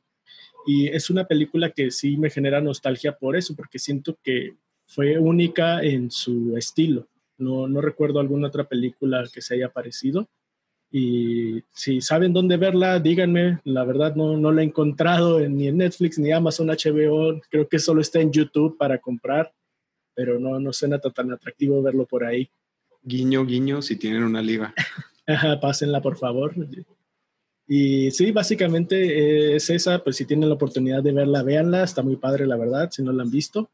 y 0.67 0.89
es 0.89 1.11
una 1.11 1.27
película 1.27 1.71
que 1.71 1.91
sí 1.91 2.17
me 2.17 2.31
genera 2.31 2.61
nostalgia 2.61 3.13
por 3.13 3.37
eso, 3.37 3.55
porque 3.55 3.79
siento 3.79 4.19
que 4.23 4.55
fue 4.87 5.19
única 5.19 5.83
en 5.83 6.11
su 6.11 6.57
estilo. 6.57 7.07
No, 7.37 7.69
no 7.69 7.81
recuerdo 7.81 8.21
alguna 8.21 8.49
otra 8.49 8.65
película 8.65 9.25
que 9.33 9.43
se 9.43 9.55
haya 9.55 9.69
parecido. 9.69 10.29
Y 10.91 11.63
si 11.75 12.01
saben 12.01 12.33
dónde 12.33 12.57
verla, 12.57 12.99
díganme. 12.99 13.61
La 13.65 13.85
verdad 13.85 14.15
no, 14.15 14.37
no 14.37 14.53
la 14.53 14.63
he 14.63 14.65
encontrado 14.65 15.41
en, 15.41 15.57
ni 15.57 15.69
en 15.69 15.77
Netflix 15.79 16.19
ni 16.19 16.33
Amazon 16.33 16.69
HBO. 16.69 17.41
Creo 17.51 17.69
que 17.69 17.79
solo 17.79 18.01
está 18.01 18.21
en 18.21 18.33
YouTube 18.33 18.77
para 18.79 18.99
comprar, 18.99 19.53
pero 20.15 20.39
no, 20.39 20.59
no 20.59 20.73
suena 20.73 20.99
tan 20.99 21.33
atractivo 21.33 21.83
verlo 21.83 22.07
por 22.07 22.25
ahí. 22.25 22.51
Guiño, 23.03 23.45
guiño, 23.45 23.83
si 23.83 23.97
tienen 23.97 24.23
una 24.23 24.43
liga. 24.43 24.75
Pásenla, 25.61 26.01
por 26.01 26.17
favor. 26.17 26.55
Y 27.67 28.11
sí, 28.11 28.33
básicamente 28.33 29.55
es 29.55 29.69
esa, 29.69 30.03
pues 30.03 30.17
si 30.17 30.25
tienen 30.25 30.49
la 30.49 30.55
oportunidad 30.55 31.03
de 31.03 31.13
verla, 31.13 31.43
véanla, 31.43 31.85
está 31.85 32.03
muy 32.03 32.17
padre 32.17 32.47
la 32.47 32.57
verdad, 32.57 32.89
si 32.91 33.03
no 33.03 33.13
la 33.13 33.25
han 33.25 33.31
visto. 33.31 33.71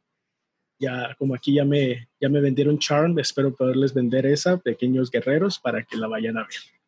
Ya 0.81 1.15
como 1.17 1.37
aquí 1.37 1.55
ya 1.55 1.65
me, 1.65 2.09
ya 2.21 2.29
me 2.29 2.41
vendieron 2.41 2.79
Charm, 2.81 3.17
espero 3.21 3.55
poderles 3.55 3.95
vender 3.95 4.27
esa, 4.27 4.59
Pequeños 4.59 5.13
Guerreros, 5.13 5.61
para 5.61 5.85
que 5.85 5.97
la 5.97 6.09
vayan 6.09 6.39
a 6.39 6.43
ver. 6.43 6.84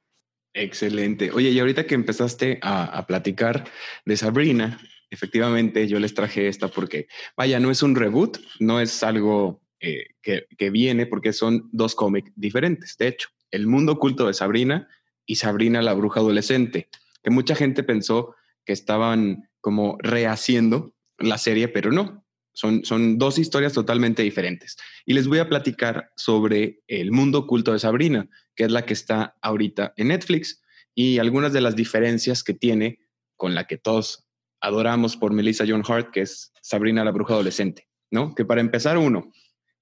Excelente. 0.56 1.30
Oye, 1.32 1.50
y 1.50 1.60
ahorita 1.60 1.86
que 1.86 1.94
empezaste 1.94 2.58
a, 2.62 3.06
platicar 3.06 3.64
de 4.06 4.16
Sabrina, 4.16 4.80
efectivamente 5.10 5.86
yo 5.86 6.00
les 6.00 6.14
traje 6.14 6.48
esta 6.48 6.68
porque, 6.68 7.08
vaya, 7.36 7.60
no 7.60 7.70
es 7.70 7.82
un 7.82 7.94
reboot, 7.94 8.38
no 8.58 8.80
es 8.80 9.02
algo 9.02 9.60
eh, 9.80 10.06
que, 10.22 10.46
que, 10.56 10.70
viene 10.70 11.04
porque 11.04 11.34
son 11.34 11.68
dos 11.72 11.94
cómics 11.94 12.32
diferentes. 12.36 12.96
De 12.96 13.08
hecho, 13.08 13.28
El 13.50 13.66
mundo 13.66 13.92
oculto 13.92 14.26
de 14.26 14.32
Sabrina 14.32 14.88
y 15.26 15.36
Sabrina 15.36 15.82
la 15.82 15.92
bruja 15.92 16.20
adolescente, 16.20 16.88
que 17.22 17.30
mucha 17.30 17.54
gente 17.54 17.82
pensó 17.82 18.34
que 18.64 18.72
estaban 18.72 19.50
como 19.60 19.98
rehaciendo 20.00 20.94
la 21.18 21.36
serie, 21.36 21.68
pero 21.68 21.92
no. 21.92 22.25
Son, 22.56 22.86
son 22.86 23.18
dos 23.18 23.38
historias 23.38 23.74
totalmente 23.74 24.22
diferentes. 24.22 24.78
Y 25.04 25.12
les 25.12 25.28
voy 25.28 25.40
a 25.40 25.48
platicar 25.48 26.10
sobre 26.16 26.80
el 26.88 27.12
mundo 27.12 27.40
oculto 27.40 27.74
de 27.74 27.78
Sabrina, 27.78 28.30
que 28.54 28.64
es 28.64 28.72
la 28.72 28.86
que 28.86 28.94
está 28.94 29.36
ahorita 29.42 29.92
en 29.98 30.08
Netflix, 30.08 30.62
y 30.94 31.18
algunas 31.18 31.52
de 31.52 31.60
las 31.60 31.76
diferencias 31.76 32.42
que 32.42 32.54
tiene 32.54 32.98
con 33.36 33.54
la 33.54 33.66
que 33.66 33.76
todos 33.76 34.26
adoramos 34.62 35.18
por 35.18 35.34
Melissa 35.34 35.66
John 35.68 35.84
Hart, 35.86 36.10
que 36.12 36.22
es 36.22 36.50
Sabrina 36.62 37.04
la 37.04 37.10
bruja 37.10 37.34
adolescente, 37.34 37.88
¿no? 38.10 38.34
Que 38.34 38.46
para 38.46 38.62
empezar, 38.62 38.96
uno, 38.96 39.30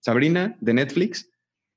Sabrina 0.00 0.56
de 0.60 0.74
Netflix 0.74 1.30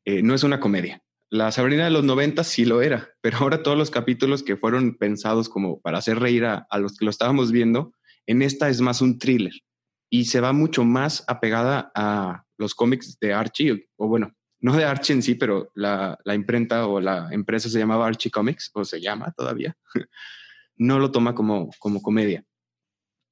eh, 0.04 0.24
no 0.24 0.34
es 0.34 0.44
una 0.44 0.60
comedia. 0.60 1.04
La 1.30 1.52
Sabrina 1.52 1.84
de 1.84 1.92
los 1.92 2.06
90 2.06 2.44
sí 2.44 2.66
lo 2.66 2.82
era, 2.82 3.10
pero 3.22 3.38
ahora 3.38 3.62
todos 3.62 3.78
los 3.78 3.92
capítulos 3.92 4.42
que 4.42 4.58
fueron 4.58 4.98
pensados 4.98 5.48
como 5.48 5.80
para 5.80 6.00
hacer 6.00 6.18
reír 6.18 6.46
a, 6.46 6.68
los 6.80 6.98
que 6.98 7.06
lo 7.06 7.12
estábamos 7.12 7.52
viendo, 7.52 7.94
en 8.26 8.42
esta 8.42 8.68
es 8.68 8.82
más 8.82 9.02
un 9.02 9.20
thriller 9.20 9.54
y 10.10 10.26
se 10.26 10.42
va 10.42 10.54
mucho 10.54 10.84
más 10.84 11.24
apegada 11.28 11.92
a 11.96 12.44
los 12.58 12.74
cómics 12.74 13.20
de 13.20 13.34
Archie, 13.34 13.90
o 13.98 14.08
bueno, 14.08 14.34
no 14.60 14.76
de 14.76 14.86
Archie 14.86 15.14
en 15.14 15.22
sí, 15.22 15.36
pero 15.36 15.72
la, 15.76 16.18
imprenta 16.34 16.88
o 16.88 17.00
la 17.00 17.30
empresa 17.32 17.70
se 17.70 17.80
llamaba 17.80 18.08
Archie 18.08 18.32
Comics, 18.32 18.72
o 18.74 18.84
se 18.84 19.02
llama 19.02 19.34
todavía, 19.36 19.78
no 20.76 21.00
lo 21.00 21.12
toma 21.12 21.36
como, 21.36 21.70
como 21.80 22.02
comedia. 22.02 22.44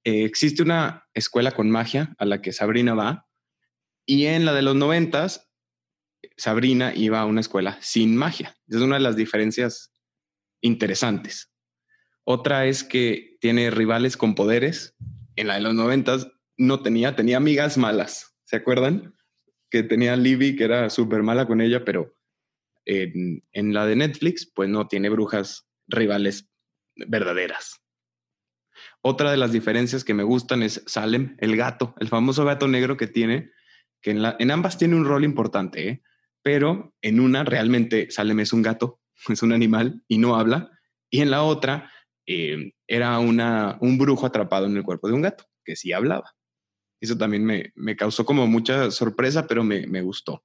Eh, 0.03 0.26
existe 0.26 0.61
una 0.61 1.07
escuela 1.13 1.51
con 1.51 1.69
magia 1.71 2.13
a 2.19 2.26
la 2.26 2.41
que 2.41 2.51
Sabrina 2.51 2.93
va, 2.93 3.28
y 4.05 4.26
en 4.26 4.45
la 4.45 4.53
de 4.53 4.61
los 4.61 4.76
noventas, 4.76 5.49
Sabrina 6.38 6.93
iba 6.95 7.19
a 7.19 7.26
una 7.26 7.41
escuela 7.41 7.78
sin 7.82 8.15
magia. 8.15 8.55
Es 8.67 8.78
una 8.78 8.95
de 8.95 9.01
las 9.01 9.15
diferencias 9.15 9.93
interesantes. 10.61 11.51
Otra 12.23 12.65
es 12.65 12.84
que 12.84 13.38
tiene 13.41 13.71
rivales 13.71 14.17
con 14.17 14.36
poderes. 14.36 14.95
En 15.36 15.47
la 15.47 15.55
de 15.55 15.61
los 15.61 15.73
noventas 15.73 16.28
no 16.58 16.82
tenía, 16.82 17.16
tenía 17.16 17.38
amigas 17.38 17.78
malas. 17.78 18.38
¿Se 18.45 18.56
acuerdan? 18.56 19.16
Que 19.70 19.84
tenía 19.84 20.16
Libby, 20.16 20.56
que 20.56 20.64
era 20.64 20.89
súper 20.89 21.24
mala 21.24 21.47
con 21.47 21.62
ella, 21.62 21.84
pero 21.84 22.16
en, 22.86 23.74
la 23.74 23.86
de 23.86 23.95
Netflix, 23.95 24.45
pues 24.53 24.70
no 24.70 24.88
tiene 24.88 25.10
brujas 25.10 25.68
rivales 25.88 26.49
verdaderas. 26.95 27.82
Otra 29.01 29.32
de 29.32 29.38
las 29.38 29.51
diferencias 29.51 30.03
que 30.03 30.14
me 30.14 30.24
gustan 30.24 30.64
es 30.64 30.84
Salem, 30.86 31.36
el 31.39 31.56
gato, 31.56 31.95
el 31.99 32.08
famoso 32.08 32.45
gato 32.45 32.68
negro 32.68 32.97
que 32.97 33.08
tiene, 33.08 33.51
que 34.01 34.12
en 34.12 34.51
ambas 34.51 34.78
tiene 34.78 34.95
un 34.95 35.06
rol 35.06 35.24
importante, 35.24 35.89
¿eh? 35.89 36.03
pero 36.41 36.93
en 37.01 37.20
una 37.20 37.43
realmente 37.43 38.12
Salem 38.12 38.39
es 38.39 38.53
un 38.53 38.62
gato, 38.62 38.99
es 39.30 39.41
un 39.41 39.53
animal 39.53 40.03
y 40.08 40.18
no 40.18 40.36
habla, 40.36 40.72
y 41.10 41.22
en 41.22 41.32
la 41.32 41.43
otra 41.43 41.91
eh, 42.28 42.74
era 42.88 43.20
una, 43.20 43.78
un 43.82 43.97
brujo 43.97 44.26
atrapado 44.26 44.66
en 44.66 44.78
el 44.78 44.84
cuerpo 44.84 45.08
de 45.08 45.14
un 45.14 45.22
gato, 45.22 45.45
que 45.64 45.76
sí 45.76 45.93
hablaba. 45.93 46.34
Eso 47.06 47.18
también 47.18 47.45
me, 47.45 47.72
me 47.76 47.95
causó 47.95 48.26
como 48.26 48.47
mucha 48.47 48.91
sorpresa, 48.91 49.47
pero 49.47 49.64
me, 49.64 49.88
me 49.88 50.01
gustó. 50.01 50.43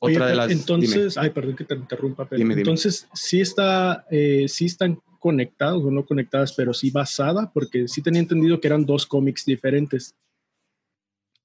Otra 0.00 0.26
de 0.26 0.34
las. 0.34 0.50
Entonces, 0.50 1.18
ay, 1.18 1.30
perdón 1.30 1.56
que 1.56 1.64
te 1.64 1.74
interrumpa, 1.74 2.26
pero 2.26 2.42
entonces 2.42 3.06
sí 3.12 3.40
está, 3.40 4.06
eh, 4.10 4.46
sí 4.48 4.64
están 4.64 4.98
conectados 5.18 5.84
o 5.84 5.90
no 5.90 6.06
conectadas, 6.06 6.54
pero 6.54 6.72
sí 6.72 6.90
basada, 6.90 7.52
porque 7.52 7.86
sí 7.86 8.02
tenía 8.02 8.20
entendido 8.20 8.58
que 8.60 8.68
eran 8.68 8.86
dos 8.86 9.06
cómics 9.06 9.44
diferentes. 9.44 10.14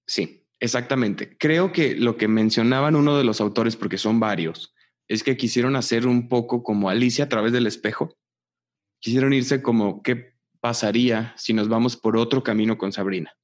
Sí, 0.08 0.46
exactamente. 0.62 1.36
Creo 1.38 1.74
que 1.74 1.96
lo 1.96 2.16
que 2.16 2.30
mencionaban 2.30 2.96
uno 2.96 3.18
de 3.18 3.26
los 3.26 3.42
autores, 3.42 3.76
porque 3.76 3.98
son 3.98 4.22
varios, 4.22 4.74
es 5.10 5.22
que 5.22 5.36
quisieron 5.36 5.76
hacer 5.76 6.08
un 6.08 6.30
poco 6.30 6.64
como 6.64 6.90
Alicia 6.90 7.26
a 7.26 7.30
través 7.30 7.52
del 7.52 7.68
espejo. 7.68 8.16
Quisieron 9.02 9.34
irse 9.34 9.62
como 9.62 10.02
qué 10.02 10.36
pasaría 10.62 11.34
si 11.38 11.54
nos 11.54 11.68
vamos 11.68 11.98
por 11.98 12.16
otro 12.16 12.42
camino 12.42 12.78
con 12.78 12.94
Sabrina. 12.94 13.36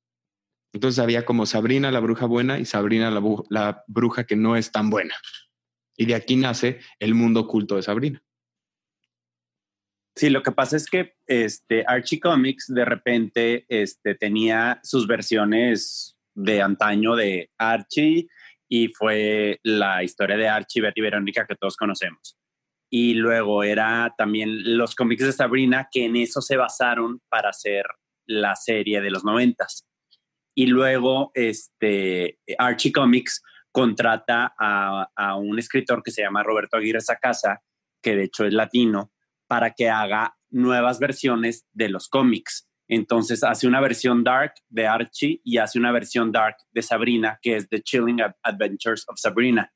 Entonces 0.74 1.00
había 1.00 1.26
como 1.26 1.46
Sabrina 1.46 1.92
la 1.92 2.00
bruja 2.00 2.26
buena 2.26 2.60
y 2.60 2.66
Sabrina 2.66 3.12
la, 3.12 3.84
bruja 3.88 4.24
que 4.26 4.36
no 4.36 4.56
es 4.56 4.72
tan 4.72 4.90
buena. 4.90 5.16
Y 5.98 6.06
de 6.06 6.16
aquí 6.16 6.36
nace 6.36 6.80
el 7.00 7.14
mundo 7.14 7.42
oculto 7.42 7.76
de 7.76 7.84
Sabrina. 7.84 8.24
Sí, 10.16 10.30
lo 10.30 10.44
que 10.44 10.52
pasa 10.52 10.78
es 10.78 10.90
que 10.90 11.16
este, 11.28 11.84
Archie 11.88 12.20
Comics 12.20 12.68
de 12.68 12.86
repente 12.86 13.66
este, 13.70 14.16
tenía 14.16 14.80
sus 14.84 15.08
versiones 15.08 16.18
de 16.34 16.62
antaño 16.62 17.16
de 17.16 17.50
Archie 17.58 18.28
y 18.68 18.88
fue 18.90 19.60
la 19.64 20.04
historia 20.04 20.38
de 20.38 20.48
Archie, 20.48 20.82
Betty 20.82 21.02
y 21.02 21.04
Verónica 21.04 21.46
que 21.46 21.56
todos 21.56 21.76
conocemos. 21.76 22.38
Y 22.90 23.14
luego 23.14 23.64
era 23.64 24.14
también 24.18 24.78
los 24.78 24.96
cómics 24.96 25.26
de 25.26 25.32
Sabrina 25.32 25.88
que 25.92 26.06
en 26.06 26.18
eso 26.18 26.42
se 26.42 26.58
basaron 26.58 27.22
para 27.30 27.50
hacer 27.50 27.86
la 28.26 28.56
serie 28.56 29.02
de 29.02 29.12
los 29.12 29.24
noventas. 29.24 29.91
Y 30.54 30.68
luego 30.68 31.32
este, 31.34 32.39
Archie 32.58 32.91
Comics 32.91 33.41
contrata 33.72 34.54
a, 34.60 35.10
a 35.16 35.36
un 35.38 35.58
escritor 35.60 36.04
que 36.04 36.12
se 36.12 36.22
llama 36.22 36.43
Roberto 36.43 36.78
Aguirre 36.78 37.02
Sacasa, 37.02 37.62
que 38.02 38.16
de 38.16 38.24
hecho 38.24 38.45
es 38.45 38.54
latino, 38.54 39.12
para 39.47 39.72
que 39.72 39.89
haga 39.89 40.36
nuevas 40.49 40.99
versiones 40.99 41.66
de 41.72 41.89
los 41.89 42.10
cómics. 42.10 42.68
Entonces 42.88 43.43
hace 43.43 43.68
una 43.68 43.80
versión 43.80 44.24
dark 44.24 44.54
de 44.68 44.86
Archie 44.86 45.39
y 45.45 45.58
hace 45.58 45.80
una 45.80 45.93
versión 45.93 46.32
dark 46.32 46.58
de 46.72 46.82
Sabrina, 46.82 47.39
que 47.41 47.56
es 47.56 47.70
The 47.70 47.82
Chilling 47.82 48.20
Adventures 48.43 49.06
of 49.08 49.18
Sabrina. 49.18 49.72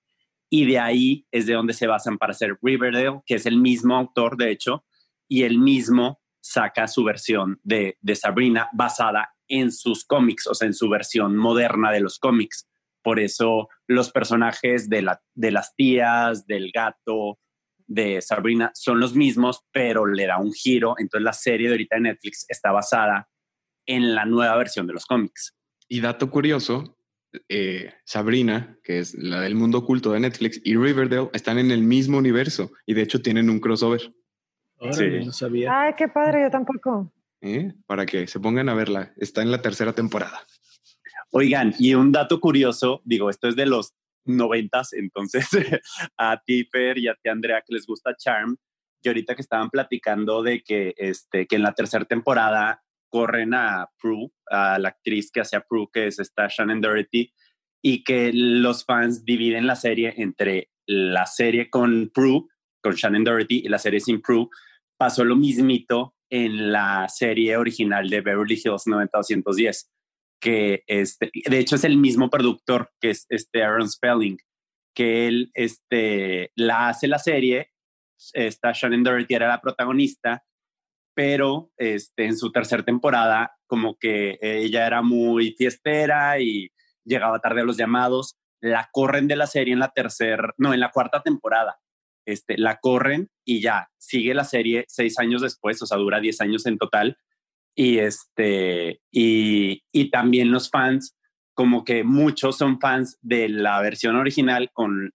Y 0.49 0.65
de 0.65 0.79
ahí 0.79 1.25
es 1.31 1.45
de 1.45 1.53
donde 1.53 1.73
se 1.73 1.87
basan 1.87 2.17
para 2.17 2.31
hacer 2.31 2.57
Riverdale, 2.61 3.21
que 3.25 3.35
es 3.35 3.45
el 3.45 3.57
mismo 3.57 3.95
autor, 3.95 4.37
de 4.37 4.51
hecho, 4.51 4.85
y 5.27 5.43
él 5.43 5.59
mismo 5.59 6.21
saca 6.41 6.87
su 6.87 7.03
versión 7.03 7.59
de, 7.63 7.97
de 8.01 8.15
Sabrina 8.15 8.69
basada 8.73 9.34
en 9.47 9.71
sus 9.71 10.05
cómics, 10.05 10.47
o 10.47 10.55
sea, 10.55 10.67
en 10.67 10.73
su 10.73 10.89
versión 10.89 11.35
moderna 11.35 11.91
de 11.91 12.01
los 12.01 12.19
cómics. 12.19 12.67
Por 13.01 13.19
eso 13.19 13.69
los 13.87 14.11
personajes 14.11 14.89
de, 14.89 15.03
la, 15.03 15.21
de 15.33 15.51
las 15.51 15.75
tías, 15.75 16.47
del 16.47 16.71
gato, 16.71 17.39
de 17.87 18.21
Sabrina 18.21 18.71
son 18.73 18.99
los 18.99 19.15
mismos, 19.15 19.61
pero 19.71 20.05
le 20.05 20.25
da 20.25 20.39
un 20.39 20.53
giro. 20.53 20.95
Entonces 20.97 21.23
la 21.23 21.33
serie 21.33 21.67
de 21.67 21.73
ahorita 21.73 21.95
de 21.97 22.01
Netflix 22.01 22.45
está 22.49 22.71
basada 22.71 23.29
en 23.85 24.15
la 24.15 24.25
nueva 24.25 24.57
versión 24.57 24.87
de 24.87 24.93
los 24.93 25.05
cómics. 25.05 25.55
Y 25.87 26.01
dato 26.01 26.31
curioso, 26.31 26.97
eh, 27.49 27.93
Sabrina, 28.03 28.77
que 28.83 28.99
es 28.99 29.13
la 29.13 29.41
del 29.41 29.55
mundo 29.55 29.79
oculto 29.79 30.11
de 30.11 30.19
Netflix, 30.19 30.59
y 30.63 30.75
Riverdale 30.75 31.29
están 31.33 31.59
en 31.59 31.71
el 31.71 31.83
mismo 31.83 32.17
universo 32.17 32.71
y 32.85 32.93
de 32.93 33.03
hecho 33.03 33.21
tienen 33.21 33.49
un 33.49 33.59
crossover. 33.59 34.13
sí. 34.91 35.25
no 35.25 35.31
sabía. 35.31 35.81
Ay, 35.81 35.93
qué 35.97 36.07
padre, 36.07 36.43
yo 36.43 36.49
tampoco. 36.49 37.11
¿Eh? 37.45 37.73
Para 37.85 38.07
que 38.07 38.25
se 38.25 38.39
pongan 38.39 38.69
a 38.69 38.73
verla. 38.73 39.13
Está 39.17 39.43
en 39.43 39.51
la 39.51 39.61
tercera 39.61 39.93
temporada. 39.93 40.41
Oigan, 41.29 41.75
y 41.77 41.93
un 41.93 42.11
dato 42.11 42.39
curioso, 42.39 43.01
digo, 43.05 43.29
esto 43.29 43.47
es 43.47 43.55
de 43.55 43.67
los 43.67 43.93
noventas, 44.25 44.93
entonces 44.93 45.47
a 46.17 46.41
ti, 46.43 46.67
y 46.95 47.07
a 47.07 47.13
ti, 47.13 47.29
Andrea, 47.29 47.61
que 47.61 47.75
les 47.75 47.85
gusta 47.85 48.15
Charm, 48.15 48.57
y 49.03 49.07
ahorita 49.07 49.35
que 49.35 49.43
estaban 49.43 49.69
platicando 49.69 50.41
de 50.41 50.63
que, 50.63 50.95
este, 50.97 51.45
que 51.45 51.55
en 51.55 51.61
la 51.61 51.73
tercera 51.73 52.05
temporada 52.05 52.81
corren 53.09 53.53
a 53.53 53.91
Prue, 53.99 54.31
a 54.47 54.79
la 54.79 54.89
actriz 54.89 55.29
que 55.29 55.41
hace 55.41 55.55
a 55.55 55.61
Prue, 55.61 55.87
que 55.93 56.07
es 56.07 56.17
esta 56.17 56.47
Shannon 56.47 56.81
Doherty, 56.81 57.31
y 57.83 58.03
que 58.03 58.31
los 58.33 58.85
fans 58.85 59.23
dividen 59.23 59.67
la 59.67 59.75
serie 59.75 60.15
entre 60.17 60.71
la 60.87 61.27
serie 61.27 61.69
con 61.69 62.09
Prue, 62.11 62.47
con 62.81 62.95
Shannon 62.95 63.23
Doherty, 63.23 63.61
y 63.65 63.69
la 63.69 63.77
serie 63.77 63.99
sin 63.99 64.19
Prue. 64.19 64.47
Pasó 64.97 65.23
lo 65.23 65.35
mismito 65.35 66.14
en 66.29 66.71
la 66.71 67.07
serie 67.09 67.57
original 67.57 68.09
de 68.09 68.21
Beverly 68.21 68.55
Hills 68.55 68.87
90210 68.87 69.91
que 70.45 70.83
este, 70.87 71.31
de 71.33 71.57
hecho 71.57 71.75
es 71.75 71.83
el 71.83 71.97
mismo 71.97 72.29
productor 72.29 72.91
que 72.99 73.09
es 73.09 73.25
este 73.29 73.63
Aaron 73.63 73.89
Spelling, 73.89 74.37
que 74.93 75.27
él 75.27 75.49
este, 75.53 76.51
la 76.55 76.89
hace 76.89 77.07
la 77.07 77.19
serie, 77.19 77.71
esta 78.33 78.71
Shannon 78.71 79.03
Doherty 79.03 79.33
era 79.33 79.47
la 79.47 79.61
protagonista, 79.61 80.43
pero 81.15 81.71
este, 81.77 82.25
en 82.25 82.37
su 82.37 82.51
tercera 82.51 82.83
temporada 82.83 83.57
como 83.67 83.97
que 83.97 84.37
ella 84.41 84.85
era 84.85 85.01
muy 85.01 85.51
fiestera 85.53 86.39
y 86.39 86.71
llegaba 87.03 87.39
tarde 87.39 87.61
a 87.61 87.65
los 87.65 87.77
llamados, 87.77 88.37
la 88.61 88.89
corren 88.91 89.27
de 89.27 89.35
la 89.35 89.47
serie 89.47 89.73
en 89.73 89.79
la 89.79 89.91
tercera, 89.91 90.53
no, 90.57 90.73
en 90.73 90.79
la 90.79 90.91
cuarta 90.91 91.23
temporada. 91.23 91.79
Este, 92.25 92.57
la 92.57 92.77
corren 92.77 93.29
y 93.45 93.61
ya 93.61 93.89
sigue 93.97 94.33
la 94.33 94.43
serie 94.43 94.85
seis 94.87 95.19
años 95.19 95.41
después, 95.41 95.81
o 95.81 95.85
sea, 95.85 95.97
dura 95.97 96.19
diez 96.19 96.41
años 96.41 96.65
en 96.65 96.77
total, 96.77 97.17
y, 97.75 97.99
este, 97.99 99.01
y, 99.11 99.83
y 99.91 100.09
también 100.09 100.51
los 100.51 100.69
fans, 100.69 101.15
como 101.53 101.83
que 101.83 102.03
muchos 102.03 102.57
son 102.57 102.79
fans 102.79 103.17
de 103.21 103.49
la 103.49 103.81
versión 103.81 104.15
original, 104.15 104.71
con 104.73 105.11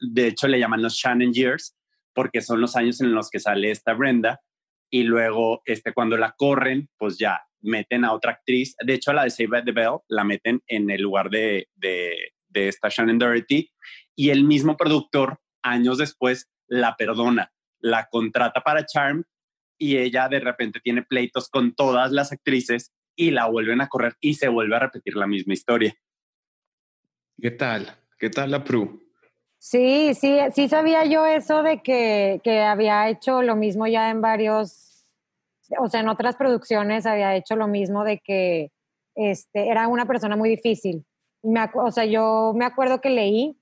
de 0.00 0.28
hecho 0.28 0.48
le 0.48 0.58
llaman 0.58 0.82
los 0.82 0.94
Shannon 0.94 1.32
Years, 1.32 1.76
porque 2.14 2.40
son 2.40 2.60
los 2.60 2.76
años 2.76 3.00
en 3.00 3.12
los 3.12 3.28
que 3.28 3.40
sale 3.40 3.70
esta 3.70 3.92
Brenda, 3.92 4.40
y 4.88 5.02
luego 5.02 5.60
este, 5.64 5.92
cuando 5.92 6.16
la 6.16 6.34
corren, 6.38 6.88
pues 6.96 7.18
ya 7.18 7.42
meten 7.60 8.04
a 8.04 8.12
otra 8.12 8.32
actriz, 8.32 8.76
de 8.82 8.94
hecho 8.94 9.10
a 9.10 9.14
la 9.14 9.24
de 9.24 9.30
Save 9.30 9.48
by 9.48 9.64
the 9.64 9.72
Bell 9.72 9.98
la 10.08 10.24
meten 10.24 10.62
en 10.68 10.88
el 10.88 11.02
lugar 11.02 11.28
de, 11.28 11.68
de, 11.74 12.32
de 12.48 12.68
esta 12.68 12.88
Shannon 12.88 13.18
Doherty, 13.18 13.70
y 14.14 14.30
el 14.30 14.44
mismo 14.44 14.76
productor, 14.76 15.40
años 15.66 15.98
después, 15.98 16.48
la 16.66 16.96
perdona, 16.96 17.52
la 17.78 18.08
contrata 18.08 18.60
para 18.60 18.86
Charm 18.86 19.24
y 19.78 19.96
ella 19.98 20.28
de 20.28 20.40
repente 20.40 20.80
tiene 20.80 21.02
pleitos 21.02 21.48
con 21.48 21.74
todas 21.74 22.10
las 22.12 22.32
actrices 22.32 22.92
y 23.14 23.30
la 23.30 23.46
vuelven 23.46 23.80
a 23.80 23.88
correr 23.88 24.14
y 24.20 24.34
se 24.34 24.48
vuelve 24.48 24.76
a 24.76 24.80
repetir 24.80 25.16
la 25.16 25.26
misma 25.26 25.54
historia. 25.54 25.94
¿Qué 27.40 27.50
tal? 27.50 27.98
¿Qué 28.18 28.30
tal 28.30 28.50
la 28.50 28.64
Pru? 28.64 29.02
Sí, 29.58 30.14
sí, 30.14 30.38
sí 30.54 30.68
sabía 30.68 31.04
yo 31.04 31.26
eso 31.26 31.62
de 31.62 31.82
que, 31.82 32.40
que 32.44 32.62
había 32.62 33.08
hecho 33.08 33.42
lo 33.42 33.56
mismo 33.56 33.86
ya 33.86 34.10
en 34.10 34.20
varios, 34.20 35.06
o 35.78 35.88
sea, 35.88 36.00
en 36.00 36.08
otras 36.08 36.36
producciones 36.36 37.04
había 37.06 37.34
hecho 37.34 37.56
lo 37.56 37.66
mismo 37.66 38.04
de 38.04 38.20
que 38.20 38.70
este, 39.14 39.68
era 39.68 39.88
una 39.88 40.06
persona 40.06 40.36
muy 40.36 40.48
difícil 40.48 41.04
me, 41.46 41.70
o 41.74 41.90
sea, 41.90 42.04
yo 42.04 42.52
me 42.56 42.64
acuerdo 42.64 43.00
que 43.00 43.10
leí 43.10 43.58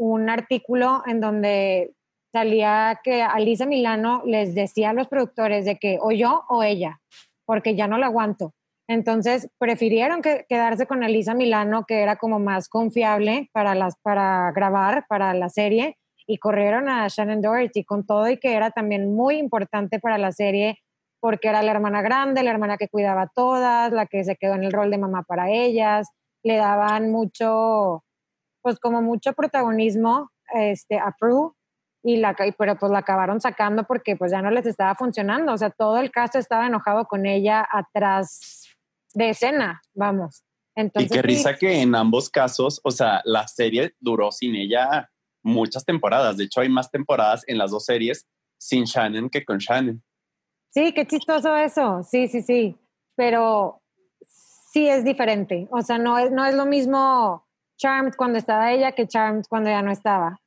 un 0.00 0.30
artículo 0.30 1.02
en 1.06 1.20
donde 1.20 1.92
salía 2.32 3.00
que 3.04 3.22
Alisa 3.22 3.66
Milano 3.66 4.22
les 4.24 4.54
decía 4.54 4.90
a 4.90 4.92
los 4.94 5.08
productores 5.08 5.66
de 5.66 5.76
que 5.76 5.98
o 6.00 6.10
yo 6.10 6.44
o 6.48 6.62
ella, 6.62 7.00
porque 7.44 7.74
ya 7.74 7.86
no 7.86 7.98
la 7.98 8.06
aguanto. 8.06 8.54
Entonces 8.88 9.50
prefirieron 9.58 10.22
que, 10.22 10.46
quedarse 10.48 10.86
con 10.86 11.04
Alisa 11.04 11.34
Milano, 11.34 11.84
que 11.86 12.00
era 12.00 12.16
como 12.16 12.38
más 12.38 12.68
confiable 12.68 13.50
para, 13.52 13.74
las, 13.74 13.96
para 14.02 14.50
grabar, 14.52 15.04
para 15.06 15.34
la 15.34 15.50
serie, 15.50 15.98
y 16.26 16.38
corrieron 16.38 16.88
a 16.88 17.06
Shannon 17.08 17.42
Doherty 17.42 17.84
con 17.84 18.06
todo 18.06 18.28
y 18.30 18.38
que 18.38 18.54
era 18.54 18.70
también 18.70 19.14
muy 19.14 19.36
importante 19.36 19.98
para 20.00 20.16
la 20.16 20.32
serie 20.32 20.78
porque 21.20 21.48
era 21.48 21.62
la 21.62 21.72
hermana 21.72 22.00
grande, 22.00 22.42
la 22.42 22.52
hermana 22.52 22.78
que 22.78 22.88
cuidaba 22.88 23.22
a 23.22 23.30
todas, 23.34 23.92
la 23.92 24.06
que 24.06 24.24
se 24.24 24.36
quedó 24.36 24.54
en 24.54 24.64
el 24.64 24.72
rol 24.72 24.90
de 24.90 24.96
mamá 24.96 25.24
para 25.24 25.50
ellas, 25.50 26.08
le 26.42 26.56
daban 26.56 27.10
mucho, 27.10 28.02
pues 28.62 28.78
como 28.78 29.02
mucho 29.02 29.32
protagonismo 29.32 30.30
este, 30.54 30.98
a 30.98 31.14
Prue 31.18 31.52
y 32.02 32.16
la, 32.16 32.34
pero 32.56 32.78
pues 32.78 32.90
la 32.90 32.98
acabaron 32.98 33.40
sacando 33.40 33.84
porque 33.84 34.16
pues 34.16 34.32
ya 34.32 34.42
no 34.42 34.50
les 34.50 34.66
estaba 34.66 34.94
funcionando, 34.94 35.52
o 35.52 35.58
sea, 35.58 35.70
todo 35.70 35.98
el 35.98 36.10
caso 36.10 36.38
estaba 36.38 36.66
enojado 36.66 37.06
con 37.06 37.26
ella 37.26 37.66
atrás 37.70 38.68
de 39.12 39.30
escena, 39.30 39.82
vamos. 39.94 40.44
Entonces, 40.74 41.10
y 41.10 41.14
qué 41.14 41.22
risa 41.22 41.56
que 41.56 41.82
en 41.82 41.94
ambos 41.94 42.30
casos, 42.30 42.80
o 42.84 42.90
sea, 42.90 43.20
la 43.24 43.46
serie 43.48 43.94
duró 43.98 44.30
sin 44.32 44.54
ella 44.54 45.10
muchas 45.42 45.84
temporadas, 45.84 46.36
de 46.36 46.44
hecho 46.44 46.60
hay 46.60 46.68
más 46.68 46.90
temporadas 46.90 47.44
en 47.46 47.58
las 47.58 47.70
dos 47.70 47.84
series 47.84 48.26
sin 48.58 48.84
Shannon 48.84 49.28
que 49.28 49.44
con 49.44 49.58
Shannon. 49.58 50.02
Sí, 50.70 50.92
qué 50.92 51.06
chistoso 51.06 51.56
eso, 51.56 52.02
sí, 52.02 52.28
sí, 52.28 52.42
sí, 52.42 52.76
pero 53.16 53.82
sí 54.72 54.88
es 54.88 55.04
diferente, 55.04 55.68
o 55.70 55.82
sea, 55.82 55.98
no 55.98 56.18
es, 56.18 56.30
no 56.30 56.46
es 56.46 56.54
lo 56.54 56.64
mismo 56.64 57.46
Charmed 57.80 58.12
cuando 58.14 58.38
estaba 58.38 58.72
ella 58.72 58.92
que 58.92 59.08
Charmed 59.08 59.44
cuando 59.48 59.70
ya 59.70 59.82
no 59.82 59.90
estaba. 59.90 60.38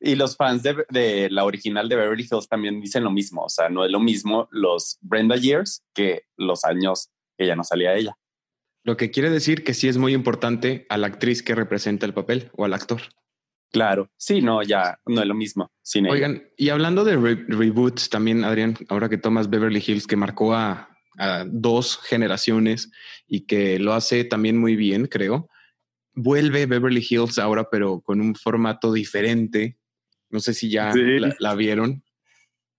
Y 0.00 0.14
los 0.14 0.34
fans 0.34 0.62
de, 0.62 1.28
la 1.30 1.44
original 1.44 1.88
de 1.88 1.96
Beverly 1.96 2.26
Hills 2.30 2.48
también 2.48 2.80
dicen 2.80 3.04
lo 3.04 3.10
mismo. 3.10 3.44
O 3.44 3.48
sea, 3.50 3.68
no 3.68 3.84
es 3.84 3.92
lo 3.92 4.00
mismo 4.00 4.48
los 4.50 4.98
Brenda 5.02 5.36
Years 5.36 5.84
que 5.94 6.22
los 6.36 6.64
años 6.64 7.10
que 7.36 7.46
ya 7.46 7.54
no 7.54 7.64
salía 7.64 7.94
ella. 7.94 8.16
Lo 8.82 8.96
que 8.96 9.10
quiere 9.10 9.28
decir 9.28 9.62
que 9.62 9.74
sí 9.74 9.88
es 9.88 9.98
muy 9.98 10.14
importante 10.14 10.86
a 10.88 10.96
la 10.96 11.08
actriz 11.08 11.42
que 11.42 11.54
representa 11.54 12.06
el 12.06 12.14
papel 12.14 12.50
o 12.56 12.64
al 12.64 12.72
actor. 12.72 13.02
Claro, 13.70 14.10
sí, 14.16 14.40
no, 14.40 14.62
ya 14.62 14.98
no 15.04 15.20
es 15.20 15.28
lo 15.28 15.34
mismo. 15.34 15.70
Sin 15.82 16.08
Oigan, 16.08 16.48
y 16.56 16.70
hablando 16.70 17.04
de 17.04 17.16
reboots, 17.16 18.08
también, 18.08 18.42
Adrián, 18.42 18.76
ahora 18.88 19.10
que 19.10 19.18
tomas 19.18 19.50
Beverly 19.50 19.84
Hills, 19.86 20.06
que 20.06 20.16
marcó 20.16 20.54
a, 20.54 20.88
a 21.18 21.44
dos 21.46 21.98
generaciones 21.98 22.90
y 23.28 23.42
que 23.42 23.78
lo 23.78 23.92
hace 23.92 24.24
también 24.24 24.56
muy 24.56 24.76
bien, 24.76 25.06
creo. 25.06 25.50
Vuelve 26.14 26.66
Beverly 26.66 27.06
Hills 27.08 27.38
ahora, 27.38 27.68
pero 27.70 28.00
con 28.00 28.20
un 28.20 28.34
formato 28.34 28.92
diferente, 28.92 29.78
no 30.28 30.40
sé 30.40 30.54
si 30.54 30.70
ya 30.70 30.92
la, 31.38 31.54
vieron. 31.54 32.02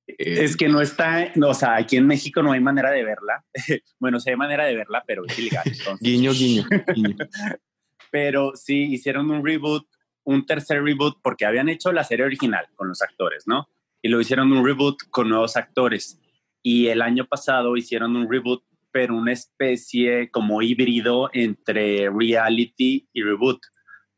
es 0.07 0.57
que 0.57 0.69
no 0.69 0.81
está, 0.81 1.31
o 1.41 1.53
sea, 1.53 1.75
aquí 1.75 1.97
en 1.97 2.07
México 2.07 2.41
no 2.43 2.51
hay 2.51 2.59
manera 2.59 2.91
de 2.91 3.03
verla. 3.03 3.45
bueno, 3.99 4.19
sí 4.19 4.29
hay 4.29 4.35
manera 4.35 4.65
de 4.65 4.75
verla, 4.75 5.03
pero 5.05 5.25
es 5.25 5.37
ilegal. 5.37 5.63
guiño, 5.99 6.31
guiño, 6.33 6.65
pero 8.11 8.53
sí, 8.55 8.83
hicieron 8.93 9.31
un 9.31 9.45
reboot, 9.45 9.87
un 10.23 10.45
tercer 10.45 10.83
reboot, 10.83 11.19
porque 11.21 11.45
habían 11.45 11.69
hecho 11.69 11.91
la 11.91 12.03
serie 12.03 12.25
original 12.25 12.67
con 12.75 12.87
los 12.87 13.01
actores, 13.01 13.47
¿no? 13.47 13.69
Y 14.01 14.09
lo 14.09 14.19
hicieron 14.19 14.51
un 14.51 14.65
reboot 14.65 14.97
con 15.09 15.29
nuevos 15.29 15.55
actores. 15.55 16.19
Y 16.63 16.87
el 16.87 17.01
año 17.01 17.25
pasado 17.25 17.75
hicieron 17.75 18.15
un 18.15 18.29
reboot, 18.29 18.63
pero 18.91 19.15
una 19.15 19.33
especie 19.33 20.29
como 20.31 20.61
híbrido 20.61 21.29
entre 21.33 22.09
reality 22.09 23.09
y 23.13 23.23
reboot, 23.23 23.59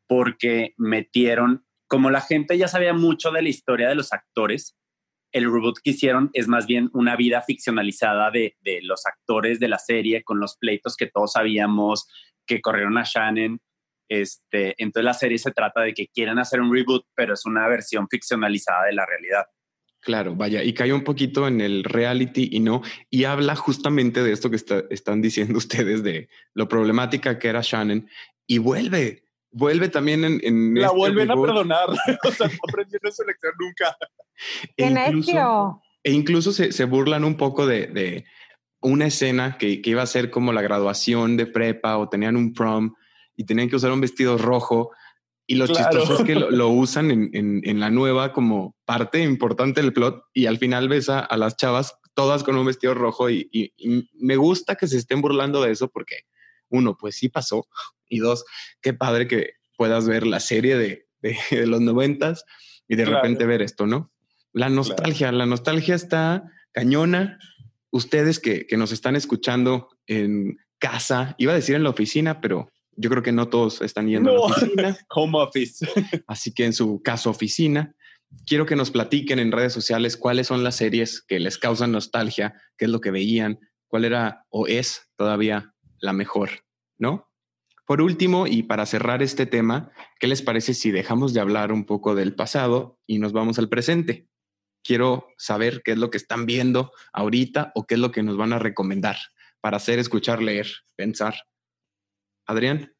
porque 0.06 0.74
metieron 0.76 1.64
como 1.86 2.10
la 2.10 2.20
gente 2.20 2.58
ya 2.58 2.66
sabía 2.66 2.92
mucho 2.92 3.30
de 3.30 3.42
la 3.42 3.48
historia 3.48 3.88
de 3.88 3.94
los 3.94 4.12
actores, 4.12 4.76
el 5.32 5.44
reboot 5.44 5.78
que 5.82 5.90
hicieron 5.90 6.30
es 6.32 6.48
más 6.48 6.66
bien 6.66 6.90
una 6.92 7.16
vida 7.16 7.42
ficcionalizada 7.42 8.30
de, 8.30 8.56
los 8.82 9.04
actores 9.06 9.60
de 9.60 9.68
la 9.68 9.78
serie 9.78 10.22
con 10.22 10.40
los 10.40 10.56
pleitos 10.56 10.96
que 10.96 11.06
todos 11.06 11.32
sabíamos 11.32 12.08
que 12.46 12.60
corrieron 12.60 12.98
a 12.98 13.04
Shannon. 13.04 13.60
Este, 14.08 14.74
entonces 14.78 15.04
la 15.04 15.14
serie 15.14 15.38
se 15.38 15.50
trata 15.50 15.80
de 15.80 15.94
que 15.94 16.08
quieren 16.08 16.38
hacer 16.38 16.60
un 16.60 16.72
reboot, 16.72 17.04
pero 17.14 17.34
es 17.34 17.46
una 17.46 17.66
versión 17.68 18.08
ficcionalizada 18.08 18.86
de 18.86 18.92
la 18.92 19.06
realidad. 19.06 19.44
Claro, 20.04 20.34
vaya, 20.34 20.62
y 20.62 20.74
cae 20.74 20.92
un 20.92 21.02
poquito 21.02 21.48
en 21.48 21.62
el 21.62 21.82
reality 21.82 22.50
y 22.52 22.60
no, 22.60 22.82
y 23.08 23.24
habla 23.24 23.56
justamente 23.56 24.22
de 24.22 24.32
esto 24.32 24.50
que 24.50 24.56
están 24.56 25.22
diciendo 25.22 25.56
ustedes, 25.58 26.02
de 26.02 26.28
lo 26.52 26.68
problemática 26.68 27.38
que 27.38 27.48
era 27.48 27.62
Shannon, 27.62 28.06
y 28.46 28.58
vuelve, 28.58 29.24
vuelve 29.50 29.88
también 29.88 30.24
en... 30.24 30.74
la 30.74 30.86
este 30.88 30.96
vuelven 30.96 31.30
a 31.30 31.34
perdonar. 31.34 31.88
o 32.22 32.30
sea, 32.32 32.48
no 32.48 32.54
aprendieron 32.68 33.12
su 33.12 33.24
lección 33.24 33.54
nunca. 33.58 33.96
E 34.76 34.90
incluso, 34.90 35.82
e 36.02 36.12
incluso 36.12 36.52
se, 36.52 36.72
se, 36.72 36.84
burlan 36.84 37.24
un 37.24 37.36
poco 37.38 37.66
de, 37.66 37.86
de 37.86 38.26
una 38.82 39.06
escena 39.06 39.56
que, 39.56 39.80
que, 39.80 39.90
iba 39.90 40.02
a 40.02 40.06
ser 40.06 40.28
como 40.30 40.52
la 40.52 40.60
graduación 40.60 41.38
de 41.38 41.46
prepa 41.46 41.96
o 41.96 42.10
tenían 42.10 42.36
un 42.36 42.52
prom 42.52 42.92
y 43.36 43.44
tenían 43.44 43.70
que 43.70 43.76
usar 43.76 43.90
un 43.90 44.02
vestido 44.02 44.36
rojo. 44.36 44.90
Y 45.46 45.56
lo 45.56 45.66
chistoso 45.66 46.18
es 46.18 46.24
que 46.24 46.34
lo, 46.34 46.68
usan 46.68 47.10
en, 47.10 47.30
en, 47.34 47.60
en, 47.64 47.80
la 47.80 47.90
nueva 47.90 48.32
como 48.32 48.74
parte 48.84 49.22
importante 49.22 49.82
del 49.82 49.92
plot 49.92 50.24
y 50.32 50.46
al 50.46 50.58
final 50.58 50.88
ves 50.88 51.08
a, 51.08 51.20
a 51.20 51.36
las 51.36 51.56
chavas 51.56 51.98
todas 52.14 52.44
con 52.44 52.56
un 52.56 52.66
vestido 52.66 52.94
rojo 52.94 53.28
y, 53.28 53.48
y, 53.52 54.08
me 54.14 54.36
gusta 54.36 54.76
que 54.76 54.86
se 54.86 54.96
estén 54.96 55.20
burlando 55.20 55.60
de 55.62 55.72
eso 55.72 55.88
porque 55.88 56.20
uno, 56.68 56.96
pues 56.96 57.16
sí 57.16 57.28
pasó, 57.28 57.68
y 58.08 58.18
dos, 58.20 58.44
qué 58.80 58.94
padre 58.94 59.28
que 59.28 59.54
puedas 59.76 60.08
ver 60.08 60.26
la 60.26 60.40
serie 60.40 60.76
de, 60.76 61.06
de, 61.20 61.66
los 61.66 61.80
noventas 61.80 62.44
y 62.88 62.96
de 62.96 63.04
repente 63.04 63.46
ver 63.46 63.62
esto, 63.62 63.86
¿no? 63.86 64.12
La 64.52 64.68
nostalgia, 64.68 65.32
la 65.32 65.46
nostalgia 65.46 65.94
está 65.94 66.44
cañona. 66.72 67.38
Ustedes 67.90 68.38
que, 68.38 68.66
que 68.66 68.76
nos 68.76 68.92
están 68.92 69.16
escuchando 69.16 69.88
en 70.06 70.58
casa, 70.78 71.34
iba 71.38 71.52
a 71.52 71.56
decir 71.56 71.74
en 71.74 71.82
la 71.82 71.90
oficina, 71.90 72.40
pero 72.40 72.70
yo 72.96 73.10
creo 73.10 73.22
que 73.22 73.32
no 73.32 73.48
todos 73.48 73.82
están 73.82 74.08
yendo 74.08 74.30
a 74.30 74.34
la 74.34 74.40
oficina. 74.40 74.96
Home 75.10 75.38
office. 75.38 75.86
Así 76.26 76.52
que 76.52 76.64
en 76.64 76.72
su 76.72 77.02
caso 77.02 77.30
oficina, 77.30 77.94
quiero 78.46 78.66
que 78.66 78.76
nos 78.76 78.90
platiquen 78.90 79.38
en 79.38 79.52
redes 79.52 79.72
sociales 79.72 80.16
cuáles 80.16 80.46
son 80.46 80.64
las 80.64 80.76
series 80.76 81.22
que 81.22 81.40
les 81.40 81.58
causan 81.58 81.92
nostalgia, 81.92 82.54
qué 82.76 82.86
es 82.86 82.90
lo 82.90 83.00
que 83.00 83.10
veían, 83.10 83.58
cuál 83.86 84.04
era 84.04 84.44
o 84.48 84.66
es 84.66 85.10
todavía 85.16 85.74
la 86.00 86.12
mejor, 86.12 86.50
¿no? 86.98 87.30
Por 87.86 88.00
último, 88.00 88.46
y 88.46 88.62
para 88.62 88.86
cerrar 88.86 89.22
este 89.22 89.44
tema, 89.44 89.90
¿qué 90.18 90.26
les 90.26 90.40
parece 90.40 90.72
si 90.72 90.90
dejamos 90.90 91.34
de 91.34 91.40
hablar 91.40 91.70
un 91.70 91.84
poco 91.84 92.14
del 92.14 92.34
pasado 92.34 92.98
y 93.06 93.18
nos 93.18 93.32
vamos 93.32 93.58
al 93.58 93.68
presente? 93.68 94.26
Quiero 94.82 95.28
saber 95.36 95.82
qué 95.84 95.92
es 95.92 95.98
lo 95.98 96.10
que 96.10 96.16
están 96.16 96.46
viendo 96.46 96.92
ahorita 97.12 97.72
o 97.74 97.86
qué 97.86 97.94
es 97.94 98.00
lo 98.00 98.10
que 98.10 98.22
nos 98.22 98.38
van 98.38 98.54
a 98.54 98.58
recomendar 98.58 99.16
para 99.60 99.76
hacer, 99.76 99.98
escuchar, 99.98 100.42
leer, 100.42 100.66
pensar. 100.96 101.34
Adrián. 102.46 102.92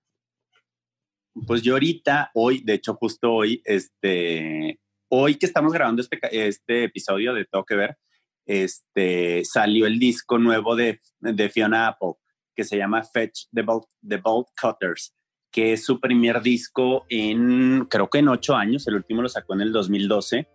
Pues 1.46 1.62
yo 1.62 1.74
ahorita, 1.74 2.30
hoy, 2.34 2.60
de 2.60 2.74
hecho 2.74 2.94
justo 2.94 3.32
hoy, 3.32 3.60
este, 3.64 4.78
hoy 5.08 5.34
que 5.34 5.46
estamos 5.46 5.72
grabando 5.72 6.00
este, 6.00 6.18
este 6.48 6.84
episodio 6.84 7.34
de 7.34 7.44
Todo 7.44 7.64
que 7.64 7.74
Ver, 7.74 7.98
este, 8.46 9.44
salió 9.44 9.86
el 9.86 9.98
disco 9.98 10.38
nuevo 10.38 10.76
de, 10.76 11.00
de 11.20 11.48
Fiona 11.48 11.88
Apple 11.88 12.14
que 12.54 12.64
se 12.64 12.76
llama 12.76 13.02
Fetch 13.02 13.48
the 13.52 13.62
Bolt, 13.62 13.86
the 14.06 14.18
Bolt 14.18 14.48
Cutters, 14.60 15.14
que 15.50 15.72
es 15.72 15.84
su 15.84 16.00
primer 16.00 16.40
disco 16.40 17.04
en, 17.08 17.86
creo 17.86 18.08
que 18.08 18.18
en 18.18 18.28
ocho 18.28 18.54
años, 18.54 18.86
el 18.86 18.94
último 18.94 19.22
lo 19.22 19.28
sacó 19.28 19.54
en 19.54 19.62
el 19.62 19.72
2012, 19.72 20.48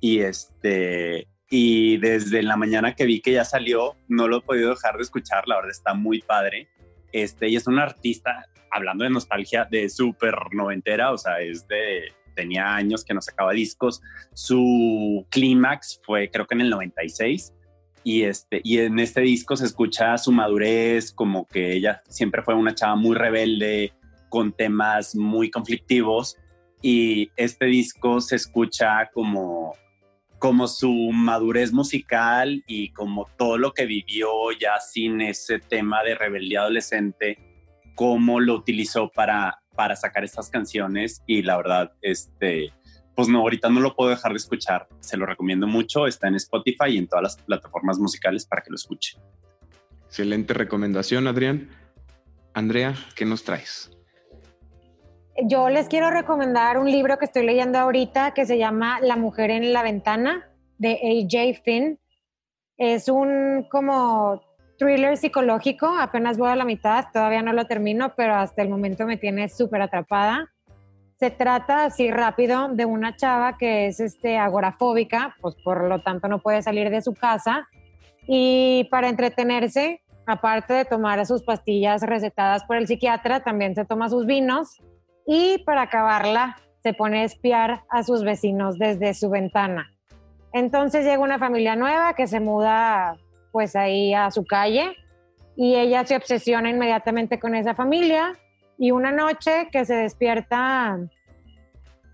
y 0.00 0.18
este, 0.18 1.28
y 1.48 1.96
desde 1.96 2.42
la 2.42 2.56
mañana 2.56 2.94
que 2.94 3.06
vi 3.06 3.20
que 3.20 3.32
ya 3.32 3.44
salió, 3.44 3.96
no 4.08 4.28
lo 4.28 4.38
he 4.38 4.42
podido 4.42 4.70
dejar 4.70 4.96
de 4.96 5.02
escuchar, 5.02 5.48
la 5.48 5.56
verdad 5.56 5.70
está 5.70 5.94
muy 5.94 6.20
padre, 6.20 6.68
este, 7.22 7.48
y 7.48 7.56
es 7.56 7.66
un 7.66 7.78
artista, 7.78 8.46
hablando 8.70 9.04
de 9.04 9.10
nostalgia, 9.10 9.66
de 9.70 9.88
súper 9.88 10.34
noventera, 10.52 11.12
o 11.12 11.18
sea, 11.18 11.40
es 11.40 11.66
de, 11.68 12.12
tenía 12.34 12.74
años 12.74 13.04
que 13.04 13.14
no 13.14 13.20
sacaba 13.20 13.52
discos, 13.52 14.02
su 14.34 15.26
clímax 15.30 16.00
fue 16.04 16.30
creo 16.30 16.46
que 16.46 16.54
en 16.54 16.62
el 16.62 16.70
96, 16.70 17.52
y, 18.04 18.22
este, 18.22 18.60
y 18.62 18.78
en 18.78 19.00
este 19.00 19.22
disco 19.22 19.56
se 19.56 19.66
escucha 19.66 20.16
su 20.16 20.30
madurez, 20.30 21.12
como 21.12 21.46
que 21.46 21.72
ella 21.72 22.02
siempre 22.08 22.42
fue 22.42 22.54
una 22.54 22.72
chava 22.72 22.94
muy 22.94 23.16
rebelde, 23.16 23.92
con 24.28 24.52
temas 24.52 25.16
muy 25.16 25.50
conflictivos. 25.50 26.36
Y 26.82 27.30
este 27.36 27.66
disco 27.66 28.20
se 28.20 28.36
escucha 28.36 29.10
como, 29.12 29.74
como 30.38 30.68
su 30.68 30.92
madurez 31.12 31.72
musical 31.72 32.62
y 32.66 32.90
como 32.90 33.26
todo 33.36 33.58
lo 33.58 33.72
que 33.72 33.86
vivió 33.86 34.52
ya 34.52 34.78
sin 34.80 35.20
ese 35.20 35.58
tema 35.58 36.02
de 36.02 36.14
rebeldía 36.14 36.60
adolescente, 36.60 37.38
cómo 37.94 38.40
lo 38.40 38.54
utilizó 38.54 39.08
para, 39.08 39.62
para 39.74 39.96
sacar 39.96 40.24
estas 40.24 40.50
canciones. 40.50 41.22
Y 41.26 41.42
la 41.42 41.56
verdad, 41.56 41.92
este, 42.02 42.72
pues 43.14 43.28
no, 43.28 43.40
ahorita 43.40 43.70
no 43.70 43.80
lo 43.80 43.96
puedo 43.96 44.10
dejar 44.10 44.32
de 44.32 44.38
escuchar. 44.38 44.88
Se 45.00 45.16
lo 45.16 45.26
recomiendo 45.26 45.66
mucho. 45.66 46.06
Está 46.06 46.28
en 46.28 46.36
Spotify 46.36 46.90
y 46.90 46.98
en 46.98 47.08
todas 47.08 47.22
las 47.22 47.36
plataformas 47.38 47.98
musicales 47.98 48.44
para 48.46 48.62
que 48.62 48.70
lo 48.70 48.76
escuche. 48.76 49.18
Excelente 50.06 50.54
recomendación, 50.54 51.26
Adrián. 51.26 51.70
Andrea, 52.54 52.94
¿qué 53.14 53.24
nos 53.24 53.44
traes? 53.44 53.95
Yo 55.44 55.68
les 55.68 55.88
quiero 55.88 56.10
recomendar 56.10 56.78
un 56.78 56.90
libro 56.90 57.18
que 57.18 57.26
estoy 57.26 57.44
leyendo 57.44 57.78
ahorita 57.78 58.32
que 58.32 58.46
se 58.46 58.58
llama 58.58 59.00
La 59.00 59.16
mujer 59.16 59.50
en 59.50 59.72
la 59.72 59.82
ventana 59.82 60.48
de 60.78 60.92
AJ 60.92 61.62
Finn. 61.62 61.98
Es 62.78 63.08
un 63.08 63.66
como 63.70 64.42
thriller 64.78 65.16
psicológico, 65.16 65.86
apenas 65.86 66.38
voy 66.38 66.50
a 66.50 66.56
la 66.56 66.64
mitad, 66.64 67.06
todavía 67.12 67.42
no 67.42 67.52
lo 67.52 67.66
termino, 67.66 68.14
pero 68.14 68.34
hasta 68.34 68.62
el 68.62 68.68
momento 68.68 69.06
me 69.06 69.16
tiene 69.16 69.48
súper 69.48 69.82
atrapada. 69.82 70.52
Se 71.18 71.30
trata 71.30 71.84
así 71.84 72.10
rápido 72.10 72.68
de 72.68 72.84
una 72.84 73.16
chava 73.16 73.56
que 73.56 73.86
es 73.86 74.00
este, 74.00 74.36
agorafóbica, 74.36 75.34
pues 75.40 75.54
por 75.64 75.84
lo 75.84 76.02
tanto 76.02 76.28
no 76.28 76.40
puede 76.40 76.60
salir 76.62 76.90
de 76.90 77.00
su 77.00 77.14
casa 77.14 77.68
y 78.26 78.86
para 78.90 79.08
entretenerse, 79.08 80.02
aparte 80.26 80.74
de 80.74 80.84
tomar 80.84 81.24
sus 81.24 81.42
pastillas 81.42 82.02
recetadas 82.02 82.64
por 82.64 82.76
el 82.76 82.86
psiquiatra, 82.86 83.40
también 83.40 83.74
se 83.74 83.86
toma 83.86 84.10
sus 84.10 84.26
vinos 84.26 84.82
y 85.26 85.58
para 85.58 85.82
acabarla 85.82 86.56
se 86.82 86.94
pone 86.94 87.22
a 87.22 87.24
espiar 87.24 87.82
a 87.90 88.02
sus 88.04 88.22
vecinos 88.22 88.78
desde 88.78 89.12
su 89.12 89.28
ventana. 89.28 89.90
Entonces 90.52 91.04
llega 91.04 91.18
una 91.18 91.38
familia 91.38 91.76
nueva 91.76 92.14
que 92.14 92.26
se 92.26 92.40
muda 92.40 93.16
pues 93.50 93.74
ahí 93.74 94.14
a 94.14 94.30
su 94.30 94.44
calle 94.44 94.96
y 95.56 95.74
ella 95.74 96.04
se 96.06 96.16
obsesiona 96.16 96.70
inmediatamente 96.70 97.40
con 97.40 97.54
esa 97.54 97.74
familia 97.74 98.38
y 98.78 98.90
una 98.90 99.10
noche 99.10 99.68
que 99.72 99.84
se 99.84 99.94
despierta 99.94 100.98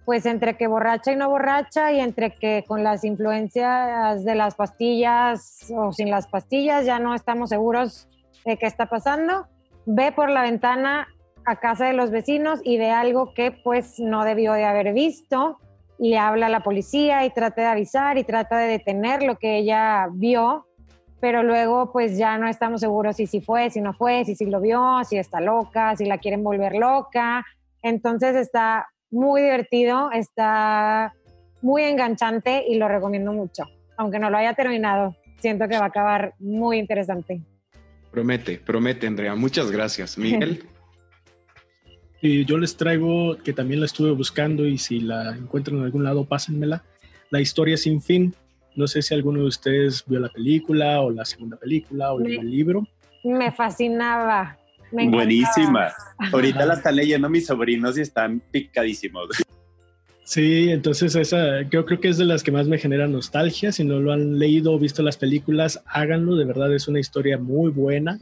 pues 0.04 0.26
entre 0.26 0.56
que 0.56 0.66
borracha 0.66 1.12
y 1.12 1.16
no 1.16 1.28
borracha 1.28 1.92
y 1.92 2.00
entre 2.00 2.34
que 2.34 2.64
con 2.66 2.82
las 2.82 3.04
influencias 3.04 4.24
de 4.24 4.34
las 4.34 4.54
pastillas 4.54 5.70
o 5.76 5.92
sin 5.92 6.10
las 6.10 6.26
pastillas 6.26 6.86
ya 6.86 6.98
no 6.98 7.14
estamos 7.14 7.50
seguros 7.50 8.08
de 8.44 8.56
qué 8.56 8.66
está 8.66 8.86
pasando, 8.86 9.46
ve 9.86 10.10
por 10.10 10.30
la 10.30 10.42
ventana 10.42 11.06
a 11.44 11.56
casa 11.56 11.86
de 11.86 11.92
los 11.92 12.10
vecinos 12.10 12.60
y 12.64 12.78
ve 12.78 12.90
algo 12.90 13.34
que 13.34 13.50
pues 13.50 13.98
no 13.98 14.24
debió 14.24 14.52
de 14.52 14.64
haber 14.64 14.92
visto 14.92 15.58
y 15.98 16.10
le 16.10 16.18
habla 16.18 16.46
a 16.46 16.50
la 16.50 16.60
policía 16.60 17.24
y 17.24 17.30
trata 17.30 17.62
de 17.62 17.68
avisar 17.68 18.18
y 18.18 18.24
trata 18.24 18.58
de 18.58 18.68
detener 18.68 19.22
lo 19.22 19.36
que 19.36 19.58
ella 19.58 20.08
vio 20.12 20.66
pero 21.22 21.44
luego 21.44 21.92
pues 21.92 22.18
ya 22.18 22.36
no 22.36 22.48
estamos 22.48 22.80
seguros 22.80 23.14
si 23.14 23.28
sí 23.28 23.40
fue, 23.40 23.70
si 23.70 23.80
no 23.80 23.94
fue, 23.94 24.24
si 24.24 24.34
sí 24.34 24.44
lo 24.46 24.60
vio, 24.60 25.04
si 25.08 25.18
está 25.18 25.40
loca, 25.40 25.94
si 25.94 26.04
la 26.04 26.18
quieren 26.18 26.42
volver 26.42 26.74
loca. 26.74 27.46
Entonces 27.80 28.34
está 28.34 28.88
muy 29.08 29.40
divertido, 29.40 30.10
está 30.10 31.14
muy 31.60 31.84
enganchante 31.84 32.64
y 32.66 32.74
lo 32.74 32.88
recomiendo 32.88 33.32
mucho. 33.32 33.66
Aunque 33.96 34.18
no 34.18 34.30
lo 34.30 34.36
haya 34.36 34.54
terminado, 34.54 35.14
siento 35.38 35.68
que 35.68 35.78
va 35.78 35.84
a 35.84 35.88
acabar 35.88 36.34
muy 36.40 36.78
interesante. 36.78 37.40
Promete, 38.10 38.58
promete, 38.58 39.06
Andrea. 39.06 39.36
Muchas 39.36 39.70
gracias. 39.70 40.18
Miguel. 40.18 40.64
Y 42.22 42.44
yo 42.46 42.56
les 42.56 42.76
traigo, 42.76 43.36
que 43.36 43.52
también 43.52 43.80
la 43.80 43.86
estuve 43.86 44.12
buscando 44.12 44.64
y 44.64 44.78
si 44.78 45.00
la 45.00 45.36
encuentran 45.36 45.78
en 45.78 45.84
algún 45.84 46.04
lado, 46.04 46.24
pásenmela. 46.24 46.84
La 47.30 47.40
historia 47.40 47.76
sin 47.76 48.00
fin 48.00 48.34
no 48.74 48.86
sé 48.86 49.02
si 49.02 49.14
alguno 49.14 49.40
de 49.40 49.46
ustedes 49.46 50.04
vio 50.06 50.18
la 50.18 50.28
película 50.28 51.00
o 51.00 51.10
la 51.10 51.24
segunda 51.24 51.56
película 51.56 52.12
o 52.12 52.20
el 52.20 52.50
libro. 52.50 52.86
Me 53.22 53.52
fascinaba. 53.52 54.58
Buenísima. 54.90 55.92
Ahorita 56.32 56.66
la 56.66 56.74
están 56.74 56.96
leyendo 56.96 57.28
mis 57.28 57.46
sobrinos 57.46 57.96
y 57.98 58.02
están 58.02 58.40
picadísimos. 58.50 59.28
Sí, 60.24 60.70
entonces 60.70 61.14
esa 61.16 61.62
yo 61.62 61.84
creo 61.84 62.00
que 62.00 62.08
es 62.08 62.18
de 62.18 62.24
las 62.24 62.42
que 62.42 62.52
más 62.52 62.66
me 62.66 62.78
genera 62.78 63.06
nostalgia. 63.06 63.72
Si 63.72 63.84
no 63.84 64.00
lo 64.00 64.12
han 64.12 64.38
leído 64.38 64.72
o 64.72 64.78
visto 64.78 65.02
las 65.02 65.16
películas, 65.16 65.82
háganlo. 65.86 66.36
De 66.36 66.44
verdad 66.44 66.72
es 66.74 66.88
una 66.88 67.00
historia 67.00 67.38
muy 67.38 67.70
buena. 67.70 68.20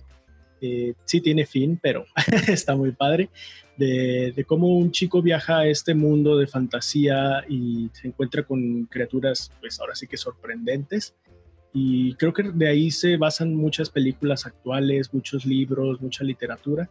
Eh, 0.60 0.94
sí 1.04 1.20
tiene 1.20 1.46
fin, 1.46 1.78
pero 1.80 2.04
está 2.48 2.74
muy 2.76 2.92
padre 2.92 3.30
de, 3.80 4.44
cómo 4.46 4.76
un 4.76 4.90
chico 4.90 5.22
viaja 5.22 5.60
a 5.60 5.66
este 5.66 5.94
mundo 5.94 6.36
de 6.36 6.46
fantasía 6.46 7.44
y 7.48 7.88
se 7.94 8.08
encuentra 8.08 8.42
con 8.42 8.84
criaturas, 8.84 9.50
pues 9.60 9.80
ahora 9.80 9.94
sí 9.94 10.06
que 10.06 10.18
sorprendentes. 10.18 11.14
Y 11.72 12.14
creo 12.14 12.32
que 12.32 12.42
de 12.42 12.68
ahí 12.68 12.90
se 12.90 13.16
basan 13.16 13.54
muchas 13.54 13.88
películas 13.88 14.44
actuales, 14.44 15.14
muchos 15.14 15.46
libros, 15.46 16.00
mucha 16.00 16.24
literatura. 16.24 16.90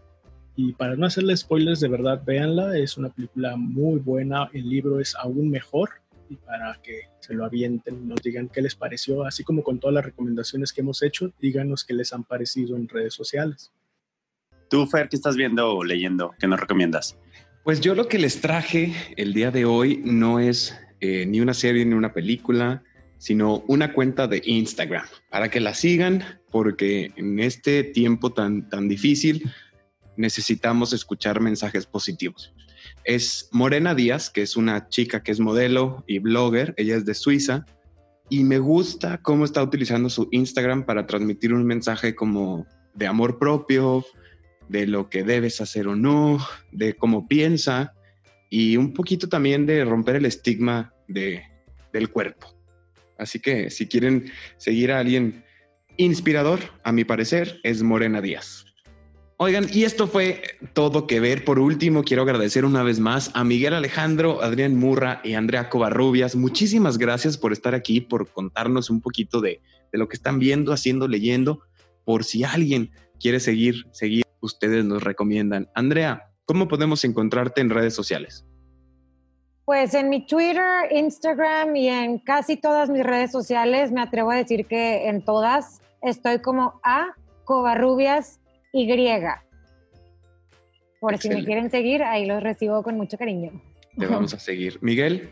Y 0.55 0.73
para 0.73 0.95
no 0.95 1.05
hacerle 1.05 1.37
spoilers, 1.37 1.79
de 1.79 1.89
verdad, 1.89 2.23
véanla. 2.25 2.77
Es 2.77 2.97
una 2.97 3.09
película 3.09 3.55
muy 3.55 3.99
buena. 3.99 4.49
El 4.53 4.67
libro 4.69 4.99
es 4.99 5.15
aún 5.15 5.49
mejor. 5.49 5.89
Y 6.29 6.37
para 6.37 6.79
que 6.81 7.01
se 7.19 7.33
lo 7.33 7.45
avienten, 7.45 8.07
nos 8.07 8.21
digan 8.21 8.49
qué 8.49 8.61
les 8.61 8.75
pareció, 8.75 9.25
así 9.25 9.43
como 9.43 9.63
con 9.63 9.79
todas 9.79 9.95
las 9.95 10.05
recomendaciones 10.05 10.71
que 10.71 10.81
hemos 10.81 11.01
hecho, 11.01 11.33
díganos 11.39 11.83
qué 11.83 11.95
les 11.95 12.13
han 12.13 12.23
parecido 12.23 12.75
en 12.75 12.87
redes 12.87 13.15
sociales. 13.15 13.71
Tú, 14.69 14.85
Fer, 14.85 15.09
¿qué 15.09 15.15
estás 15.15 15.35
viendo 15.35 15.75
o 15.75 15.83
leyendo? 15.83 16.35
¿Qué 16.39 16.47
nos 16.47 16.59
recomiendas? 16.59 17.17
Pues 17.63 17.81
yo 17.81 17.95
lo 17.95 18.07
que 18.07 18.19
les 18.19 18.39
traje 18.39 18.93
el 19.17 19.33
día 19.33 19.49
de 19.49 19.65
hoy 19.65 19.99
no 20.05 20.39
es 20.39 20.77
eh, 20.99 21.25
ni 21.25 21.41
una 21.41 21.55
serie 21.55 21.83
ni 21.85 21.95
una 21.95 22.13
película, 22.13 22.83
sino 23.17 23.63
una 23.67 23.93
cuenta 23.93 24.27
de 24.27 24.43
Instagram 24.45 25.05
para 25.31 25.49
que 25.49 25.59
la 25.59 25.73
sigan, 25.73 26.23
porque 26.51 27.11
en 27.15 27.39
este 27.39 27.83
tiempo 27.83 28.31
tan, 28.31 28.69
tan 28.69 28.87
difícil 28.87 29.51
necesitamos 30.17 30.93
escuchar 30.93 31.39
mensajes 31.39 31.87
positivos. 31.87 32.53
Es 33.05 33.49
Morena 33.51 33.95
Díaz, 33.95 34.29
que 34.29 34.43
es 34.43 34.55
una 34.55 34.87
chica 34.89 35.23
que 35.23 35.31
es 35.31 35.39
modelo 35.39 36.03
y 36.05 36.19
blogger, 36.19 36.75
ella 36.77 36.95
es 36.95 37.05
de 37.05 37.15
Suiza, 37.15 37.65
y 38.29 38.43
me 38.43 38.59
gusta 38.59 39.19
cómo 39.23 39.45
está 39.45 39.63
utilizando 39.63 40.09
su 40.11 40.27
Instagram 40.29 40.85
para 40.85 41.07
transmitir 41.07 41.53
un 41.53 41.65
mensaje 41.65 42.13
como 42.13 42.67
de 42.93 43.07
amor 43.07 43.39
propio, 43.39 44.05
de 44.69 44.87
lo 44.87 45.09
que 45.09 45.23
debes 45.23 45.59
hacer 45.59 45.87
o 45.87 45.95
no, 45.95 46.39
de 46.71 46.95
cómo 46.95 47.27
piensa 47.27 47.93
y 48.49 48.77
un 48.77 48.93
poquito 48.93 49.27
también 49.27 49.65
de 49.65 49.83
romper 49.83 50.15
el 50.15 50.25
estigma 50.25 50.93
de, 51.07 51.43
del 51.91 52.09
cuerpo. 52.09 52.55
Así 53.17 53.39
que 53.39 53.69
si 53.69 53.87
quieren 53.87 54.31
seguir 54.57 54.91
a 54.91 54.99
alguien 54.99 55.43
inspirador, 55.97 56.59
a 56.83 56.91
mi 56.91 57.03
parecer, 57.03 57.59
es 57.63 57.83
Morena 57.83 58.21
Díaz. 58.21 58.65
Oigan, 59.37 59.67
y 59.71 59.83
esto 59.83 60.07
fue 60.07 60.41
todo 60.73 61.07
que 61.07 61.19
ver. 61.19 61.45
Por 61.45 61.59
último, 61.59 62.03
quiero 62.03 62.23
agradecer 62.23 62.65
una 62.65 62.83
vez 62.83 62.99
más 62.99 63.31
a 63.33 63.43
Miguel 63.43 63.73
Alejandro, 63.73 64.41
Adrián 64.41 64.75
Murra 64.75 65.21
y 65.23 65.33
Andrea 65.33 65.69
Covarrubias. 65.69 66.35
Muchísimas 66.35 66.97
gracias 66.97 67.37
por 67.37 67.53
estar 67.53 67.73
aquí, 67.73 68.01
por 68.01 68.29
contarnos 68.31 68.89
un 68.89 69.01
poquito 69.01 69.41
de, 69.41 69.61
de 69.91 69.97
lo 69.97 70.09
que 70.09 70.17
están 70.17 70.39
viendo, 70.39 70.73
haciendo, 70.73 71.07
leyendo. 71.07 71.61
Por 72.03 72.25
si 72.25 72.43
alguien 72.43 72.91
quiere 73.19 73.39
seguir, 73.39 73.85
seguir 73.91 74.23
ustedes 74.41 74.85
nos 74.85 75.03
recomiendan. 75.03 75.69
Andrea, 75.75 76.31
¿cómo 76.45 76.67
podemos 76.67 77.03
encontrarte 77.03 77.61
en 77.61 77.69
redes 77.69 77.93
sociales? 77.93 78.45
Pues 79.65 79.93
en 79.93 80.09
mi 80.09 80.25
Twitter, 80.25 80.91
Instagram 80.91 81.75
y 81.75 81.89
en 81.89 82.19
casi 82.19 82.57
todas 82.57 82.89
mis 82.89 83.03
redes 83.03 83.31
sociales, 83.31 83.91
me 83.91 84.01
atrevo 84.01 84.31
a 84.31 84.35
decir 84.35 84.65
que 84.65 85.07
en 85.07 85.23
todas 85.23 85.81
estoy 86.01 86.39
como 86.39 86.79
a 86.83 87.15
Covarrubias 87.45 88.39
Y. 88.73 88.87
Por 90.99 91.17
si 91.17 91.29
me 91.29 91.45
quieren 91.45 91.69
seguir, 91.71 92.03
ahí 92.03 92.25
los 92.25 92.41
recibo 92.41 92.83
con 92.83 92.97
mucho 92.97 93.17
cariño. 93.17 93.61
Te 93.97 94.07
vamos 94.07 94.33
a 94.33 94.39
seguir. 94.39 94.79
Miguel. 94.81 95.29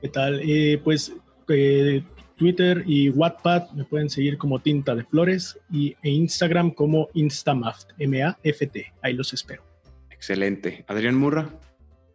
¿Qué 0.00 0.08
tal? 0.08 0.40
Eh, 0.44 0.80
pues 0.82 1.14
eh, 1.48 2.04
Twitter 2.36 2.84
y 2.86 3.10
Wattpad 3.10 3.70
me 3.72 3.84
pueden 3.84 4.10
seguir 4.10 4.38
como 4.38 4.60
Tinta 4.60 4.94
de 4.94 5.04
Flores 5.04 5.58
y 5.70 5.96
e 6.02 6.10
Instagram 6.10 6.70
como 6.72 7.08
Instamaft, 7.14 7.90
M-A-F-T. 7.98 8.92
Ahí 9.02 9.12
los 9.14 9.32
espero. 9.32 9.62
Excelente. 10.10 10.84
Adrián 10.88 11.16
Murra. 11.16 11.50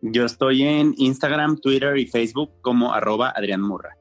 Yo 0.01 0.25
estoy 0.25 0.63
en 0.63 0.95
Instagram, 0.97 1.57
Twitter 1.59 1.97
y 1.97 2.05
Facebook 2.05 2.51
como 2.61 2.93
arroba 2.93 3.33
Adrián 3.35 3.61
Murra. 3.61 3.95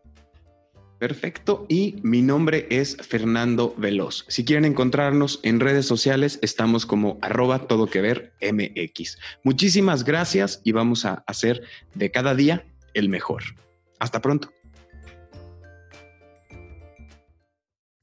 Perfecto. 0.99 1.65
Y 1.69 1.97
mi 2.03 2.23
nombre 2.23 2.67
es 2.71 2.97
Fernando 2.97 3.75
Veloz. 3.77 4.25
Si 4.29 4.45
quieren 4.45 4.65
encontrarnos 4.65 5.41
en 5.43 5.61
redes 5.61 5.87
sociales, 5.87 6.39
estamos 6.43 6.87
como 6.87 7.19
arroba 7.23 7.67
todo 7.67 7.87
que 7.87 8.01
ver 8.01 8.33
MX. 8.41 9.19
Muchísimas 9.45 10.05
gracias 10.05 10.61
y 10.65 10.73
vamos 10.73 11.05
a 11.05 11.23
hacer 11.27 11.63
de 11.95 12.11
cada 12.11 12.35
día 12.35 12.65
el 12.95 13.09
mejor. 13.09 13.43
Hasta 14.01 14.21
pronto. 14.21 14.51